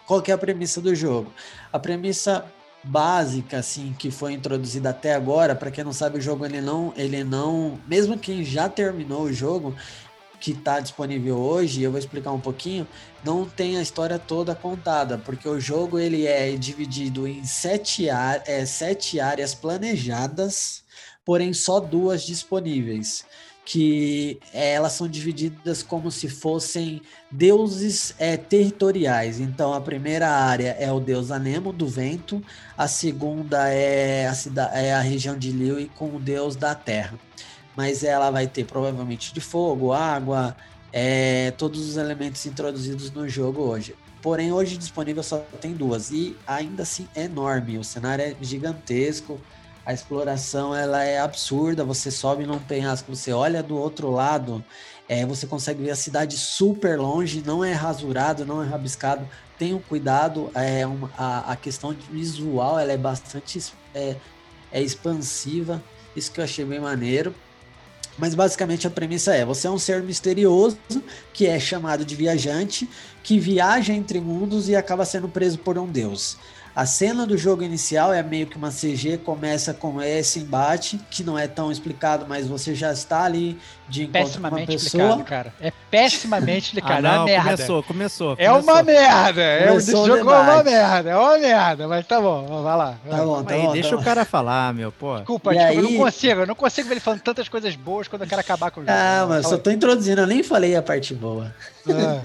Qual 0.07 0.21
que 0.23 0.31
é 0.31 0.35
a 0.35 0.39
premissa 0.39 0.81
do 0.81 0.95
jogo? 0.95 1.33
A 1.73 1.79
premissa 1.79 2.45
básica 2.85 3.59
assim 3.59 3.95
que 3.99 4.11
foi 4.11 4.33
introduzida 4.33 4.91
até 4.91 5.15
agora, 5.15 5.55
para 5.55 5.71
quem 5.71 5.85
não 5.85 5.93
sabe, 5.93 6.19
o 6.19 6.23
jogo 6.23 6.45
ele 6.45 6.61
não, 6.61 6.93
ele 6.97 7.25
não, 7.25 7.79
mesmo 7.87 8.19
quem 8.19 8.45
já 8.45 8.69
terminou 8.69 9.23
o 9.23 9.33
jogo 9.33 9.75
que 10.41 10.51
está 10.53 10.79
disponível 10.79 11.39
hoje, 11.39 11.83
eu 11.83 11.91
vou 11.91 11.99
explicar 11.99 12.31
um 12.33 12.41
pouquinho, 12.41 12.87
não 13.25 13.47
tem 13.47 13.79
a 13.79 13.83
história 13.83 14.19
toda 14.19 14.55
contada, 14.55 15.17
porque 15.17 15.49
o 15.49 15.59
jogo 15.59 15.99
ele 15.99 16.27
é 16.27 16.53
dividido 16.53 17.27
em 17.27 17.43
sete, 17.45 18.09
é, 18.11 18.67
sete 18.67 19.19
áreas 19.19 19.55
planejadas, 19.55 20.85
porém 21.25 21.55
só 21.55 21.81
duas 21.81 22.23
disponíveis 22.23 23.25
que 23.65 24.39
é, 24.53 24.75
elas 24.75 24.93
são 24.93 25.09
divididas 25.09 25.83
como 25.83 26.11
se 26.11 26.29
fossem 26.29 27.01
deuses 27.31 28.15
é, 28.19 28.37
territoriais. 28.37 29.41
Então, 29.41 29.73
a 29.73 29.81
primeira 29.81 30.29
área 30.29 30.77
é 30.79 30.93
o 30.93 31.01
deus 31.01 31.31
Anemo 31.31 31.73
do 31.73 31.87
vento, 31.87 32.43
a 32.77 32.87
segunda 32.87 33.69
é 33.69 34.27
a, 34.27 34.35
cidade, 34.35 34.79
é 34.79 34.95
a 34.95 35.01
região 35.01 35.39
de 35.39 35.51
Liu 35.51 35.89
com 35.95 36.15
o 36.15 36.21
deus 36.21 36.57
da 36.57 36.75
terra. 36.75 37.19
Mas 37.75 38.05
ela 38.05 38.31
vai 38.31 38.47
ter 38.47 38.65
provavelmente 38.65 39.33
de 39.33 39.41
fogo, 39.41 39.93
água, 39.93 40.55
é, 40.93 41.51
todos 41.53 41.89
os 41.89 41.97
elementos 41.97 42.45
introduzidos 42.47 43.11
no 43.11 43.29
jogo 43.29 43.63
hoje. 43.63 43.97
Porém, 44.21 44.53
hoje 44.53 44.77
disponível 44.77 45.23
só 45.23 45.39
tem 45.61 45.73
duas 45.73 46.11
e 46.11 46.37
ainda 46.47 46.83
assim 46.83 47.09
é 47.15 47.25
enorme. 47.25 47.79
O 47.79 47.85
cenário 47.85 48.25
é 48.25 48.37
gigantesco 48.41 49.41
a 49.85 49.93
exploração 49.93 50.75
ela 50.75 51.05
é 51.05 51.19
absurda. 51.19 51.85
Você 51.85 52.11
sobe 52.11 52.47
num 52.47 52.59
penhasco, 52.59 53.15
você 53.15 53.33
olha 53.33 53.63
do 53.63 53.77
outro 53.77 54.11
lado, 54.11 54.65
é, 55.09 55.27
você 55.27 55.47
consegue 55.47 55.83
ver 55.83 55.91
a 55.91 55.97
cidade 55.97 56.37
super 56.37 56.99
longe, 56.99 57.43
não 57.45 57.65
é 57.65 57.73
rasurado, 57.73 58.45
não 58.45 58.63
é 58.63 58.67
rabiscado. 58.67 59.29
Tenham 59.59 59.79
cuidado, 59.79 60.51
é 60.55 60.87
uma, 60.87 61.11
a, 61.17 61.53
a 61.53 61.57
questão 61.57 61.95
visual 62.11 62.79
ela 62.79 62.93
é 62.93 62.97
bastante 62.97 63.61
é, 63.95 64.17
é 64.73 64.83
expansiva. 64.83 65.83
Isso 66.17 66.31
que 66.31 66.41
eu 66.41 66.45
achei 66.45 66.65
bem 66.65 66.81
maneiro. 66.81 67.35
Mas 68.17 68.35
basicamente 68.35 68.87
a 68.87 68.91
premissa 68.91 69.35
é: 69.35 69.45
você 69.45 69.67
é 69.67 69.71
um 69.71 69.79
ser 69.79 70.03
misterioso 70.03 70.79
que 71.33 71.47
é 71.47 71.59
chamado 71.59 72.05
de 72.05 72.15
viajante, 72.15 72.89
que 73.23 73.39
viaja 73.39 73.93
entre 73.93 74.21
mundos 74.21 74.69
e 74.69 74.77
acaba 74.77 75.05
sendo 75.05 75.29
preso 75.29 75.59
por 75.59 75.77
um 75.79 75.87
deus. 75.87 76.37
A 76.75 76.87
cena 76.87 77.25
do 77.25 77.39
jogo 77.39 77.63
inicial 77.63 78.13
é 78.13 78.21
meio 78.21 78.49
que 78.49 78.57
uma 78.57 78.71
CG, 78.71 79.19
começa 79.19 79.73
com 79.73 80.03
esse 80.03 80.41
embate, 80.41 80.99
que 81.09 81.23
não 81.23 81.39
é 81.39 81.47
tão 81.47 81.71
explicado, 81.71 82.27
mas 82.29 82.49
você 82.49 82.75
já 82.75 82.93
está 82.93 83.23
ali 83.23 83.57
de 83.89 84.05
encontro 84.05 84.41
com 84.41 84.49
uma 84.49 84.67
pessoa. 84.67 85.23
cara. 85.23 85.55
É 85.61 85.73
pessimamente 85.89 86.67
explicado, 86.75 86.99
ah, 86.99 87.03
não, 87.03 87.11
é 87.11 87.17
uma 87.19 87.25
merda. 87.27 87.51
Começou, 87.51 87.83
começou. 87.85 88.35
É 88.39 88.51
uma 88.51 88.83
merda. 88.83 89.41
É, 89.41 89.73
o 89.73 89.79
jogo 89.79 90.17
é 90.17 90.39
uma 90.41 90.65
merda, 90.65 91.11
é 91.11 91.17
uma 91.17 91.39
merda, 91.39 91.87
mas 91.87 92.07
tá 92.09 92.21
bom, 92.21 92.63
vai 92.65 92.77
lá. 92.77 92.99
Tá 93.09 93.17
bom, 93.19 93.45
tá 93.45 93.55
aí, 93.55 93.63
bom. 93.63 93.73
Deixa 93.73 93.91
tá 93.91 93.97
o 93.97 94.03
cara 94.03 94.25
falar, 94.25 94.75
meu, 94.75 94.91
pô. 94.91 95.17
Desculpa, 95.19 95.51
desculpa, 95.51 95.71
aí... 95.71 95.77
eu 95.77 95.83
não 95.83 95.97
consigo, 95.97 96.41
eu 96.41 96.47
não 96.47 96.55
consigo 96.57 96.89
ver 96.89 96.95
ele 96.95 97.01
falando 97.01 97.21
tantas 97.21 97.49
coisas 97.49 97.77
boas 97.77 98.09
quando 98.09 98.23
eu 98.23 98.29
quero 98.29 98.41
acabar 98.41 98.73
com 98.73 98.81
o 98.81 98.83
jogo. 98.83 98.93
Ah, 98.93 99.27
mas 99.29 99.47
só 99.47 99.57
tô 99.57 99.71
introduzindo, 99.71 100.23
eu 100.23 100.27
nem 100.27 100.43
falei 100.43 100.75
a 100.75 100.83
parte 100.83 101.15
boa. 101.15 101.55
Ah. 101.89 102.23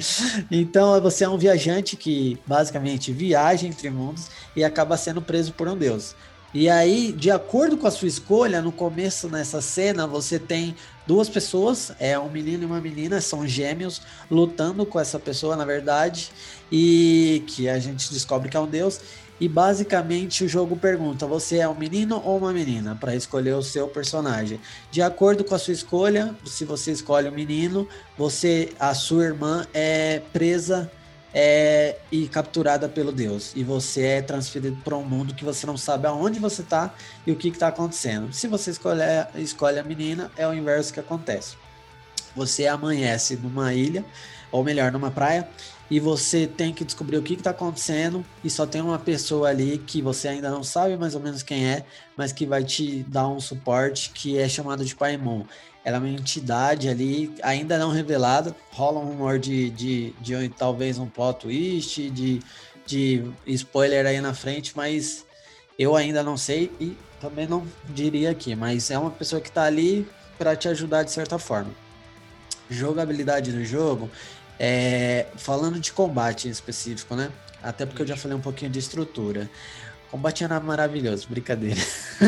então, 0.49 0.99
você 1.01 1.23
é 1.23 1.29
um 1.29 1.37
viajante 1.37 1.97
que 1.97 2.39
basicamente 2.45 3.11
viaja 3.11 3.67
entre 3.67 3.89
mundos 3.89 4.27
e 4.55 4.63
acaba 4.63 4.97
sendo 4.97 5.21
preso 5.21 5.53
por 5.53 5.67
um 5.67 5.77
deus. 5.77 6.15
E 6.51 6.67
aí, 6.67 7.11
de 7.11 7.29
acordo 7.29 7.77
com 7.77 7.85
a 7.85 7.91
sua 7.91 8.07
escolha, 8.07 8.59
no 8.59 8.71
começo 8.71 9.29
nessa 9.29 9.61
cena, 9.61 10.07
você 10.07 10.39
tem 10.39 10.75
duas 11.05 11.29
pessoas, 11.29 11.91
é 11.99 12.17
um 12.17 12.29
menino 12.29 12.63
e 12.63 12.65
uma 12.65 12.81
menina, 12.81 13.21
são 13.21 13.47
gêmeos, 13.47 14.01
lutando 14.31 14.83
com 14.83 14.99
essa 14.99 15.19
pessoa, 15.19 15.55
na 15.55 15.63
verdade, 15.63 16.31
e 16.71 17.43
que 17.45 17.69
a 17.69 17.77
gente 17.77 18.11
descobre 18.11 18.49
que 18.49 18.57
é 18.57 18.59
um 18.59 18.67
deus. 18.67 18.99
E 19.39 19.47
basicamente 19.47 20.43
o 20.43 20.49
jogo 20.49 20.75
pergunta: 20.75 21.25
você 21.25 21.59
é 21.59 21.67
um 21.67 21.75
menino 21.75 22.21
ou 22.23 22.37
uma 22.37 22.51
menina? 22.51 22.95
Para 22.95 23.15
escolher 23.15 23.53
o 23.53 23.63
seu 23.63 23.87
personagem. 23.87 24.59
De 24.91 25.01
acordo 25.01 25.43
com 25.43 25.55
a 25.55 25.59
sua 25.59 25.73
escolha, 25.73 26.35
se 26.45 26.65
você 26.65 26.91
escolhe 26.91 27.27
o 27.27 27.31
um 27.31 27.35
menino, 27.35 27.87
você, 28.17 28.73
a 28.79 28.93
sua 28.93 29.25
irmã 29.25 29.65
é 29.73 30.21
presa 30.33 30.91
é, 31.33 31.97
e 32.11 32.27
capturada 32.27 32.89
pelo 32.89 33.11
Deus. 33.11 33.53
E 33.55 33.63
você 33.63 34.03
é 34.03 34.21
transferido 34.21 34.77
para 34.83 34.97
um 34.97 35.03
mundo 35.03 35.33
que 35.33 35.45
você 35.45 35.65
não 35.65 35.77
sabe 35.77 36.07
aonde 36.07 36.39
você 36.39 36.61
está 36.61 36.93
e 37.25 37.31
o 37.31 37.35
que 37.35 37.49
está 37.49 37.67
acontecendo. 37.67 38.33
Se 38.33 38.47
você 38.47 38.71
escolhe, 38.71 39.01
escolhe 39.35 39.79
a 39.79 39.83
menina, 39.83 40.31
é 40.35 40.47
o 40.47 40.53
inverso 40.53 40.93
que 40.93 40.99
acontece. 40.99 41.55
Você 42.35 42.67
amanhece 42.67 43.35
numa 43.35 43.73
ilha, 43.73 44.05
ou 44.51 44.63
melhor, 44.63 44.91
numa 44.91 45.11
praia, 45.11 45.47
e 45.89 45.99
você 45.99 46.45
tem 46.45 46.73
que 46.73 46.85
descobrir 46.85 47.17
o 47.17 47.23
que 47.23 47.33
está 47.33 47.49
acontecendo 47.49 48.23
e 48.43 48.49
só 48.49 48.65
tem 48.65 48.81
uma 48.81 48.99
pessoa 48.99 49.49
ali 49.49 49.79
que 49.79 50.01
você 50.01 50.27
ainda 50.27 50.49
não 50.49 50.63
sabe 50.63 50.95
mais 50.97 51.15
ou 51.15 51.21
menos 51.21 51.41
quem 51.41 51.67
é, 51.67 51.83
mas 52.15 52.31
que 52.31 52.45
vai 52.45 52.63
te 52.63 53.03
dar 53.03 53.27
um 53.27 53.39
suporte 53.39 54.11
que 54.11 54.37
é 54.37 54.47
chamado 54.47 54.85
de 54.85 54.95
Paimon. 54.95 55.43
Ela 55.83 55.97
é 55.97 55.99
uma 55.99 56.09
entidade 56.09 56.87
ali, 56.89 57.33
ainda 57.41 57.77
não 57.79 57.89
revelada. 57.89 58.55
Rola 58.71 58.99
um 58.99 59.05
rumor 59.05 59.39
de, 59.39 59.69
de, 59.71 60.13
de, 60.21 60.49
talvez 60.49 60.99
um 60.99 61.07
plot 61.07 61.39
twist, 61.39 62.09
de, 62.11 62.39
de 62.85 63.23
spoiler 63.47 64.05
aí 64.05 64.21
na 64.21 64.33
frente, 64.33 64.73
mas 64.75 65.25
eu 65.77 65.95
ainda 65.95 66.21
não 66.21 66.37
sei 66.37 66.71
e 66.79 66.95
também 67.19 67.47
não 67.47 67.65
diria 67.87 68.29
aqui. 68.29 68.55
Mas 68.55 68.91
é 68.91 68.99
uma 68.99 69.09
pessoa 69.09 69.41
que 69.41 69.49
está 69.49 69.63
ali 69.63 70.07
para 70.37 70.55
te 70.55 70.67
ajudar 70.67 71.03
de 71.03 71.11
certa 71.11 71.39
forma. 71.39 71.71
Jogabilidade 72.69 73.51
do 73.51 73.63
jogo, 73.65 74.11
é, 74.59 75.27
falando 75.37 75.79
de 75.79 75.93
combate 75.93 76.47
em 76.47 76.51
específico, 76.51 77.15
né? 77.15 77.31
Até 77.63 77.85
porque 77.85 78.01
eu 78.01 78.07
já 78.07 78.17
falei 78.17 78.37
um 78.37 78.41
pouquinho 78.41 78.69
de 78.69 78.79
estrutura. 78.79 79.49
Combate 80.11 80.43
era 80.43 80.59
maravilhoso, 80.59 81.27
brincadeira. 81.29 81.79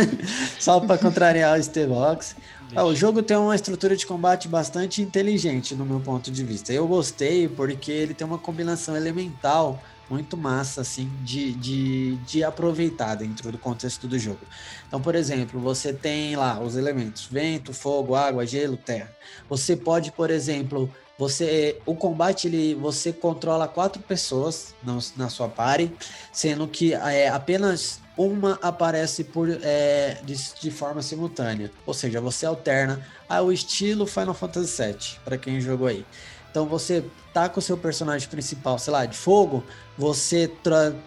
Só 0.60 0.80
para 0.80 0.98
contrariar 0.98 1.60
o 1.60 1.64
Stevox. 1.64 2.36
Ah, 2.76 2.86
o 2.86 2.96
jogo 2.96 3.22
tem 3.24 3.36
uma 3.36 3.56
estrutura 3.56 3.98
de 3.98 4.06
combate 4.06 4.48
bastante 4.48 5.02
inteligente, 5.02 5.76
no 5.76 5.86
meu 5.86 6.00
ponto 6.00 6.32
de 6.32 6.44
vista. 6.44 6.72
Eu 6.72 6.88
gostei 6.88 7.48
porque 7.48 7.92
ele 7.92 8.14
tem 8.14 8.26
uma 8.26 8.38
combinação 8.38 8.96
elemental 8.96 9.82
muito 10.10 10.38
massa, 10.38 10.82
assim, 10.82 11.10
de, 11.24 11.54
de, 11.54 12.16
de 12.18 12.44
aproveitar 12.44 13.16
dentro 13.16 13.52
do 13.52 13.58
contexto 13.58 14.08
do 14.08 14.20
jogo. 14.20 14.42
Então, 14.88 15.02
por 15.02 15.16
exemplo, 15.16 15.60
você 15.60 15.92
tem 15.92 16.36
lá 16.36 16.60
os 16.60 16.76
elementos: 16.76 17.26
vento, 17.26 17.74
fogo, 17.74 18.14
água, 18.14 18.46
gelo, 18.46 18.78
terra. 18.78 19.10
Você 19.50 19.76
pode, 19.76 20.12
por 20.12 20.30
exemplo, 20.30 20.90
você 21.22 21.80
o 21.86 21.94
combate 21.94 22.48
ele 22.48 22.74
você 22.74 23.14
controla 23.14 23.68
quatro 23.68 24.02
pessoas 24.02 24.74
na, 24.82 24.98
na 25.16 25.30
sua 25.30 25.48
party, 25.48 25.94
sendo 26.34 26.68
que 26.68 26.96
é, 26.96 27.30
apenas 27.30 28.00
uma 28.18 28.58
aparece 28.60 29.24
por 29.26 29.48
é, 29.48 30.18
de, 30.24 30.36
de, 30.60 30.72
forma 30.72 31.00
simultânea. 31.04 31.70
Ou 31.86 31.94
seja, 31.94 32.20
você 32.20 32.48
alterna 32.48 33.06
ah, 33.30 33.40
o 33.40 33.52
estilo 33.52 34.08
Final 34.08 34.34
Fantasy 34.34 34.84
VII, 34.84 35.20
para 35.24 35.38
quem 35.38 35.62
jogou 35.62 35.86
aí. 35.86 36.04
Então 36.50 36.66
você 36.66 37.06
tá 37.32 37.48
com 37.48 37.60
o 37.60 37.62
seu 37.64 37.78
personagem 37.78 38.28
principal, 38.28 38.80
sei 38.80 38.92
lá, 38.92 39.06
de 39.06 39.16
fogo, 39.16 39.64
você 39.96 40.48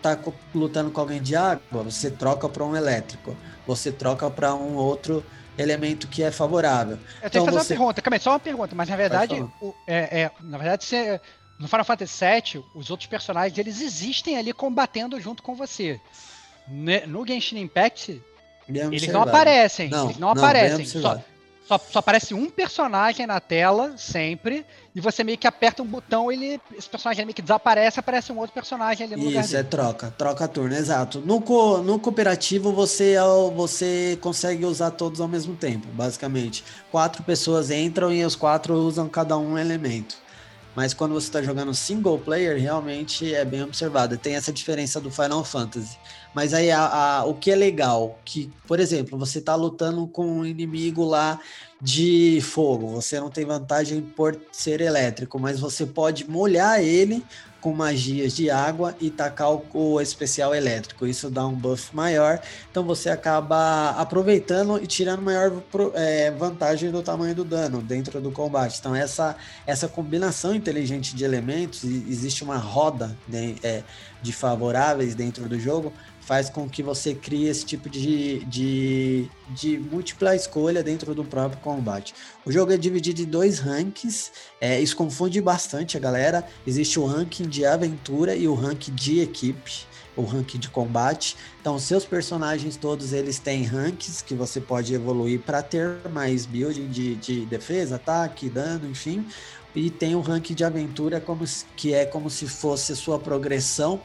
tá 0.00 0.16
lutando 0.54 0.92
com 0.92 1.00
alguém 1.00 1.20
de 1.20 1.34
água, 1.34 1.82
você 1.82 2.08
troca 2.08 2.48
para 2.48 2.64
um 2.64 2.76
elétrico, 2.76 3.36
você 3.66 3.90
troca 3.90 4.30
para 4.30 4.54
um 4.54 4.76
outro 4.76 5.24
elemento 5.56 6.08
que 6.08 6.22
é 6.22 6.30
favorável. 6.30 6.98
Eu 7.22 7.30
tenho 7.30 7.42
então, 7.42 7.46
que 7.46 7.52
fazer 7.52 7.64
você... 7.64 7.72
uma 7.74 7.78
pergunta, 7.78 8.02
calma 8.02 8.16
aí, 8.16 8.20
só 8.20 8.30
uma 8.30 8.40
pergunta, 8.40 8.74
mas 8.74 8.88
na 8.88 8.96
verdade, 8.96 9.40
o, 9.60 9.74
é, 9.86 10.22
é, 10.22 10.30
na 10.40 10.58
verdade, 10.58 10.84
você, 10.84 11.20
no 11.58 11.68
Final 11.68 11.84
Fantasy 11.84 12.24
VII, 12.24 12.64
os 12.74 12.90
outros 12.90 13.08
personagens 13.08 13.56
eles 13.58 13.80
existem 13.80 14.36
ali 14.36 14.52
combatendo 14.52 15.20
junto 15.20 15.42
com 15.42 15.54
você. 15.54 16.00
No 17.06 17.26
Genshin 17.26 17.58
Impact, 17.58 18.22
eles 18.68 19.08
não 19.08 19.22
aparecem. 19.22 19.88
Não, 19.90 20.06
eles 20.06 20.18
não, 20.18 20.34
não 20.34 20.42
aparecem. 20.42 20.86
Só, 20.86 21.20
Só, 21.66 21.78
só 21.78 22.00
aparece 22.00 22.34
um 22.34 22.50
personagem 22.50 23.26
na 23.26 23.40
tela, 23.40 23.94
sempre, 23.96 24.66
e 24.94 25.00
você 25.00 25.24
meio 25.24 25.38
que 25.38 25.46
aperta 25.46 25.82
um 25.82 25.86
botão, 25.86 26.30
ele, 26.30 26.60
esse 26.76 26.88
personagem 26.88 27.24
meio 27.24 27.34
que 27.34 27.40
desaparece, 27.40 27.98
aparece 27.98 28.30
um 28.30 28.38
outro 28.38 28.52
personagem 28.52 29.06
ali 29.06 29.16
no 29.16 29.24
lugar 29.24 29.42
Isso, 29.42 29.56
é 29.56 29.62
troca, 29.62 30.12
troca 30.16 30.46
turno, 30.46 30.74
exato. 30.74 31.20
No, 31.20 31.40
co, 31.40 31.78
no 31.78 31.98
cooperativo 31.98 32.70
você, 32.70 33.14
é 33.14 33.22
você 33.54 34.18
consegue 34.20 34.66
usar 34.66 34.90
todos 34.90 35.22
ao 35.22 35.28
mesmo 35.28 35.56
tempo, 35.56 35.88
basicamente. 35.88 36.62
Quatro 36.90 37.22
pessoas 37.22 37.70
entram 37.70 38.12
e 38.12 38.22
os 38.24 38.36
quatro 38.36 38.74
usam 38.74 39.08
cada 39.08 39.36
um 39.38 39.56
elemento. 39.56 40.23
Mas 40.74 40.92
quando 40.92 41.14
você 41.14 41.28
está 41.28 41.42
jogando 41.42 41.72
single 41.74 42.18
player, 42.18 42.58
realmente 42.60 43.32
é 43.34 43.44
bem 43.44 43.62
observado. 43.62 44.16
Tem 44.18 44.34
essa 44.34 44.52
diferença 44.52 45.00
do 45.00 45.10
Final 45.10 45.44
Fantasy. 45.44 45.96
Mas 46.34 46.52
aí 46.52 46.70
a- 46.70 47.20
a- 47.20 47.24
o 47.24 47.34
que 47.34 47.50
é 47.50 47.54
legal, 47.54 48.18
que, 48.24 48.50
por 48.66 48.80
exemplo, 48.80 49.16
você 49.16 49.38
está 49.38 49.54
lutando 49.54 50.06
com 50.08 50.26
um 50.26 50.44
inimigo 50.44 51.04
lá 51.04 51.38
de 51.80 52.40
fogo, 52.40 52.88
você 52.88 53.20
não 53.20 53.30
tem 53.30 53.44
vantagem 53.44 54.00
por 54.00 54.36
ser 54.50 54.80
elétrico, 54.80 55.38
mas 55.38 55.60
você 55.60 55.86
pode 55.86 56.28
molhar 56.28 56.82
ele 56.82 57.24
com 57.64 57.72
magias 57.72 58.36
de 58.36 58.50
água 58.50 58.94
e 59.00 59.08
tacar 59.08 59.48
o, 59.50 59.98
especial 59.98 60.54
elétrico. 60.54 61.06
Isso 61.06 61.30
dá 61.30 61.46
um 61.46 61.54
buff 61.54 61.96
maior, 61.96 62.38
então 62.70 62.84
você 62.84 63.08
acaba 63.08 63.92
aproveitando 63.92 64.78
e 64.82 64.86
tirando 64.86 65.22
maior 65.22 65.50
é, 65.94 66.30
vantagem 66.32 66.90
do 66.90 67.02
tamanho 67.02 67.34
do 67.34 67.42
dano 67.42 67.80
dentro 67.80 68.20
do 68.20 68.30
combate. 68.30 68.76
Então 68.78 68.94
essa, 68.94 69.34
essa 69.66 69.88
combinação 69.88 70.54
inteligente 70.54 71.16
de 71.16 71.24
elementos, 71.24 71.84
existe 71.84 72.44
uma 72.44 72.58
roda 72.58 73.16
de, 73.26 73.56
é, 73.62 73.82
de 74.20 74.30
favoráveis 74.30 75.14
dentro 75.14 75.48
do 75.48 75.58
jogo, 75.58 75.90
faz 76.24 76.48
com 76.48 76.68
que 76.68 76.82
você 76.82 77.14
crie 77.14 77.48
esse 77.48 77.64
tipo 77.64 77.88
de, 77.88 78.44
de, 78.46 79.30
de 79.50 79.78
múltipla 79.78 80.34
escolha 80.34 80.82
dentro 80.82 81.14
do 81.14 81.24
próprio 81.24 81.60
combate. 81.60 82.14
O 82.44 82.50
jogo 82.50 82.72
é 82.72 82.76
dividido 82.76 83.20
em 83.22 83.26
dois 83.26 83.58
ranks, 83.58 84.32
é, 84.60 84.80
isso 84.80 84.96
confunde 84.96 85.40
bastante 85.40 85.96
a 85.96 86.00
galera. 86.00 86.46
Existe 86.66 86.98
o 86.98 87.04
ranking 87.04 87.46
de 87.46 87.66
aventura 87.66 88.34
e 88.34 88.48
o 88.48 88.54
ranking 88.54 88.94
de 88.94 89.20
equipe, 89.20 89.84
o 90.16 90.22
ranking 90.22 90.58
de 90.58 90.68
combate. 90.68 91.36
Então, 91.60 91.78
seus 91.78 92.04
personagens 92.04 92.76
todos 92.76 93.12
eles 93.12 93.38
têm 93.38 93.62
ranks 93.62 94.22
que 94.22 94.34
você 94.34 94.60
pode 94.60 94.94
evoluir 94.94 95.40
para 95.40 95.62
ter 95.62 95.98
mais 96.10 96.46
building 96.46 96.88
de, 96.88 97.16
de 97.16 97.46
defesa, 97.46 97.96
ataque, 97.96 98.48
dano, 98.48 98.88
enfim. 98.88 99.26
E 99.74 99.90
tem 99.90 100.14
o 100.14 100.20
ranking 100.20 100.54
de 100.54 100.64
aventura 100.64 101.20
como 101.20 101.44
que 101.76 101.92
é 101.92 102.06
como 102.06 102.30
se 102.30 102.46
fosse 102.46 102.94
sua 102.94 103.18
progressão 103.18 104.00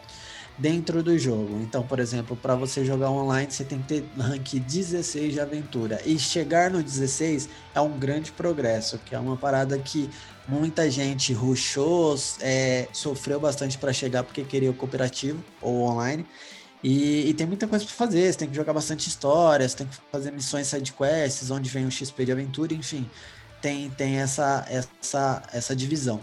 dentro 0.60 1.02
do 1.02 1.18
jogo. 1.18 1.60
Então, 1.62 1.82
por 1.82 2.00
exemplo, 2.00 2.36
para 2.36 2.54
você 2.54 2.84
jogar 2.86 3.10
online, 3.10 3.50
você 3.50 3.64
tem 3.64 3.80
que 3.80 3.88
ter 3.88 4.06
rank 4.18 4.56
16 4.56 5.34
de 5.34 5.40
aventura. 5.40 6.02
E 6.06 6.20
chegar 6.20 6.70
no 6.70 6.84
16 6.84 7.50
é 7.74 7.82
um 7.82 7.98
grande 7.98 8.32
progresso, 8.34 9.00
que 9.06 9.16
é 9.16 9.20
uma 9.20 9.38
parada 9.38 9.78
que 9.80 10.10
muita 10.48 10.92
gente 10.92 11.32
rushou, 11.32 12.16
é, 12.42 12.88
sofreu 12.92 13.40
bastante 13.40 13.78
para 13.78 13.94
chegar 13.94 14.24
porque 14.24 14.44
queria 14.44 14.70
o 14.70 14.74
cooperativo 14.74 15.44
ou 15.62 15.84
online. 15.84 16.26
E, 16.84 17.30
e 17.30 17.34
tem 17.34 17.48
muita 17.48 17.68
coisa 17.68 17.84
para 17.86 17.94
fazer, 17.94 18.32
você 18.32 18.40
tem 18.40 18.50
que 18.50 18.56
jogar 18.56 18.74
bastante 18.74 19.08
história, 19.08 19.68
você 19.68 19.78
tem 19.78 19.88
que 19.88 19.98
fazer 20.12 20.32
missões 20.32 20.68
side 20.68 20.94
quests, 20.94 21.52
onde 21.52 21.70
vem 21.70 21.86
o 21.86 21.92
XP 21.92 22.26
de 22.26 22.32
aventura, 22.32 22.74
enfim. 22.74 23.10
Tem, 23.62 23.90
tem 23.90 24.18
essa, 24.18 24.66
essa, 24.70 25.44
essa 25.52 25.76
divisão. 25.76 26.22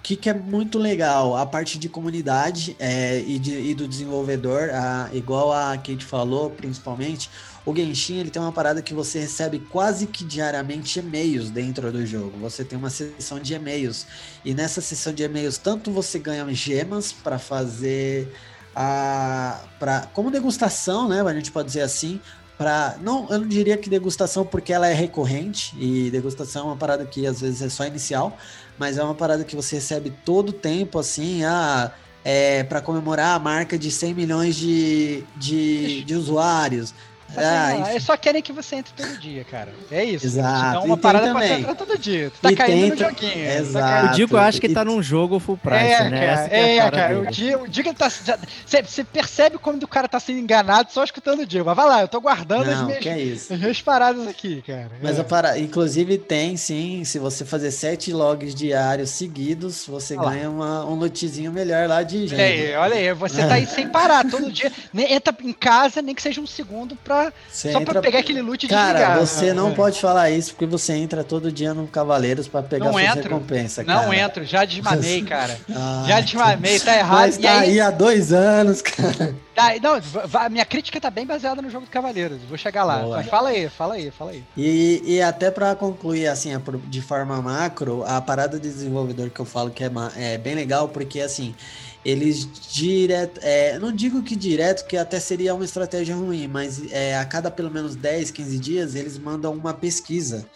O 0.00 0.02
que, 0.02 0.16
que 0.16 0.30
é 0.30 0.34
muito 0.34 0.78
legal, 0.78 1.36
a 1.36 1.44
parte 1.44 1.78
de 1.78 1.86
comunidade 1.88 2.74
é, 2.78 3.20
e, 3.20 3.38
de- 3.38 3.60
e 3.70 3.74
do 3.74 3.86
desenvolvedor, 3.86 4.70
a- 4.72 5.10
igual 5.12 5.52
a 5.52 5.76
Kate 5.76 6.04
falou, 6.06 6.48
principalmente, 6.50 7.30
o 7.66 7.76
Genshin 7.76 8.16
ele 8.16 8.30
tem 8.30 8.40
uma 8.40 8.50
parada 8.50 8.80
que 8.80 8.94
você 8.94 9.20
recebe 9.20 9.58
quase 9.60 10.06
que 10.06 10.24
diariamente 10.24 10.98
e-mails 10.98 11.50
dentro 11.50 11.92
do 11.92 12.04
jogo. 12.06 12.38
Você 12.38 12.64
tem 12.64 12.78
uma 12.78 12.88
seção 12.88 13.38
de 13.38 13.52
e-mails 13.52 14.06
e 14.42 14.54
nessa 14.54 14.80
seção 14.80 15.12
de 15.12 15.22
e-mails 15.22 15.58
tanto 15.58 15.92
você 15.92 16.18
ganha 16.18 16.50
gemas 16.54 17.12
para 17.12 17.38
fazer 17.38 18.32
a 18.74 19.60
para 19.78 20.06
como 20.14 20.30
degustação, 20.30 21.08
né? 21.08 21.20
A 21.20 21.34
gente 21.34 21.52
pode 21.52 21.66
dizer 21.66 21.82
assim, 21.82 22.20
não, 23.00 23.26
eu 23.30 23.38
não 23.40 23.48
diria 23.48 23.76
que 23.76 23.88
degustação 23.88 24.44
porque 24.44 24.72
ela 24.72 24.86
é 24.88 24.92
recorrente 24.94 25.74
e 25.78 26.10
degustação 26.10 26.62
é 26.62 26.66
uma 26.66 26.76
parada 26.76 27.06
que 27.06 27.26
às 27.26 27.40
vezes 27.40 27.62
é 27.62 27.68
só 27.68 27.86
inicial, 27.86 28.36
mas 28.80 28.96
é 28.96 29.04
uma 29.04 29.14
parada 29.14 29.44
que 29.44 29.54
você 29.54 29.76
recebe 29.76 30.10
todo 30.24 30.54
tempo 30.54 30.98
assim, 30.98 31.44
ah, 31.44 31.92
é, 32.24 32.64
para 32.64 32.80
comemorar 32.80 33.36
a 33.36 33.38
marca 33.38 33.78
de 33.78 33.90
100 33.90 34.14
milhões 34.14 34.56
de, 34.56 35.22
de, 35.36 36.02
de 36.02 36.14
usuários. 36.14 36.94
Ah, 37.36 37.42
lá, 37.42 37.76
enfim. 37.76 37.90
Eles 37.90 38.02
só 38.02 38.16
querem 38.16 38.42
que 38.42 38.52
você 38.52 38.76
entre 38.76 38.92
todo 38.94 39.18
dia, 39.18 39.44
cara. 39.44 39.68
É 39.90 40.04
isso. 40.04 40.26
Exato. 40.26 40.78
É 40.78 40.82
E 40.82 40.84
uma 40.86 40.96
parada 40.96 41.32
pra 41.32 41.40
você 41.46 41.52
entrar 41.54 41.74
todo 41.74 41.98
dia. 41.98 42.30
Tu 42.30 42.40
tá 42.40 42.52
E 42.52 42.56
caindo 42.56 42.80
tem 42.80 42.90
no 42.90 42.96
joguinho. 42.96 43.32
tá 43.46 43.54
Exato. 43.54 43.86
caindo- 43.86 44.12
O 44.12 44.14
Dico 44.16 44.34
eu 44.36 44.40
acho 44.40 44.60
que 44.60 44.66
e- 44.66 44.74
tá 44.74 44.84
num 44.84 45.02
jogo 45.02 45.38
full 45.38 45.56
price, 45.56 45.76
é, 45.84 46.10
né? 46.10 46.26
Cara, 46.26 46.48
é, 46.50 46.76
é, 46.76 46.80
a 46.80 46.90
cara. 46.90 47.18
O 47.20 47.26
dia, 47.26 47.58
o 47.58 47.64
ele 47.64 47.94
tá. 47.94 48.08
Você 48.10 49.04
percebe 49.04 49.58
quando 49.58 49.82
o 49.84 49.88
cara 49.88 50.08
tá 50.08 50.18
sendo 50.20 50.38
enganado 50.38 50.92
só 50.92 51.02
escutando 51.04 51.40
o 51.40 51.46
Diego. 51.46 51.66
Mas 51.66 51.76
vai 51.76 51.86
lá, 51.86 52.00
eu 52.02 52.08
tô 52.08 52.20
guardando 52.20 52.68
as 52.68 52.78
Não, 52.78 52.86
minhas, 52.86 53.00
que 53.02 53.08
é 53.08 53.18
isso. 53.18 53.52
as 53.52 53.58
minhas 53.60 53.80
paradas 53.82 54.26
aqui, 54.26 54.62
cara. 54.66 54.90
Mas 55.02 55.18
é. 55.18 55.20
a 55.20 55.24
para... 55.24 55.58
inclusive 55.58 56.18
tem 56.18 56.56
sim, 56.56 57.04
se 57.04 57.18
você 57.18 57.44
fazer 57.44 57.70
sete 57.70 58.12
logs 58.12 58.54
diários 58.54 59.10
seguidos, 59.10 59.86
você 59.86 60.16
Olha 60.16 60.30
ganha 60.30 60.50
uma, 60.50 60.84
um 60.84 60.94
lootzinho 60.94 61.52
melhor 61.52 61.88
lá 61.88 62.02
de 62.02 62.16
Olha 62.32 62.44
aí, 62.44 62.58
gente. 62.66 62.74
olha 62.76 62.94
aí, 62.96 63.14
você 63.14 63.46
tá 63.46 63.54
aí 63.54 63.66
sem 63.66 63.88
parar 63.88 64.28
todo 64.28 64.50
dia. 64.50 64.70
Nem, 64.92 65.12
entra 65.12 65.34
em 65.42 65.52
casa, 65.52 66.02
nem 66.02 66.14
que 66.14 66.22
seja 66.22 66.40
um 66.40 66.46
segundo, 66.46 66.96
pra, 66.96 67.19
Você 67.50 67.72
só 67.72 67.80
entra- 67.80 67.94
pra 67.94 68.02
pegar 68.02 68.18
aquele 68.20 68.40
loot 68.42 68.64
e 68.64 68.68
Cara, 68.68 68.92
desligar. 68.98 69.18
você 69.18 69.52
não 69.52 69.70
É. 69.70 69.74
pode 69.74 70.00
falar 70.00 70.30
isso 70.30 70.50
porque 70.52 70.66
você 70.66 70.92
entra 70.94 71.22
todo 71.24 71.50
dia 71.52 71.72
no 71.74 71.86
Cavaleiros 71.86 72.46
pra 72.48 72.62
pegar 72.62 72.86
Não 72.86 72.92
suas 72.92 73.04
entro. 73.04 73.22
recompensas, 73.22 73.86
Não 73.86 73.94
cara. 74.04 74.16
entro, 74.16 74.44
já 74.44 74.64
desmamei, 74.64 75.22
cara. 75.22 75.58
Ah, 75.74 76.04
Já 76.06 76.20
desmamei, 76.20 76.78
tá 76.80 76.96
errado. 76.96 77.18
Mas 77.20 77.36
E 77.36 77.40
tá 77.42 77.50
aí- 77.60 77.70
aí 77.70 77.80
há 77.80 77.90
dois 77.90 78.32
anos, 78.32 78.80
cara. 78.82 79.34
Tá, 79.54 79.72
não, 79.82 80.48
minha 80.50 80.64
crítica 80.64 81.00
tá 81.00 81.10
bem 81.10 81.26
baseada 81.26 81.60
no 81.60 81.68
jogo 81.70 81.84
do 81.84 81.90
Cavaleiros. 81.90 82.38
Vou 82.48 82.56
chegar 82.56 82.84
lá. 82.84 82.98
Boa. 82.98 83.16
Mas 83.18 83.26
fala 83.26 83.50
aí, 83.50 83.68
fala 83.68 83.94
aí, 83.94 84.10
fala 84.10 84.30
aí. 84.30 84.42
E, 84.56 85.02
e 85.04 85.22
até 85.22 85.50
para 85.50 85.74
concluir, 85.74 86.26
assim, 86.28 86.50
de 86.86 87.00
forma 87.02 87.40
macro, 87.42 88.04
a 88.06 88.20
parada 88.20 88.58
de 88.58 88.68
desenvolvedor 88.68 89.28
que 89.30 89.40
eu 89.40 89.44
falo 89.44 89.70
que 89.70 89.84
é, 89.84 89.90
é 90.16 90.38
bem 90.38 90.54
legal, 90.54 90.88
porque, 90.88 91.20
assim, 91.20 91.54
eles 92.04 92.48
direto, 92.72 93.40
é, 93.42 93.78
não 93.78 93.92
digo 93.92 94.22
que 94.22 94.34
direto, 94.34 94.86
que 94.86 94.96
até 94.96 95.20
seria 95.20 95.54
uma 95.54 95.64
estratégia 95.64 96.14
ruim, 96.14 96.48
mas 96.48 96.90
é, 96.90 97.16
a 97.16 97.24
cada 97.24 97.50
pelo 97.50 97.70
menos 97.70 97.94
10, 97.94 98.30
15 98.30 98.58
dias, 98.58 98.94
eles 98.94 99.18
mandam 99.18 99.52
uma 99.52 99.74
pesquisa. 99.74 100.46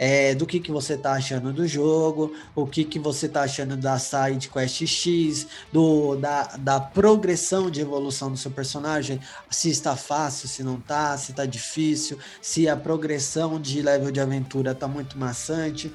é, 0.00 0.34
do 0.34 0.46
que, 0.46 0.58
que 0.58 0.72
você 0.72 0.96
tá 0.96 1.12
achando 1.12 1.52
do 1.52 1.68
jogo, 1.68 2.32
o 2.54 2.66
que, 2.66 2.84
que 2.84 2.98
você 2.98 3.28
tá 3.28 3.42
achando 3.42 3.76
da 3.76 3.98
side 3.98 4.48
quest 4.48 4.86
X, 4.86 5.46
do, 5.70 6.16
da, 6.16 6.56
da 6.56 6.80
progressão 6.80 7.70
de 7.70 7.82
evolução 7.82 8.30
do 8.30 8.38
seu 8.38 8.50
personagem, 8.50 9.20
se 9.50 9.68
está 9.68 9.94
fácil, 9.94 10.48
se 10.48 10.62
não 10.62 10.80
tá, 10.80 11.18
se 11.18 11.34
tá 11.34 11.44
difícil, 11.44 12.18
se 12.40 12.66
a 12.66 12.78
progressão 12.78 13.60
de 13.60 13.82
level 13.82 14.10
de 14.10 14.20
aventura 14.20 14.74
tá 14.74 14.88
muito 14.88 15.18
maçante. 15.18 15.92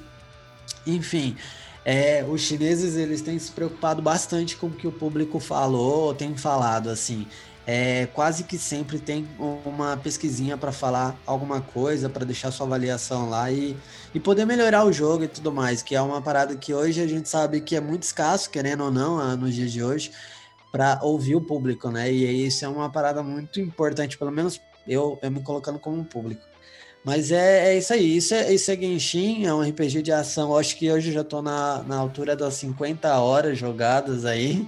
Enfim, 0.86 1.36
é, 1.88 2.24
os 2.28 2.40
chineses 2.40 2.96
eles 2.96 3.22
têm 3.22 3.38
se 3.38 3.52
preocupado 3.52 4.02
bastante 4.02 4.56
com 4.56 4.66
o 4.66 4.72
que 4.72 4.88
o 4.88 4.92
público 4.92 5.38
falou, 5.38 6.12
tem 6.12 6.36
falado 6.36 6.90
assim. 6.90 7.28
É, 7.64 8.06
quase 8.06 8.42
que 8.42 8.58
sempre 8.58 8.98
tem 8.98 9.26
uma 9.64 9.96
pesquisinha 9.96 10.56
para 10.56 10.72
falar 10.72 11.16
alguma 11.24 11.60
coisa, 11.60 12.08
para 12.08 12.24
deixar 12.24 12.50
sua 12.50 12.66
avaliação 12.66 13.30
lá 13.30 13.52
e, 13.52 13.76
e 14.12 14.18
poder 14.18 14.44
melhorar 14.44 14.84
o 14.84 14.92
jogo 14.92 15.24
e 15.24 15.28
tudo 15.28 15.52
mais, 15.52 15.80
que 15.80 15.94
é 15.94 16.00
uma 16.00 16.20
parada 16.20 16.56
que 16.56 16.74
hoje 16.74 17.00
a 17.00 17.06
gente 17.06 17.28
sabe 17.28 17.60
que 17.60 17.76
é 17.76 17.80
muito 17.80 18.02
escasso, 18.02 18.50
querendo 18.50 18.82
ou 18.82 18.90
não, 18.90 19.20
ah, 19.20 19.36
nos 19.36 19.54
dias 19.54 19.70
de 19.70 19.82
hoje, 19.82 20.10
para 20.72 20.98
ouvir 21.02 21.36
o 21.36 21.40
público, 21.40 21.88
né? 21.88 22.12
E 22.12 22.46
isso 22.46 22.64
é 22.64 22.68
uma 22.68 22.90
parada 22.90 23.22
muito 23.22 23.60
importante, 23.60 24.18
pelo 24.18 24.32
menos 24.32 24.60
eu, 24.88 25.20
eu 25.22 25.30
me 25.30 25.40
colocando 25.40 25.78
como 25.78 25.96
um 25.96 26.04
público. 26.04 26.42
Mas 27.06 27.30
é, 27.30 27.68
é 27.68 27.78
isso 27.78 27.92
aí, 27.92 28.16
isso 28.16 28.34
é, 28.34 28.52
isso 28.52 28.68
é 28.68 28.76
Genshin, 28.76 29.46
é 29.46 29.54
um 29.54 29.62
RPG 29.62 30.02
de 30.02 30.10
ação. 30.10 30.50
Eu 30.50 30.58
acho 30.58 30.76
que 30.76 30.90
hoje 30.90 31.10
eu 31.10 31.14
já 31.14 31.22
tô 31.22 31.40
na, 31.40 31.84
na 31.86 31.96
altura 31.96 32.34
das 32.34 32.54
50 32.54 33.16
horas 33.20 33.56
jogadas 33.56 34.24
aí. 34.24 34.66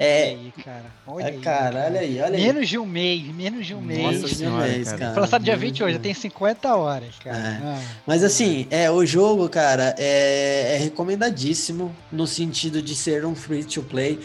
Olha 0.00 0.06
É, 0.06 0.24
aí, 0.30 0.52
cara. 0.64 0.84
Olha 1.06 1.24
é 1.24 1.26
aí. 1.28 1.38
cara, 1.38 1.84
olha 1.86 2.00
aí, 2.00 2.20
olha 2.20 2.36
aí. 2.36 2.42
Menos 2.42 2.68
de 2.68 2.78
um 2.78 2.84
mês, 2.86 3.22
menos 3.32 3.64
de 3.64 3.74
um 3.76 3.80
mês. 3.80 4.00
Nossa 4.00 4.12
Menos 4.14 4.30
de 4.30 4.34
um 4.34 4.38
senhora, 4.38 4.66
mês, 4.66 4.84
cara. 4.86 4.98
cara. 4.98 5.12
Foi 5.12 5.20
lançado 5.22 5.44
dia 5.44 5.52
Menos 5.56 5.68
20 5.68 5.76
de 5.76 5.84
hoje, 5.84 5.94
já 5.94 6.00
tem 6.00 6.14
50 6.14 6.74
horas, 6.76 7.14
cara. 7.22 7.36
É. 7.38 7.60
Ah. 7.62 7.82
Mas 8.04 8.24
assim, 8.24 8.66
é, 8.70 8.90
o 8.90 9.06
jogo, 9.06 9.48
cara, 9.48 9.94
é, 9.98 10.74
é 10.74 10.78
recomendadíssimo 10.78 11.94
no 12.10 12.26
sentido 12.26 12.82
de 12.82 12.96
ser 12.96 13.24
um 13.24 13.36
free 13.36 13.62
to 13.62 13.82
play. 13.84 14.18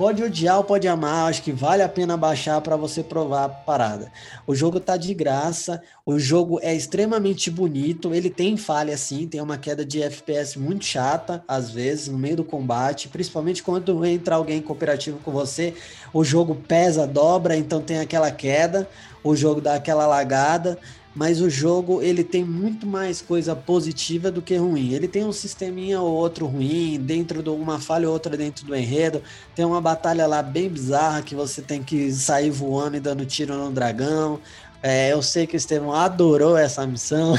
Pode 0.00 0.22
odiar 0.22 0.56
ou 0.56 0.64
pode 0.64 0.88
amar, 0.88 1.28
acho 1.28 1.42
que 1.42 1.52
vale 1.52 1.82
a 1.82 1.88
pena 1.88 2.16
baixar 2.16 2.58
para 2.62 2.74
você 2.74 3.02
provar 3.02 3.44
a 3.44 3.48
parada. 3.50 4.10
O 4.46 4.54
jogo 4.54 4.80
tá 4.80 4.96
de 4.96 5.12
graça, 5.12 5.82
o 6.06 6.18
jogo 6.18 6.58
é 6.62 6.74
extremamente 6.74 7.50
bonito, 7.50 8.14
ele 8.14 8.30
tem 8.30 8.56
falha 8.56 8.96
sim, 8.96 9.28
tem 9.28 9.42
uma 9.42 9.58
queda 9.58 9.84
de 9.84 10.02
FPS 10.02 10.58
muito 10.58 10.86
chata, 10.86 11.44
às 11.46 11.70
vezes, 11.70 12.08
no 12.08 12.16
meio 12.16 12.36
do 12.36 12.44
combate, 12.44 13.08
principalmente 13.08 13.62
quando 13.62 14.02
entra 14.06 14.36
alguém 14.36 14.62
cooperativo 14.62 15.18
com 15.18 15.32
você, 15.32 15.74
o 16.14 16.24
jogo 16.24 16.54
pesa, 16.54 17.06
dobra, 17.06 17.54
então 17.54 17.82
tem 17.82 18.00
aquela 18.00 18.30
queda, 18.30 18.88
o 19.22 19.36
jogo 19.36 19.60
dá 19.60 19.74
aquela 19.74 20.06
lagada, 20.06 20.78
mas 21.14 21.40
o 21.40 21.50
jogo 21.50 22.00
ele 22.02 22.22
tem 22.22 22.44
muito 22.44 22.86
mais 22.86 23.20
coisa 23.20 23.56
positiva 23.56 24.30
do 24.30 24.40
que 24.40 24.56
ruim. 24.56 24.92
Ele 24.92 25.08
tem 25.08 25.24
um 25.24 25.32
sisteminha 25.32 26.00
ou 26.00 26.12
outro 26.12 26.46
ruim, 26.46 27.00
dentro 27.00 27.42
de 27.42 27.50
uma 27.50 27.80
falha 27.80 28.06
ou 28.06 28.12
outra 28.12 28.36
dentro 28.36 28.64
do 28.64 28.76
enredo. 28.76 29.22
Tem 29.54 29.64
uma 29.64 29.80
batalha 29.80 30.26
lá 30.26 30.42
bem 30.42 30.68
bizarra 30.68 31.22
que 31.22 31.34
você 31.34 31.60
tem 31.60 31.82
que 31.82 32.12
sair 32.12 32.50
voando 32.50 32.96
e 32.96 33.00
dando 33.00 33.26
tiro 33.26 33.54
no 33.54 33.72
dragão. 33.72 34.40
É, 34.82 35.12
eu 35.12 35.20
sei 35.20 35.46
que 35.46 35.54
o 35.54 35.58
Estevão 35.58 35.92
adorou 35.92 36.56
essa 36.56 36.86
missão, 36.86 37.34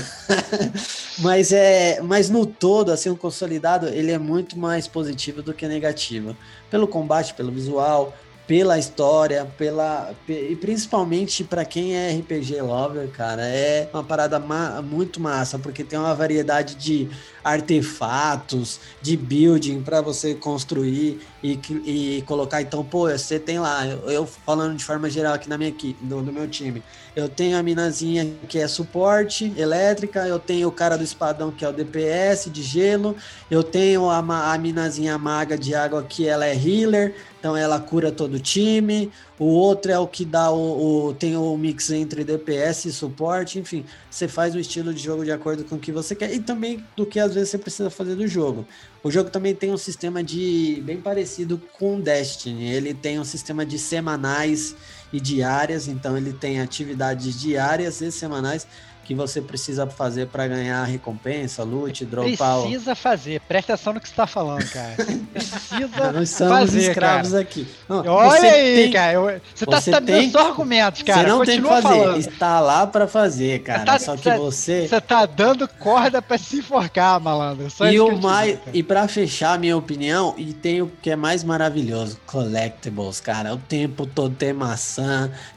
mas 1.18 1.52
é, 1.52 2.00
mas 2.00 2.30
no 2.30 2.46
todo, 2.46 2.92
assim, 2.92 3.10
o 3.10 3.18
consolidado 3.18 3.88
ele 3.88 4.12
é 4.12 4.20
muito 4.20 4.60
mais 4.60 4.88
positivo 4.88 5.42
do 5.42 5.52
que 5.52 5.68
negativo, 5.68 6.38
pelo 6.70 6.88
combate, 6.88 7.34
pelo 7.34 7.52
visual, 7.52 8.16
pela 8.52 8.78
história, 8.78 9.46
pela 9.58 10.14
e 10.28 10.58
principalmente 10.58 11.42
para 11.42 11.64
quem 11.64 11.96
é 11.96 12.12
RPG 12.12 12.62
lover, 12.62 13.08
cara, 13.08 13.44
é 13.44 13.90
uma 13.94 14.04
parada 14.04 14.38
ma 14.40 14.82
muito 14.82 15.22
massa, 15.22 15.58
porque 15.58 15.86
tem 15.86 15.98
uma 15.98 16.14
variedade 16.14 16.76
de 16.76 17.08
artefatos, 17.44 18.80
de 19.02 19.18
building 19.18 19.82
para 19.82 20.02
você 20.02 20.36
construir 20.36 21.20
e, 21.44 21.60
e 21.86 22.24
colocar. 22.24 22.62
Então, 22.62 22.84
pô, 22.84 23.10
você 23.10 23.40
tem 23.40 23.60
lá, 23.60 23.86
eu, 23.86 24.26
falando 24.26 24.76
de 24.76 24.84
forma 24.84 25.10
geral 25.10 25.34
aqui 25.34 25.50
na 25.50 25.58
minha 25.58 25.70
equipe, 25.70 26.04
no 26.04 26.22
meu 26.22 26.48
time, 26.48 26.84
eu 27.16 27.28
tenho 27.28 27.58
a 27.58 27.64
minazinha 27.64 28.32
que 28.48 28.58
é 28.58 28.68
suporte 28.68 29.52
elétrica, 29.58 30.28
eu 30.28 30.40
tenho 30.40 30.68
o 30.68 30.72
cara 30.72 30.98
do 30.98 31.04
espadão 31.04 31.52
que 31.52 31.66
é 31.66 31.70
o 31.70 31.74
DPS 31.74 32.50
de 32.50 32.64
gelo, 32.64 33.16
eu 33.50 33.64
tenho 33.64 34.10
a, 34.10 34.54
a 34.54 34.58
minazinha 34.58 35.18
maga 35.18 35.58
de 35.58 35.76
água 35.76 36.04
que 36.04 36.28
ela 36.28 36.46
é 36.46 36.56
healer, 36.56 37.16
então 37.40 37.58
ela 37.58 37.80
cura 37.80 38.12
todo 38.12 38.36
o 38.36 38.40
time. 38.40 39.12
O 39.42 39.46
outro 39.46 39.92
é 39.92 39.98
o 39.98 40.06
que 40.06 40.24
dá 40.24 40.52
o, 40.52 41.08
o, 41.08 41.14
tem 41.16 41.36
o 41.36 41.58
mix 41.58 41.90
entre 41.90 42.24
DPS 42.24 42.86
e 42.86 42.94
suporte, 42.94 43.58
enfim, 43.58 43.84
você 44.08 44.28
faz 44.28 44.54
o 44.54 44.60
estilo 44.60 44.94
de 44.94 45.02
jogo 45.02 45.26
de 45.26 45.32
acordo 45.32 45.64
com 45.64 45.78
o 45.78 45.80
que 45.80 45.92
você 45.92 46.14
quer 46.14 46.32
e 46.32 46.40
também 46.40 46.86
do 46.96 47.08
que 47.08 47.20
às 47.20 47.34
vezes 47.34 47.50
você 47.50 47.58
precisa 47.58 47.90
fazer 47.90 48.14
do 48.14 48.28
jogo. 48.28 48.68
O 49.04 49.10
jogo 49.10 49.32
também 49.32 49.56
tem 49.56 49.72
um 49.72 49.78
sistema 49.78 50.24
de 50.24 50.80
bem 50.86 51.02
parecido 51.02 51.60
com 51.80 52.00
Destiny. 52.00 52.72
Ele 52.72 52.94
tem 52.94 53.20
um 53.20 53.24
sistema 53.24 53.66
de 53.66 53.80
semanais 53.80 54.76
e 55.12 55.20
diárias, 55.20 55.88
então 55.88 56.18
ele 56.18 56.34
tem 56.34 56.62
atividades 56.62 57.40
diárias 57.40 58.02
e 58.02 58.12
semanais 58.12 58.68
que 59.04 59.16
você 59.16 59.42
precisa 59.42 59.86
fazer 59.88 60.28
para 60.28 60.48
ganhar 60.48 60.84
recompensa, 60.86 61.64
loot, 61.64 62.06
dropar. 62.06 62.62
Precisa 62.62 62.96
fazer, 62.96 63.42
presta 63.42 63.74
atenção 63.74 63.94
no 63.94 64.00
que 64.00 64.08
você 64.08 64.14
está 64.14 64.28
falando, 64.28 64.64
cara. 64.70 64.96
Precisa 65.34 66.12
Nós 66.14 66.30
somos 66.30 66.54
fazer, 66.60 66.90
escravos 66.92 67.30
cara. 67.32 67.42
aqui. 67.42 67.68
Não, 67.90 68.06
Olha 68.06 68.52
aí, 68.52 68.76
tem, 68.76 68.92
cara. 68.92 69.14
Eu, 69.14 69.24
você 69.56 69.64
está 69.66 69.82
tá 69.82 70.00
dando 70.00 70.32
só 70.32 70.48
argumentos, 70.50 71.02
cara. 71.02 71.22
Você 71.24 71.28
não 71.28 71.44
tem 71.44 71.56
que 71.58 71.62
Continua 71.68 71.82
fazer, 71.82 72.00
falando. 72.04 72.20
está 72.20 72.60
lá 72.62 72.88
para 72.88 73.08
fazer, 73.08 73.60
cara. 73.64 73.84
tá- 73.86 74.00
Só 74.00 74.16
que 74.16 74.24
você- 74.24 74.38
você 74.38 74.88
Você 74.88 75.02
tá 75.02 75.26
dando 75.26 75.68
corda 75.68 76.22
pra 76.22 76.38
se 76.38 76.58
enforcar, 76.60 77.20
malandro. 77.20 77.70
Só 77.72 77.90
E 77.90 78.00
o 78.00 78.16
mais 78.18 78.52
digo, 78.52 78.62
e 78.72 78.84
para 78.84 79.08
fechar 79.10 79.54
a 79.56 79.58
minha 79.58 79.76
opinião, 79.76 80.36
e 80.38 80.54
tem 80.54 80.82
o 80.84 80.92
que 81.02 81.10
é 81.10 81.16
mais 81.16 81.44
maravilhoso, 81.44 82.18
collectibles, 82.28 83.20
cara. 83.20 83.54
O 83.54 83.58
tempo 83.58 84.06
todo 84.06 84.36
tem 84.36 84.54
maçã, 84.54 85.01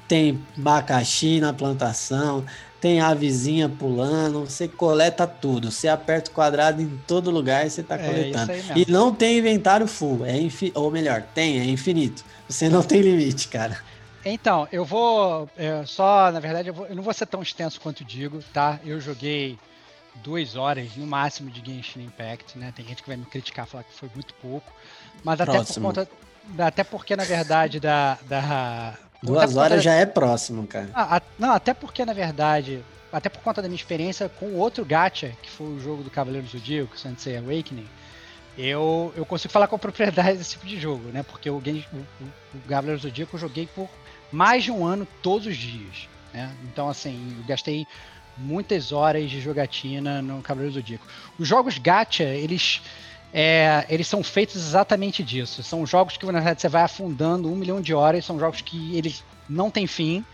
tem 0.08 0.40
abacaxi 0.58 1.40
na 1.40 1.52
plantação, 1.52 2.44
tem 2.80 3.00
avezinha 3.00 3.68
pulando, 3.68 4.40
você 4.40 4.68
coleta 4.68 5.26
tudo. 5.26 5.70
Você 5.70 5.88
aperta 5.88 6.30
o 6.30 6.34
quadrado 6.34 6.82
em 6.82 6.98
todo 7.06 7.30
lugar, 7.30 7.68
você 7.68 7.82
tá 7.82 7.96
É, 7.96 8.06
coletando. 8.06 8.52
E 8.76 8.90
não 8.90 9.14
tem 9.14 9.38
inventário 9.38 9.86
full, 9.86 10.24
é 10.24 10.38
infi... 10.38 10.70
ou 10.74 10.90
melhor, 10.90 11.22
tem, 11.34 11.58
é 11.60 11.64
infinito. 11.64 12.22
Você 12.48 12.68
não 12.68 12.82
tem 12.82 13.00
limite, 13.00 13.48
cara. 13.48 13.78
Então, 14.24 14.66
eu 14.72 14.84
vou. 14.84 15.48
é, 15.56 15.84
só, 15.86 16.30
na 16.32 16.40
verdade, 16.40 16.68
eu, 16.68 16.74
vou- 16.74 16.86
eu 16.86 16.94
não 16.94 17.02
vou 17.02 17.12
ser 17.12 17.26
tão 17.26 17.42
extenso 17.42 17.80
quanto 17.80 18.04
digo, 18.04 18.42
tá? 18.52 18.78
Eu 18.84 19.00
joguei 19.00 19.58
duas 20.16 20.56
horas 20.56 20.96
no 20.96 21.06
máximo 21.06 21.50
de 21.50 21.60
Genshin 21.64 22.04
Impact, 22.04 22.56
né? 22.58 22.72
Tem 22.74 22.86
gente 22.86 23.02
que 23.02 23.08
vai 23.08 23.16
me 23.16 23.26
criticar, 23.26 23.66
falar 23.66 23.84
que 23.84 23.92
foi 23.94 24.08
muito 24.14 24.32
pouco. 24.34 24.72
Mas 25.22 25.40
até 25.40 25.52
por 25.52 25.56
Próximo. 25.58 25.88
conta. 25.88 26.08
Até 26.58 26.84
porque, 26.84 27.16
na 27.16 27.24
verdade, 27.24 27.80
da. 27.80 28.18
da 28.28 28.94
Duas 29.24 29.56
horas 29.56 29.78
da- 29.78 29.82
já 29.82 29.94
é 29.94 30.06
próximo, 30.06 30.66
cara. 30.66 30.90
Ah, 30.94 31.16
a- 31.16 31.22
não, 31.38 31.52
até 31.52 31.72
porque, 31.74 32.04
na 32.04 32.12
verdade, 32.12 32.84
até 33.12 33.28
por 33.28 33.40
conta 33.42 33.62
da 33.62 33.68
minha 33.68 33.76
experiência 33.76 34.28
com 34.28 34.46
o 34.46 34.56
outro 34.58 34.84
gacha, 34.84 35.32
que 35.42 35.50
foi 35.50 35.66
o 35.66 35.80
jogo 35.80 36.02
do 36.02 36.10
Cavaleiro 36.10 36.46
do 36.46 36.50
Zodíaco, 36.52 36.98
Sensei 36.98 37.36
Awakening, 37.36 37.88
eu, 38.56 39.12
eu 39.16 39.24
consigo 39.26 39.52
falar 39.52 39.66
com 39.66 39.78
propriedade 39.78 40.38
desse 40.38 40.50
tipo 40.52 40.66
de 40.66 40.78
jogo, 40.80 41.08
né? 41.08 41.22
Porque 41.22 41.48
o, 41.50 41.60
Gen- 41.64 41.84
o, 41.92 41.96
o, 41.96 42.28
o 42.56 42.60
Cavaleiro 42.68 43.00
do 43.00 43.02
Zodíaco 43.08 43.36
eu 43.36 43.40
joguei 43.40 43.66
por 43.74 43.88
mais 44.30 44.64
de 44.64 44.70
um 44.70 44.84
ano, 44.84 45.06
todos 45.22 45.46
os 45.46 45.56
dias, 45.56 46.08
né? 46.32 46.50
Então, 46.64 46.88
assim, 46.88 47.36
eu 47.38 47.44
gastei 47.46 47.86
muitas 48.36 48.90
horas 48.92 49.30
de 49.30 49.40
jogatina 49.40 50.20
no 50.20 50.42
Cavaleiro 50.42 50.72
do 50.74 50.80
Zodíaco. 50.80 51.06
Os 51.38 51.46
jogos 51.48 51.78
gacha, 51.78 52.24
eles... 52.24 52.80
é, 53.36 53.84
eles 53.88 54.06
são 54.06 54.22
feitos 54.22 54.54
exatamente 54.54 55.22
disso. 55.24 55.60
São 55.64 55.84
jogos 55.84 56.16
que, 56.16 56.24
na 56.26 56.32
verdade, 56.34 56.60
você 56.60 56.68
vai 56.68 56.82
afundando 56.82 57.50
um 57.52 57.56
milhão 57.56 57.80
de 57.80 57.92
horas. 57.92 58.24
São 58.24 58.38
jogos 58.38 58.60
que 58.60 58.96
eles 58.96 59.24
não 59.48 59.72
têm 59.72 59.88
fim. 59.88 60.24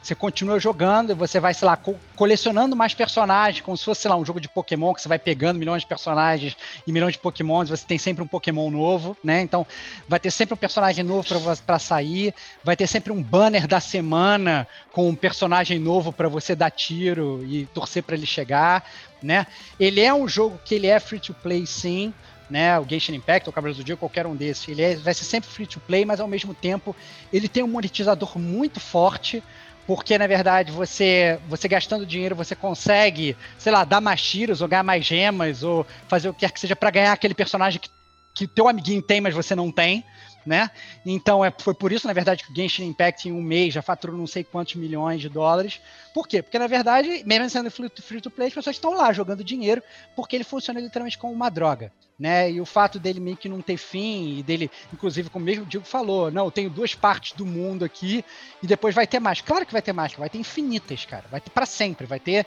Você 0.00 0.14
continua 0.14 0.60
jogando 0.60 1.12
e 1.12 1.14
você 1.14 1.40
vai, 1.40 1.54
sei 1.54 1.66
lá, 1.66 1.78
co- 1.78 1.98
colecionando 2.14 2.76
mais 2.76 2.92
personagens, 2.92 3.64
como 3.64 3.74
se 3.74 3.84
fosse, 3.84 4.02
sei 4.02 4.10
lá, 4.10 4.16
um 4.16 4.24
jogo 4.24 4.38
de 4.38 4.50
Pokémon, 4.50 4.92
que 4.92 5.00
você 5.00 5.08
vai 5.08 5.18
pegando 5.18 5.58
milhões 5.58 5.80
de 5.80 5.88
personagens 5.88 6.54
e 6.86 6.92
milhões 6.92 7.14
de 7.14 7.18
Pokémons, 7.20 7.70
você 7.70 7.86
tem 7.86 7.96
sempre 7.96 8.22
um 8.22 8.26
Pokémon 8.26 8.70
novo, 8.70 9.16
né? 9.24 9.40
Então, 9.40 9.66
vai 10.06 10.20
ter 10.20 10.30
sempre 10.30 10.52
um 10.52 10.58
personagem 10.58 11.02
novo 11.02 11.26
para 11.66 11.78
sair, 11.78 12.34
vai 12.62 12.76
ter 12.76 12.86
sempre 12.86 13.12
um 13.14 13.22
banner 13.22 13.66
da 13.66 13.80
semana 13.80 14.68
com 14.92 15.08
um 15.08 15.16
personagem 15.16 15.78
novo 15.78 16.12
para 16.12 16.28
você 16.28 16.54
dar 16.54 16.70
tiro 16.70 17.42
e 17.42 17.64
torcer 17.68 18.02
para 18.02 18.14
ele 18.14 18.26
chegar, 18.26 18.84
né? 19.22 19.46
Ele 19.80 20.02
é 20.02 20.12
um 20.12 20.28
jogo 20.28 20.60
que 20.66 20.74
ele 20.74 20.86
é 20.86 21.00
free 21.00 21.18
to 21.18 21.32
play 21.32 21.66
sim, 21.66 22.12
né, 22.48 22.78
o 22.78 22.86
Genshin 22.88 23.14
Impact, 23.14 23.48
o 23.48 23.52
Cavaleiro 23.52 23.78
do 23.78 23.84
Dia, 23.84 23.96
qualquer 23.96 24.26
um 24.26 24.36
desses, 24.36 24.68
ele 24.68 24.82
é- 24.82 24.96
vai 24.96 25.14
ser 25.14 25.24
sempre 25.24 25.48
free 25.50 25.66
to 25.66 25.80
play, 25.80 26.04
mas 26.04 26.20
ao 26.20 26.28
mesmo 26.28 26.54
tempo 26.54 26.94
ele 27.32 27.48
tem 27.48 27.62
um 27.62 27.68
monetizador 27.68 28.38
muito 28.38 28.80
forte, 28.80 29.42
porque 29.86 30.16
na 30.16 30.26
verdade 30.26 30.70
você 30.72 31.38
você 31.48 31.68
gastando 31.68 32.06
dinheiro 32.06 32.34
você 32.34 32.54
consegue, 32.54 33.36
sei 33.58 33.72
lá, 33.72 33.84
dar 33.84 34.00
mais 34.00 34.22
tiros, 34.22 34.60
ou 34.60 34.68
ganhar 34.68 34.82
mais 34.82 35.04
gemas, 35.04 35.62
ou 35.62 35.86
fazer 36.08 36.28
o 36.28 36.34
que 36.34 36.40
quer 36.40 36.52
que 36.52 36.60
seja 36.60 36.76
para 36.76 36.90
ganhar 36.90 37.12
aquele 37.12 37.34
personagem 37.34 37.80
que, 37.80 37.88
que 38.34 38.46
teu 38.46 38.68
amiguinho 38.68 39.02
tem, 39.02 39.20
mas 39.20 39.34
você 39.34 39.54
não 39.54 39.70
tem, 39.70 40.04
né? 40.46 40.70
Então 41.04 41.44
é, 41.44 41.52
foi 41.56 41.74
por 41.74 41.92
isso, 41.92 42.06
na 42.06 42.12
verdade, 42.12 42.44
que 42.44 42.52
o 42.52 42.54
Genshin 42.54 42.84
Impact 42.86 43.28
em 43.28 43.32
um 43.32 43.42
mês 43.42 43.74
já 43.74 43.82
faturou 43.82 44.16
não 44.16 44.26
sei 44.26 44.44
quantos 44.44 44.74
milhões 44.74 45.20
de 45.20 45.28
dólares. 45.28 45.80
Por 46.12 46.28
quê? 46.28 46.42
Porque 46.42 46.58
na 46.58 46.66
verdade, 46.66 47.22
mesmo 47.24 47.48
sendo 47.50 47.70
free 47.70 47.88
to- 48.20 48.30
play, 48.30 48.48
as 48.48 48.54
pessoas 48.54 48.76
estão 48.76 48.94
lá 48.94 49.12
jogando 49.12 49.42
dinheiro, 49.42 49.82
porque 50.14 50.36
ele 50.36 50.44
funciona 50.44 50.80
literalmente 50.80 51.18
como 51.18 51.32
uma 51.32 51.50
droga. 51.50 51.92
Né? 52.16 52.52
E 52.52 52.60
o 52.60 52.64
fato 52.64 53.00
dele 53.00 53.18
meio 53.18 53.36
que 53.36 53.48
não 53.48 53.60
ter 53.60 53.76
fim, 53.76 54.38
e 54.38 54.42
dele, 54.44 54.70
inclusive, 54.92 55.28
como 55.28 55.44
mesmo 55.44 55.64
o 55.64 55.66
Diego 55.66 55.84
falou, 55.84 56.30
não, 56.30 56.44
eu 56.44 56.50
tenho 56.50 56.70
duas 56.70 56.94
partes 56.94 57.32
do 57.32 57.44
mundo 57.44 57.84
aqui, 57.84 58.24
e 58.62 58.68
depois 58.68 58.94
vai 58.94 59.04
ter 59.04 59.18
mais. 59.18 59.40
Claro 59.40 59.66
que 59.66 59.72
vai 59.72 59.82
ter 59.82 59.92
mais, 59.92 60.12
vai 60.12 60.30
ter 60.30 60.38
infinitas, 60.38 61.04
cara. 61.04 61.24
Vai 61.28 61.40
ter 61.40 61.50
para 61.50 61.66
sempre, 61.66 62.06
vai 62.06 62.20
ter. 62.20 62.46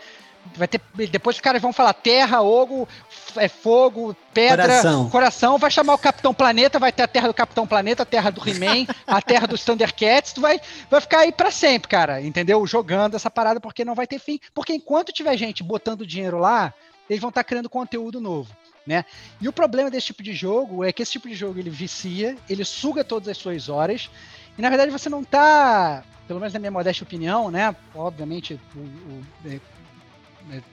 Vai 0.55 0.67
ter. 0.67 0.81
Depois 1.09 1.35
os 1.35 1.41
caras 1.41 1.61
vão 1.61 1.73
falar 1.73 1.93
terra, 1.93 2.41
ogo, 2.41 2.87
é 3.35 3.47
fogo, 3.47 4.15
pedra, 4.33 4.63
Coração. 4.67 5.09
coração, 5.09 5.57
vai 5.57 5.69
chamar 5.71 5.93
o 5.93 5.97
Capitão 5.97 6.33
Planeta, 6.33 6.79
vai 6.79 6.91
ter 6.91 7.03
a 7.03 7.07
terra 7.07 7.27
do 7.27 7.33
Capitão 7.33 7.65
Planeta, 7.67 8.03
a 8.03 8.05
terra 8.05 8.29
do 8.31 8.41
He-Man, 8.47 8.85
a 9.05 9.21
terra 9.21 9.47
dos 9.47 9.63
Thundercats, 9.63 10.33
tu 10.33 10.41
vai, 10.41 10.59
vai 10.89 11.01
ficar 11.01 11.19
aí 11.19 11.31
pra 11.31 11.51
sempre, 11.51 11.87
cara, 11.89 12.21
entendeu? 12.21 12.65
Jogando 12.67 13.15
essa 13.15 13.29
parada 13.29 13.59
porque 13.59 13.83
não 13.85 13.95
vai 13.95 14.07
ter 14.07 14.19
fim. 14.19 14.39
Porque 14.53 14.73
enquanto 14.73 15.11
tiver 15.11 15.35
gente 15.37 15.63
botando 15.63 16.05
dinheiro 16.05 16.37
lá, 16.39 16.73
eles 17.09 17.21
vão 17.21 17.29
estar 17.29 17.43
criando 17.43 17.69
conteúdo 17.69 18.19
novo. 18.21 18.49
Né? 18.85 19.03
E 19.41 19.49
o 19.49 19.53
problema 19.53 19.91
desse 19.91 20.07
tipo 20.07 20.23
de 20.23 20.31
jogo 20.33 20.81
é 20.83 20.93
que 20.93 21.03
esse 21.03 21.11
tipo 21.11 21.27
de 21.27 21.35
jogo 21.35 21.59
ele 21.59 21.69
vicia, 21.69 22.37
ele 22.49 22.63
suga 22.63 23.03
todas 23.03 23.27
as 23.27 23.37
suas 23.37 23.67
horas, 23.67 24.09
e 24.57 24.61
na 24.61 24.69
verdade 24.69 24.89
você 24.89 25.09
não 25.09 25.25
tá, 25.25 26.03
pelo 26.25 26.39
menos 26.39 26.53
na 26.53 26.59
minha 26.59 26.71
modesta 26.71 27.03
opinião, 27.03 27.51
né? 27.51 27.75
Obviamente, 27.93 28.57
o- 28.73 28.79
o- 28.79 29.23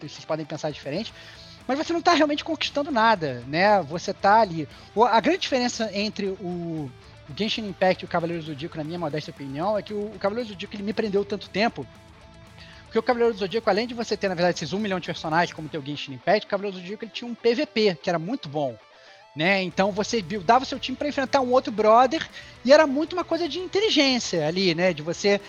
vocês 0.00 0.24
podem 0.24 0.44
pensar 0.44 0.70
diferente, 0.70 1.12
mas 1.66 1.78
você 1.78 1.92
não 1.92 2.00
está 2.00 2.12
realmente 2.12 2.44
conquistando 2.44 2.90
nada, 2.90 3.42
né? 3.46 3.82
Você 3.82 4.12
tá 4.12 4.40
ali. 4.40 4.68
A 5.10 5.20
grande 5.20 5.40
diferença 5.40 5.90
entre 5.92 6.26
o, 6.26 6.90
Genshin 7.36 7.66
Impact 7.66 8.04
e 8.04 8.06
o 8.06 8.08
Cavaleiro 8.08 8.42
do 8.42 8.46
Zodíaco, 8.46 8.76
na 8.76 8.84
minha 8.84 8.98
modesta 8.98 9.30
opinião, 9.30 9.78
é 9.78 9.82
que 9.82 9.94
o, 9.94 10.06
o 10.06 10.18
Cavaleiro 10.18 10.48
do 10.48 10.52
Zodíaco 10.52 10.76
ele 10.76 10.82
me 10.82 10.92
prendeu 10.92 11.24
tanto 11.24 11.48
tempo. 11.48 11.86
Porque 12.84 12.98
o 12.98 13.02
Cavaleiro 13.02 13.34
do 13.34 13.40
Zodíaco, 13.40 13.68
além 13.70 13.86
de 13.86 13.94
você 13.94 14.16
ter, 14.16 14.28
na 14.28 14.34
verdade, 14.34 14.58
esses 14.58 14.72
um 14.72 14.78
milhão 14.78 15.00
de 15.00 15.06
personagens, 15.06 15.54
como 15.54 15.68
tem 15.68 15.80
o 15.80 15.84
Genshin 15.84 16.12
Impact, 16.12 16.46
o 16.46 16.50
Cavaleiro 16.50 16.76
do 16.76 16.80
Zodíaco 16.80 17.04
ele 17.04 17.12
tinha 17.12 17.28
um 17.28 17.34
PVP, 17.34 17.98
que 18.02 18.10
era 18.10 18.18
muito 18.18 18.48
bom. 18.48 18.76
Né? 19.34 19.64
Então 19.64 19.90
você 19.90 20.22
buildava 20.22 20.62
o 20.62 20.66
seu 20.66 20.78
time 20.78 20.96
para 20.96 21.08
enfrentar 21.08 21.40
um 21.40 21.50
outro 21.50 21.72
brother 21.72 22.24
e 22.64 22.72
era 22.72 22.86
muito 22.86 23.14
uma 23.14 23.24
coisa 23.24 23.48
de 23.48 23.58
inteligência 23.58 24.46
ali, 24.46 24.76
né? 24.76 24.92
De 24.92 25.02
você 25.02 25.40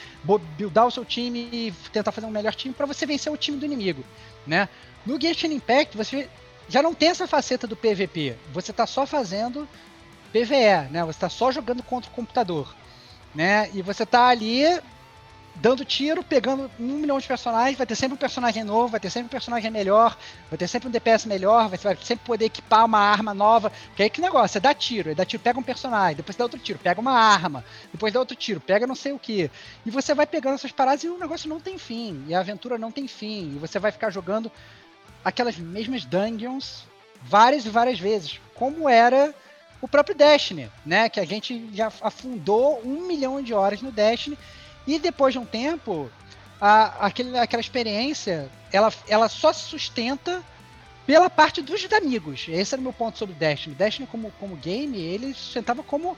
buildar 0.57 0.88
o 0.88 0.91
seu 0.91 1.06
time 1.06 1.48
e 1.52 1.74
tentar 1.94 2.12
fazer 2.12 2.26
um 2.26 2.32
melhor 2.32 2.56
time 2.56 2.74
para 2.74 2.88
você 2.88 3.06
vencer 3.06 3.32
o 3.32 3.38
time 3.38 3.60
do 3.60 3.66
inimigo, 3.66 4.03
né? 4.48 4.68
No 5.06 5.22
Genshin 5.22 5.53
Impact 5.53 5.95
você 5.95 6.28
já 6.68 6.82
não 6.82 6.95
tem 6.95 7.10
essa 7.10 7.28
faceta 7.28 7.68
do 7.68 7.76
PVP, 7.76 8.36
você 8.52 8.74
tá 8.74 8.88
só 8.88 9.06
fazendo 9.06 9.70
PVE, 10.32 10.90
né? 10.90 11.06
Você 11.06 11.20
tá 11.20 11.30
só 11.30 11.52
jogando 11.52 11.84
contra 11.84 12.10
o 12.10 12.14
computador, 12.14 12.76
né? 13.36 13.70
E 13.72 13.84
você 13.84 14.03
tá 14.03 14.30
ali 14.30 14.64
dando 15.56 15.86
tiro, 15.86 16.23
pegando 16.23 16.69
um 16.80 16.98
milhão 16.98 17.18
de 17.18 17.27
personagens, 17.27 17.77
vai 17.77 17.88
ter 17.88 17.95
sempre 17.95 18.15
um 18.15 18.18
personagem 18.18 18.64
novo, 18.64 18.90
vai 18.90 18.99
ter 18.99 19.10
sempre 19.10 19.27
um 19.27 19.30
personagem 19.30 19.72
melhor, 19.72 20.18
vai 20.49 20.57
ter 20.57 20.68
sempre 20.68 20.90
um 20.90 20.91
DPS 20.91 21.26
melhor, 21.26 21.69
você 21.69 21.84
vai 21.84 21.98
sempre 22.02 22.26
poder 22.26 22.45
equipar 22.45 22.86
uma 22.86 22.99
arma 22.99 23.34
nova. 23.34 23.72
Que 23.95 24.03
aí 24.03 24.10
que 24.10 24.22
negócio, 24.22 24.49
você 24.49 24.60
dá 24.60 24.73
tiro, 24.73 25.10
aí 25.10 25.15
dá 25.15 25.26
tiro, 25.26 25.41
pega 25.41 25.60
um 25.60 25.64
personagem, 25.64 26.18
depois 26.18 26.36
dá 26.36 26.44
outro 26.44 26.60
tiro, 26.60 26.77
pega 26.80 26.99
uma 26.99 27.14
arma, 27.14 27.64
depois 27.91 28.11
dá 28.14 28.19
outro 28.19 28.36
tiro, 28.36 28.60
pega 28.60 28.86
não 28.86 28.95
sei 28.95 29.14
o 29.14 29.19
que. 29.19 29.49
E 29.86 29.90
você 29.90 30.14
vai 30.14 30.27
pegando 30.27 30.56
essas 30.56 30.72
paradas 30.72 31.03
e 31.03 31.07
o 31.07 31.18
negócio 31.18 31.49
não 31.49 31.60
tem 31.60 31.77
fim, 31.77 32.26
e 32.27 32.36
a 32.36 32.40
aventura 32.40 32.77
não 32.77 32.91
tem 32.91 33.07
fim, 33.07 33.53
e 33.56 33.60
você 33.60 33.80
vai 33.80 33.91
ficar 33.91 34.10
jogando 34.10 34.52
aquelas 35.23 35.57
mesmas 35.57 36.06
dungeons 36.06 36.86
várias 37.22 37.65
e 37.65 37.69
várias 37.69 37.99
vezes, 37.99 38.40
como 38.53 38.88
era 38.88 39.34
o 39.82 39.88
próprio 39.88 40.15
Destiny, 40.15 40.69
né? 40.86 41.10
Que 41.10 41.19
a 41.19 41.26
gente 41.26 41.69
já 41.73 41.91
afundou 42.02 42.82
um 42.84 43.02
milhão 43.07 43.41
de 43.41 43.53
horas 43.53 43.82
no 43.82 43.91
Destiny 43.91 44.38
e 44.88 44.99
depois 44.99 45.34
de 45.34 45.40
um 45.40 45.45
tempo, 45.45 46.10
a, 46.60 47.07
aquele, 47.07 47.38
aquela 47.38 47.62
experiência, 47.62 48.49
ela, 48.72 48.91
ela 49.07 49.30
só 49.30 49.52
se 49.52 49.64
sustenta 49.64 50.44
pela 51.06 51.30
parte 51.30 51.62
dos 51.62 51.88
amigos. 51.94 52.45
Esse 52.49 52.74
era 52.74 52.80
o 52.80 52.84
meu 52.84 52.94
ponto 52.94 53.18
sobre 53.18 53.36
Destiny. 53.36 53.76
Destiny 53.76 54.07
como, 54.07 54.32
como 54.40 54.56
game, 54.56 54.99
ele 54.99 55.34
se 55.34 55.41
sustentava 55.41 55.84
como 55.84 56.18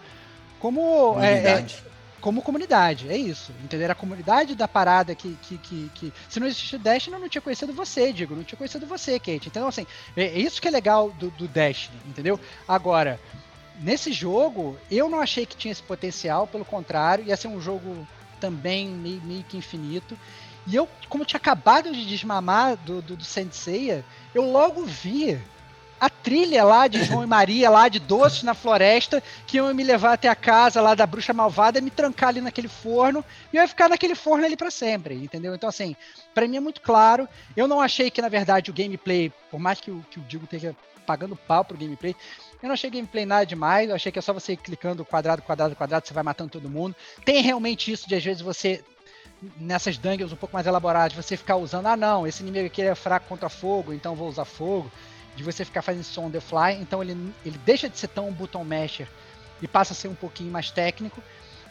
como 0.59 1.13
Comunidade. 1.13 1.75
É, 1.75 1.87
é, 1.87 1.97
como 2.19 2.41
comunidade, 2.41 3.09
é 3.09 3.15
isso. 3.15 3.53
Entender 3.63 3.91
a 3.91 3.95
comunidade 3.95 4.55
da 4.55 4.67
parada 4.67 5.13
que, 5.13 5.37
que, 5.43 5.57
que, 5.59 5.91
que 5.93 6.13
se 6.27 6.39
não 6.39 6.47
existisse 6.47 6.75
o 6.75 6.79
Destiny, 6.79 7.15
eu 7.15 7.19
não 7.19 7.29
tinha 7.29 7.41
conhecido 7.41 7.73
você, 7.73 8.11
digo, 8.11 8.35
não 8.35 8.43
tinha 8.43 8.57
conhecido 8.57 8.87
você, 8.87 9.19
Kate. 9.19 9.47
Então, 9.47 9.67
assim, 9.67 9.85
é, 10.15 10.23
é 10.23 10.39
isso 10.39 10.61
que 10.61 10.67
é 10.67 10.71
legal 10.71 11.11
do, 11.11 11.29
do 11.29 11.47
Destiny, 11.47 11.97
entendeu? 12.07 12.39
Agora, 12.67 13.19
nesse 13.79 14.11
jogo, 14.11 14.77
eu 14.89 15.07
não 15.07 15.19
achei 15.19 15.45
que 15.45 15.55
tinha 15.55 15.71
esse 15.71 15.83
potencial, 15.83 16.47
pelo 16.47 16.65
contrário, 16.65 17.23
ia 17.23 17.37
ser 17.37 17.49
um 17.49 17.61
jogo 17.61 18.07
também 18.39 18.87
meio, 18.87 19.21
meio 19.23 19.43
que 19.43 19.57
infinito. 19.57 20.17
E 20.65 20.75
eu, 20.75 20.87
como 21.07 21.25
tinha 21.25 21.37
acabado 21.37 21.91
de 21.91 22.05
desmamar 22.05 22.75
do, 22.77 23.01
do, 23.01 23.15
do 23.15 23.23
Senseiya, 23.23 24.03
eu 24.35 24.51
logo 24.51 24.83
vi 24.83 25.39
a 25.99 26.09
trilha 26.09 26.63
lá 26.63 26.87
de 26.87 27.03
João 27.03 27.23
e 27.23 27.27
Maria, 27.27 27.69
lá 27.69 27.87
de 27.89 27.99
doces 27.99 28.43
na 28.43 28.53
floresta, 28.53 29.21
que 29.45 29.57
iam 29.57 29.73
me 29.73 29.83
levar 29.83 30.13
até 30.13 30.27
a 30.27 30.35
casa 30.35 30.81
lá 30.81 30.93
da 30.93 31.07
bruxa 31.07 31.33
malvada, 31.33 31.81
me 31.81 31.89
trancar 31.89 32.29
ali 32.29 32.41
naquele 32.41 32.67
forno, 32.67 33.23
e 33.51 33.57
eu 33.57 33.61
ia 33.61 33.67
ficar 33.67 33.89
naquele 33.89 34.13
forno 34.13 34.45
ali 34.45 34.55
para 34.55 34.69
sempre, 34.69 35.15
entendeu? 35.15 35.55
Então, 35.55 35.67
assim, 35.67 35.95
para 36.35 36.47
mim 36.47 36.57
é 36.57 36.59
muito 36.59 36.81
claro. 36.81 37.27
Eu 37.55 37.67
não 37.67 37.81
achei 37.81 38.11
que, 38.11 38.21
na 38.21 38.29
verdade, 38.29 38.69
o 38.69 38.73
gameplay, 38.73 39.31
por 39.49 39.59
mais 39.59 39.81
que 39.81 39.89
o, 39.89 40.05
que 40.11 40.19
o 40.19 40.23
Digo 40.23 40.43
esteja 40.43 40.75
pagando 41.05 41.35
pau 41.35 41.63
pro 41.63 41.77
gameplay, 41.77 42.15
eu 42.61 42.67
não 42.67 42.73
achei 42.73 42.89
gameplay 42.89 43.25
nada 43.25 43.45
demais, 43.45 43.89
eu 43.89 43.95
achei 43.95 44.11
que 44.11 44.19
é 44.19 44.21
só 44.21 44.33
você 44.33 44.53
ir 44.53 44.57
clicando 44.57 45.05
quadrado, 45.05 45.41
quadrado, 45.41 45.75
quadrado, 45.75 46.07
você 46.07 46.13
vai 46.13 46.23
matando 46.23 46.51
todo 46.51 46.69
mundo. 46.69 46.95
Tem 47.23 47.41
realmente 47.41 47.91
isso 47.91 48.07
de 48.07 48.15
às 48.15 48.23
vezes 48.23 48.41
você 48.41 48.83
nessas 49.59 49.97
dungeons 49.97 50.31
um 50.31 50.35
pouco 50.35 50.55
mais 50.55 50.65
elaboradas, 50.65 51.15
você 51.15 51.37
ficar 51.37 51.57
usando, 51.57 51.85
ah 51.85 51.95
não, 51.95 52.25
esse 52.25 52.41
inimigo 52.41 52.65
aqui 52.65 52.81
é 52.81 52.95
fraco 52.95 53.27
contra 53.27 53.49
fogo, 53.49 53.93
então 53.93 54.15
vou 54.15 54.27
usar 54.27 54.45
fogo. 54.45 54.91
De 55.35 55.43
você 55.43 55.63
ficar 55.63 55.83
fazendo 55.83 56.03
som 56.03 56.25
on 56.25 56.31
the 56.31 56.39
fly, 56.39 56.73
então 56.81 56.99
ele, 57.03 57.15
ele 57.45 57.59
deixa 57.59 57.87
de 57.87 57.95
ser 57.95 58.07
tão 58.07 58.31
button 58.31 58.63
masher 58.63 59.07
e 59.61 59.67
passa 59.67 59.93
a 59.93 59.95
ser 59.95 60.07
um 60.07 60.15
pouquinho 60.15 60.51
mais 60.51 60.71
técnico. 60.71 61.21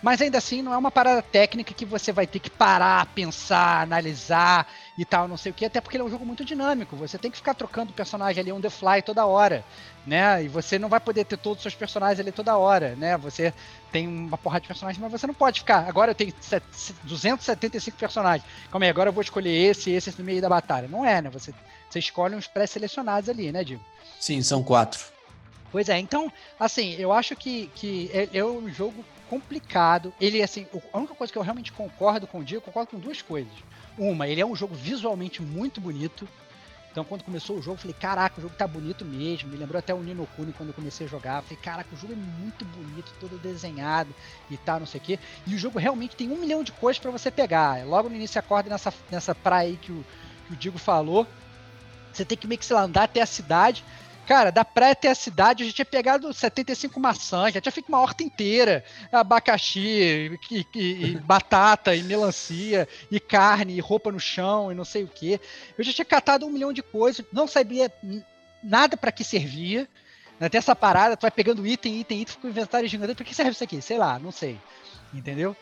Mas 0.07 0.23
ainda 0.23 0.39
assim, 0.39 0.63
não 0.63 0.73
é 0.73 0.79
uma 0.79 0.93
parada 0.93 1.21
técnica 1.21 1.75
que 1.75 1.85
você 1.85 2.13
vai 2.13 2.29
ter 2.29 2.39
que 2.39 2.49
parar, 2.49 3.07
pensar, 3.07 3.83
analisar 3.83 4.73
e 4.97 5.05
tal, 5.05 5.27
não 5.27 5.37
sei 5.37 5.51
o 5.51 5.53
que, 5.53 5.65
até 5.65 5.81
porque 5.81 5.97
ele 5.97 6.05
é 6.05 6.07
um 6.07 6.11
jogo 6.11 6.25
muito 6.25 6.45
dinâmico. 6.45 6.95
Você 6.95 7.19
tem 7.19 7.29
que 7.29 7.37
ficar 7.37 7.55
trocando 7.55 7.93
personagem 7.93 8.41
ali 8.41 8.53
on 8.53 8.61
the 8.61 8.71
fly 8.71 9.03
toda 9.05 9.27
hora, 9.27 9.65
né? 10.07 10.45
E 10.45 10.47
você 10.49 10.79
não 10.79 10.89
vai 10.89 11.01
poder 11.01 11.25
ter 11.25 11.37
todos 11.37 11.59
os 11.59 11.63
seus 11.63 11.75
personagens 11.75 12.21
ali 12.21 12.31
toda 12.31 12.57
hora, 12.57 12.95
né? 12.95 13.17
Você 13.17 13.53
tem 13.91 14.07
uma 14.07 14.39
porrada 14.39 14.61
de 14.61 14.69
personagens, 14.69 15.03
mas 15.03 15.11
você 15.11 15.27
não 15.27 15.35
pode 15.35 15.59
ficar. 15.59 15.89
Agora 15.89 16.13
eu 16.13 16.15
tenho 16.15 16.33
275 17.03 17.97
personagens. 17.99 18.49
Calma 18.71 18.87
aí, 18.87 18.91
agora 18.91 19.09
eu 19.09 19.13
vou 19.13 19.25
escolher 19.25 19.51
esse 19.51 19.91
e 19.91 19.95
esse 19.95 20.17
no 20.17 20.25
meio 20.25 20.41
da 20.41 20.49
batalha. 20.49 20.87
Não 20.87 21.05
é, 21.05 21.21
né? 21.21 21.31
Você, 21.31 21.53
você 21.91 21.99
escolhe 21.99 22.37
uns 22.37 22.47
pré-selecionados 22.47 23.29
ali, 23.29 23.51
né, 23.51 23.65
Digo? 23.65 23.83
Sim, 24.21 24.41
são 24.41 24.63
quatro. 24.63 25.01
Pois 25.73 25.89
é, 25.89 25.99
então, 25.99 26.33
assim, 26.61 26.95
eu 26.95 27.13
acho 27.13 27.35
que, 27.35 27.67
que 27.75 28.09
é, 28.15 28.39
é 28.39 28.45
um 28.45 28.71
jogo 28.71 29.05
complicado. 29.29 30.13
Ele, 30.21 30.43
assim, 30.43 30.67
a 30.93 30.99
única 30.99 31.15
coisa 31.15 31.33
que 31.33 31.39
eu 31.39 31.43
realmente 31.43 31.73
concordo 31.73 32.27
com 32.27 32.41
o 32.41 32.45
Diego, 32.45 32.63
eu 32.63 32.67
concordo 32.67 32.91
com 32.91 32.99
duas 32.99 33.23
coisas. 33.23 33.53
Uma, 33.99 34.29
ele 34.29 34.41
é 34.41 34.47
um 34.47 34.55
jogo 34.55 34.75
visualmente 34.75 35.43
muito 35.43 35.81
bonito. 35.81 36.29
Então, 36.91 37.05
quando 37.05 37.25
começou 37.25 37.59
o 37.59 37.63
jogo, 37.63 37.75
eu 37.75 37.81
falei, 37.81 37.97
caraca, 38.01 38.39
o 38.39 38.43
jogo 38.43 38.55
tá 38.55 38.67
bonito 38.67 39.05
mesmo. 39.05 39.51
Me 39.51 39.57
lembrou 39.59 39.79
até 39.79 39.93
o 39.93 40.03
Nino 40.03 40.27
Kuni 40.35 40.53
quando 40.55 40.71
eu 40.71 40.75
comecei 40.75 41.07
a 41.07 41.11
jogar. 41.11 41.39
Eu 41.39 41.43
falei, 41.43 41.59
caraca, 41.63 41.95
o 41.95 41.99
jogo 41.99 42.15
é 42.15 42.17
muito 42.17 42.65
bonito, 42.65 43.13
todo 43.21 43.37
desenhado 43.39 44.15
e 44.51 44.57
tal, 44.57 44.81
não 44.81 44.87
sei 44.87 44.99
o 44.99 45.05
quê. 45.05 45.19
E 45.47 45.55
o 45.55 45.59
jogo 45.59 45.79
realmente 45.79 46.17
tem 46.17 46.33
um 46.33 46.37
milhão 46.37 46.65
de 46.65 46.73
coisas 46.73 46.99
para 46.99 47.11
você 47.11 47.31
pegar. 47.31 47.87
Logo 47.87 48.09
no 48.09 48.15
início, 48.15 48.39
acorda 48.39 48.71
nessa, 48.71 48.95
nessa 49.11 49.35
praia 49.35 49.69
aí 49.69 49.77
que 49.77 49.93
o, 49.93 50.05
que 50.47 50.55
o 50.55 50.57
Digo 50.57 50.79
falou. 50.79 51.27
Você 52.15 52.25
tem 52.25 52.39
que 52.39 52.47
meio 52.47 52.59
que, 52.59 52.65
sei 52.65 52.75
lá, 52.75 52.85
andar 52.85 53.03
até 53.03 53.21
a 53.21 53.27
cidade. 53.27 53.85
Cara, 54.27 54.51
da 54.51 54.65
praia 54.65 54.93
até 54.93 55.09
a 55.09 55.15
cidade, 55.15 55.63
eu 55.63 55.69
já 55.69 55.73
tinha 55.73 55.85
pegado 55.85 56.33
75 56.33 56.99
maçãs, 56.99 57.55
já 57.55 57.61
tinha 57.61 57.71
feito 57.71 57.89
uma 57.89 58.01
horta 58.01 58.25
inteira. 58.25 58.85
Abacaxi, 59.13 60.37
e, 60.51 60.67
e, 60.75 60.81
e 60.81 61.19
batata, 61.23 61.95
e 61.95 62.03
melancia, 62.03 62.89
e 63.09 63.21
carne, 63.21 63.75
e 63.77 63.81
roupa 63.81 64.11
no 64.11 64.19
chão, 64.19 64.73
e 64.73 64.75
não 64.75 64.85
sei 64.85 65.05
o 65.05 65.09
que. 65.09 65.41
Eu 65.79 65.85
já 65.85 65.93
tinha 65.93 66.05
catado 66.05 66.45
um 66.45 66.51
milhão 66.51 66.73
de 66.73 66.83
coisas, 66.83 67.25
não 67.33 67.47
sabia 67.47 67.93
nada 68.63 68.97
para 68.97 69.13
que 69.13 69.23
servia. 69.23 69.89
Até 70.41 70.59
essa 70.59 70.77
parada, 70.77 71.17
tu 71.17 71.23
vai 71.23 71.31
pegando 71.31 71.67
item, 71.67 72.01
item, 72.01 72.21
item, 72.21 72.35
fica 72.35 72.47
o 72.47 72.51
inventário 72.51 72.89
gigante. 72.89 73.15
Pra 73.15 73.25
que 73.25 73.35
serve 73.35 73.53
isso 73.53 73.65
aqui? 73.65 73.81
Sei 73.81 73.97
lá, 73.97 74.19
não 74.19 74.31
sei. 74.31 74.59
Entendeu? 75.15 75.57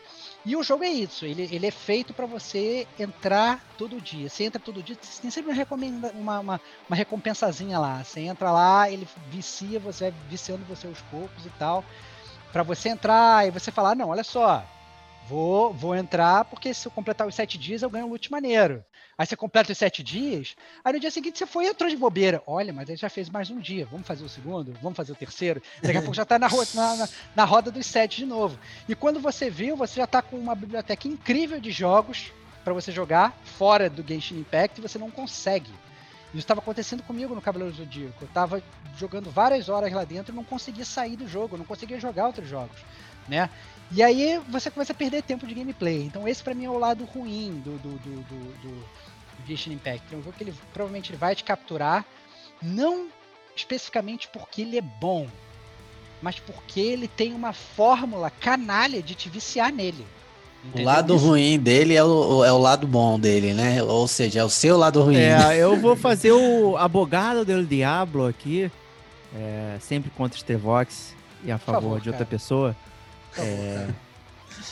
E 0.45 0.55
o 0.55 0.61
jogo 0.61 0.83
é 0.83 0.89
isso, 0.89 1.25
ele, 1.25 1.49
ele 1.51 1.65
é 1.65 1.71
feito 1.71 2.13
para 2.13 2.27
você 2.27 2.87
entrar 2.99 3.63
todo 3.77 3.99
dia. 3.99 4.29
Você 4.29 4.43
entra 4.43 4.59
todo 4.59 4.83
dia, 4.83 4.95
tem 4.95 5.31
sempre 5.31 5.51
uma, 5.51 6.11
uma, 6.13 6.39
uma, 6.39 6.61
uma, 6.87 6.95
recompensazinha 6.95 7.79
lá. 7.79 8.03
Você 8.03 8.19
entra 8.21 8.51
lá, 8.51 8.89
ele 8.89 9.07
vicia, 9.31 9.79
você 9.79 10.11
vai 10.11 10.19
viciando 10.29 10.63
você 10.65 10.85
aos 10.85 11.01
poucos 11.03 11.45
e 11.45 11.49
tal. 11.57 11.83
para 12.53 12.61
você 12.61 12.89
entrar 12.89 13.47
e 13.47 13.51
você 13.51 13.71
falar, 13.71 13.95
não, 13.95 14.09
olha 14.09 14.23
só, 14.23 14.63
vou, 15.27 15.73
vou 15.73 15.95
entrar 15.95 16.45
porque 16.45 16.73
se 16.73 16.87
eu 16.87 16.91
completar 16.91 17.27
os 17.27 17.35
sete 17.35 17.57
dias 17.57 17.81
eu 17.81 17.89
ganho 17.89 18.05
um 18.05 18.09
loot 18.09 18.31
maneiro. 18.31 18.83
Aí 19.17 19.25
você 19.25 19.35
completa 19.35 19.71
os 19.71 19.77
sete 19.77 20.03
dias, 20.03 20.55
aí 20.83 20.93
no 20.93 20.99
dia 20.99 21.09
seguinte 21.09 21.37
você 21.37 21.45
foi 21.45 21.65
e 21.65 21.67
entrou 21.69 21.89
de 21.89 21.95
bobeira. 21.95 22.43
Olha, 22.45 22.73
mas 22.73 22.89
ele 22.89 22.97
já 22.97 23.09
fez 23.09 23.29
mais 23.29 23.49
um 23.49 23.59
dia. 23.59 23.87
Vamos 23.89 24.05
fazer 24.05 24.25
o 24.25 24.29
segundo? 24.29 24.73
Vamos 24.81 24.97
fazer 24.97 25.13
o 25.13 25.15
terceiro? 25.15 25.61
Daqui 25.81 25.97
a 25.97 26.01
pouco 26.03 26.15
já 26.15 26.23
está 26.23 26.37
na, 26.37 26.49
na, 26.49 27.09
na, 27.35 27.43
roda 27.45 27.71
dos 27.71 27.85
sete 27.85 28.17
de 28.17 28.25
novo. 28.25 28.59
E 28.89 28.95
quando 28.95 29.19
você 29.19 29.49
viu, 29.49 29.77
você 29.77 29.95
já 29.95 30.03
está 30.03 30.21
com 30.21 30.37
uma 30.37 30.53
biblioteca 30.53 31.07
incrível 31.07 31.59
de 31.61 31.71
jogos 31.71 32.33
para 32.63 32.73
você 32.73 32.91
jogar 32.91 33.31
fora 33.43 33.89
do 33.89 34.05
Genshin 34.05 34.39
Impact 34.39 34.79
e 34.79 34.81
você 34.81 34.97
não 34.97 35.09
consegue. 35.09 35.71
Isso 36.29 36.39
estava 36.43 36.59
acontecendo 36.59 37.01
comigo 37.03 37.33
no 37.33 37.41
Cavaleiro 37.41 37.73
Zodíaco. 37.73 38.17
Eu 38.21 38.27
estava 38.27 38.61
jogando 38.97 39.31
várias 39.31 39.69
horas 39.69 39.93
lá 39.93 40.03
dentro 40.03 40.33
e 40.33 40.35
não 40.35 40.43
conseguia 40.43 40.83
sair 40.83 41.15
do 41.15 41.27
jogo, 41.27 41.57
não 41.57 41.63
conseguia 41.63 41.97
jogar 41.97 42.27
outros 42.27 42.49
jogos, 42.49 42.77
né? 43.29 43.49
E 43.91 44.01
aí 44.01 44.41
você 44.49 44.71
começa 44.71 44.91
a 44.91 44.95
perder 44.95 45.23
tempo 45.23 45.45
de 45.45 45.53
gameplay. 45.53 46.03
Então 46.03 46.27
esse 46.27 46.43
para 46.43 46.53
mim 46.53 46.65
é 46.65 46.69
o 46.69 46.77
lado 46.77 47.05
ruim 47.05 47.61
do, 47.63 47.77
do, 47.77 47.89
do, 47.99 48.15
do, 48.23 48.59
do 48.61 48.85
Genshin 49.47 49.73
Impact. 49.73 50.13
É 50.13 50.17
um 50.17 50.23
jogo 50.23 50.35
que 50.37 50.43
ele 50.43 50.53
provavelmente 50.73 51.11
ele 51.11 51.17
vai 51.17 51.35
te 51.35 51.43
capturar, 51.43 52.05
não 52.61 53.07
especificamente 53.55 54.27
porque 54.27 54.61
ele 54.63 54.77
é 54.77 54.81
bom, 54.81 55.27
mas 56.21 56.39
porque 56.39 56.79
ele 56.79 57.07
tem 57.07 57.33
uma 57.33 57.53
fórmula 57.53 58.29
canalha 58.29 59.01
de 59.01 59.15
te 59.15 59.29
viciar 59.29 59.71
nele. 59.71 60.05
Entendeu? 60.63 60.81
O 60.81 60.85
lado 60.85 61.15
Isso. 61.15 61.25
ruim 61.25 61.59
dele 61.59 61.95
é 61.95 62.03
o, 62.03 62.43
é 62.43 62.51
o 62.51 62.57
lado 62.57 62.87
bom 62.87 63.19
dele, 63.19 63.53
né? 63.53 63.83
Ou 63.83 64.07
seja, 64.07 64.39
é 64.39 64.43
o 64.43 64.49
seu 64.49 64.77
lado 64.77 65.01
ruim. 65.03 65.17
É, 65.17 65.55
eu 65.57 65.79
vou 65.79 65.95
fazer 65.95 66.31
o 66.31 66.75
abogado 66.77 67.45
do 67.45 67.63
Diablo 67.63 68.25
aqui, 68.25 68.71
é, 69.35 69.77
sempre 69.79 70.09
contra 70.09 70.39
Stevox 70.39 71.13
e 71.43 71.51
a 71.51 71.57
favor, 71.57 71.81
favor 71.81 72.01
de 72.01 72.09
outra 72.09 72.25
cara. 72.25 72.29
pessoa. 72.29 72.75
É, 73.37 73.87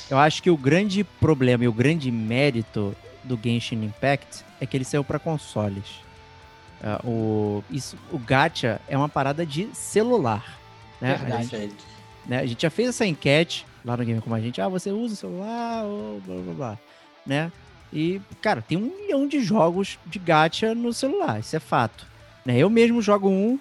eu 0.10 0.18
acho 0.18 0.42
que 0.42 0.50
o 0.50 0.58
grande 0.58 1.04
problema 1.04 1.64
e 1.64 1.68
o 1.68 1.74
grande 1.74 2.12
mérito 2.12 2.96
do 3.24 3.40
Genshin 3.42 3.84
Impact 3.84 4.44
é 4.60 4.66
que 4.66 4.76
ele 4.78 4.84
saiu 4.84 5.04
para 5.04 5.20
consoles. 5.20 6.04
Uh, 6.82 7.08
o, 7.08 7.64
isso, 7.72 7.98
o 8.12 8.20
gacha 8.20 8.82
é 8.88 8.98
uma 8.98 9.08
parada 9.08 9.46
de 9.46 9.70
celular. 9.74 10.60
Né? 11.00 11.16
A 11.16 11.44
gente, 11.44 11.76
né? 12.26 12.40
a 12.40 12.46
gente 12.46 12.62
já 12.62 12.70
fez 12.70 12.90
essa 12.90 13.06
enquete 13.06 13.66
lá 13.84 13.96
no 13.96 14.04
Game 14.04 14.22
Como 14.22 14.36
a 14.36 14.42
gente. 14.42 14.62
Ah, 14.62 14.68
você 14.68 14.92
usa 14.92 15.14
o 15.14 15.18
celular, 15.18 15.86
ou 15.86 16.22
blá 16.26 16.36
blá 16.36 16.54
blá. 16.54 16.80
Né? 17.26 17.52
E, 17.92 18.20
cara, 18.42 18.62
tem 18.62 18.78
um 18.78 18.92
milhão 18.98 19.28
de 19.28 19.40
jogos 19.42 19.98
de 20.06 20.20
gacha 20.20 20.74
no 20.74 20.92
celular, 20.92 21.40
isso 21.40 21.56
é 21.56 21.60
fato. 21.60 22.06
Né? 22.46 22.58
Eu 22.58 22.70
mesmo 22.70 23.02
jogo 23.02 23.30
um, 23.30 23.58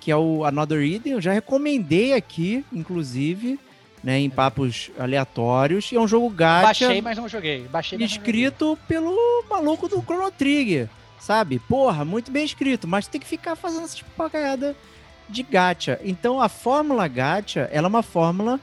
que 0.00 0.10
é 0.10 0.16
o 0.16 0.44
Another 0.44 0.80
Eden, 0.80 1.12
eu 1.12 1.20
já 1.20 1.32
recomendei 1.32 2.14
aqui, 2.14 2.64
inclusive 2.72 3.60
né, 4.06 4.20
em 4.20 4.30
papos 4.30 4.92
aleatórios. 4.96 5.90
E 5.90 5.96
é 5.96 6.00
um 6.00 6.06
jogo 6.06 6.30
gacha. 6.30 6.86
Baixei, 6.86 7.02
mas 7.02 7.18
não 7.18 7.28
joguei. 7.28 7.66
Baixei, 7.66 7.98
escrito 8.04 8.64
joguei. 8.64 8.84
pelo 8.86 9.44
maluco 9.50 9.88
do 9.88 10.00
Chrono 10.00 10.30
Trigger, 10.30 10.88
sabe? 11.18 11.58
Porra, 11.58 12.04
muito 12.04 12.30
bem 12.30 12.44
escrito, 12.44 12.86
mas 12.86 13.08
tem 13.08 13.20
que 13.20 13.26
ficar 13.26 13.56
fazendo 13.56 13.82
essa 13.82 13.98
papagaiada 14.16 14.76
de 15.28 15.42
gacha. 15.42 15.98
Então 16.04 16.40
a 16.40 16.48
fórmula 16.48 17.08
gacha, 17.08 17.68
ela 17.72 17.88
é 17.88 17.90
uma 17.90 18.02
fórmula 18.04 18.60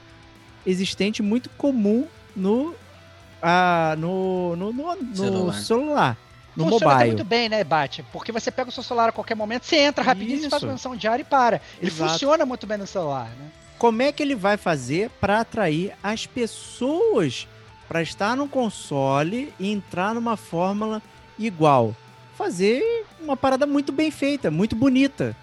existente 0.64 1.22
muito 1.22 1.50
comum 1.50 2.06
no 2.34 2.74
ah, 3.42 3.94
no, 3.98 4.56
no, 4.56 4.72
no, 4.72 4.96
no 4.96 5.14
celular. 5.14 5.52
Celular. 5.52 6.18
no 6.56 6.64
Funciona 6.64 6.86
até 6.86 6.94
mobile. 6.94 7.16
muito 7.16 7.24
bem, 7.28 7.50
né, 7.50 7.62
Bate? 7.62 8.02
Porque 8.10 8.32
você 8.32 8.50
pega 8.50 8.70
o 8.70 8.72
seu 8.72 8.82
celular 8.82 9.10
a 9.10 9.12
qualquer 9.12 9.34
momento, 9.34 9.66
você 9.66 9.76
entra 9.76 10.02
rapidinho, 10.02 10.40
você 10.40 10.48
faz 10.48 10.62
uma 10.62 10.72
missão 10.72 10.96
diária 10.96 11.20
e 11.20 11.26
para. 11.26 11.60
Ele 11.82 11.90
Exato. 11.90 12.12
funciona 12.12 12.46
muito 12.46 12.66
bem 12.66 12.78
no 12.78 12.86
celular, 12.86 13.28
né? 13.38 13.50
Como 13.78 14.02
é 14.02 14.12
que 14.12 14.22
ele 14.22 14.34
vai 14.34 14.56
fazer 14.56 15.10
para 15.20 15.40
atrair 15.40 15.92
as 16.02 16.26
pessoas 16.26 17.46
para 17.88 18.02
estar 18.02 18.36
no 18.36 18.48
console 18.48 19.52
e 19.58 19.70
entrar 19.70 20.14
numa 20.14 20.36
fórmula 20.36 21.02
igual? 21.38 21.94
Fazer 22.36 23.04
uma 23.20 23.36
parada 23.36 23.66
muito 23.66 23.92
bem 23.92 24.10
feita, 24.10 24.50
muito 24.50 24.74
bonita, 24.74 25.36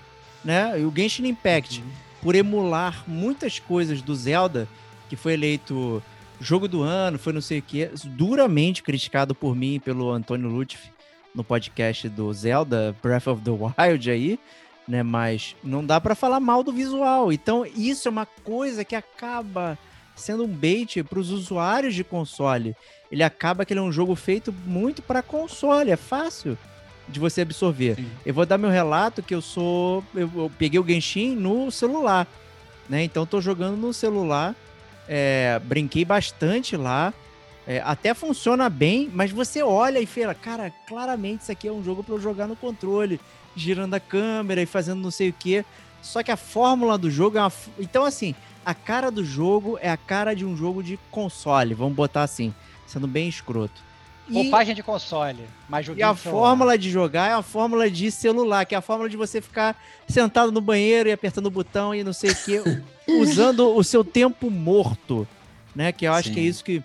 né? 0.44 0.80
E 0.80 0.84
o 0.84 0.94
Genshin 0.96 1.28
Impact, 1.28 1.84
por 2.22 2.36
emular 2.36 3.04
muitas 3.08 3.60
coisas 3.60 4.02
do 4.02 4.16
Zelda, 4.16 4.68
que 5.10 5.16
foi 5.16 5.34
eleito 5.34 6.02
jogo 6.40 6.68
do 6.68 6.82
ano, 6.82 7.20
foi 7.20 7.34
não 7.34 7.42
sei 7.42 7.60
o 7.60 7.62
que, 7.62 7.90
duramente 8.06 8.82
criticado 8.82 9.36
por 9.36 9.56
mim 9.56 9.76
e 9.76 9.80
pelo 9.80 10.10
Antônio 10.10 10.50
Lutfi 10.50 10.92
no 11.34 11.44
podcast 11.44 12.10
do 12.10 12.34
Zelda 12.34 12.96
Breath 13.02 13.28
of 13.28 13.42
the 13.42 13.52
Wild 13.52 14.12
aí, 14.12 14.40
né? 14.88 15.04
Mas 15.04 15.56
não 15.64 15.86
dá 15.86 16.00
pra 16.02 16.16
falar 16.16 16.40
mal 16.40 16.64
do 16.64 16.72
visual. 16.72 17.32
Então, 17.32 17.66
isso 17.66 18.08
é 18.08 18.12
uma 18.12 18.26
coisa 18.26 18.84
que 18.84 18.96
acaba 18.96 19.78
sendo 20.16 20.44
um 20.44 20.48
bait 20.48 21.04
para 21.04 21.20
os 21.20 21.32
usuários 21.32 21.96
de 21.96 22.04
console. 22.04 22.76
Ele 23.12 23.24
acaba 23.24 23.66
que 23.66 23.74
ele 23.74 23.80
é 23.80 23.84
um 23.84 23.92
jogo 23.92 24.16
feito 24.16 24.54
muito 24.66 25.02
para 25.02 25.22
console, 25.22 25.92
é 25.92 25.96
fácil 25.96 26.58
de 27.08 27.20
você 27.20 27.42
absorver. 27.42 27.96
Sim. 27.96 28.10
Eu 28.26 28.34
vou 28.34 28.46
dar 28.46 28.58
meu 28.58 28.70
relato 28.70 29.24
que 29.24 29.34
eu 29.34 29.42
sou, 29.42 30.04
eu, 30.14 30.30
eu 30.36 30.52
peguei 30.58 30.80
o 30.80 30.88
Genshin 30.88 31.36
no 31.36 31.72
celular, 31.72 32.28
né? 32.88 33.04
Então 33.04 33.26
tô 33.26 33.42
jogando 33.42 33.76
no 33.76 33.94
celular, 33.94 34.56
é, 35.08 35.60
brinquei 35.64 36.06
bastante 36.06 36.78
lá. 36.78 37.14
é, 37.68 37.82
até 37.86 38.14
funciona 38.14 38.70
bem, 38.70 39.10
mas 39.14 39.32
você 39.32 39.62
olha 39.62 40.00
e 40.00 40.06
fala, 40.06 40.34
cara, 40.34 40.72
claramente 40.88 41.42
isso 41.42 41.52
aqui 41.52 41.68
é 41.68 41.72
um 41.72 41.84
jogo 41.84 42.04
para 42.04 42.16
eu 42.16 42.20
jogar 42.20 42.48
no 42.48 42.56
controle, 42.56 43.20
girando 43.56 43.94
a 43.94 44.00
câmera 44.00 44.62
e 44.62 44.66
fazendo 44.66 45.02
não 45.02 45.12
sei 45.12 45.30
o 45.30 45.34
que. 45.34 45.66
Só 46.02 46.24
que 46.24 46.32
a 46.32 46.38
fórmula 46.38 46.98
do 46.98 47.12
jogo 47.12 47.38
é 47.38 47.42
uma. 47.42 47.52
Então, 47.80 48.04
assim, 48.04 48.34
a 48.66 48.74
cara 48.74 49.12
do 49.12 49.24
jogo 49.24 49.78
é 49.82 49.90
a 49.90 49.98
cara 49.98 50.36
de 50.36 50.46
um 50.46 50.56
jogo 50.56 50.84
de 50.84 50.98
console, 51.10 51.74
vamos 51.74 51.96
botar 51.96 52.24
assim, 52.24 52.54
sendo 52.88 53.08
bem 53.08 53.28
escroto. 53.28 53.82
Roupagem 54.32 54.74
de 54.74 54.82
console, 54.82 55.44
mas 55.68 55.88
e 55.88 56.02
a 56.02 56.16
fórmula 56.16 56.78
de 56.78 56.90
jogar 56.90 57.30
é 57.30 57.34
a 57.34 57.42
fórmula 57.42 57.90
de 57.90 58.10
celular, 58.10 58.66
que 58.66 58.74
é 58.74 58.78
a 58.78 58.82
fórmula 58.82 59.10
de 59.10 59.18
você 59.18 59.42
ficar 59.42 59.76
sentado 60.08 60.54
no 60.54 60.62
banheiro 60.62 61.10
e 61.10 61.12
apertando 61.12 61.48
o 61.48 61.52
botão 61.52 61.94
e 61.94 62.02
não 62.02 62.14
sei 62.14 62.32
o 62.32 62.36
que, 62.36 62.62
usando 63.20 63.76
o 63.76 63.84
seu 63.84 64.06
tempo 64.06 64.50
morto, 64.50 65.28
né? 65.76 65.92
Que 65.92 66.06
eu 66.06 66.14
acho 66.14 66.30
Sim. 66.30 66.36
que 66.36 66.40
é 66.40 66.44
isso 66.44 66.64
que 66.64 66.82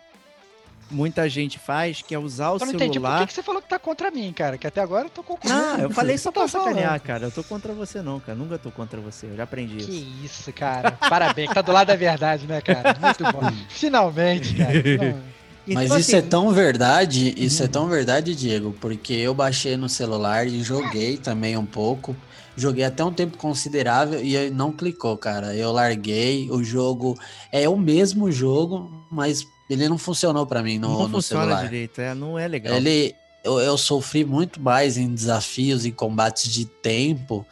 muita 0.91 1.29
gente 1.29 1.59
faz, 1.59 2.03
que 2.03 2.15
é 2.15 2.19
usar 2.19 2.53
o 2.53 2.57
Eu 2.57 2.67
não 2.67 2.75
entendi 2.75 2.99
por 2.99 3.07
celular. 3.07 3.21
que, 3.21 3.27
que 3.27 3.33
você 3.33 3.43
falou 3.43 3.61
que 3.61 3.69
tá 3.69 3.79
contra 3.79 4.11
mim, 4.11 4.33
cara. 4.33 4.57
Que 4.57 4.67
até 4.67 4.81
agora 4.81 5.07
eu 5.07 5.11
tô 5.11 5.23
concordando. 5.23 5.79
Não, 5.79 5.79
eu 5.81 5.91
falei 5.91 6.17
só 6.17 6.31
Você 6.31 6.35
tá 6.35 6.41
pra 6.41 6.49
sacanear, 6.49 7.01
cara. 7.01 7.27
Eu 7.27 7.31
tô 7.31 7.43
contra 7.43 7.73
você 7.73 8.03
não, 8.03 8.21
cara. 8.21 8.37
Nunca 8.37 8.59
tô 8.59 8.71
contra 8.71 9.01
você. 9.01 9.27
Eu 9.27 9.37
já 9.37 9.45
aprendi 9.45 9.79
isso. 9.79 9.87
Que 9.89 10.25
isso, 10.25 10.53
cara. 10.53 10.93
Parabéns, 10.93 11.53
tá 11.53 11.63
do 11.63 11.73
lado 11.73 11.89
da 11.89 11.97
verdade, 11.97 12.47
né, 12.47 12.61
cara? 12.61 12.97
Muito 13.01 13.23
bom. 13.25 13.53
Finalmente, 13.69 14.55
cara. 14.55 14.73
finalmente. 14.83 15.37
Mas 15.69 15.87
Então, 15.87 15.99
isso 15.99 16.15
é 16.15 16.19
assim, 16.19 16.29
tão 16.29 16.53
verdade, 16.53 17.35
isso 17.37 17.63
é 17.63 17.67
tão 17.67 17.89
verdade, 17.89 18.37
Diego, 18.37 18.73
porque 18.81 19.15
eu 19.15 19.35
baixei 19.35 19.77
no 19.77 19.89
celular 19.89 20.47
e 20.47 20.63
joguei 20.63 21.17
também 21.17 21.57
um 21.57 21.67
pouco. 21.67 22.15
Joguei 22.57 22.85
até 22.85 23.05
um 23.05 23.13
tempo 23.13 23.37
considerável 23.37 24.23
e 24.23 24.37
aí 24.37 24.51
não 24.51 24.73
clicou, 24.73 25.17
cara. 25.19 25.55
Eu 25.55 25.73
larguei, 25.73 26.49
o 26.51 26.63
jogo 26.63 27.19
é 27.53 27.69
o 27.69 27.77
mesmo 27.77 28.31
jogo, 28.31 28.91
mas 29.11 29.47
ele 29.69 29.89
não 29.89 29.99
funcionou 29.99 30.47
pra 30.47 30.63
mim 30.63 30.79
no, 30.79 30.89
não 30.89 31.03
no 31.03 31.09
funciona 31.17 31.45
celular. 31.45 31.65
direito, 31.65 32.01
é, 32.01 32.15
não 32.15 32.39
é 32.39 32.47
legal. 32.47 32.75
Ele, 32.75 33.15
eu, 33.43 33.61
eu 33.61 33.77
sofri 33.77 34.25
muito 34.25 34.61
mais 34.61 34.97
em 34.97 35.13
desafios 35.13 35.85
e 35.85 35.93
combates 35.93 36.51
de 36.51 36.65
tempo, 36.65 37.47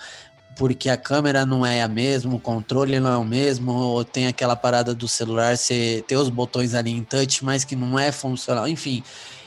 porque 0.56 0.88
a 0.88 0.96
câmera 0.96 1.44
não 1.44 1.66
é 1.66 1.82
a 1.82 1.88
mesma, 1.88 2.34
o 2.34 2.40
controle 2.40 3.00
não 3.00 3.12
é 3.12 3.16
o 3.16 3.24
mesmo, 3.24 3.72
ou 3.72 4.04
tem 4.04 4.26
aquela 4.26 4.54
parada 4.54 4.94
do 4.94 5.08
celular, 5.08 5.56
você 5.56 6.04
ter 6.06 6.16
os 6.16 6.28
botões 6.28 6.74
ali 6.74 6.92
em 6.92 7.02
touch, 7.02 7.44
mas 7.44 7.64
que 7.64 7.74
não 7.74 7.98
é 7.98 8.12
funcional. 8.12 8.68
Enfim, 8.68 9.02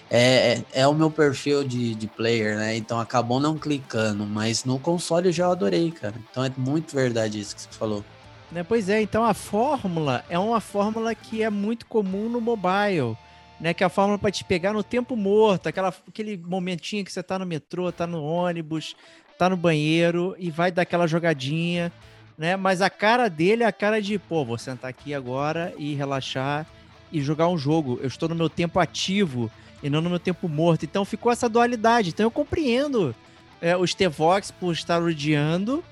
é, 0.09 0.63
é, 0.73 0.81
é 0.81 0.87
o 0.87 0.93
meu 0.93 1.11
perfil 1.11 1.63
de, 1.63 1.95
de 1.95 2.07
player, 2.07 2.57
né? 2.57 2.75
Então 2.75 2.99
acabou 2.99 3.39
não 3.39 3.57
clicando, 3.57 4.25
mas 4.25 4.63
no 4.63 4.79
console 4.79 5.29
eu 5.29 5.33
já 5.33 5.49
adorei, 5.49 5.91
cara. 5.91 6.15
Então 6.29 6.43
é 6.43 6.51
muito 6.57 6.95
verdade 6.95 7.39
isso 7.39 7.55
que 7.55 7.61
você 7.61 7.69
falou. 7.71 8.03
Né, 8.51 8.63
Pois 8.63 8.87
é, 8.87 9.01
então 9.01 9.25
a 9.25 9.33
fórmula 9.33 10.23
é 10.29 10.39
uma 10.39 10.61
fórmula 10.61 11.13
que 11.13 11.43
é 11.43 11.49
muito 11.49 11.85
comum 11.85 12.29
no 12.29 12.39
mobile, 12.39 13.17
né? 13.59 13.73
Que 13.73 13.83
é 13.83 13.87
a 13.87 13.89
fórmula 13.89 14.17
para 14.17 14.31
te 14.31 14.43
pegar 14.43 14.71
no 14.71 14.83
tempo 14.83 15.15
morto, 15.15 15.67
aquela, 15.67 15.93
aquele 16.07 16.37
momentinho 16.37 17.03
que 17.03 17.11
você 17.11 17.21
tá 17.21 17.37
no 17.37 17.45
metrô, 17.45 17.91
tá 17.91 18.07
no 18.07 18.23
ônibus, 18.23 18.95
tá 19.37 19.49
no 19.49 19.57
banheiro 19.57 20.35
e 20.39 20.49
vai 20.49 20.71
dar 20.71 20.83
aquela 20.83 21.07
jogadinha, 21.07 21.91
né? 22.37 22.55
Mas 22.55 22.81
a 22.81 22.89
cara 22.89 23.29
dele 23.29 23.63
é 23.63 23.65
a 23.65 23.71
cara 23.71 24.01
de, 24.01 24.17
pô, 24.17 24.45
vou 24.45 24.57
sentar 24.57 24.89
aqui 24.89 25.13
agora 25.13 25.73
e 25.77 25.93
relaxar 25.95 26.65
e 27.11 27.21
jogar 27.21 27.47
um 27.47 27.57
jogo. 27.57 27.99
Eu 28.01 28.07
estou 28.07 28.29
no 28.29 28.35
meu 28.35 28.49
tempo 28.49 28.79
ativo 28.79 29.51
e 29.81 29.89
não 29.89 30.01
no 30.01 30.09
meu 30.09 30.19
tempo 30.19 30.47
morto. 30.47 30.85
Então 30.85 31.03
ficou 31.03 31.31
essa 31.31 31.49
dualidade. 31.49 32.09
Então 32.09 32.25
eu 32.25 32.31
compreendo 32.31 33.15
é, 33.61 33.75
o 33.75 33.85
Stevox 33.85 34.51
por 34.51 34.73
estar 34.73 35.01
odiando, 35.01 35.83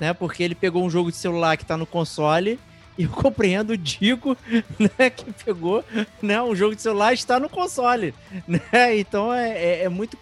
né? 0.00 0.12
Porque 0.12 0.42
ele 0.42 0.54
pegou 0.54 0.84
um 0.84 0.90
jogo 0.90 1.10
de 1.10 1.16
celular 1.16 1.56
que 1.56 1.64
tá 1.64 1.76
no 1.76 1.86
console. 1.86 2.58
E 2.98 3.02
eu 3.04 3.10
compreendo 3.10 3.74
o 3.74 3.76
Digo, 3.76 4.36
né? 4.78 5.10
Que 5.10 5.30
pegou 5.44 5.84
né, 6.22 6.40
um 6.42 6.54
jogo 6.56 6.74
de 6.74 6.82
celular 6.82 7.12
e 7.12 7.14
está 7.14 7.38
no 7.38 7.48
console. 7.48 8.14
Né? 8.48 8.60
Então 8.98 9.32
é, 9.32 9.50
é, 9.50 9.82
é 9.84 9.88
muito, 9.88 10.18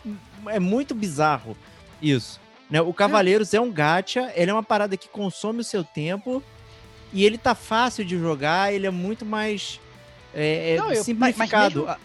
é 0.48 0.58
muito 0.58 0.94
bizarro 0.94 1.56
isso. 2.02 2.40
Né? 2.70 2.80
O 2.80 2.92
Cavaleiros 2.92 3.54
é 3.54 3.60
um 3.60 3.70
gacha, 3.70 4.32
ele 4.34 4.50
é 4.50 4.54
uma 4.54 4.62
parada 4.62 4.96
que 4.96 5.08
consome 5.08 5.60
o 5.60 5.64
seu 5.64 5.84
tempo. 5.84 6.42
E 7.12 7.24
ele 7.24 7.38
tá 7.38 7.54
fácil 7.54 8.04
de 8.04 8.18
jogar, 8.18 8.72
ele 8.74 8.86
é 8.88 8.90
muito 8.90 9.24
mais 9.24 9.78
é, 10.34 10.72
é 10.72 10.76
Não, 10.78 10.86
eu- 10.86 10.88
mas- 10.90 10.96
mas 10.96 11.04
simplificado. 11.04 11.80
mesmo- 11.84 11.96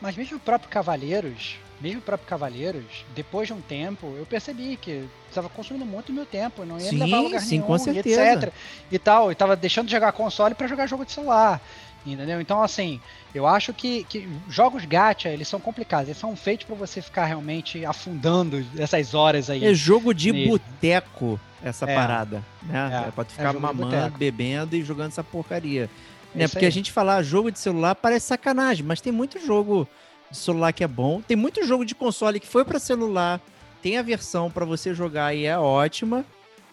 Mas 0.00 0.16
mesmo 0.16 0.36
o 0.36 0.40
próprio 0.40 0.70
Cavaleiros, 0.70 1.56
mesmo 1.80 2.00
próprio 2.00 2.28
Cavaleiros, 2.28 3.04
depois 3.14 3.48
de 3.48 3.52
um 3.54 3.60
tempo, 3.60 4.14
eu 4.16 4.24
percebi 4.26 4.76
que 4.76 5.04
estava 5.28 5.48
consumindo 5.48 5.84
muito 5.84 6.12
meu 6.12 6.24
tempo, 6.24 6.62
eu 6.62 6.66
não 6.66 6.78
ia 6.78 6.90
Sim, 6.90 6.98
levar 6.98 7.16
a 7.18 7.20
lugar 7.20 7.40
sim, 7.40 7.50
nenhum, 7.56 7.66
com 7.66 7.76
e 7.76 7.80
certeza. 7.80 8.22
etc. 8.32 8.52
E 8.90 8.98
tal, 8.98 9.30
e 9.30 9.34
tava 9.34 9.54
deixando 9.56 9.86
de 9.86 9.92
jogar 9.92 10.12
console 10.12 10.54
para 10.54 10.66
jogar 10.66 10.86
jogo 10.86 11.04
de 11.04 11.12
celular. 11.12 11.60
Entendeu? 12.06 12.40
Então, 12.40 12.62
assim, 12.62 13.00
eu 13.34 13.48
acho 13.48 13.74
que, 13.74 14.04
que 14.04 14.28
jogos 14.48 14.84
gacha, 14.84 15.28
eles 15.28 15.48
são 15.48 15.58
complicados. 15.58 16.08
Eles 16.08 16.18
são 16.20 16.36
feitos 16.36 16.64
para 16.64 16.76
você 16.76 17.02
ficar 17.02 17.24
realmente 17.24 17.84
afundando 17.84 18.64
essas 18.78 19.12
horas 19.12 19.50
aí. 19.50 19.64
É 19.64 19.74
jogo 19.74 20.14
de 20.14 20.32
boteco 20.48 21.40
essa 21.62 21.84
É. 21.84 21.94
parada, 21.94 22.44
né? 22.62 22.90
É, 23.04 23.08
É, 23.08 23.10
pra 23.10 23.24
tu 23.24 23.30
é 23.30 23.32
ficar 23.32 23.52
de 23.52 23.58
mamando, 23.58 24.16
bebendo 24.16 24.76
e 24.76 24.82
jogando 24.84 25.08
essa 25.08 25.24
porcaria. 25.24 25.90
É 26.32 26.38
né? 26.38 26.48
Porque 26.48 26.64
aí. 26.64 26.68
a 26.68 26.72
gente 26.72 26.92
falar 26.92 27.22
jogo 27.24 27.50
de 27.50 27.58
celular 27.58 27.96
parece 27.96 28.26
sacanagem, 28.26 28.86
mas 28.86 29.00
tem 29.00 29.12
muito 29.12 29.44
jogo 29.44 29.88
de 30.30 30.36
celular 30.36 30.72
que 30.72 30.82
é 30.84 30.88
bom, 30.88 31.20
tem 31.22 31.36
muito 31.36 31.64
jogo 31.66 31.84
de 31.84 31.94
console 31.94 32.40
que 32.40 32.46
foi 32.46 32.64
pra 32.64 32.78
celular, 32.78 33.40
tem 33.82 33.96
a 33.98 34.02
versão 34.02 34.50
pra 34.50 34.64
você 34.64 34.94
jogar 34.94 35.34
e 35.34 35.44
é 35.46 35.58
ótima. 35.58 36.24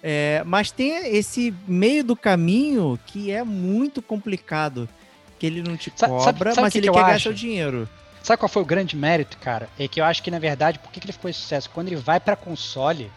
é, 0.02 0.44
mas 0.46 0.70
tem 0.72 1.16
esse 1.16 1.54
meio 1.68 2.04
do 2.04 2.16
caminho 2.16 3.00
que 3.06 3.32
é 3.32 3.44
muito 3.44 4.02
complicado. 4.02 4.90
Que 5.40 5.46
ele 5.46 5.62
não 5.62 5.76
te 5.78 5.92
Sa- 5.96 6.08
sabe- 6.08 6.14
cobra, 6.40 6.50
sabe 6.52 6.60
o 6.60 6.62
mas 6.64 6.72
que 6.74 6.80
ele 6.80 6.88
que 6.90 6.94
quer 6.94 7.04
acho? 7.06 7.24
seu 7.24 7.34
dinheiro. 7.34 7.88
Sabe 8.22 8.38
qual 8.40 8.50
foi 8.50 8.62
o 8.62 8.66
grande 8.66 8.96
mérito, 8.96 9.38
cara? 9.38 9.70
É 9.78 9.88
que 9.88 10.00
eu 10.02 10.06
acho 10.06 10.24
que, 10.24 10.32
na 10.32 10.40
verdade, 10.40 10.80
por 10.80 10.90
que, 10.92 11.00
que 11.00 11.06
ele 11.06 11.14
ficou 11.14 11.30
esse 11.30 11.40
sucesso? 11.40 11.70
Quando 11.70 11.88
ele 11.88 11.98
vai 11.98 12.20
pra 12.20 12.36
console, 12.38 13.12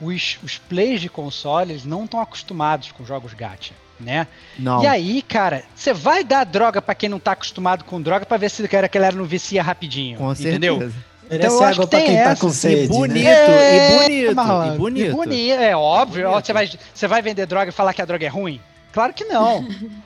os, 0.00 0.38
os 0.42 0.58
players 0.58 1.00
de 1.00 1.08
console 1.08 1.72
eles 1.72 1.84
não 1.84 2.04
estão 2.04 2.20
acostumados 2.20 2.90
com 2.92 3.04
jogos 3.04 3.34
gacha, 3.34 3.74
né? 4.00 4.26
Não. 4.58 4.82
E 4.82 4.86
aí, 4.86 5.22
cara, 5.22 5.62
você 5.74 5.92
vai 5.92 6.24
dar 6.24 6.44
droga 6.44 6.80
pra 6.80 6.94
quem 6.94 7.08
não 7.08 7.18
tá 7.18 7.32
acostumado 7.32 7.84
com 7.84 8.00
droga 8.00 8.24
pra 8.26 8.36
ver 8.36 8.50
se 8.50 8.62
a 8.64 8.86
galera 8.88 9.16
não 9.16 9.24
vicia 9.24 9.62
rapidinho. 9.62 10.18
com 10.18 10.32
entendeu? 10.32 10.78
certeza. 10.78 11.10
Merece 11.30 11.54
eu 11.54 11.62
acho 11.62 11.80
que 11.82 11.86
tem 11.86 12.06
quem 12.06 12.16
tá 12.16 12.30
essa. 12.30 12.40
com 12.40 12.48
E 12.48 12.52
sede, 12.52 12.88
bonito. 12.88 13.24
né? 13.24 13.30
É, 13.30 13.76
e 13.86 13.98
bonito, 14.02 14.34
malandro, 14.34 14.74
e 14.74 14.78
bonito. 15.12 15.52
é 15.60 15.76
óbvio. 15.76 16.28
Bonito. 16.28 16.44
Você, 16.46 16.52
vai, 16.52 16.70
você 16.92 17.06
vai 17.06 17.22
vender 17.22 17.46
droga 17.46 17.68
e 17.68 17.72
falar 17.72 17.94
que 17.94 18.02
a 18.02 18.04
droga 18.04 18.26
é 18.26 18.28
ruim? 18.28 18.60
Claro 18.92 19.14
que 19.14 19.24
não. 19.24 19.60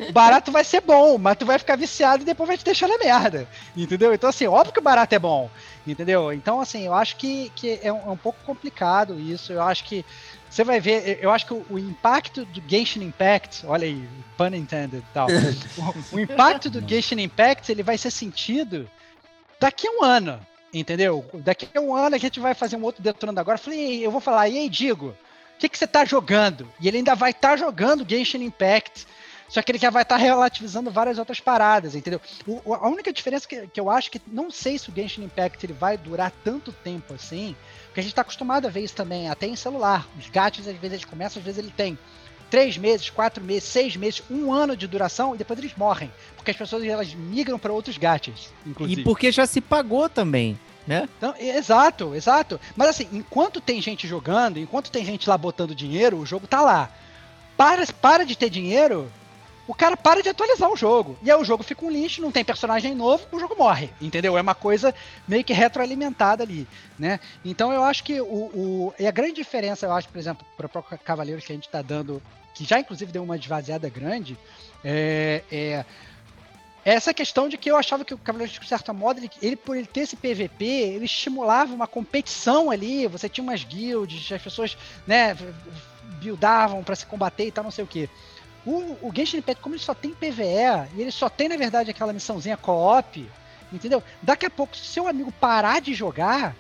O 0.06 0.12
barato 0.12 0.52
vai 0.52 0.62
ser 0.62 0.82
bom, 0.82 1.16
mas 1.16 1.38
tu 1.38 1.46
vai 1.46 1.58
ficar 1.58 1.76
viciado 1.76 2.22
e 2.22 2.26
depois 2.26 2.46
vai 2.46 2.58
te 2.58 2.64
deixar 2.66 2.86
na 2.86 2.98
merda. 2.98 3.48
Entendeu? 3.74 4.12
Então, 4.12 4.28
assim, 4.28 4.46
óbvio 4.46 4.74
que 4.74 4.80
o 4.80 4.82
barato 4.82 5.14
é 5.14 5.18
bom. 5.18 5.48
Entendeu? 5.86 6.30
Então, 6.30 6.60
assim, 6.60 6.84
eu 6.84 6.92
acho 6.92 7.16
que, 7.16 7.50
que 7.56 7.80
é, 7.82 7.90
um, 7.90 7.96
é 8.06 8.10
um 8.10 8.16
pouco 8.18 8.38
complicado 8.44 9.18
isso. 9.18 9.50
Eu 9.50 9.62
acho 9.62 9.84
que 9.84 10.04
você 10.55 10.62
vai 10.62 10.78
ver, 10.78 11.18
eu 11.20 11.31
acho 11.32 11.47
que 11.47 11.55
o, 11.55 11.66
o 11.68 11.78
impacto 11.78 12.44
do 12.44 12.62
Genshin 12.68 13.02
Impact, 13.02 13.66
olha 13.66 13.86
aí, 13.86 14.09
pun 14.36 14.55
intended 14.55 15.01
e 15.02 15.12
tal. 15.12 15.28
o, 16.12 16.16
o 16.16 16.20
impacto 16.20 16.70
do 16.70 16.81
Genshin 16.89 17.20
Impact, 17.20 17.72
ele 17.72 17.82
vai 17.82 17.98
ser 17.98 18.10
sentido 18.12 18.89
daqui 19.59 19.89
a 19.89 19.90
um 19.90 20.05
ano. 20.05 20.40
Entendeu? 20.72 21.24
Daqui 21.35 21.68
a 21.76 21.81
um 21.81 21.94
ano 21.94 22.16
a 22.16 22.18
gente 22.18 22.39
vai 22.40 22.52
fazer 22.55 22.76
um 22.76 22.82
outro 22.82 23.02
detonando 23.02 23.39
agora. 23.40 23.56
Eu 23.59 23.62
Falei, 23.62 24.06
eu 24.06 24.10
vou 24.10 24.20
falar, 24.20 24.48
e 24.48 24.59
aí, 24.59 24.68
Digo, 24.68 25.09
o 25.09 25.59
que, 25.59 25.68
que 25.68 25.78
você 25.78 25.86
tá 25.86 26.05
jogando? 26.05 26.68
E 26.81 26.89
ele 26.89 26.98
ainda 26.98 27.14
vai 27.14 27.31
estar 27.31 27.56
jogando 27.56 28.05
Genshin 28.09 28.43
Impact 28.44 29.06
Só 29.48 29.62
que 29.62 29.70
ele 29.70 29.78
já 29.78 29.90
vai 29.90 30.02
estar 30.02 30.16
relativizando 30.16 30.90
várias 30.90 31.18
outras 31.18 31.39
paradas, 31.39 31.94
entendeu? 31.94 32.20
O- 32.47 32.74
a 32.74 32.89
única 32.89 33.12
diferença 33.12 33.47
que, 33.47 33.66
que 33.68 33.78
eu 33.81 33.89
acho 33.90 34.10
que 34.10 34.20
não 34.26 34.51
sei 34.51 34.78
se 34.78 34.89
o 34.90 34.94
Genshin 34.94 35.22
Impact 35.24 35.64
ele 35.64 35.72
vai 35.72 35.97
durar 35.97 36.32
tanto 36.43 36.72
tempo 36.72 37.14
assim, 37.14 37.55
porque 37.94 38.00
a 38.00 38.02
gente 38.02 38.12
está 38.12 38.22
acostumado 38.22 38.66
a 38.66 38.70
ver 38.70 38.80
isso 38.80 38.96
também, 38.96 39.30
até 39.30 39.46
em 39.46 39.54
celular. 39.54 40.04
Os 40.18 40.28
gatos, 40.28 40.66
às 40.66 40.74
vezes, 40.74 40.94
eles 40.94 41.04
começam, 41.04 41.38
às 41.38 41.44
vezes 41.44 41.60
ele 41.60 41.70
tem 41.70 41.96
três 42.50 42.76
meses, 42.76 43.08
quatro 43.08 43.42
meses, 43.42 43.68
seis 43.68 43.94
meses, 43.94 44.20
um 44.28 44.52
ano 44.52 44.76
de 44.76 44.88
duração 44.88 45.32
e 45.32 45.38
depois 45.38 45.60
eles 45.60 45.76
morrem. 45.76 46.10
Porque 46.34 46.50
as 46.50 46.56
pessoas 46.56 46.82
elas 46.82 47.14
migram 47.14 47.56
para 47.56 47.72
outros 47.72 47.96
gatos, 47.96 48.50
inclusive. 48.66 49.00
E 49.00 49.04
porque 49.04 49.30
já 49.30 49.46
se 49.46 49.60
pagou 49.60 50.08
também, 50.08 50.58
né? 50.84 51.08
Então, 51.16 51.36
exato, 51.38 52.16
exato. 52.16 52.60
Mas 52.74 52.88
assim, 52.88 53.08
enquanto 53.12 53.60
tem 53.60 53.80
gente 53.80 54.08
jogando, 54.08 54.58
enquanto 54.58 54.90
tem 54.90 55.04
gente 55.04 55.28
lá 55.28 55.38
botando 55.38 55.72
dinheiro, 55.72 56.18
o 56.18 56.26
jogo 56.26 56.48
tá 56.48 56.62
lá. 56.62 56.90
Para, 57.56 57.86
para 57.86 58.26
de 58.26 58.36
ter 58.36 58.50
dinheiro, 58.50 59.08
o 59.66 59.74
cara 59.74 59.96
para 59.96 60.22
de 60.22 60.28
atualizar 60.28 60.70
o 60.70 60.76
jogo. 60.76 61.16
E 61.22 61.30
aí 61.30 61.36
o 61.38 61.44
jogo 61.44 61.62
fica 61.62 61.84
um 61.84 61.90
lixo, 61.90 62.20
não 62.20 62.30
tem 62.30 62.44
personagem 62.44 62.94
novo, 62.94 63.24
o 63.32 63.40
jogo 63.40 63.56
morre. 63.56 63.90
Entendeu? 64.00 64.36
É 64.36 64.40
uma 64.40 64.54
coisa 64.54 64.94
meio 65.26 65.42
que 65.44 65.52
retroalimentada 65.52 66.42
ali, 66.42 66.66
né? 66.98 67.18
Então 67.44 67.72
eu 67.72 67.82
acho 67.82 68.04
que 68.04 68.20
o, 68.20 68.24
o- 68.26 68.94
e 68.98 69.06
a 69.06 69.10
grande 69.10 69.34
diferença, 69.34 69.86
eu 69.86 69.92
acho, 69.92 70.08
por 70.08 70.18
exemplo, 70.18 70.46
para 70.56 70.66
o 70.78 70.98
Cavaleiros 70.98 71.44
que 71.44 71.52
a 71.52 71.54
gente 71.54 71.68
tá 71.68 71.80
dando, 71.82 72.22
que 72.54 72.64
já 72.64 72.78
inclusive 72.78 73.10
deu 73.10 73.22
uma 73.22 73.36
esvaziada 73.36 73.88
grande, 73.88 74.36
é, 74.84 75.42
é 75.50 75.84
essa 76.84 77.14
questão 77.14 77.48
de 77.48 77.56
que 77.56 77.70
eu 77.70 77.76
achava 77.76 78.04
que 78.04 78.12
o 78.12 78.18
Cavaleiros, 78.18 78.58
de 78.58 78.68
certo 78.68 78.92
modo, 78.92 79.18
ele, 79.18 79.30
ele, 79.40 79.56
por 79.56 79.74
ele 79.76 79.86
ter 79.86 80.00
esse 80.00 80.16
PVP, 80.16 80.64
ele 80.64 81.06
estimulava 81.06 81.72
uma 81.72 81.86
competição 81.86 82.70
ali, 82.70 83.06
você 83.06 83.26
tinha 83.26 83.42
umas 83.42 83.64
guilds, 83.64 84.30
as 84.30 84.42
pessoas, 84.42 84.76
né, 85.06 85.34
buildavam 86.20 86.84
para 86.84 86.94
se 86.94 87.06
combater 87.06 87.46
e 87.46 87.50
tal, 87.50 87.64
não 87.64 87.70
sei 87.70 87.84
o 87.84 87.86
que. 87.86 88.08
O, 88.66 89.08
o 89.08 89.12
Genshin 89.14 89.38
Impact, 89.38 89.62
como 89.62 89.74
ele 89.74 89.82
só 89.82 89.94
tem 89.94 90.12
PVE, 90.12 90.88
e 90.96 91.00
ele 91.00 91.10
só 91.10 91.28
tem, 91.28 91.48
na 91.48 91.56
verdade, 91.56 91.90
aquela 91.90 92.12
missãozinha 92.12 92.56
co-op, 92.56 93.30
entendeu? 93.72 94.02
Daqui 94.22 94.46
a 94.46 94.50
pouco, 94.50 94.76
se 94.76 94.86
seu 94.86 95.06
amigo 95.06 95.30
parar 95.32 95.80
de 95.80 95.92
jogar, 95.92 96.56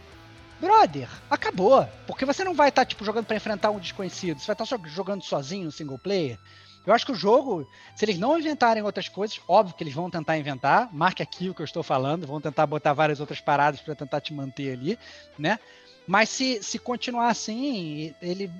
brother, 0.60 1.08
acabou. 1.30 1.86
Porque 2.06 2.24
você 2.24 2.44
não 2.44 2.54
vai 2.54 2.68
estar, 2.68 2.84
tipo, 2.84 3.04
jogando 3.04 3.26
para 3.26 3.36
enfrentar 3.36 3.70
um 3.70 3.78
desconhecido, 3.78 4.38
você 4.38 4.46
vai 4.46 4.54
estar 4.54 4.66
só 4.66 4.78
jogando 4.84 5.22
sozinho, 5.22 5.72
single 5.72 5.98
player. 5.98 6.38
Eu 6.86 6.92
acho 6.92 7.06
que 7.06 7.12
o 7.12 7.16
jogo, 7.16 7.66
se 7.96 8.04
eles 8.04 8.18
não 8.18 8.38
inventarem 8.38 8.82
outras 8.82 9.08
coisas, 9.08 9.40
óbvio 9.48 9.74
que 9.74 9.82
eles 9.82 9.94
vão 9.94 10.10
tentar 10.10 10.36
inventar, 10.36 10.90
marque 10.92 11.22
aqui 11.22 11.48
o 11.48 11.54
que 11.54 11.62
eu 11.62 11.64
estou 11.64 11.82
falando, 11.82 12.26
vão 12.26 12.40
tentar 12.40 12.66
botar 12.66 12.92
várias 12.92 13.20
outras 13.20 13.40
paradas 13.40 13.80
para 13.80 13.94
tentar 13.94 14.20
te 14.20 14.34
manter 14.34 14.74
ali, 14.74 14.98
né? 15.38 15.58
Mas 16.06 16.28
se, 16.28 16.62
se 16.62 16.78
continuar 16.78 17.28
assim, 17.28 18.14
ele, 18.20 18.50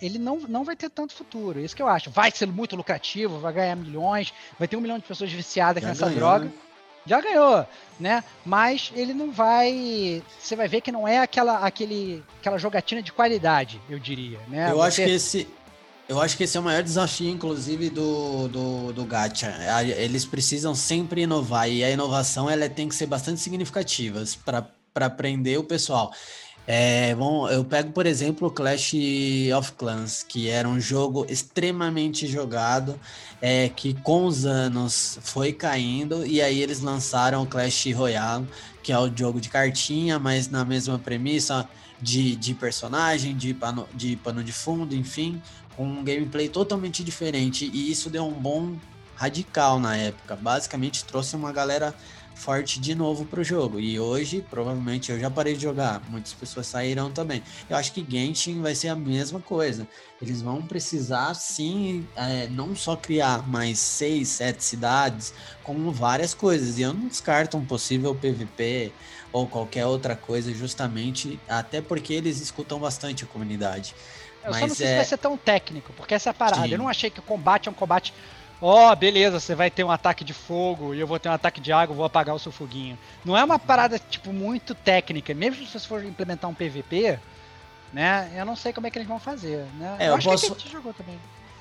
ele 0.00 0.18
não, 0.18 0.40
não 0.40 0.64
vai 0.64 0.76
ter 0.76 0.90
tanto 0.90 1.14
futuro. 1.14 1.60
Isso 1.60 1.74
que 1.74 1.82
eu 1.82 1.88
acho. 1.88 2.10
Vai 2.10 2.30
ser 2.30 2.46
muito 2.46 2.76
lucrativo, 2.76 3.38
vai 3.38 3.52
ganhar 3.52 3.76
milhões, 3.76 4.32
vai 4.58 4.68
ter 4.68 4.76
um 4.76 4.80
milhão 4.80 4.98
de 4.98 5.04
pessoas 5.04 5.32
viciadas 5.32 5.82
Já 5.82 5.88
nessa 5.88 6.06
ganhou, 6.06 6.18
droga. 6.20 6.44
né? 6.46 6.52
Já 7.06 7.20
ganhou, 7.20 7.66
né? 8.00 8.24
Mas 8.46 8.90
ele 8.94 9.12
não 9.12 9.30
vai. 9.30 10.22
Você 10.40 10.56
vai 10.56 10.66
ver 10.68 10.80
que 10.80 10.90
não 10.90 11.06
é 11.06 11.18
aquela, 11.18 11.58
aquele, 11.58 12.24
aquela 12.40 12.56
jogatina 12.56 13.02
de 13.02 13.12
qualidade, 13.12 13.78
eu 13.90 13.98
diria, 13.98 14.40
né? 14.48 14.70
Eu 14.70 14.82
acho 14.82 14.96
que 14.96 15.10
esse. 15.10 15.48
Eu 16.06 16.20
acho 16.20 16.36
que 16.36 16.44
esse 16.44 16.54
é 16.54 16.60
o 16.60 16.62
maior 16.62 16.82
desafio, 16.82 17.30
inclusive, 17.30 17.88
do, 17.88 18.46
do, 18.48 18.92
do 18.92 19.04
Gacha. 19.06 19.54
Eles 19.96 20.26
precisam 20.26 20.74
sempre 20.74 21.22
inovar 21.22 21.66
e 21.70 21.82
a 21.82 21.90
inovação 21.90 22.48
ela 22.48 22.68
tem 22.68 22.88
que 22.88 22.94
ser 22.94 23.06
bastante 23.06 23.40
significativa 23.40 24.22
para 24.92 25.08
prender 25.08 25.58
o 25.58 25.64
pessoal. 25.64 26.12
É, 26.66 27.14
bom, 27.14 27.46
eu 27.48 27.62
pego, 27.62 27.92
por 27.92 28.06
exemplo, 28.06 28.50
Clash 28.50 28.94
of 29.56 29.72
Clans, 29.72 30.22
que 30.22 30.48
era 30.48 30.66
um 30.66 30.80
jogo 30.80 31.26
extremamente 31.28 32.26
jogado, 32.26 32.98
é, 33.40 33.68
que 33.68 33.92
com 33.92 34.24
os 34.24 34.46
anos 34.46 35.18
foi 35.22 35.52
caindo, 35.52 36.26
e 36.26 36.40
aí 36.40 36.62
eles 36.62 36.80
lançaram 36.80 37.42
o 37.42 37.46
Clash 37.46 37.92
Royale, 37.94 38.46
que 38.82 38.92
é 38.92 38.98
o 38.98 39.14
jogo 39.14 39.42
de 39.42 39.50
cartinha, 39.50 40.18
mas 40.18 40.48
na 40.48 40.64
mesma 40.64 40.98
premissa 40.98 41.68
de, 42.00 42.34
de 42.34 42.54
personagem, 42.54 43.36
de 43.36 43.52
pano, 43.52 43.86
de 43.92 44.16
pano 44.16 44.42
de 44.42 44.52
fundo, 44.52 44.94
enfim, 44.94 45.42
com 45.76 45.86
um 45.86 46.02
gameplay 46.02 46.48
totalmente 46.48 47.04
diferente. 47.04 47.70
E 47.72 47.90
isso 47.90 48.08
deu 48.08 48.26
um 48.26 48.32
bom 48.32 48.74
radical 49.16 49.78
na 49.78 49.96
época. 49.96 50.36
Basicamente 50.36 51.04
trouxe 51.04 51.36
uma 51.36 51.52
galera 51.52 51.94
forte 52.34 52.80
de 52.80 52.94
novo 52.94 53.24
pro 53.24 53.44
jogo. 53.44 53.78
E 53.78 53.98
hoje, 53.98 54.44
provavelmente, 54.50 55.10
eu 55.12 55.18
já 55.18 55.30
parei 55.30 55.54
de 55.54 55.62
jogar. 55.62 56.02
Muitas 56.10 56.32
pessoas 56.32 56.66
saíram 56.66 57.10
também. 57.10 57.42
Eu 57.68 57.76
acho 57.76 57.92
que 57.92 58.04
Genshin 58.06 58.60
vai 58.60 58.74
ser 58.74 58.88
a 58.88 58.96
mesma 58.96 59.40
coisa. 59.40 59.86
Eles 60.20 60.42
vão 60.42 60.62
precisar, 60.62 61.34
sim, 61.34 62.06
é, 62.16 62.46
não 62.48 62.74
só 62.74 62.96
criar 62.96 63.46
mais 63.48 63.78
seis, 63.78 64.28
sete 64.28 64.64
cidades, 64.64 65.32
como 65.62 65.92
várias 65.92 66.34
coisas. 66.34 66.78
E 66.78 66.82
eu 66.82 66.92
não 66.92 67.08
descarto 67.08 67.56
um 67.56 67.64
possível 67.64 68.14
PVP 68.14 68.92
ou 69.32 69.46
qualquer 69.46 69.86
outra 69.86 70.14
coisa, 70.14 70.52
justamente 70.52 71.40
até 71.48 71.80
porque 71.80 72.12
eles 72.12 72.40
escutam 72.40 72.78
bastante 72.78 73.24
a 73.24 73.26
comunidade. 73.26 73.94
Eu 74.44 74.52
só 74.52 74.60
Mas 74.60 74.68
não 74.68 74.74
sei 74.76 74.86
se 74.86 74.92
é- 74.92 74.96
vai 74.96 75.04
ser 75.04 75.18
tão 75.18 75.36
técnico, 75.36 75.92
porque 75.94 76.14
essa 76.14 76.30
é 76.30 76.32
a 76.32 76.34
parada. 76.34 76.66
Sim. 76.66 76.72
Eu 76.72 76.78
não 76.78 76.88
achei 76.88 77.10
que 77.10 77.18
o 77.18 77.22
combate 77.22 77.68
é 77.68 77.70
um 77.70 77.74
combate. 77.74 78.12
Ó, 78.66 78.94
beleza, 78.96 79.38
você 79.38 79.54
vai 79.54 79.70
ter 79.70 79.84
um 79.84 79.90
ataque 79.90 80.24
de 80.24 80.32
fogo 80.32 80.94
e 80.94 81.00
eu 81.00 81.06
vou 81.06 81.18
ter 81.18 81.28
um 81.28 81.32
ataque 81.32 81.60
de 81.60 81.70
água, 81.70 81.92
eu 81.92 81.96
vou 81.98 82.06
apagar 82.06 82.34
o 82.34 82.38
seu 82.38 82.50
foguinho. 82.50 82.98
Não 83.22 83.36
é 83.36 83.44
uma 83.44 83.58
parada, 83.58 83.98
tipo, 83.98 84.32
muito 84.32 84.74
técnica. 84.74 85.34
Mesmo 85.34 85.66
se 85.66 85.78
você 85.78 85.86
for 85.86 86.02
implementar 86.02 86.50
um 86.50 86.54
PVP, 86.54 87.18
né? 87.92 88.32
Eu 88.34 88.46
não 88.46 88.56
sei 88.56 88.72
como 88.72 88.86
é 88.86 88.90
que 88.90 88.96
eles 88.96 89.06
vão 89.08 89.18
fazer, 89.18 89.66
né? 89.78 89.96
É, 89.98 90.04
eu, 90.06 90.08
eu 90.12 90.14
acho 90.16 90.28
posso- 90.30 90.46
que 90.46 90.52
a 90.52 90.56
gente 90.56 90.72
jogou 90.72 90.94
também. 90.94 91.18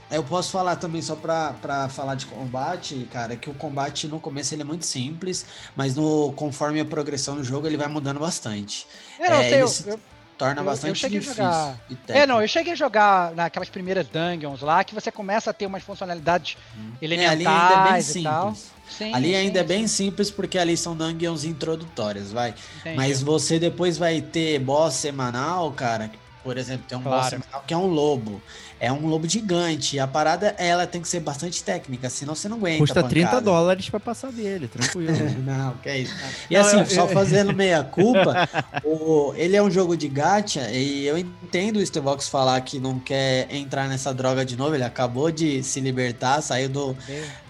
Eu 0.09 0.23
posso 0.23 0.49
falar 0.51 0.77
também 0.77 1.01
só 1.01 1.15
pra, 1.15 1.53
pra 1.61 1.89
falar 1.89 2.15
de 2.15 2.25
combate, 2.25 3.05
cara, 3.11 3.35
que 3.35 3.49
o 3.49 3.53
combate 3.53 4.07
no 4.07 4.19
começo 4.19 4.53
ele 4.53 4.61
é 4.61 4.65
muito 4.65 4.85
simples, 4.85 5.45
mas 5.75 5.95
no 5.95 6.31
conforme 6.33 6.79
a 6.79 6.85
progressão 6.85 7.35
do 7.35 7.43
jogo 7.43 7.67
ele 7.67 7.75
vai 7.77 7.87
mudando 7.87 8.19
bastante. 8.19 8.87
É, 9.19 9.29
não, 9.29 9.37
É, 9.37 9.39
eu 9.39 9.43
sei, 9.43 9.53
eu- 9.53 9.59
ele 9.59 9.67
se 9.67 9.89
eu- 9.89 9.99
Torna 10.43 10.59
Eu- 10.59 10.65
eu 10.65 10.71
bastante 10.71 11.05
a 11.05 11.09
difícil. 11.09 11.35
jogar- 11.35 11.79
É, 12.09 12.25
não, 12.27 12.41
eu 12.41 12.47
cheguei 12.49 12.73
a 12.73 12.75
jogar 12.75 13.31
naquelas 13.33 13.69
primeiras 13.69 14.05
dungeons 14.07 14.61
lá, 14.61 14.83
que 14.83 14.93
você 14.93 15.09
começa 15.09 15.49
a 15.51 15.53
ter 15.53 15.65
umas 15.65 15.83
funcionalidades 15.83 16.57
É, 17.01 17.05
ali 17.27 17.47
ainda 17.47 17.73
é 17.73 17.93
bem 17.93 18.01
simples. 18.01 18.73
Sim, 18.89 19.13
Ali 19.13 19.29
sim, 19.29 19.35
ainda 19.35 19.59
é 19.59 19.61
sim, 19.61 19.67
bem 19.67 19.87
simples 19.87 20.29
porque 20.29 20.57
ali 20.59 20.75
são 20.75 20.95
dungeons 20.95 21.45
introdutórias, 21.45 22.31
vai. 22.33 22.53
entendi. 22.81 22.97
Mas 22.97 23.21
você 23.23 23.57
depois 23.57 23.97
vai 23.97 24.21
ter 24.21 24.59
boss 24.59 24.95
semanal, 24.95 25.71
cara. 25.71 26.11
Por 26.43 26.57
exemplo, 26.57 26.85
tem 26.87 26.97
um 26.97 27.01
boss 27.01 27.13
Claro. 27.29 27.29
semanal 27.43 27.63
que 27.65 27.73
é 27.73 27.77
um 27.77 27.87
lobo. 27.87 28.41
É 28.79 28.91
um 28.91 29.07
lobo 29.07 29.29
gigante. 29.29 29.95
E 29.95 29.99
a 29.99 30.05
parada, 30.05 30.53
ela 30.57 30.85
tem 30.85 31.01
que 31.01 31.07
ser 31.07 31.21
bastante 31.21 31.63
técnica, 31.63 32.09
senão 32.09 32.35
você 32.35 32.49
não 32.49 32.57
aguenta. 32.57 32.79
Custa 32.79 32.99
a 32.99 33.03
30 33.03 33.27
pancada. 33.27 33.45
dólares 33.45 33.89
pra 33.89 33.97
passar 33.99 34.29
dele, 34.29 34.67
tranquilo. 34.67 35.13
Não, 35.45 35.75
que 35.77 35.87
é 35.87 35.99
isso. 35.99 36.13
E 36.49 36.53
Não, 36.55 36.61
assim, 36.61 36.79
eu- 36.79 36.85
só 36.87 37.07
fazendo 37.07 37.53
meia 37.55 37.81
culpa, 37.81 38.49
o, 38.83 39.33
ele 39.37 39.55
é 39.55 39.63
um 39.63 39.71
jogo 39.71 39.95
de 39.95 40.09
gacha 40.09 40.69
e 40.69 41.05
eu 41.05 41.17
entendo 41.17 41.77
o 41.77 41.85
Stevox 41.85 42.27
falar 42.27 42.59
que 42.59 42.77
não 42.77 42.99
quer 42.99 43.47
entrar 43.55 43.87
nessa 43.87 44.13
droga 44.13 44.43
de 44.43 44.57
novo. 44.57 44.75
Ele 44.75 44.83
acabou 44.83 45.31
de 45.31 45.63
se 45.63 45.79
libertar, 45.79 46.41
saiu 46.41 46.67
do, 46.67 46.97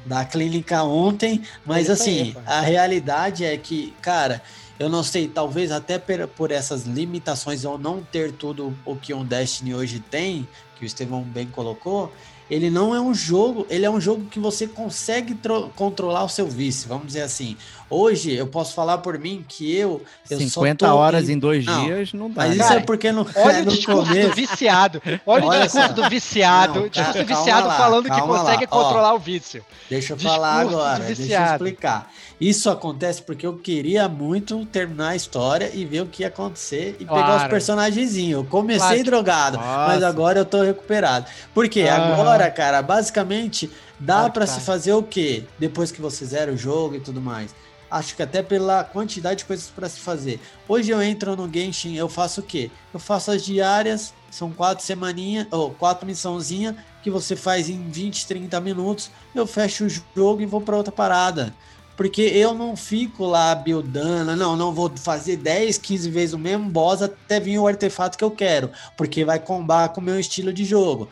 da 0.05 0.23
clínica 0.25 0.83
ontem, 0.83 1.41
mas 1.65 1.87
aí, 1.87 1.93
assim, 1.93 2.31
pô. 2.33 2.41
a 2.45 2.61
realidade 2.61 3.43
é 3.43 3.57
que, 3.57 3.91
cara, 4.03 4.39
eu 4.79 4.89
não 4.89 5.03
sei, 5.03 5.27
talvez 5.27 5.71
até 5.71 5.97
por 5.99 6.51
essas 6.51 6.83
limitações 6.83 7.63
ou 7.65 7.77
não 7.77 8.01
ter 8.01 8.31
tudo 8.31 8.75
o 8.85 8.95
que 8.95 9.13
um 9.13 9.23
Destiny 9.23 9.73
hoje 9.75 9.99
tem, 9.99 10.47
que 10.77 10.83
o 10.83 10.87
Estevão 10.87 11.21
bem 11.21 11.45
colocou, 11.47 12.11
ele 12.49 12.69
não 12.69 12.93
é 12.93 12.99
um 12.99 13.13
jogo, 13.13 13.65
ele 13.69 13.85
é 13.85 13.89
um 13.89 14.01
jogo 14.01 14.25
que 14.25 14.37
você 14.39 14.67
consegue 14.67 15.33
tro- 15.33 15.71
controlar 15.75 16.23
o 16.25 16.29
seu 16.29 16.45
vício, 16.45 16.89
vamos 16.89 17.07
dizer 17.07 17.21
assim. 17.21 17.55
Hoje 17.89 18.33
eu 18.33 18.45
posso 18.47 18.73
falar 18.73 18.97
por 18.97 19.17
mim 19.17 19.45
que 19.47 19.73
eu, 19.75 20.03
eu 20.29 20.37
só 20.39 20.43
50 20.43 20.85
tô 20.87 20.93
horas 20.95 21.29
em- 21.29 21.33
em 21.33 21.39
dois 21.39 21.63
Não, 21.65 21.85
dias 21.85 22.11
não 22.11 22.29
dá. 22.29 22.41
Mas 22.43 22.55
isso 22.55 22.67
Cara, 22.67 22.79
é 22.79 22.83
porque 22.83 23.11
no, 23.11 23.25
Olha 23.35 23.61
o 23.61 23.65
no 23.65 23.71
discurso 23.71 24.07
começo, 24.09 24.29
do 24.29 24.35
viciado. 24.35 25.01
Olha 25.25 25.45
Olha 25.45 25.59
o 25.61 25.63
discurso 25.63 25.87
só. 25.87 25.93
do 25.93 26.09
viciado. 26.09 26.79
Não, 26.79 26.85
o 26.87 26.89
discurso 26.89 27.25
viciado 27.25 27.67
lá, 27.67 27.77
falando 27.77 28.03
que 28.03 28.09
calma 28.09 28.33
lá. 28.33 28.39
consegue 28.41 28.67
Ó. 28.69 28.83
controlar 28.83 29.13
o 29.13 29.19
vício. 29.19 29.65
Deixa 29.89 30.13
eu 30.13 30.17
Discurso 30.17 30.35
falar 30.41 30.59
agora, 30.59 31.03
deixa 31.05 31.21
eu 31.21 31.53
explicar. 31.53 32.11
Isso 32.43 32.69
acontece 32.69 33.21
porque 33.21 33.47
eu 33.47 33.57
queria 33.57 34.09
muito 34.09 34.65
terminar 34.65 35.09
a 35.11 35.15
história 35.15 35.71
e 35.73 35.85
ver 35.85 36.01
o 36.01 36.07
que 36.07 36.23
ia 36.23 36.27
acontecer 36.27 36.97
e 36.99 37.05
pegar 37.05 37.29
os 37.29 37.35
Claro. 37.35 37.49
personagenzinhos. 37.49 38.33
Eu 38.33 38.43
comecei 38.43 38.87
Claro. 38.97 39.03
drogado, 39.05 39.57
mas 39.59 39.93
Nossa. 40.01 40.07
agora 40.09 40.39
eu 40.39 40.45
tô 40.45 40.61
recuperado. 40.61 41.25
Porque 41.53 41.83
agora, 41.83 42.51
cara, 42.51 42.81
basicamente 42.81 43.71
dá 43.97 44.15
Claro 44.15 44.33
pra 44.33 44.45
tá. 44.45 44.51
se 44.51 44.59
fazer 44.59 44.91
o 44.91 45.01
quê? 45.01 45.45
Depois 45.57 45.89
que 45.89 46.01
você 46.01 46.25
zera 46.25 46.51
o 46.51 46.57
jogo 46.57 46.95
e 46.95 46.99
tudo 46.99 47.21
mais. 47.21 47.55
Acho 47.89 48.13
que 48.13 48.21
até 48.23 48.43
pela 48.43 48.83
quantidade 48.83 49.37
de 49.37 49.45
coisas 49.45 49.67
pra 49.73 49.87
se 49.87 49.99
fazer. 50.01 50.37
Hoje 50.67 50.91
eu 50.91 51.01
entro 51.01 51.37
no 51.37 51.49
Genshin, 51.49 51.95
eu 51.95 52.09
faço 52.09 52.41
o 52.41 52.43
quê? 52.43 52.69
Eu 52.93 52.99
faço 52.99 53.31
as 53.31 53.45
diárias, 53.45 54.13
são 54.29 54.51
quatro 54.51 54.83
semaninhas, 54.83 55.47
ou 55.49 55.69
quatro 55.69 56.05
missãozinhas 56.05 56.75
que 57.03 57.09
você 57.09 57.37
faz 57.37 57.69
em 57.69 57.87
20, 57.89 58.25
30 58.27 58.59
minutos. 58.59 59.09
Eu 59.33 59.47
fecho 59.47 59.85
o 59.85 59.89
jogo 60.13 60.41
e 60.41 60.45
vou 60.45 60.59
pra 60.59 60.75
outra 60.75 60.91
parada. 60.91 61.53
Porque 61.95 62.21
eu 62.21 62.53
não 62.53 62.75
fico 62.75 63.25
lá 63.25 63.53
buildando, 63.53 64.35
não, 64.35 64.55
não 64.55 64.73
vou 64.73 64.91
fazer 64.95 65.37
10, 65.37 65.77
15 65.77 66.09
vezes 66.09 66.33
o 66.33 66.39
mesmo 66.39 66.69
boss 66.69 67.01
até 67.01 67.39
vir 67.39 67.59
o 67.59 67.67
artefato 67.67 68.17
que 68.17 68.23
eu 68.23 68.31
quero, 68.31 68.71
porque 68.97 69.23
vai 69.23 69.39
combar 69.39 69.89
com 69.89 70.01
o 70.01 70.03
meu 70.03 70.19
estilo 70.19 70.51
de 70.51 70.65
jogo. 70.65 71.07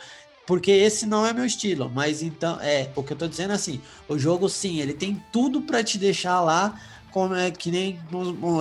porque 0.45 0.71
esse 0.71 1.05
não 1.05 1.25
é 1.25 1.31
meu 1.31 1.45
estilo. 1.45 1.89
Mas 1.93 2.21
então, 2.21 2.59
é, 2.61 2.89
o 2.95 3.03
que 3.03 3.13
eu 3.13 3.17
tô 3.17 3.27
dizendo 3.27 3.51
é 3.51 3.55
assim, 3.55 3.79
o 4.09 4.17
jogo 4.17 4.49
sim, 4.49 4.79
ele 4.79 4.93
tem 4.93 5.23
tudo 5.31 5.61
para 5.61 5.83
te 5.83 5.97
deixar 5.97 6.41
lá 6.41 6.77
como 7.11 7.35
é 7.35 7.51
que 7.51 7.69
nem 7.69 7.99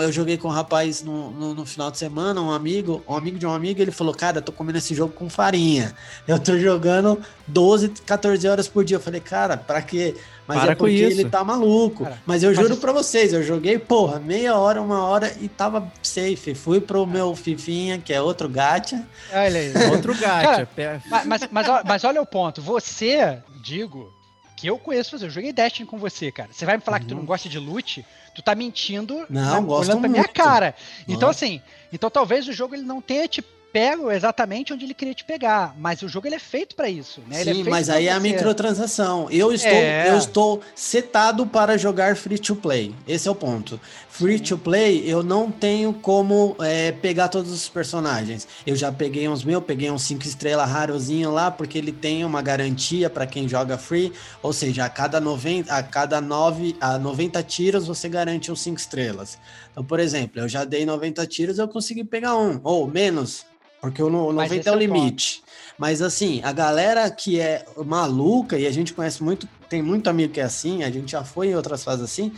eu 0.02 0.10
joguei 0.10 0.36
com 0.36 0.48
um 0.48 0.50
rapaz 0.50 1.02
no, 1.02 1.30
no, 1.30 1.54
no, 1.54 1.64
final 1.64 1.90
de 1.90 1.98
semana, 1.98 2.40
um 2.40 2.50
amigo, 2.50 3.02
um 3.08 3.14
amigo 3.14 3.38
de 3.38 3.46
um 3.46 3.52
amigo, 3.52 3.80
ele 3.80 3.92
falou, 3.92 4.12
cara, 4.12 4.38
eu 4.38 4.42
tô 4.42 4.50
comendo 4.50 4.78
esse 4.78 4.94
jogo 4.94 5.12
com 5.12 5.30
farinha. 5.30 5.94
Eu 6.26 6.38
tô 6.38 6.58
jogando 6.58 7.20
12, 7.46 7.90
14 8.04 8.48
horas 8.48 8.66
por 8.66 8.84
dia. 8.84 8.96
Eu 8.96 9.00
falei, 9.00 9.20
cara, 9.20 9.56
pra 9.56 9.80
quê? 9.80 10.16
Mas 10.48 10.62
Para 10.62 10.72
é 10.72 10.74
porque 10.74 10.94
ele 10.94 11.24
tá 11.26 11.44
maluco. 11.44 12.02
Cara, 12.02 12.20
mas 12.26 12.42
eu 12.42 12.50
mas 12.50 12.58
juro 12.58 12.72
isso- 12.72 12.80
pra 12.80 12.92
vocês, 12.92 13.32
eu 13.32 13.42
joguei, 13.42 13.78
porra, 13.78 14.18
meia 14.18 14.56
hora, 14.56 14.82
uma 14.82 15.04
hora 15.04 15.32
e 15.40 15.48
tava 15.48 15.90
safe. 16.02 16.52
Fui 16.54 16.80
pro 16.80 17.06
meu 17.06 17.36
Fifinha, 17.36 17.98
que 17.98 18.12
é 18.12 18.20
outro 18.20 18.48
gacha. 18.48 19.06
Olha 19.32 19.60
aí. 19.60 19.72
Outro 19.90 20.12
gacha. 20.18 20.68
Mas, 21.08 21.48
mas, 21.50 21.66
mas, 21.84 22.04
olha 22.04 22.20
o 22.20 22.26
ponto. 22.26 22.60
Você, 22.62 23.38
digo, 23.62 24.12
que 24.56 24.66
eu 24.66 24.76
conheço 24.78 25.16
você. 25.16 25.26
Eu 25.26 25.30
joguei 25.30 25.52
Destiny 25.52 25.86
com 25.86 25.98
você, 25.98 26.32
cara. 26.32 26.50
Você 26.52 26.66
vai 26.66 26.76
me 26.76 26.82
falar 26.82 27.00
que 27.00 27.06
tu 27.06 27.14
não 27.14 27.24
gosta 27.24 27.48
de 27.48 27.58
loot? 27.58 28.04
Tu 28.34 28.42
tá 28.42 28.54
mentindo 28.54 29.26
Não, 29.28 29.64
gosto 29.64 29.88
olhando 29.90 30.00
pra 30.00 30.08
minha 30.08 30.28
cara. 30.28 30.74
Então, 31.08 31.28
Gosto. 31.28 31.44
assim, 31.44 31.60
então 31.92 32.08
talvez 32.10 32.46
o 32.48 32.52
jogo 32.52 32.74
ele 32.74 32.82
não 32.84 33.00
tenha 33.00 33.26
te 33.26 33.42
pego 33.72 34.10
exatamente 34.10 34.72
onde 34.72 34.84
ele 34.84 34.94
queria 34.94 35.14
te 35.14 35.24
pegar. 35.24 35.74
Mas 35.78 36.02
o 36.02 36.08
jogo 36.08 36.26
ele 36.26 36.34
é 36.34 36.40
feito 36.40 36.74
pra 36.74 36.88
isso, 36.88 37.20
né? 37.28 37.40
É 37.40 37.44
Sim, 37.44 37.54
feito 37.54 37.70
mas 37.70 37.88
aí 37.88 38.08
é 38.08 38.12
a 38.12 38.18
microtransação. 38.20 39.28
Eu 39.30 39.52
estou, 39.52 39.70
É. 39.70 40.10
eu 40.10 40.18
estou 40.18 40.60
setado 40.74 41.46
para 41.46 41.76
jogar 41.78 42.16
free 42.16 42.38
to 42.38 42.56
play. 42.56 42.94
Esse 43.06 43.28
é 43.28 43.30
o 43.30 43.34
ponto. 43.34 43.80
Free 44.20 44.38
to 44.38 44.58
play, 44.58 45.02
eu 45.10 45.22
não 45.22 45.50
tenho 45.50 45.94
como 45.94 46.54
é, 46.60 46.92
pegar 46.92 47.28
todos 47.28 47.50
os 47.50 47.70
personagens. 47.70 48.46
Eu 48.66 48.76
já 48.76 48.92
peguei 48.92 49.26
uns 49.26 49.42
mil, 49.42 49.62
peguei 49.62 49.90
uns 49.90 50.02
5 50.02 50.22
estrelas 50.26 50.68
rarozinho 50.68 51.30
lá, 51.32 51.50
porque 51.50 51.78
ele 51.78 51.90
tem 51.90 52.22
uma 52.22 52.42
garantia 52.42 53.08
para 53.08 53.26
quem 53.26 53.48
joga 53.48 53.78
free. 53.78 54.12
Ou 54.42 54.52
seja, 54.52 54.84
a 54.84 54.90
cada 54.90 55.18
90, 55.22 55.72
a 55.74 55.82
cada 55.82 56.20
9, 56.20 56.76
a 56.82 56.98
90 56.98 57.42
tiros 57.42 57.86
você 57.86 58.10
garante 58.10 58.52
uns 58.52 58.60
5 58.60 58.78
estrelas. 58.78 59.38
Então, 59.72 59.82
por 59.82 59.98
exemplo, 59.98 60.38
eu 60.38 60.48
já 60.50 60.64
dei 60.66 60.84
90 60.84 61.26
tiros, 61.26 61.58
eu 61.58 61.66
consegui 61.66 62.04
pegar 62.04 62.36
um, 62.36 62.60
ou 62.62 62.86
menos, 62.86 63.46
porque 63.80 64.02
o 64.02 64.10
no- 64.10 64.26
Mas 64.34 64.50
90 64.50 64.60
esse 64.60 64.68
é 64.68 64.72
o 64.72 64.74
o 64.74 64.78
ponto. 64.78 64.92
limite. 64.98 65.42
Mas 65.78 66.02
assim, 66.02 66.42
a 66.44 66.52
galera 66.52 67.10
que 67.10 67.40
é 67.40 67.64
maluca, 67.86 68.58
e 68.58 68.66
a 68.66 68.70
gente 68.70 68.92
conhece 68.92 69.22
muito, 69.22 69.48
tem 69.66 69.80
muito 69.80 70.10
amigo 70.10 70.30
que 70.34 70.40
é 70.40 70.44
assim, 70.44 70.82
a 70.82 70.90
gente 70.90 71.12
já 71.12 71.24
foi 71.24 71.48
em 71.48 71.56
outras 71.56 71.82
fases 71.82 72.04
assim, 72.04 72.32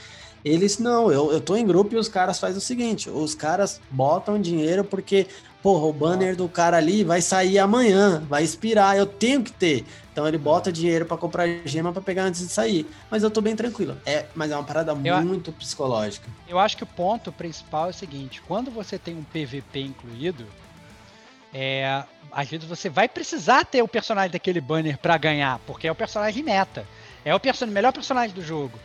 eles 0.44 0.78
não, 0.78 1.10
eu, 1.10 1.32
eu 1.32 1.40
tô 1.40 1.56
em 1.56 1.66
grupo 1.66 1.94
e 1.94 1.98
os 1.98 2.09
caras 2.09 2.39
fazem 2.39 2.59
o 2.59 2.60
seguinte, 2.60 3.09
os 3.09 3.35
caras 3.35 3.81
botam 3.90 4.40
dinheiro 4.40 4.85
porque, 4.85 5.27
porra, 5.62 5.86
o 5.86 5.93
banner 5.93 6.36
do 6.36 6.48
cara 6.48 6.77
ali 6.77 7.05
vai 7.05 7.20
sair 7.23 7.59
amanhã, 7.59 8.23
vai 8.28 8.43
expirar, 8.43 8.97
eu 8.97 9.06
tenho 9.06 9.43
que 9.43 9.52
ter. 9.52 9.85
Então 10.12 10.28
ele 10.28 10.36
bota 10.36 10.70
dinheiro 10.70 11.06
pra 11.06 11.16
comprar 11.16 11.48
gema 11.64 11.90
pra 11.93 12.02
pegar 12.02 12.24
antes 12.24 12.40
de 12.47 12.52
sair. 12.52 12.86
Mas 13.10 13.23
eu 13.23 13.31
tô 13.31 13.40
bem 13.40 13.56
tranquilo. 13.56 13.97
É, 14.05 14.27
mas 14.35 14.51
é 14.51 14.56
uma 14.56 14.62
parada 14.64 14.93
Eu- 15.05 15.23
muito 15.23 15.51
psicológica. 15.52 16.28
Eu 16.47 16.59
acho 16.59 16.77
que 16.77 16.82
o 16.82 16.86
ponto 16.86 17.32
principal 17.32 17.86
é 17.86 17.90
o 17.90 17.94
seguinte: 17.94 18.43
quando 18.47 18.70
você 18.70 18.98
tem 18.98 19.16
um 19.16 19.23
PVP 19.24 19.81
incluído, 19.81 20.44
é, 21.55 22.05
às 22.31 22.48
vezes 22.48 22.66
você 22.66 22.89
vai 22.89 23.09
precisar 23.09 23.64
ter 23.64 23.82
o 23.82 23.89
personagem 23.89 24.31
daquele 24.31 24.60
banner 24.60 24.98
pra 24.98 25.16
ganhar, 25.16 25.59
porque 25.66 25.86
é 25.86 25.93
o 25.93 25.94
personagem 25.94 26.43
meta. 26.43 26.86
É 27.24 27.35
o 27.35 27.40
person 27.40 27.66
melhor 27.66 27.93
personagem 27.93 28.35
do 28.35 28.43
jogo. 28.43 28.78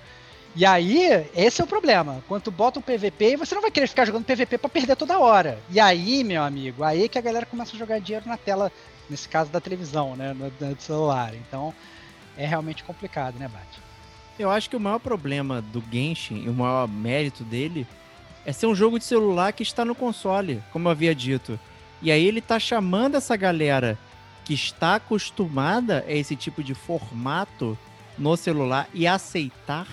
E 0.56 0.65
aí, 0.65 1.28
esse 1.36 1.61
é 1.61 1.64
o 1.64 1.68
problema. 1.68 2.24
Quando 2.28 2.44
tu 2.44 2.52
bota 2.52 2.80
um 2.80 2.82
PVP, 2.82 3.38
você 3.38 3.53
não 3.53 3.61
vai 3.61 3.69
querer 3.69 3.88
ficar 3.88 4.06
jogando 4.06 4.26
PVP 4.26 4.57
pra 4.57 4.69
perder 4.69 4.95
toda 4.95 5.19
hora. 5.19 5.60
E 5.69 5.80
aí, 5.80 6.24
meu 6.24 6.41
amigo, 6.44 6.84
aí 6.84 7.07
que 7.07 7.18
a 7.18 7.22
galera 7.22 7.45
começa 7.45 7.76
a 7.76 7.80
jogar 7.80 7.99
dinheiro 7.99 8.28
na 8.28 8.38
tela, 8.38 8.72
nesse 9.10 9.30
caso 9.30 9.52
da 9.52 9.60
televisão, 9.60 10.15
né? 10.15 10.34
No 10.34 10.82
celular. 10.82 11.36
Então, 11.36 11.74
é 12.38 12.45
realmente 12.45 12.84
complicado, 12.84 13.38
né, 13.38 13.48
Bate? 13.48 13.80
Eu 14.40 14.49
acho 14.52 14.69
que 14.69 14.76
o 14.76 14.80
maior 14.80 14.99
problema 14.99 15.61
do 15.61 15.84
Genshin 15.91 16.44
e 16.44 16.49
o 16.49 16.53
maior 16.53 16.88
mérito 16.88 17.44
dele 17.44 17.88
é 18.45 18.53
ser 18.53 18.68
um 18.68 18.76
jogo 18.76 18.98
de 18.98 19.06
celular 19.06 19.52
que 19.52 19.64
está 19.64 19.84
no 19.84 19.95
console, 19.95 20.64
como 20.72 20.88
eu 20.88 20.91
havia 20.91 21.14
dito. 21.14 21.60
E 22.02 22.11
aí 22.11 22.26
ele 22.26 22.40
tá 22.40 22.60
chamando 22.60 23.15
essa 23.15 23.36
galera 23.36 23.98
que 24.45 24.53
está 24.53 24.95
acostumada 24.95 26.06
a 26.07 26.11
esse 26.11 26.36
tipo 26.36 26.64
de 26.64 26.74
formato 26.74 27.78
no 28.18 28.38
celular 28.38 28.88
e 28.94 29.06
aceitar 29.06 29.88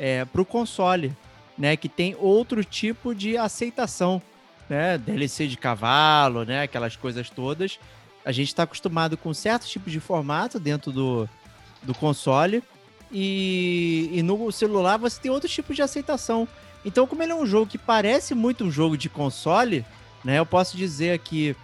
é, 0.00 0.24
pro 0.24 0.46
console, 0.46 1.14
né? 1.58 1.76
Que 1.76 1.88
tem 1.88 2.16
outro 2.18 2.64
tipo 2.64 3.14
de 3.14 3.36
aceitação, 3.36 4.20
né? 4.68 4.96
DLC 4.96 5.46
de 5.46 5.58
cavalo, 5.58 6.44
né? 6.44 6.62
Aquelas 6.62 6.96
coisas 6.96 7.28
todas. 7.28 7.78
A 8.24 8.32
gente 8.32 8.48
está 8.48 8.62
acostumado 8.62 9.16
com 9.18 9.34
certos 9.34 9.68
tipos 9.68 9.92
de 9.92 10.00
formato 10.00 10.58
dentro 10.58 10.90
do, 10.90 11.28
do 11.82 11.94
console. 11.94 12.62
E, 13.12 14.08
e 14.12 14.22
no 14.22 14.50
celular 14.50 14.96
você 14.96 15.20
tem 15.20 15.30
outro 15.30 15.48
tipo 15.48 15.74
de 15.74 15.82
aceitação. 15.82 16.48
Então, 16.84 17.06
como 17.06 17.22
ele 17.22 17.32
é 17.32 17.34
um 17.34 17.44
jogo 17.44 17.66
que 17.66 17.76
parece 17.76 18.34
muito 18.34 18.64
um 18.64 18.70
jogo 18.70 18.96
de 18.96 19.10
console, 19.10 19.84
né? 20.24 20.38
Eu 20.38 20.46
posso 20.46 20.76
dizer 20.76 21.18
que. 21.18 21.54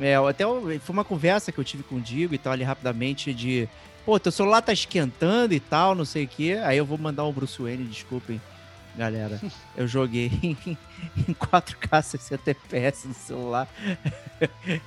É, 0.00 0.14
até 0.16 0.44
foi 0.44 0.94
uma 0.94 1.04
conversa 1.04 1.52
que 1.52 1.58
eu 1.58 1.64
tive 1.64 1.82
com 1.82 1.96
o 1.96 2.00
Digo 2.00 2.34
e 2.34 2.38
tal, 2.38 2.54
ali 2.54 2.64
rapidamente, 2.64 3.34
de. 3.34 3.68
Pô, 4.04 4.18
teu 4.18 4.32
celular 4.32 4.62
tá 4.62 4.72
esquentando 4.72 5.54
e 5.54 5.60
tal, 5.60 5.94
não 5.94 6.04
sei 6.04 6.24
o 6.24 6.28
quê. 6.28 6.58
Aí 6.64 6.76
eu 6.76 6.84
vou 6.84 6.98
mandar 6.98 7.24
um 7.24 7.32
Bruce 7.32 7.60
Wayne, 7.62 7.84
desculpem, 7.84 8.40
galera. 8.96 9.40
Eu 9.76 9.86
joguei 9.88 10.30
em, 10.42 10.56
em 11.28 11.32
4K 11.34 12.02
60 12.02 12.50
FPS 12.50 13.06
no 13.08 13.14
celular. 13.14 13.66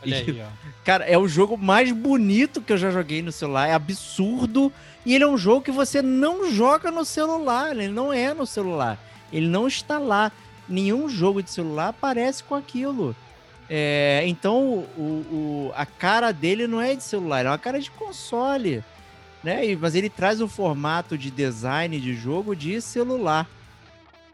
Olha 0.03 0.17
aí, 0.17 0.41
ó. 0.41 0.47
Cara, 0.83 1.05
é 1.05 1.17
o 1.17 1.27
jogo 1.27 1.57
mais 1.57 1.91
bonito 1.91 2.61
que 2.61 2.71
eu 2.71 2.77
já 2.77 2.91
joguei 2.91 3.21
no 3.23 3.31
celular. 3.31 3.67
É 3.67 3.73
absurdo. 3.73 4.71
E 5.05 5.15
ele 5.15 5.23
é 5.23 5.27
um 5.27 5.37
jogo 5.37 5.61
que 5.61 5.71
você 5.71 6.01
não 6.01 6.51
joga 6.51 6.91
no 6.91 7.03
celular. 7.03 7.71
Ele 7.71 7.87
não 7.87 8.13
é 8.13 8.33
no 8.33 8.45
celular. 8.45 8.99
Ele 9.33 9.47
não 9.47 9.67
está 9.67 9.97
lá. 9.97 10.31
Nenhum 10.69 11.09
jogo 11.09 11.41
de 11.41 11.49
celular 11.49 11.93
parece 11.93 12.43
com 12.43 12.53
aquilo. 12.53 13.15
É, 13.67 14.23
então, 14.27 14.85
o, 14.95 15.01
o- 15.01 15.71
a 15.75 15.85
cara 15.85 16.31
dele 16.31 16.67
não 16.67 16.79
é 16.79 16.93
de 16.95 17.03
celular, 17.03 17.45
é 17.45 17.49
uma 17.49 17.57
cara 17.57 17.79
de 17.81 17.89
console. 17.89 18.83
Né? 19.45 19.67
E- 19.67 19.75
Mas 19.75 19.93
ele 19.93 20.09
traz 20.09 20.41
o 20.41 20.47
formato 20.47 21.15
de 21.15 21.29
design 21.29 21.99
de 22.01 22.15
jogo 22.15 22.55
de 22.55 22.81
celular. 22.81 23.47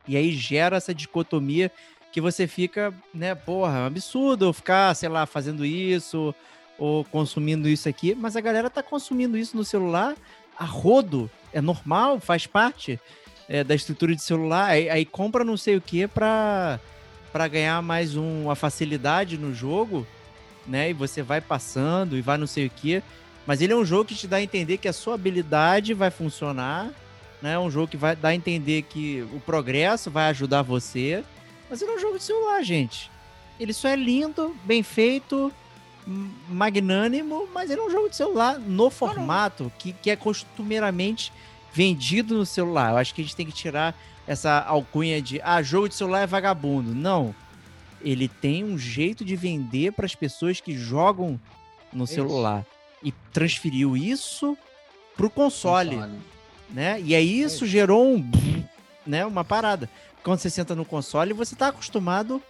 E 0.08 0.16
aí 0.16 0.32
gera 0.32 0.78
essa 0.78 0.96
dicotomia 0.96 1.70
que 2.14 2.22
você 2.22 2.48
fica, 2.48 2.94
né, 3.14 3.36
porra, 3.36 3.80
é 3.80 3.86
absurdo 3.86 4.46
eu 4.46 4.54
ficar, 4.54 4.94
sei 4.96 5.10
lá, 5.10 5.26
fazendo 5.26 5.66
isso 5.66 6.34
ou 6.78 7.04
consumindo 7.06 7.68
isso 7.70 7.88
aqui, 7.88 8.16
mas 8.16 8.36
a 8.36 8.42
galera 8.42 8.70
tá 8.70 8.82
consumindo 8.82 9.38
isso 9.38 9.56
no 9.56 9.64
celular 9.64 10.16
a 10.58 10.66
rodo, 10.66 11.30
é 11.54 11.62
normal, 11.62 12.20
faz 12.20 12.46
parte 12.48 13.00
é, 13.48 13.64
da 13.64 13.76
estrutura 13.76 14.16
de 14.16 14.22
celular, 14.22 14.70
aí, 14.72 14.90
aí 14.90 15.06
compra 15.06 15.44
não 15.46 15.56
sei 15.56 15.76
o 15.78 15.82
que 15.82 16.08
pra, 16.08 16.80
pra 17.32 17.48
ganhar 17.48 17.82
mais 17.82 18.18
um, 18.18 18.46
uma 18.46 18.56
facilidade 18.56 19.38
no 19.38 19.54
jogo, 19.54 20.06
né, 20.68 20.90
e 20.90 20.94
você 20.94 21.22
vai 21.22 21.40
passando 21.40 22.18
e 22.18 22.22
vai 22.22 22.38
não 22.38 22.48
sei 22.48 22.66
o 22.68 22.70
que, 22.70 23.02
mas 23.52 23.60
ele 23.60 23.74
é 23.74 23.76
um 23.76 23.84
jogo 23.84 24.06
que 24.06 24.16
te 24.16 24.30
dá 24.30 24.38
a 24.38 24.42
entender 24.42 24.78
que 24.78 24.88
a 24.88 24.94
sua 24.94 25.16
habilidade 25.16 25.94
vai 25.94 26.10
funcionar, 26.10 26.90
né, 27.42 27.56
é 27.56 27.60
um 27.60 27.70
jogo 27.70 27.90
que 27.90 27.98
vai 27.98 28.16
dar 28.16 28.30
a 28.30 28.34
entender 28.34 28.84
que 28.84 29.28
o 29.34 29.42
progresso 29.42 30.10
vai 30.10 30.30
ajudar 30.30 30.62
você, 30.62 31.22
mas 31.70 31.82
ele 31.82 31.92
é 31.92 31.96
um 31.96 32.00
jogo 32.00 32.18
de 32.18 32.24
celular, 32.24 32.64
gente. 32.64 33.12
Ele 33.60 33.74
só 33.74 33.90
é 33.90 33.96
lindo, 33.98 34.56
bem 34.64 34.82
feito, 34.82 35.52
magnânimo, 36.48 37.46
mas 37.54 37.70
ele 37.70 37.82
é 37.82 37.84
um 37.84 37.90
jogo 37.90 38.10
de 38.10 38.16
celular 38.16 38.58
no 38.58 38.90
formato 38.90 39.70
que, 39.78 39.92
que 39.92 40.10
é 40.10 40.16
costumeiramente 40.16 41.34
vendido 41.74 42.38
no 42.38 42.46
celular. 42.46 42.92
Eu 42.92 42.98
acho 43.00 43.14
que 43.14 43.20
a 43.20 43.26
gente 43.26 43.36
tem 43.36 43.46
que 43.46 43.52
tirar 43.52 43.94
essa 44.26 44.62
alcunha 44.62 45.22
de 45.22 45.42
ah, 45.44 45.62
jogo 45.62 45.90
de 45.90 45.96
celular 45.96 46.22
é 46.22 46.26
vagabundo. 46.26 46.96
Não. 46.96 47.36
Ele 48.02 48.30
tem 48.30 48.64
um 48.64 48.78
jeito 48.78 49.26
de 49.26 49.36
vender 49.36 49.92
para 49.92 50.06
as 50.06 50.16
pessoas 50.16 50.62
que 50.62 50.74
jogam 50.74 51.38
no 51.92 52.06
Isso. 52.06 52.14
celular. 52.14 52.66
E 53.04 53.12
transferiu 53.32 53.98
isso 53.98 54.58
pro 55.16 55.30
console 55.30 56.00
né? 56.74 57.02
E 57.02 57.14
aí 57.14 57.42
isso 57.42 57.66
gerou 57.66 58.16
um, 58.16 58.32
né, 59.06 59.26
uma 59.26 59.44
parada. 59.44 59.90
Quando 60.24 60.40
você 60.40 60.50
senta 60.50 60.76
no 60.76 60.86
console, 60.86 61.34
você 61.34 61.56
tá 61.56 61.68
acostumado 61.68 62.42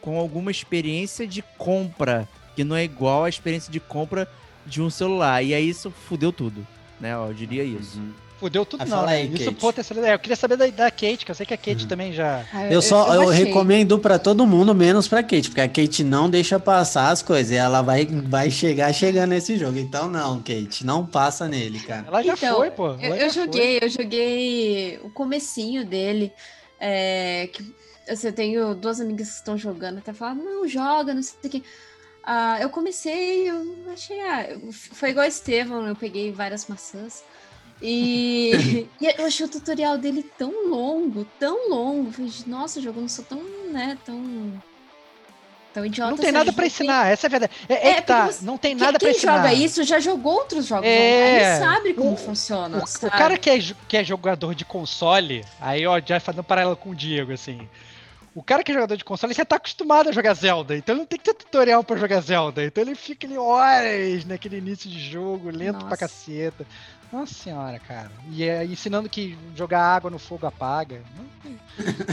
com 0.00 0.18
alguma 0.18 0.50
experiência 0.50 1.26
de 1.26 1.42
compra 1.56 2.28
que 2.54 2.64
não 2.64 2.76
é 2.76 2.84
igual 2.84 3.24
à 3.24 3.28
experiência 3.28 3.72
de 3.72 3.80
compra 3.80 4.30
de 4.64 4.82
um 4.82 4.90
celular. 4.90 5.42
E 5.42 5.54
aí 5.54 5.68
isso 5.68 5.90
fudeu 5.90 6.32
tudo, 6.32 6.66
né? 7.00 7.14
Eu 7.14 7.32
diria 7.32 7.64
isso. 7.64 8.00
Fudeu 8.38 8.66
tudo 8.66 8.82
Ah, 8.82 8.86
não, 8.86 9.06
né? 9.06 9.12
aí, 9.14 9.32
Isso 9.32 9.44
Kate. 9.46 9.54
potencializa. 9.60 10.08
É, 10.08 10.14
eu 10.14 10.18
queria 10.18 10.36
saber 10.36 10.56
da, 10.58 10.66
da 10.66 10.90
Kate, 10.90 11.24
que 11.24 11.30
eu 11.30 11.34
sei 11.34 11.46
que 11.46 11.54
a 11.54 11.56
Kate 11.56 11.86
também 11.86 12.12
já. 12.12 12.44
Ah, 12.52 12.66
Eu 12.70 12.82
só 12.82 13.14
eu, 13.14 13.30
achei. 13.30 13.44
recomendo 13.44 13.98
pra 13.98 14.18
todo 14.18 14.46
mundo, 14.46 14.74
menos 14.74 15.08
pra 15.08 15.22
Kate, 15.22 15.48
porque 15.48 15.60
a 15.62 15.68
Kate 15.68 16.04
não 16.04 16.28
deixa 16.28 16.60
passar 16.60 17.10
as 17.10 17.22
coisas. 17.22 17.50
E 17.52 17.54
ela 17.56 17.80
vai, 17.80 18.04
vai 18.04 18.50
chegar 18.50 18.92
chegando 18.92 19.30
nesse 19.30 19.56
jogo. 19.56 19.78
Então, 19.78 20.08
não, 20.10 20.38
Kate, 20.40 20.84
não 20.84 21.06
passa 21.06 21.48
nele, 21.48 21.80
cara. 21.80 22.04
Ela 22.06 22.22
já 22.22 22.34
Então, 22.34 22.56
foi, 22.58 22.70
pô. 22.70 22.88
Eu, 22.88 22.98
Ela 23.00 23.16
eu 23.16 23.30
já 23.30 23.32
foi. 23.32 23.44
joguei, 23.44 23.78
eu 23.80 23.88
joguei 23.88 25.00
o 25.02 25.08
comecinho 25.10 25.86
dele. 25.86 26.30
É, 26.78 27.48
que, 27.52 27.74
assim, 28.06 28.26
eu 28.26 28.32
tenho 28.34 28.74
duas 28.74 29.00
amigas 29.00 29.28
que 29.30 29.34
estão 29.36 29.56
jogando, 29.56 29.96
até 29.98 30.12
falaram, 30.12 30.44
não, 30.44 30.68
joga, 30.68 31.14
não 31.14 31.22
sei 31.22 31.38
o 31.42 31.48
que. 31.48 31.62
Ah, 32.22 32.58
eu 32.60 32.68
comecei, 32.68 33.48
eu 33.48 33.64
achei. 33.90 34.20
Ah, 34.20 34.44
eu- 34.50 34.70
foi 34.72 35.10
igual 35.10 35.24
a 35.24 35.28
Estevam, 35.28 35.86
eu 35.86 35.96
peguei 35.96 36.30
várias 36.32 36.66
maçãs. 36.66 37.22
E, 37.82 38.86
e 39.00 39.06
eu 39.18 39.26
achei 39.26 39.44
o 39.46 39.48
tutorial 39.48 39.98
dele 39.98 40.22
tão 40.38 40.68
longo, 40.68 41.24
tão 41.38 41.68
longo. 41.68 42.10
Falei, 42.12 42.30
nossa, 42.46 42.78
o 42.78 42.82
jogo 42.82 43.00
não 43.00 43.08
sou 43.08 43.24
tão, 43.24 43.42
né, 43.70 43.96
tão. 44.04 44.52
Tão 45.74 45.84
idiota. 45.84 46.10
Não 46.12 46.16
tem 46.16 46.26
assim, 46.28 46.32
nada 46.38 46.48
eu 46.50 46.54
pra 46.54 46.64
joguei- 46.64 46.74
ensinar, 46.74 47.06
essa 47.08 47.26
é 47.26 47.28
a 47.28 47.30
verdade. 47.30 47.52
É, 47.68 47.88
é 47.90 48.00
tá, 48.00 48.26
você- 48.28 48.42
não 48.46 48.56
tem 48.56 48.74
Quem- 48.74 48.86
nada 48.86 48.98
pra 48.98 49.08
Quem 49.08 49.16
ensinar. 49.18 49.36
joga 49.36 49.52
isso 49.52 49.84
já 49.84 50.00
jogou 50.00 50.32
outros 50.32 50.66
jogos. 50.66 50.86
É, 50.86 51.36
Ele 51.52 51.58
sabe 51.64 51.92
como 51.92 52.14
o- 52.14 52.16
funciona. 52.16 52.78
O, 52.78 52.82
o 52.84 52.86
sabe? 52.86 53.10
cara 53.12 53.36
que 53.36 53.50
é, 53.50 53.58
que 53.86 53.96
é 53.98 54.02
jogador 54.02 54.54
de 54.54 54.64
console, 54.64 55.44
aí 55.60 55.86
ó, 55.86 56.00
já 56.02 56.18
fazendo 56.18 56.40
um 56.40 56.44
paralelo 56.44 56.76
com 56.76 56.90
o 56.90 56.94
Diego, 56.94 57.30
assim. 57.32 57.68
O 58.34 58.42
cara 58.42 58.62
que 58.62 58.70
é 58.70 58.74
jogador 58.74 58.96
de 58.96 59.04
console 59.04 59.32
já 59.34 59.44
tá 59.46 59.56
acostumado 59.56 60.08
a 60.08 60.12
jogar 60.12 60.32
Zelda, 60.34 60.74
então 60.76 60.94
ele 60.94 61.00
não 61.00 61.06
tem 61.06 61.18
que 61.18 61.24
ter 61.26 61.34
tutorial 61.34 61.82
pra 61.84 61.96
jogar 61.96 62.20
Zelda. 62.20 62.64
Então 62.64 62.82
ele 62.82 62.94
fica 62.94 63.26
ali 63.26 63.36
horas 63.36 64.24
naquele 64.26 64.56
início 64.58 64.88
de 64.90 64.98
jogo, 65.10 65.50
lento 65.50 65.78
pra 65.78 65.84
Nossa. 65.88 65.96
caceta. 65.98 66.66
Nossa 67.12 67.34
senhora, 67.34 67.78
cara. 67.78 68.10
E 68.30 68.42
é, 68.44 68.64
ensinando 68.64 69.08
que 69.08 69.36
jogar 69.54 69.80
água 69.82 70.10
no 70.10 70.18
fogo 70.18 70.46
apaga. 70.46 71.02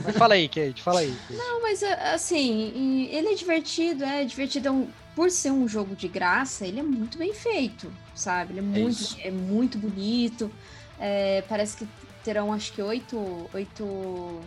Mas 0.04 0.16
fala 0.18 0.36
aí, 0.36 0.48
Kate, 0.48 0.82
fala 0.82 1.00
aí. 1.00 1.16
Kate. 1.28 1.34
Não, 1.38 1.62
mas 1.62 1.82
é, 1.82 2.14
assim, 2.14 3.08
ele 3.12 3.30
é 3.30 3.36
divertido, 3.36 4.04
é 4.04 4.24
divertido. 4.24 4.68
é 4.68 4.72
um- 4.72 4.88
por 5.16 5.30
ser 5.30 5.52
um 5.52 5.68
jogo 5.68 5.96
de 5.96 6.08
graça, 6.08 6.66
ele 6.66 6.80
é 6.80 6.84
muito 6.84 7.18
bem 7.20 7.34
feito, 7.34 7.92
sabe? 8.16 8.54
Ele 8.54 8.60
é 8.60 8.64
muito, 8.64 9.00
isso. 9.00 9.18
é 9.22 9.30
muito 9.30 9.78
bonito. 9.78 10.52
É, 11.00 11.44
parece 11.48 11.78
que 11.78 11.88
terão 12.24 12.52
acho 12.52 12.74
que 12.74 12.82
oito, 12.82 13.48
oito 13.54 14.42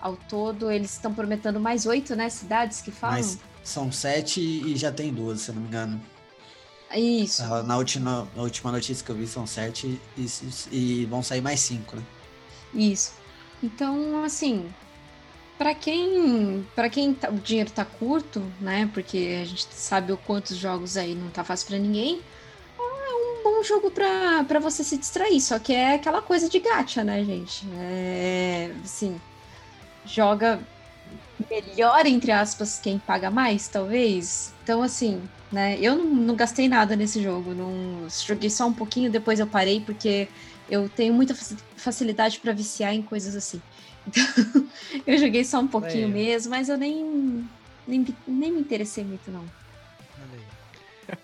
ao 0.00 0.16
todo. 0.16 0.70
Eles 0.70 0.92
estão 0.92 1.12
prometendo 1.14 1.58
mais 1.58 1.86
oito, 1.86 2.14
né? 2.14 2.28
Cidades 2.28 2.80
que 2.82 2.90
falam. 2.90 3.16
Mas 3.16 3.38
são 3.64 3.90
sete 3.90 4.40
e 4.40 4.76
já 4.76 4.92
tem 4.92 5.12
duas, 5.12 5.40
se 5.40 5.50
eu 5.50 5.54
não 5.54 5.62
me 5.62 5.68
engano. 5.68 6.00
Isso. 6.96 7.42
Ah, 7.42 7.62
Na 7.62 7.76
última, 7.76 8.26
na 8.34 8.42
última 8.42 8.72
notícia 8.72 9.04
que 9.04 9.10
eu 9.10 9.16
vi 9.16 9.26
são 9.26 9.46
sete 9.46 10.00
e, 10.16 10.26
e 10.72 11.04
vão 11.06 11.22
sair 11.22 11.40
mais 11.40 11.60
cinco, 11.60 11.96
né? 11.96 12.02
Isso. 12.74 13.12
Então, 13.62 14.22
assim, 14.24 14.68
para 15.58 15.74
quem, 15.74 16.66
para 16.74 16.88
quem 16.88 17.12
tá- 17.12 17.28
o 17.30 17.34
dinheiro 17.38 17.70
tá 17.70 17.84
curto, 17.84 18.40
né? 18.60 18.88
Porque 18.94 19.38
a 19.42 19.44
gente 19.44 19.66
sabe 19.72 20.12
o 20.12 20.16
quantos 20.16 20.56
jogos 20.56 20.96
aí 20.96 21.14
não 21.14 21.28
tá 21.30 21.44
fácil 21.44 21.66
pra 21.68 21.78
ninguém. 21.78 22.22
É 22.78 23.14
um 23.14 23.42
bom 23.44 23.62
jogo 23.62 23.90
pra 23.90 24.44
pra 24.44 24.60
você 24.60 24.82
se 24.84 24.96
distrair, 24.96 25.40
só 25.40 25.58
que 25.58 25.74
é 25.74 25.94
aquela 25.94 26.22
coisa 26.22 26.48
de 26.48 26.58
gacha, 26.60 27.02
né, 27.04 27.24
gente? 27.24 27.66
É, 27.76 28.70
assim, 28.84 29.20
joga 30.04 30.60
melhor 31.50 32.06
entre 32.06 32.30
aspas 32.32 32.78
quem 32.78 32.98
paga 32.98 33.30
mais, 33.30 33.68
talvez. 33.68 34.52
Então, 34.62 34.82
assim, 34.82 35.22
né? 35.50 35.78
Eu 35.80 35.96
não, 35.96 36.04
não 36.14 36.34
gastei 36.36 36.68
nada 36.68 36.94
nesse 36.96 37.22
jogo, 37.22 37.54
não 37.54 38.06
joguei 38.26 38.50
só 38.50 38.66
um 38.66 38.72
pouquinho, 38.72 39.10
depois 39.10 39.40
eu 39.40 39.46
parei 39.46 39.80
porque 39.80 40.28
eu 40.70 40.88
tenho 40.88 41.14
muita 41.14 41.34
faci- 41.34 41.56
facilidade 41.76 42.38
para 42.38 42.52
viciar 42.52 42.94
em 42.94 43.02
coisas 43.02 43.34
assim. 43.36 43.60
Então, 44.08 44.24
eu 45.06 45.18
joguei 45.18 45.44
só 45.44 45.60
um 45.60 45.66
pouquinho 45.68 46.08
mesmo, 46.08 46.50
mas 46.50 46.70
eu 46.70 46.78
nem, 46.78 47.46
nem, 47.86 48.06
nem 48.26 48.52
me 48.52 48.60
interessei 48.60 49.04
muito, 49.04 49.30
não. 49.30 49.44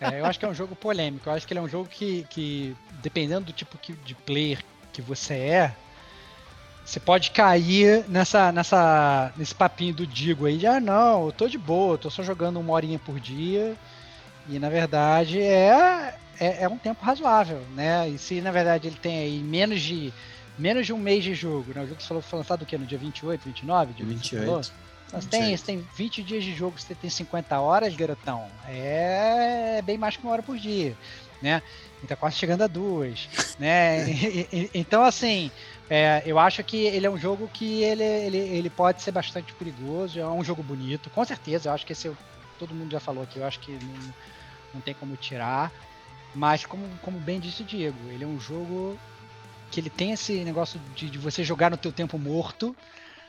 É, 0.01 0.21
eu 0.21 0.27
acho 0.27 0.39
que 0.39 0.45
é 0.45 0.49
um 0.49 0.55
jogo 0.55 0.75
polêmico. 0.75 1.29
Eu 1.29 1.33
acho 1.33 1.47
que 1.47 1.53
ele 1.53 1.61
é 1.61 1.63
um 1.63 1.69
jogo 1.69 1.89
que, 1.89 2.27
que 2.29 2.75
dependendo 3.03 3.47
do 3.47 3.53
tipo 3.53 3.79
que- 3.79 3.95
de 4.05 4.15
player 4.15 4.63
que 4.93 5.01
você 5.01 5.35
é, 5.35 5.75
você 6.85 7.01
pode 7.01 7.31
cair 7.31 8.05
nessa, 8.09 8.53
nessa, 8.53 9.33
nesse 9.37 9.55
papinho 9.55 9.95
do 9.95 10.07
Digo 10.07 10.45
aí 10.47 10.59
de, 10.59 10.67
ah, 10.67 10.81
não, 10.81 11.27
eu 11.27 11.33
tô 11.33 11.49
de 11.49 11.57
boa, 11.57 11.95
eu 11.95 11.99
tô 11.99 12.11
só 12.11 12.23
jogando 12.23 12.61
uma 12.61 12.73
horinha 12.75 12.99
por 12.99 13.19
dia. 13.19 13.75
E 14.49 14.59
na 14.59 14.69
verdade 14.69 15.41
é, 15.41 16.15
é, 16.39 16.62
é 16.65 16.69
um 16.69 16.77
tempo 16.79 17.03
razoável, 17.05 17.61
né? 17.75 18.09
E 18.09 18.19
se 18.19 18.41
na 18.41 18.51
verdade 18.51 18.87
ele 18.89 18.97
tem 18.97 19.19
aí 19.19 19.43
menos 19.43 19.81
de, 19.81 20.12
menos 20.59 20.87
de 20.87 20.93
um 20.93 20.99
mês 20.99 21.25
de 21.25 21.35
jogo, 21.35 21.73
né? 21.75 21.83
O 21.83 21.87
jogo 21.87 21.97
que 21.97 22.03
você 22.03 22.09
falou 22.09 22.23
foi 22.23 22.39
lançado 22.39 22.62
o 22.62 22.66
quê? 22.66 22.77
No 22.77 22.87
dia 22.87 22.99
28, 22.99 23.43
29? 23.45 23.93
Diego, 23.95 24.12
você 24.12 24.37
falou? 24.37 24.57
28. 24.59 24.85
Então, 25.07 25.21
você, 25.21 25.29
tem, 25.29 25.57
você 25.57 25.65
tem 25.65 25.89
20 25.97 26.23
dias 26.23 26.43
de 26.45 26.53
jogo, 26.55 26.79
você 26.81 26.95
tem 26.95 27.09
50 27.09 27.61
horas, 27.61 27.95
garotão. 27.95 28.51
É 28.66 29.81
bem 29.83 29.97
mais 29.97 30.16
que 30.16 30.23
uma 30.25 30.33
hora 30.33 30.43
por 30.43 30.59
dia, 30.59 30.97
né? 31.41 31.62
E 32.03 32.07
tá 32.07 32.16
quase 32.16 32.37
chegando 32.37 32.62
a 32.62 32.66
duas, 32.66 33.29
né? 33.59 34.11
E- 34.11 34.49
e- 34.53 34.71
então, 34.75 35.05
assim, 35.05 35.51
é, 35.89 36.23
eu 36.27 36.39
acho 36.39 36.62
que 36.65 36.77
ele 36.79 37.07
é 37.07 37.11
um 37.11 37.19
jogo 37.19 37.49
que 37.53 37.83
ele, 37.83 38.03
ele, 38.03 38.39
ele 38.39 38.71
pode 38.71 39.03
ser 39.03 39.12
bastante 39.12 39.55
perigoso, 39.55 40.19
é 40.19 40.27
um 40.27 40.43
jogo 40.45 40.62
bonito, 40.62 41.09
com 41.11 41.25
certeza. 41.25 41.69
Eu 41.69 41.75
acho 41.75 41.87
que 41.87 41.93
esse 41.93 42.09
é 42.09 42.12
todo 42.59 42.75
mundo 42.75 42.91
já 42.93 43.01
falou 43.01 43.23
aqui, 43.25 43.39
eu 43.39 43.47
acho 43.47 43.61
que 43.61 43.73
não, 43.73 44.15
não 44.75 44.81
tem 44.81 44.95
como 44.95 45.17
tirar. 45.17 45.73
Mas, 46.35 46.67
como, 46.67 46.85
como 47.03 47.19
bem 47.19 47.39
disse 47.39 47.63
o 47.63 47.65
Diego, 47.65 47.97
ele 48.09 48.25
é 48.25 48.27
um 48.27 48.41
jogo 48.41 48.99
que 49.71 49.81
ele 49.81 49.91
tem 49.91 50.13
esse 50.13 50.45
negócio 50.45 50.81
de, 50.95 51.09
de 51.09 51.19
você 51.19 51.43
jogar 51.43 51.71
no 51.71 51.77
teu 51.77 51.93
tempo 51.93 52.19
morto, 52.19 52.77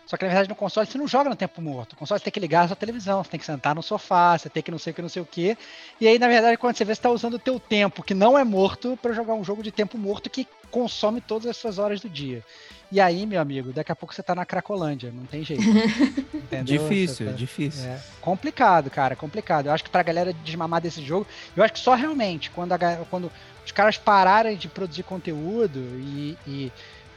só 0.06 0.16
que 0.16 0.24
na 0.24 0.30
verdade 0.30 0.50
no 0.50 0.56
console 0.56 0.86
você 0.86 0.98
não 0.98 1.08
joga 1.08 1.30
no 1.30 1.36
tempo 1.36 1.62
morto. 1.62 1.94
O 1.94 1.96
console 1.96 2.20
você 2.20 2.26
tem 2.26 2.32
que 2.32 2.40
ligar 2.40 2.64
a 2.64 2.68
sua 2.68 2.76
televisão, 2.76 3.24
você 3.24 3.32
tem 3.32 3.40
que 3.40 3.46
sentar 3.46 3.74
no 3.74 3.82
sofá, 3.82 4.38
você 4.38 4.50
tem 4.50 4.62
que 4.62 4.70
não 4.70 4.78
sei 4.78 4.92
o 4.92 4.94
que, 4.94 5.02
não 5.02 5.10
sei 5.10 5.22
o 5.22 5.26
que. 5.26 5.58
E 6.00 6.08
aí, 6.08 6.20
na 6.20 6.28
verdade, 6.28 6.58
quando 6.58 6.76
você 6.76 6.86
vê, 6.86 6.94
você 6.94 7.02
tá 7.02 7.10
usando 7.10 7.36
o 7.36 7.40
teu 7.40 7.60
tempo, 7.60 8.04
que 8.04 8.14
não 8.14 8.38
é 8.38 8.44
morto, 8.44 8.98
para 9.02 9.14
jogar 9.14 9.34
um 9.34 9.44
jogo 9.44 9.64
de 9.64 9.72
tempo 9.72 9.98
morto 9.98 10.30
que 10.30 10.48
consome 10.80 11.22
todas 11.22 11.48
as 11.48 11.56
suas 11.56 11.80
horas 11.80 12.02
do 12.02 12.10
dia. 12.10 12.44
E 12.92 13.00
aí, 13.00 13.26
meu 13.26 13.40
amigo, 13.40 13.72
daqui 13.72 13.92
a 13.94 13.96
pouco 13.96 14.14
você 14.14 14.22
tá 14.22 14.36
na 14.36 14.46
Cracolândia, 14.46 15.10
não 15.10 15.26
tem 15.26 15.42
jeito. 15.42 15.64
Difícil, 16.64 17.28
é 17.28 17.32
tá- 17.32 17.36
difícil. 17.38 17.86
é, 17.90 18.00
complicado, 18.20 18.90
cara, 18.90 19.16
complicado. 19.16 19.68
Eu 19.68 19.72
acho 19.72 19.86
que 19.86 19.90
pra 19.90 20.04
galera 20.04 20.34
desmamar 20.34 20.82
desse 20.82 21.02
jogo, 21.02 21.26
eu 21.56 21.64
acho 21.64 21.74
que 21.74 21.80
só 21.80 21.96
realmente 21.96 22.50
quando, 22.52 22.74
a 22.74 22.78
quando 23.10 23.32
os 23.66 23.72
caras 23.72 23.98
pararem 23.98 24.58
de 24.58 24.68
produzir 24.68 25.04
conteúdo 25.04 25.80
e, 25.80 26.38
e- 26.46 26.72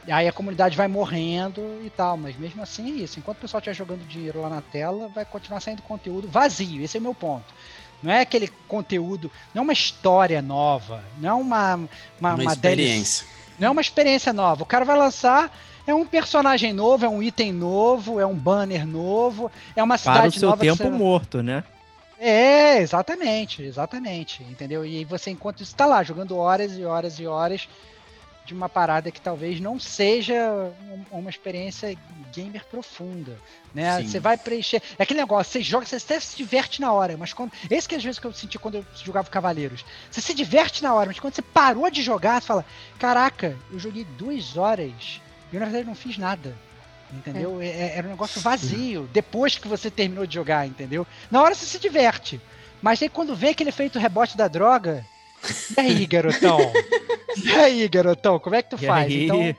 e 0.07 0.11
aí 0.11 0.25
a 0.27 0.31
comunidade 0.31 0.77
vai 0.77 0.87
morrendo 0.87 1.61
e 1.83 1.89
tal, 1.89 2.15
mas 2.15 2.35
mesmo 2.37 2.63
assim 2.63 2.87
é 2.99 3.03
isso. 3.03 3.19
Enquanto 3.19 3.37
o 3.39 3.41
pessoal 3.41 3.59
estiver 3.59 3.75
jogando 3.75 4.07
dinheiro 4.07 4.41
lá 4.41 4.49
na 4.49 4.61
tela, 4.61 5.09
vai 5.09 5.25
continuar 5.25 5.59
saindo 5.59 5.81
conteúdo 5.81 6.27
vazio. 6.29 6.81
Esse 6.81 6.95
é 6.97 6.99
o 6.99 7.03
meu 7.03 7.13
ponto. 7.13 7.53
Não 8.01 8.09
é 8.11 8.21
aquele 8.21 8.47
conteúdo, 8.67 9.29
não 9.53 9.59
é 9.61 9.63
uma 9.65 9.73
história 9.73 10.41
nova, 10.41 11.03
não 11.19 11.29
é 11.29 11.33
uma, 11.33 11.75
uma, 11.75 11.89
Uma, 12.21 12.33
uma 12.35 12.53
experiência. 12.53 13.27
Não 13.59 13.67
é 13.67 13.71
uma 13.71 13.81
experiência 13.81 14.31
nova. 14.33 14.63
O 14.63 14.65
cara 14.65 14.85
vai 14.85 14.97
lançar, 14.97 15.51
é 15.85 15.93
um 15.93 16.05
personagem 16.05 16.71
novo, 16.73 17.05
é 17.05 17.09
um 17.09 17.21
item 17.21 17.51
novo, 17.51 18.19
é 18.19 18.25
um 18.25 18.35
banner 18.35 18.85
novo, 18.87 19.51
é 19.75 19.83
uma 19.83 19.97
cidade 19.97 20.19
Para 20.19 20.27
o 20.29 20.31
seu 20.31 20.49
nova 20.49 20.61
tempo 20.61 20.77
você- 20.77 20.89
morto, 20.89 21.43
né? 21.43 21.63
é, 22.19 22.79
exatamente, 22.81 23.61
exatamente, 23.63 24.43
entendeu? 24.43 24.85
E 24.85 25.05
você, 25.05 25.31
enquanto 25.31 25.61
isso, 25.63 25.73
tá 25.75 25.85
lá, 25.85 26.03
jogando 26.03 26.35
horas 26.37 26.77
e 26.77 26.83
horas 26.83 27.17
e 27.19 27.25
horas 27.25 27.67
de 28.49 28.53
uma 28.55 28.67
parada 28.67 29.11
que 29.11 29.21
talvez 29.21 29.59
não 29.59 29.79
seja 29.79 30.33
um- 30.91 31.19
uma 31.19 31.29
experiência 31.29 31.95
gamer 32.33 32.65
profunda, 32.65 33.37
né? 33.73 33.97
Sim. 34.01 34.07
Você 34.07 34.19
vai 34.19 34.37
preencher... 34.37 34.81
É 34.97 35.03
aquele 35.03 35.19
negócio, 35.19 35.51
você 35.53 35.61
joga, 35.61 35.85
você 35.85 35.97
até 35.97 36.19
se 36.19 36.35
diverte 36.35 36.81
na 36.81 36.91
hora, 36.91 37.15
mas 37.15 37.31
quando... 37.31 37.51
Esse 37.69 37.87
que 37.87 37.93
às 37.93 38.03
vezes 38.03 38.17
que 38.19 38.25
eu 38.25 38.33
senti 38.33 38.57
quando 38.57 38.75
eu 38.75 38.85
jogava 39.05 39.29
Cavaleiros. 39.29 39.85
Você 40.09 40.19
se 40.19 40.33
diverte 40.33 40.81
na 40.81 40.93
hora, 40.95 41.05
mas 41.07 41.19
quando 41.19 41.35
você 41.35 41.43
parou 41.43 41.89
de 41.91 42.01
jogar, 42.01 42.41
você 42.41 42.47
fala, 42.47 42.65
caraca, 42.97 43.55
eu 43.71 43.77
joguei 43.79 44.03
duas 44.03 44.57
horas 44.57 45.21
e 45.51 45.55
eu 45.55 45.59
na 45.59 45.65
verdade 45.67 45.85
não 45.87 45.95
fiz 45.95 46.17
nada. 46.17 46.57
Entendeu? 47.13 47.61
É- 47.61 47.67
é- 47.67 47.97
Era 47.97 48.07
um 48.07 48.11
negócio 48.11 48.41
vazio. 48.41 49.07
Depois 49.13 49.57
que 49.59 49.67
você 49.67 49.91
terminou 49.91 50.25
de 50.25 50.33
jogar, 50.33 50.65
entendeu? 50.67 51.05
Na 51.29 51.41
hora 51.43 51.53
você 51.53 51.65
se 51.67 51.77
diverte. 51.79 52.41
Mas 52.81 53.01
aí 53.01 53.09
quando 53.09 53.35
vem 53.35 53.51
aquele 53.51 53.69
efeito 53.69 53.99
rebote 53.99 54.35
da 54.35 54.47
droga. 54.47 55.05
E 55.77 55.79
aí, 55.79 56.05
garotão? 56.05 56.59
e 57.43 57.51
aí, 57.51 57.87
garotão? 57.87 58.39
Como 58.39 58.55
é 58.55 58.61
que 58.61 58.69
tu 58.71 58.77
E 58.81 58.85
faz? 58.85 59.05
aí? 59.11 59.25
Então, 59.25 59.55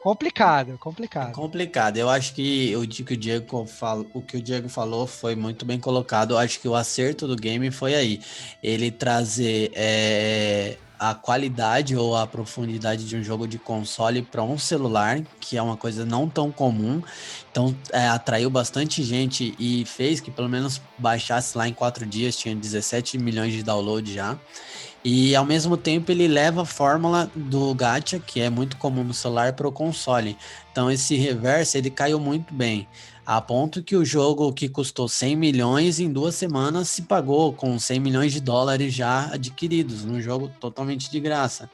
complicado, 0.00 0.72
É 0.72 0.76
complicado. 0.78 1.32
complicado. 1.32 1.96
Eu 1.96 2.08
acho 2.08 2.34
que 2.34 2.74
o 2.76 2.86
que 2.86 3.14
o 3.14 3.16
Diego 3.16 3.66
o 4.14 4.22
que 4.22 4.36
o 4.36 4.42
Diego 4.42 4.68
falou 4.68 5.06
foi 5.06 5.34
muito 5.36 5.64
bem 5.66 5.78
colocado. 5.78 6.32
Eu 6.32 6.38
acho 6.38 6.60
que 6.60 6.68
o 6.68 6.74
acerto 6.74 7.26
do 7.26 7.36
game 7.36 7.70
foi 7.70 7.94
aí. 7.94 8.20
Ele 8.62 8.90
trazer 8.90 9.70
é, 9.74 10.76
a 10.98 11.14
qualidade 11.14 11.96
ou 11.96 12.16
a 12.16 12.26
profundidade 12.26 13.06
de 13.06 13.16
um 13.16 13.22
jogo 13.22 13.46
de 13.46 13.58
console 13.58 14.22
para 14.22 14.42
um 14.42 14.58
celular, 14.58 15.20
que 15.40 15.56
é 15.56 15.62
uma 15.62 15.76
coisa 15.76 16.04
não 16.04 16.28
tão 16.28 16.50
comum. 16.50 17.02
Então 17.50 17.74
é, 17.92 18.08
atraiu 18.08 18.50
bastante 18.50 19.02
gente 19.02 19.54
e 19.58 19.84
fez 19.84 20.20
que 20.20 20.30
pelo 20.30 20.48
menos 20.48 20.80
baixasse 20.98 21.56
lá 21.56 21.68
em 21.68 21.72
quatro 21.72 22.04
dias, 22.04 22.36
tinha 22.36 22.54
17 22.54 23.18
milhões 23.18 23.52
de 23.52 23.62
download 23.62 24.12
já. 24.12 24.36
E 25.04 25.34
ao 25.36 25.44
mesmo 25.44 25.76
tempo 25.76 26.10
ele 26.10 26.26
leva 26.26 26.62
a 26.62 26.66
fórmula 26.66 27.30
do 27.34 27.72
gacha, 27.74 28.18
que 28.18 28.40
é 28.40 28.50
muito 28.50 28.76
comum 28.76 29.04
no 29.04 29.14
celular, 29.14 29.52
para 29.52 29.68
o 29.68 29.72
console. 29.72 30.36
Então 30.72 30.90
esse 30.90 31.14
reverso 31.16 31.78
ele 31.78 31.90
caiu 31.90 32.18
muito 32.18 32.52
bem. 32.52 32.86
A 33.30 33.42
ponto 33.42 33.82
que 33.82 33.94
o 33.94 34.06
jogo 34.06 34.50
que 34.54 34.70
custou 34.70 35.06
100 35.06 35.36
milhões 35.36 36.00
em 36.00 36.10
duas 36.10 36.34
semanas 36.34 36.88
se 36.88 37.02
pagou 37.02 37.52
com 37.52 37.78
100 37.78 38.00
milhões 38.00 38.32
de 38.32 38.40
dólares 38.40 38.94
já 38.94 39.26
adquiridos, 39.30 40.02
num 40.02 40.18
jogo 40.18 40.50
totalmente 40.58 41.10
de 41.10 41.20
graça. 41.20 41.68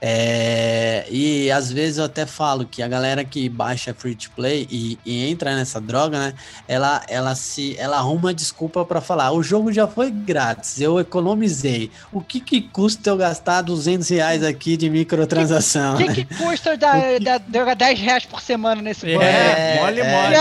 É, 0.00 1.06
e 1.10 1.50
às 1.50 1.72
vezes 1.72 1.98
eu 1.98 2.04
até 2.04 2.24
falo 2.24 2.64
que 2.64 2.82
a 2.82 2.88
galera 2.88 3.24
que 3.24 3.48
baixa 3.48 3.92
free 3.92 4.14
to 4.14 4.30
play 4.30 4.66
e, 4.70 4.96
e 5.04 5.28
entra 5.28 5.56
nessa 5.56 5.80
droga, 5.80 6.18
né? 6.18 6.34
Ela, 6.68 7.02
ela 7.08 7.34
se 7.34 7.76
ela 7.78 7.96
arruma 7.96 8.32
desculpa 8.32 8.84
para 8.84 9.00
falar: 9.00 9.32
o 9.32 9.42
jogo 9.42 9.72
já 9.72 9.88
foi 9.88 10.10
grátis, 10.10 10.80
eu 10.80 11.00
economizei. 11.00 11.90
O 12.12 12.20
que 12.20 12.40
que 12.40 12.60
custa 12.60 13.10
eu 13.10 13.16
gastar 13.16 13.62
200 13.62 14.08
reais 14.08 14.44
aqui 14.44 14.76
de 14.76 14.88
microtransação? 14.88 15.94
O 15.94 15.98
que, 15.98 16.24
que 16.24 16.34
custa 16.36 16.76
dar, 16.76 17.18
dar, 17.18 17.38
dar 17.38 17.74
10 17.74 17.98
reais 18.00 18.24
por 18.24 18.40
semana 18.40 18.80
nesse? 18.80 19.10
É, 19.10 19.80
mole, 19.80 20.00
é. 20.00 20.12
mole. 20.12 20.34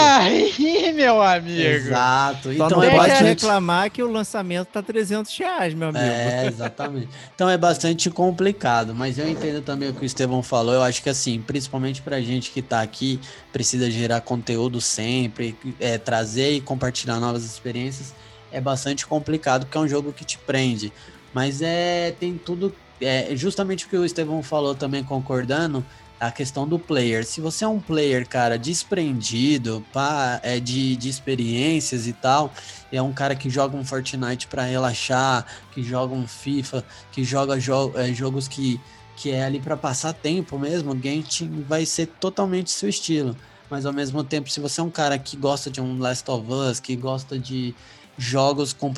E 0.59 0.77
aí, 0.77 0.93
meu 0.93 1.21
amigo? 1.21 1.61
Exato. 1.61 2.43
Só 2.55 2.67
Então 2.67 2.69
não 2.69 2.83
é 2.83 2.89
pode 2.91 3.09
bastante. 3.09 3.27
reclamar 3.27 3.89
que 3.89 4.03
o 4.03 4.11
lançamento 4.11 4.67
tá 4.67 4.83
300 4.83 5.35
reais, 5.35 5.73
meu 5.73 5.89
amigo. 5.89 6.03
É, 6.05 6.45
exatamente. 6.45 7.09
Então 7.33 7.49
é 7.49 7.57
bastante 7.57 8.09
complicado, 8.11 8.93
mas 8.93 9.17
eu 9.17 9.27
entendo 9.27 9.46
também 9.61 9.89
o 9.89 9.93
que 9.93 10.03
o 10.03 10.05
Estevão 10.05 10.43
falou. 10.43 10.73
Eu 10.73 10.83
acho 10.83 11.01
que 11.01 11.09
assim, 11.09 11.41
principalmente 11.41 12.01
pra 12.01 12.21
gente 12.21 12.51
que 12.51 12.61
tá 12.61 12.81
aqui, 12.81 13.19
precisa 13.51 13.89
gerar 13.89 14.21
conteúdo 14.21 14.79
sempre, 14.79 15.57
é, 15.79 15.97
trazer 15.97 16.51
e 16.51 16.61
compartilhar 16.61 17.19
novas 17.19 17.43
experiências, 17.43 18.13
é 18.51 18.61
bastante 18.61 19.05
complicado, 19.05 19.65
porque 19.65 19.77
é 19.77 19.81
um 19.81 19.87
jogo 19.87 20.13
que 20.13 20.25
te 20.25 20.37
prende. 20.37 20.91
Mas 21.33 21.61
é 21.61 22.15
tem 22.19 22.37
tudo. 22.37 22.73
É 22.99 23.35
justamente 23.35 23.85
o 23.85 23.89
que 23.89 23.97
o 23.97 24.05
Estevão 24.05 24.41
falou 24.41 24.73
também, 24.73 25.03
concordando. 25.03 25.85
A 26.19 26.31
questão 26.31 26.67
do 26.67 26.79
player. 26.79 27.23
Se 27.23 27.39
você 27.39 27.63
é 27.63 27.67
um 27.67 27.79
player, 27.79 28.27
cara, 28.27 28.57
desprendido, 28.57 29.85
pá, 29.93 30.39
é, 30.41 30.59
de, 30.59 30.95
de 30.95 31.09
experiências 31.09 32.07
e 32.07 32.13
tal, 32.13 32.51
é 32.91 32.99
um 32.99 33.13
cara 33.13 33.35
que 33.35 33.51
joga 33.51 33.77
um 33.77 33.85
Fortnite 33.85 34.47
para 34.47 34.63
relaxar, 34.63 35.45
que 35.71 35.83
joga 35.83 36.15
um 36.15 36.27
FIFA, 36.27 36.83
que 37.11 37.23
joga 37.23 37.59
jo 37.59 37.91
é, 37.93 38.11
jogos 38.13 38.47
que, 38.47 38.81
que 39.17 39.31
é 39.31 39.43
ali 39.43 39.59
para 39.59 39.75
passar 39.75 40.13
tempo 40.13 40.57
mesmo, 40.59 40.97
Genshin 40.97 41.65
vai 41.67 41.85
ser 41.85 42.05
totalmente 42.05 42.69
seu 42.69 42.87
estilo. 42.87 43.35
Mas 43.69 43.85
ao 43.85 43.91
mesmo 43.91 44.23
tempo, 44.23 44.49
se 44.49 44.59
você 44.59 44.79
é 44.79 44.83
um 44.83 44.91
cara 44.91 45.17
que 45.17 45.35
gosta 45.35 45.69
de 45.69 45.81
um 45.81 45.97
Last 45.97 46.29
of 46.29 46.49
Us, 46.49 46.79
que 46.79 46.95
gosta 46.95 47.37
de 47.37 47.75
jogos 48.15 48.73
com 48.73 48.93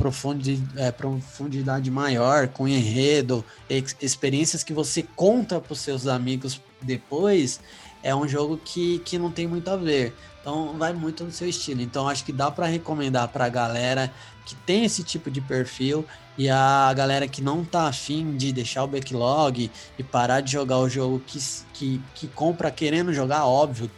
é, 0.75 0.91
profundidade 0.91 1.89
maior, 1.89 2.49
com 2.49 2.67
enredo, 2.67 3.43
ex 3.69 3.95
experiências 4.01 4.63
que 4.63 4.73
você 4.73 5.03
conta 5.15 5.59
para 5.59 5.73
os 5.73 5.79
seus 5.79 6.05
amigos 6.05 6.61
depois, 6.81 7.59
é 8.03 8.13
um 8.13 8.27
jogo 8.27 8.57
que, 8.57 8.99
que 8.99 9.17
não 9.17 9.31
tem 9.31 9.47
muito 9.47 9.69
a 9.69 9.77
ver. 9.77 10.13
Então 10.41 10.77
vai 10.77 10.93
muito 10.93 11.23
no 11.23 11.31
seu 11.31 11.47
estilo. 11.47 11.81
Então 11.81 12.07
acho 12.07 12.25
que 12.25 12.33
dá 12.33 12.51
para 12.51 12.65
recomendar 12.65 13.29
para 13.29 13.45
a 13.45 13.49
galera 13.49 14.11
que 14.45 14.55
tem 14.55 14.83
esse 14.83 15.03
tipo 15.03 15.31
de 15.31 15.41
perfil 15.41 16.05
e 16.39 16.49
a 16.49 16.93
galera 16.93 17.27
que 17.27 17.41
não 17.41 17.65
tá 17.65 17.89
afim 17.89 18.37
de 18.37 18.53
deixar 18.53 18.85
o 18.85 18.87
backlog 18.87 19.69
e 19.97 20.03
parar 20.03 20.39
de 20.39 20.53
jogar 20.53 20.77
o 20.77 20.87
jogo 20.87 21.21
que, 21.27 21.37
que, 21.73 22.01
que 22.15 22.27
compra 22.29 22.71
querendo 22.71 23.13
jogar, 23.13 23.45
óbvio, 23.45 23.91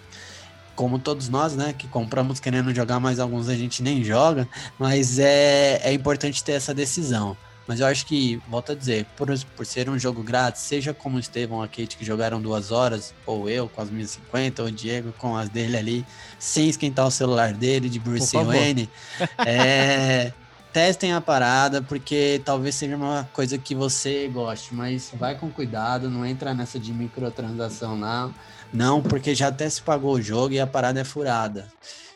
como 0.76 0.98
todos 0.98 1.30
nós, 1.30 1.56
né, 1.56 1.72
que 1.72 1.88
compramos 1.88 2.40
querendo 2.40 2.74
jogar, 2.74 3.00
mas 3.00 3.20
alguns 3.20 3.48
a 3.48 3.54
gente 3.54 3.84
nem 3.84 4.04
joga, 4.04 4.48
mas 4.80 5.20
é, 5.20 5.82
é 5.84 5.94
importante 5.94 6.44
ter 6.44 6.54
essa 6.54 6.74
decisão. 6.74 7.38
Mas 7.68 7.80
eu 7.80 7.86
acho 7.86 8.08
que, 8.08 8.42
volto 8.50 8.72
a 8.72 8.76
dizer, 8.76 9.06
por, 9.16 9.28
por 9.56 9.64
ser 9.64 9.88
um 9.88 10.00
jogo 10.00 10.24
grátis, 10.24 10.64
seja 10.64 10.96
como 10.96 11.18
o 11.18 11.20
Estevão 11.20 11.62
a 11.62 11.68
Kate 11.68 11.96
que 11.96 12.04
jogaram 12.04 12.42
duas 12.42 12.72
horas, 12.72 13.14
ou 13.24 13.48
eu 13.48 13.70
com 13.70 13.84
as 13.84 13.92
minhas 13.92 14.10
50, 14.10 14.64
ou 14.64 14.68
o 14.68 14.72
Diego 14.72 15.14
com 15.20 15.38
as 15.38 15.48
dele 15.48 15.78
ali, 15.78 16.06
sem 16.40 16.68
esquentar 16.68 17.06
o 17.06 17.12
celular 17.12 17.54
dele, 17.54 17.88
de 17.88 18.00
Bruce. 18.00 18.36
Wayne, 18.36 18.90
é, 19.46 20.34
testem 20.72 21.14
a 21.14 21.22
parada, 21.22 21.82
porque 21.82 22.42
talvez 22.46 22.76
seja 22.76 22.96
uma 22.96 23.30
coisa 23.34 23.58
que 23.58 23.76
você 23.76 24.28
goste, 24.28 24.74
mas 24.74 25.12
vai 25.14 25.36
com 25.36 25.50
cuidado, 25.50 26.10
não 26.10 26.26
entra 26.26 26.54
nessa 26.54 26.80
de 26.80 26.94
microtransação, 26.94 27.96
não. 27.98 28.34
Não, 28.74 29.02
porque 29.02 29.36
já 29.36 29.48
até 29.50 29.70
se 29.70 29.82
pagou 29.82 30.14
o 30.14 30.22
jogo 30.22 30.54
e 30.54 30.60
a 30.60 30.68
parada 30.68 31.02
é 31.02 31.04
furada. 31.04 31.68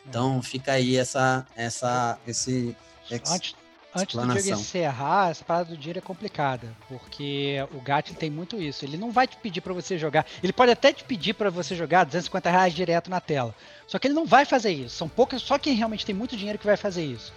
Então 0.08 0.40
fica 0.42 0.72
aí 0.72 0.96
essa, 0.96 1.46
essa, 1.56 2.18
esse 2.26 2.74
Antes, 3.10 3.54
antes 3.94 4.16
do 4.16 4.42
Diego 4.42 4.60
encerrar, 4.60 5.30
essa 5.30 5.44
parada 5.44 5.70
do 5.70 5.76
dinheiro 5.76 5.98
é 5.98 6.02
complicada, 6.02 6.68
porque 6.88 7.56
o 7.72 7.80
Gatin 7.80 8.14
tem 8.14 8.30
muito 8.30 8.60
isso. 8.60 8.84
Ele 8.84 8.96
não 8.96 9.12
vai 9.12 9.26
te 9.26 9.36
pedir 9.36 9.60
pra 9.60 9.72
você 9.72 9.96
jogar. 9.96 10.26
Ele 10.42 10.52
pode 10.52 10.72
até 10.72 10.92
te 10.92 11.04
pedir 11.04 11.34
pra 11.34 11.50
você 11.50 11.74
jogar 11.74 12.04
250 12.04 12.50
reais 12.50 12.74
direto 12.74 13.10
na 13.10 13.20
tela. 13.20 13.54
Só 13.86 13.98
que 13.98 14.08
ele 14.08 14.14
não 14.14 14.26
vai 14.26 14.44
fazer 14.44 14.70
isso. 14.72 14.96
São 14.96 15.08
poucas, 15.08 15.40
só 15.42 15.58
quem 15.58 15.74
realmente 15.74 16.04
tem 16.04 16.14
muito 16.14 16.36
dinheiro 16.36 16.58
que 16.58 16.66
vai 16.66 16.76
fazer 16.76 17.04
isso. 17.04 17.32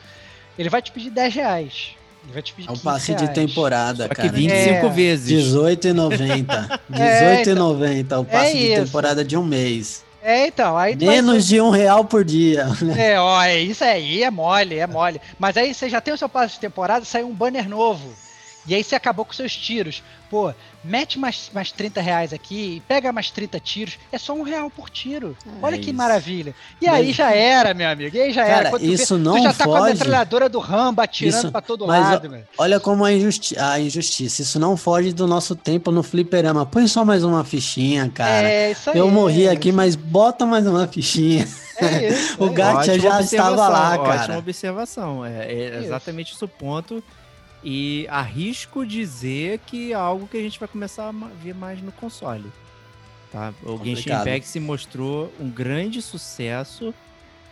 Ele 0.59 0.69
vai 0.69 0.81
te 0.81 0.91
pedir 0.91 1.09
10 1.09 1.33
reais. 1.33 1.91
Ele 2.25 2.33
vai 2.33 2.41
te 2.41 2.53
pedir 2.53 2.67
É 2.67 2.71
15 2.73 2.83
passe 2.83 3.13
de 3.15 3.23
reais. 3.23 3.33
temporada, 3.33 4.03
Só 4.03 4.09
que 4.09 4.15
cara. 4.15 4.27
25 4.31 4.85
É. 4.85 4.89
vezes. 4.89 5.53
R$18,90. 5.53 6.79
É, 6.93 7.35
R$18,90 7.43 8.19
o 8.19 8.25
passe 8.25 8.51
de 8.57 8.73
isso. 8.73 8.83
temporada 8.85 9.23
de 9.23 9.37
um 9.37 9.43
mês. 9.43 10.03
É, 10.21 10.47
então, 10.47 10.77
aí 10.77 10.97
tu 10.97 11.05
vai- 11.05 11.15
Menos 11.15 11.47
de 11.47 11.61
um 11.61 11.69
real 11.69 12.03
por 12.03 12.25
dia. 12.25 12.67
É, 12.97 13.17
ó, 13.17 13.41
é 13.41 13.57
isso 13.57 13.85
aí, 13.85 14.21
é 14.21 14.29
mole, 14.29 14.77
é 14.77 14.85
mole. 14.85 15.21
Mas 15.39 15.55
aí 15.55 15.73
você 15.73 15.87
já 15.89 16.01
tem 16.01 16.13
o 16.13 16.17
seu 16.17 16.27
passe 16.27 16.55
de 16.55 16.59
temporada, 16.59 17.05
saiu 17.05 17.27
um 17.29 17.33
banner 17.33 17.69
novo. 17.69 18.09
E 18.67 18.75
aí 18.75 18.83
você 18.83 18.95
acabou 18.95 19.25
com 19.25 19.33
seus 19.33 19.55
tiros. 19.55 20.03
Pô, 20.29 20.53
mete 20.83 21.17
mais, 21.17 21.49
mais 21.51 21.71
30 21.71 22.01
reais 22.01 22.31
aqui 22.33 22.75
e 22.77 22.79
pega 22.81 23.11
mais 23.11 23.31
30 23.31 23.59
tiros. 23.59 23.97
É 24.11 24.17
só 24.19 24.33
um 24.33 24.43
real 24.43 24.69
por 24.69 24.87
tiro. 24.89 25.35
Olha 25.61 25.77
que 25.77 25.85
isso. 25.87 25.93
maravilha. 25.93 26.53
E 26.79 26.85
Mas- 26.85 26.95
aí 26.95 27.11
já 27.11 27.31
era, 27.31 27.73
meu 27.73 27.89
amigo. 27.89 28.15
E 28.15 28.21
aí 28.21 28.31
já 28.31 28.43
Cara, 28.45 28.55
era. 28.59 28.69
Quando 28.69 28.81
tu 28.83 28.87
vê, 28.87 28.93
isso 28.93 29.17
não 29.17 29.37
tu 29.37 29.41
já 29.43 29.53
tá 29.53 29.65
com 29.65 29.75
a 29.75 29.85
metralhadora 29.85 30.47
do 30.47 30.59
Rambo 30.59 31.01
atirando 31.01 31.39
Isso- 31.39 31.51
pra 31.51 31.61
todo 31.61 31.87
mas, 31.87 32.03
lado, 32.03 32.29
meu. 32.29 32.43
Olha 32.59 32.79
como 32.79 33.03
a, 33.05 33.11
injusti 33.11 33.57
a 33.57 33.79
injustiça. 33.79 34.43
Isso 34.43 34.59
não 34.59 34.77
foge 34.77 35.13
do 35.13 35.25
nosso 35.25 35.55
tempo 35.55 35.89
no 35.89 36.03
fliperama. 36.03 36.63
Põe 36.65 36.87
só 36.87 37.03
mais 37.03 37.23
uma 37.23 37.43
fichinha, 37.43 38.07
cara. 38.13 38.47
É, 38.47 38.71
isso 38.71 38.91
aí. 38.91 38.97
Eu 38.99 39.09
morri 39.09 39.49
aqui, 39.49 39.71
mas 39.71 39.95
bota 39.95 40.45
mais 40.45 40.67
uma 40.67 40.85
fichinha. 40.87 41.47
É 41.77 42.09
isso, 42.09 42.35
O 42.43 42.47
é 42.47 42.53
Gacha 42.53 42.91
Ótima 42.91 42.97
já 42.99 43.21
estava 43.21 43.67
lá, 43.67 43.93
Ótima 43.93 44.15
cara. 44.15 44.37
observação. 44.37 45.25
É, 45.25 45.45
é 45.51 45.69
Isso. 45.77 45.85
exatamente 45.85 46.33
esse 46.35 46.43
o 46.43 46.47
ponto. 46.47 47.01
E 47.63 48.07
arrisco 48.09 48.85
dizer 48.85 49.59
que 49.65 49.91
é 49.91 49.95
algo 49.95 50.27
que 50.27 50.37
a 50.37 50.41
gente 50.41 50.57
vai 50.59 50.67
começar 50.67 51.09
a 51.09 51.11
ver 51.43 51.53
mais 51.53 51.81
no 51.81 51.91
console. 51.91 52.45
Tá? 53.31 53.53
O 53.63 53.77
Genshin. 53.83 54.09
Impact 54.11 54.47
se 54.47 54.59
mostrou 54.59 55.31
um 55.39 55.49
grande 55.49 56.01
sucesso 56.01 56.93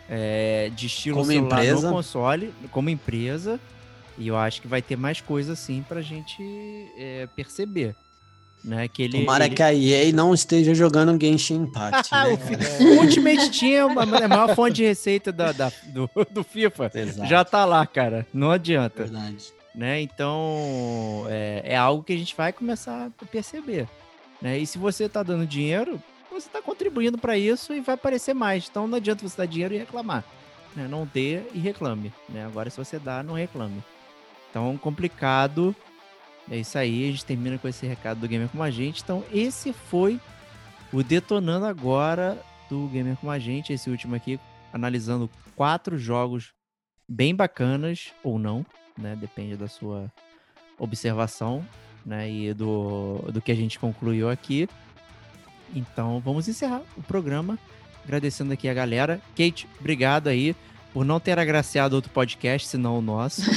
é, 0.08 0.70
de 0.74 0.86
estilo 0.86 1.18
Como 1.18 1.30
celular 1.30 1.56
empresa. 1.64 1.86
no 1.88 1.92
console, 1.94 2.54
como 2.70 2.88
empresa. 2.90 3.60
E 4.16 4.26
eu 4.28 4.36
acho 4.36 4.60
que 4.62 4.66
vai 4.66 4.82
ter 4.82 4.96
mais 4.96 5.20
coisa 5.20 5.52
assim 5.52 5.84
pra 5.86 6.00
gente 6.00 6.42
é, 6.96 7.28
perceber. 7.36 7.94
Né? 8.64 8.88
Que 8.88 9.02
ele, 9.04 9.20
Tomara 9.20 9.46
ele- 9.46 9.54
que 9.54 9.62
a 9.62 9.72
EA 9.72 10.12
não 10.12 10.34
esteja 10.34 10.74
jogando 10.74 11.16
Genshin 11.20 11.62
Impact. 11.64 12.10
Né, 12.10 12.24
o 12.80 13.00
Ultimate 13.02 13.50
tinha 13.50 13.86
uma- 13.86 14.02
a 14.02 14.26
maior 14.26 14.54
fonte 14.56 14.76
de 14.76 14.84
receita 14.84 15.30
da, 15.30 15.52
da- 15.52 15.70
do, 15.86 16.10
do 16.32 16.42
FIFA. 16.42 16.90
Exato. 16.94 17.28
Já 17.28 17.44
tá 17.44 17.64
lá, 17.64 17.86
cara. 17.86 18.26
Não 18.34 18.50
adianta. 18.50 19.04
Verdade. 19.04 19.52
Né? 19.78 20.02
Então, 20.02 21.24
é, 21.28 21.62
é 21.64 21.76
algo 21.76 22.02
que 22.02 22.12
a 22.12 22.16
gente 22.16 22.34
vai 22.34 22.52
começar 22.52 23.06
a 23.06 23.26
perceber. 23.26 23.88
Né? 24.42 24.58
E 24.58 24.66
se 24.66 24.76
você 24.76 25.08
tá 25.08 25.22
dando 25.22 25.46
dinheiro, 25.46 26.02
você 26.28 26.48
tá 26.48 26.60
contribuindo 26.60 27.16
para 27.16 27.38
isso 27.38 27.72
e 27.72 27.78
vai 27.78 27.94
aparecer 27.94 28.34
mais. 28.34 28.66
Então 28.68 28.88
não 28.88 28.96
adianta 28.96 29.22
você 29.22 29.36
dar 29.36 29.46
dinheiro 29.46 29.74
e 29.74 29.78
reclamar. 29.78 30.24
Né? 30.74 30.88
Não 30.88 31.06
dê 31.06 31.42
e 31.54 31.60
reclame. 31.60 32.12
Né? 32.28 32.44
Agora, 32.44 32.68
se 32.68 32.76
você 32.76 32.98
dá, 32.98 33.22
não 33.22 33.34
reclame. 33.34 33.80
Então, 34.50 34.76
complicado. 34.78 35.72
É 36.50 36.56
isso 36.56 36.76
aí. 36.76 37.04
A 37.04 37.12
gente 37.12 37.24
termina 37.24 37.56
com 37.56 37.68
esse 37.68 37.86
recado 37.86 38.18
do 38.18 38.26
Gamer 38.26 38.48
Como 38.48 38.64
a 38.64 38.72
Gente. 38.72 39.00
Então, 39.00 39.22
esse 39.32 39.72
foi 39.72 40.20
o 40.92 41.04
Detonando 41.04 41.66
Agora 41.66 42.36
do 42.68 42.88
Gamer 42.88 43.16
Como 43.16 43.30
a 43.30 43.38
Gente. 43.38 43.72
Esse 43.72 43.88
último 43.88 44.16
aqui, 44.16 44.40
analisando 44.72 45.30
quatro 45.54 45.96
jogos 45.96 46.52
bem 47.08 47.32
bacanas 47.32 48.12
ou 48.24 48.40
não, 48.40 48.66
né? 48.98 49.16
Depende 49.18 49.56
da 49.56 49.68
sua 49.68 50.10
observação, 50.78 51.64
né? 52.04 52.30
E 52.30 52.52
do, 52.52 53.24
do 53.32 53.40
que 53.40 53.52
a 53.52 53.54
gente 53.54 53.78
concluiu 53.78 54.28
aqui. 54.28 54.68
Então, 55.74 56.20
vamos 56.20 56.48
encerrar 56.48 56.82
o 56.96 57.02
programa. 57.02 57.58
Agradecendo 58.04 58.52
aqui 58.52 58.68
a 58.68 58.74
galera. 58.74 59.20
Kate, 59.36 59.68
obrigado 59.78 60.28
aí 60.28 60.56
por 60.92 61.04
não 61.04 61.20
ter 61.20 61.38
agraciado 61.38 61.94
outro 61.94 62.10
podcast, 62.10 62.66
senão 62.66 62.98
o 62.98 63.02
nosso. 63.02 63.42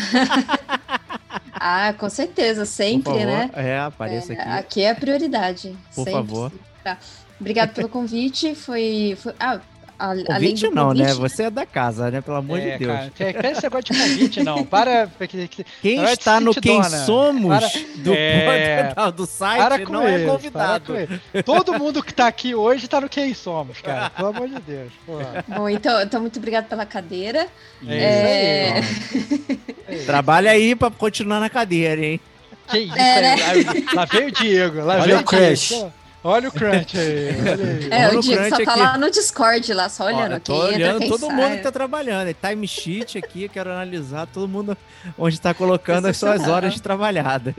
Ah, 1.63 1.93
com 1.93 2.09
certeza, 2.09 2.65
sempre, 2.65 3.13
favor. 3.13 3.25
né? 3.27 3.51
É, 3.53 3.79
apareça 3.79 4.33
aqui. 4.33 4.41
Aqui 4.41 4.81
é 4.81 4.89
a 4.89 4.95
prioridade. 4.95 5.77
Por 5.93 6.05
sempre, 6.05 6.13
favor. 6.13 6.49
sempre, 6.49 6.65
tá. 6.83 6.97
Obrigado 7.39 7.73
pelo 7.75 7.87
convite. 7.87 8.55
Foi. 8.55 9.15
foi 9.21 9.35
ah, 9.39 9.61
a- 10.01 10.09
além 10.11 10.23
Convite 10.25 10.67
do 10.67 10.75
não, 10.75 10.87
convite, 10.89 11.03
né? 11.05 11.13
Você 11.13 11.43
é 11.43 11.49
da 11.49 11.65
casa, 11.65 12.09
né? 12.11 12.21
Pelo 12.21 12.37
amor 12.37 12.59
É, 12.59 12.71
de 12.71 12.77
Deus. 12.85 12.91
cara, 12.91 13.11
que- 13.15 13.33
que 13.33 13.47
esse 13.47 13.63
negócio 13.63 13.83
de 13.93 13.99
convite, 13.99 14.43
não. 14.43 14.63
Para. 14.65 15.07
que- 15.27 15.47
que- 15.47 15.65
Quem 15.81 16.03
é 16.03 16.13
está 16.13 16.39
no 16.39 16.53
Quem 16.53 16.77
dona. 16.81 17.05
Somos 17.05 17.59
Para- 17.59 17.71
do, 17.97 18.13
É. 18.13 18.93
do, 18.93 19.11
do 19.11 19.25
site 19.25 19.59
Para 19.61 19.85
com 19.85 19.93
não 19.93 20.07
é 20.07 20.25
convidado. 20.25 20.93
para. 21.31 21.43
Todo 21.43 21.73
mundo 21.77 22.01
que 22.03 22.13
tá 22.13 22.27
aqui 22.27 22.55
hoje 22.55 22.87
tá 22.87 22.99
no 23.01 23.07
Quem 23.09 23.33
Somos, 23.33 23.79
cara. 23.81 24.09
Pelo 24.09 24.27
amor 24.29 24.47
de 24.47 24.59
Deus. 24.59 24.91
porra. 25.05 25.45
Bom, 25.47 25.69
então, 25.69 26.01
então, 26.01 26.21
muito 26.21 26.37
obrigado 26.39 26.65
pela 26.65 26.85
cadeira. 26.85 27.47
É 27.87 27.93
É, 27.95 28.79
isso 28.81 29.47
aí. 29.87 30.05
Trabalha 30.05 30.51
aí 30.51 30.75
pra 30.75 30.89
continuar 30.91 31.39
na 31.39 31.49
cadeira, 31.49 32.03
hein? 32.05 32.19
Que 32.67 32.79
isso, 32.79 32.95
É, 32.97 33.21
né? 33.21 33.35
aí, 33.43 33.85
lá 33.93 34.05
veio 34.05 34.27
o 34.27 34.31
Diego, 34.31 34.77
lá 34.85 34.93
Olha 34.95 35.03
veio 35.03 35.19
o 35.19 35.23
crush. 35.23 35.85
Olha 36.23 36.49
o 36.49 36.51
crunch 36.51 36.97
aí, 36.97 37.29
olha 37.41 37.65
aí. 37.65 37.89
É, 37.89 38.07
Olha 38.09 38.19
o 38.19 38.21
Diego 38.21 38.43
só 38.49 38.63
tá 38.63 38.71
aqui. 38.71 38.79
lá 38.79 38.97
no 38.97 39.09
Discord, 39.09 39.73
lá, 39.73 39.89
só 39.89 40.05
olhando 40.05 40.21
Olha, 40.33 40.39
quem 40.39 40.55
tô 40.55 40.63
entra, 40.67 40.75
olhando 40.75 40.99
quem 40.99 41.09
todo 41.09 41.25
sai. 41.25 41.35
mundo 41.35 41.57
que 41.57 41.63
tá 41.63 41.71
trabalhando. 41.71 42.27
É 42.27 42.33
time 42.33 42.67
sheet 42.67 43.17
aqui, 43.17 43.49
quero 43.49 43.71
analisar 43.71 44.27
todo 44.27 44.47
mundo 44.47 44.77
onde 45.17 45.35
está 45.35 45.51
colocando 45.53 46.05
as 46.07 46.17
suas 46.17 46.47
horas 46.47 46.79
trabalhadas. 46.79 47.55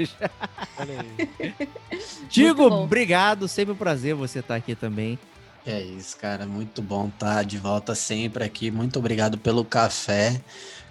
olha 0.78 0.94
aí. 1.00 1.68
Digo, 2.30 2.64
obrigado, 2.66 3.48
sempre 3.48 3.72
um 3.72 3.76
prazer 3.76 4.14
você 4.14 4.38
estar 4.38 4.54
aqui 4.54 4.76
também. 4.76 5.18
É 5.66 5.80
isso, 5.80 6.16
cara. 6.16 6.46
Muito 6.46 6.80
bom 6.82 7.08
estar 7.08 7.44
de 7.44 7.58
volta 7.58 7.94
sempre 7.94 8.44
aqui. 8.44 8.70
Muito 8.70 8.98
obrigado 8.98 9.38
pelo 9.38 9.64
café. 9.64 10.40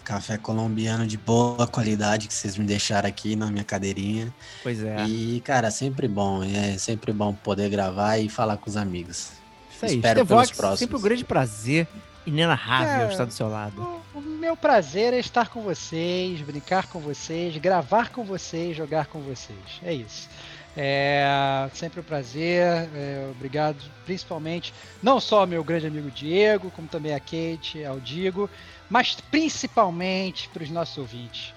Café 0.03 0.38
colombiano 0.38 1.06
de 1.07 1.18
boa 1.18 1.68
qualidade 1.68 2.28
que 2.28 2.34
vocês 2.34 2.57
me 2.57 2.65
deixaram 2.65 3.07
aqui 3.07 3.36
na 3.36 3.48
minha 3.52 3.64
cadeirinha. 3.64 4.34
Pois 4.64 4.84
é. 4.84 5.06
E, 5.06 5.40
cara, 5.41 5.69
sempre 5.72 6.07
bom. 6.07 6.44
É 6.44 6.78
sempre 6.78 7.14
bom 7.14 7.34
poder 7.34 7.69
gravar 7.69 8.18
e 8.18 8.28
falar 8.28 8.57
com 8.57 8.69
os 8.69 8.76
amigos. 8.78 9.32
Isso 9.73 9.86
aí. 9.86 9.95
Espero 9.95 10.19
The 10.22 10.26
pelos 10.26 10.48
Vox, 10.48 10.57
próximos. 10.57 10.80
sempre 10.80 10.98
um 10.98 11.02
grande 11.02 11.23
prazer 11.23 11.88
inenarrável 12.26 13.07
É. 13.07 13.11
estar 13.11 13.26
do 13.26 13.34
seu 13.34 13.48
lado. 13.48 13.82
O, 14.14 14.19
o 14.19 14.22
meu 14.22 14.56
prazer 14.56 15.14
é 15.14 15.19
estar 15.19 15.49
com 15.49 15.61
vocês, 15.61 16.41
brincar 16.41 16.88
com 16.88 16.99
vocês, 16.99 17.57
gravar 17.57 18.10
com 18.10 18.23
vocês, 18.23 18.76
jogar 18.78 19.06
com 19.07 19.22
vocês. 19.22 19.57
É 19.84 19.94
isso. 19.94 20.30
É 20.76 21.69
sempre 21.73 21.99
um 21.99 22.03
prazer. 22.03 22.64
é, 22.95 23.30
obrigado, 23.31 23.77
principalmente, 24.06 24.73
não 25.02 25.19
só 25.19 25.41
ao 25.41 25.48
meu 25.48 25.64
grande 25.64 25.88
amigo 25.88 26.10
Diego, 26.10 26.72
como 26.72 26.88
também 26.88 27.14
a 27.14 27.19
Kate, 27.19 27.84
ao 27.84 27.99
Digo, 27.99 28.49
mas 28.89 29.15
principalmente 29.30 30.49
para 30.49 30.64
os 30.64 30.69
nossos 30.69 30.98
ouvintes, 30.98 31.53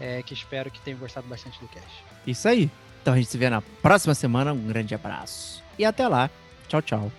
é, 0.00 0.22
que 0.22 0.34
espero 0.34 0.70
que 0.70 0.80
tenham 0.80 0.98
gostado 0.98 1.26
bastante 1.26 1.58
do 1.60 1.68
cast. 1.68 2.04
Isso 2.26 2.48
aí. 2.48 2.70
Então 3.02 3.14
a 3.14 3.16
gente 3.16 3.30
se 3.30 3.38
vê 3.38 3.48
na 3.48 3.62
próxima 3.62 4.14
semana. 4.14 4.52
Um 4.52 4.66
grande 4.66 4.94
abraço. 4.94 5.62
E 5.78 5.84
até 5.84 6.06
lá. 6.06 6.28
Tchau, 6.68 6.82
tchau. 6.82 7.12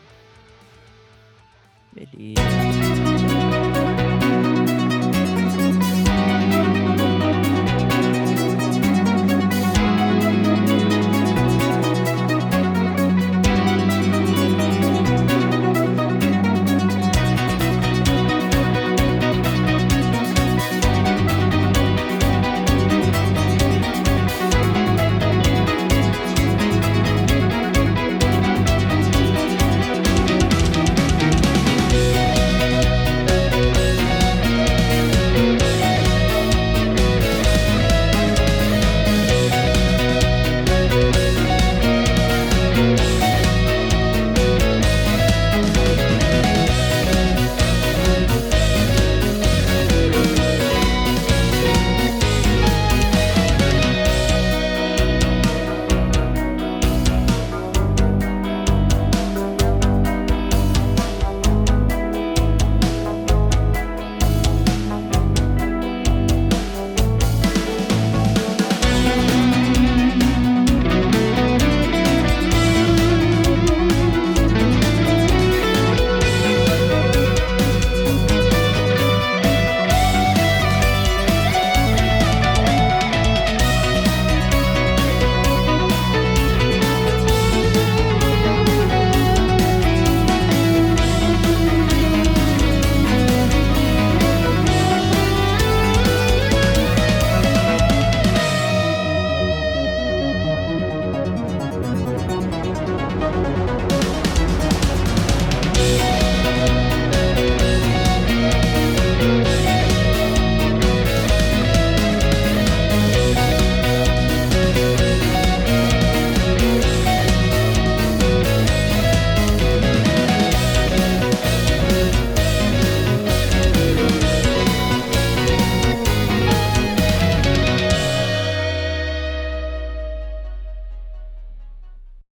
Beleza. 1.92 3.39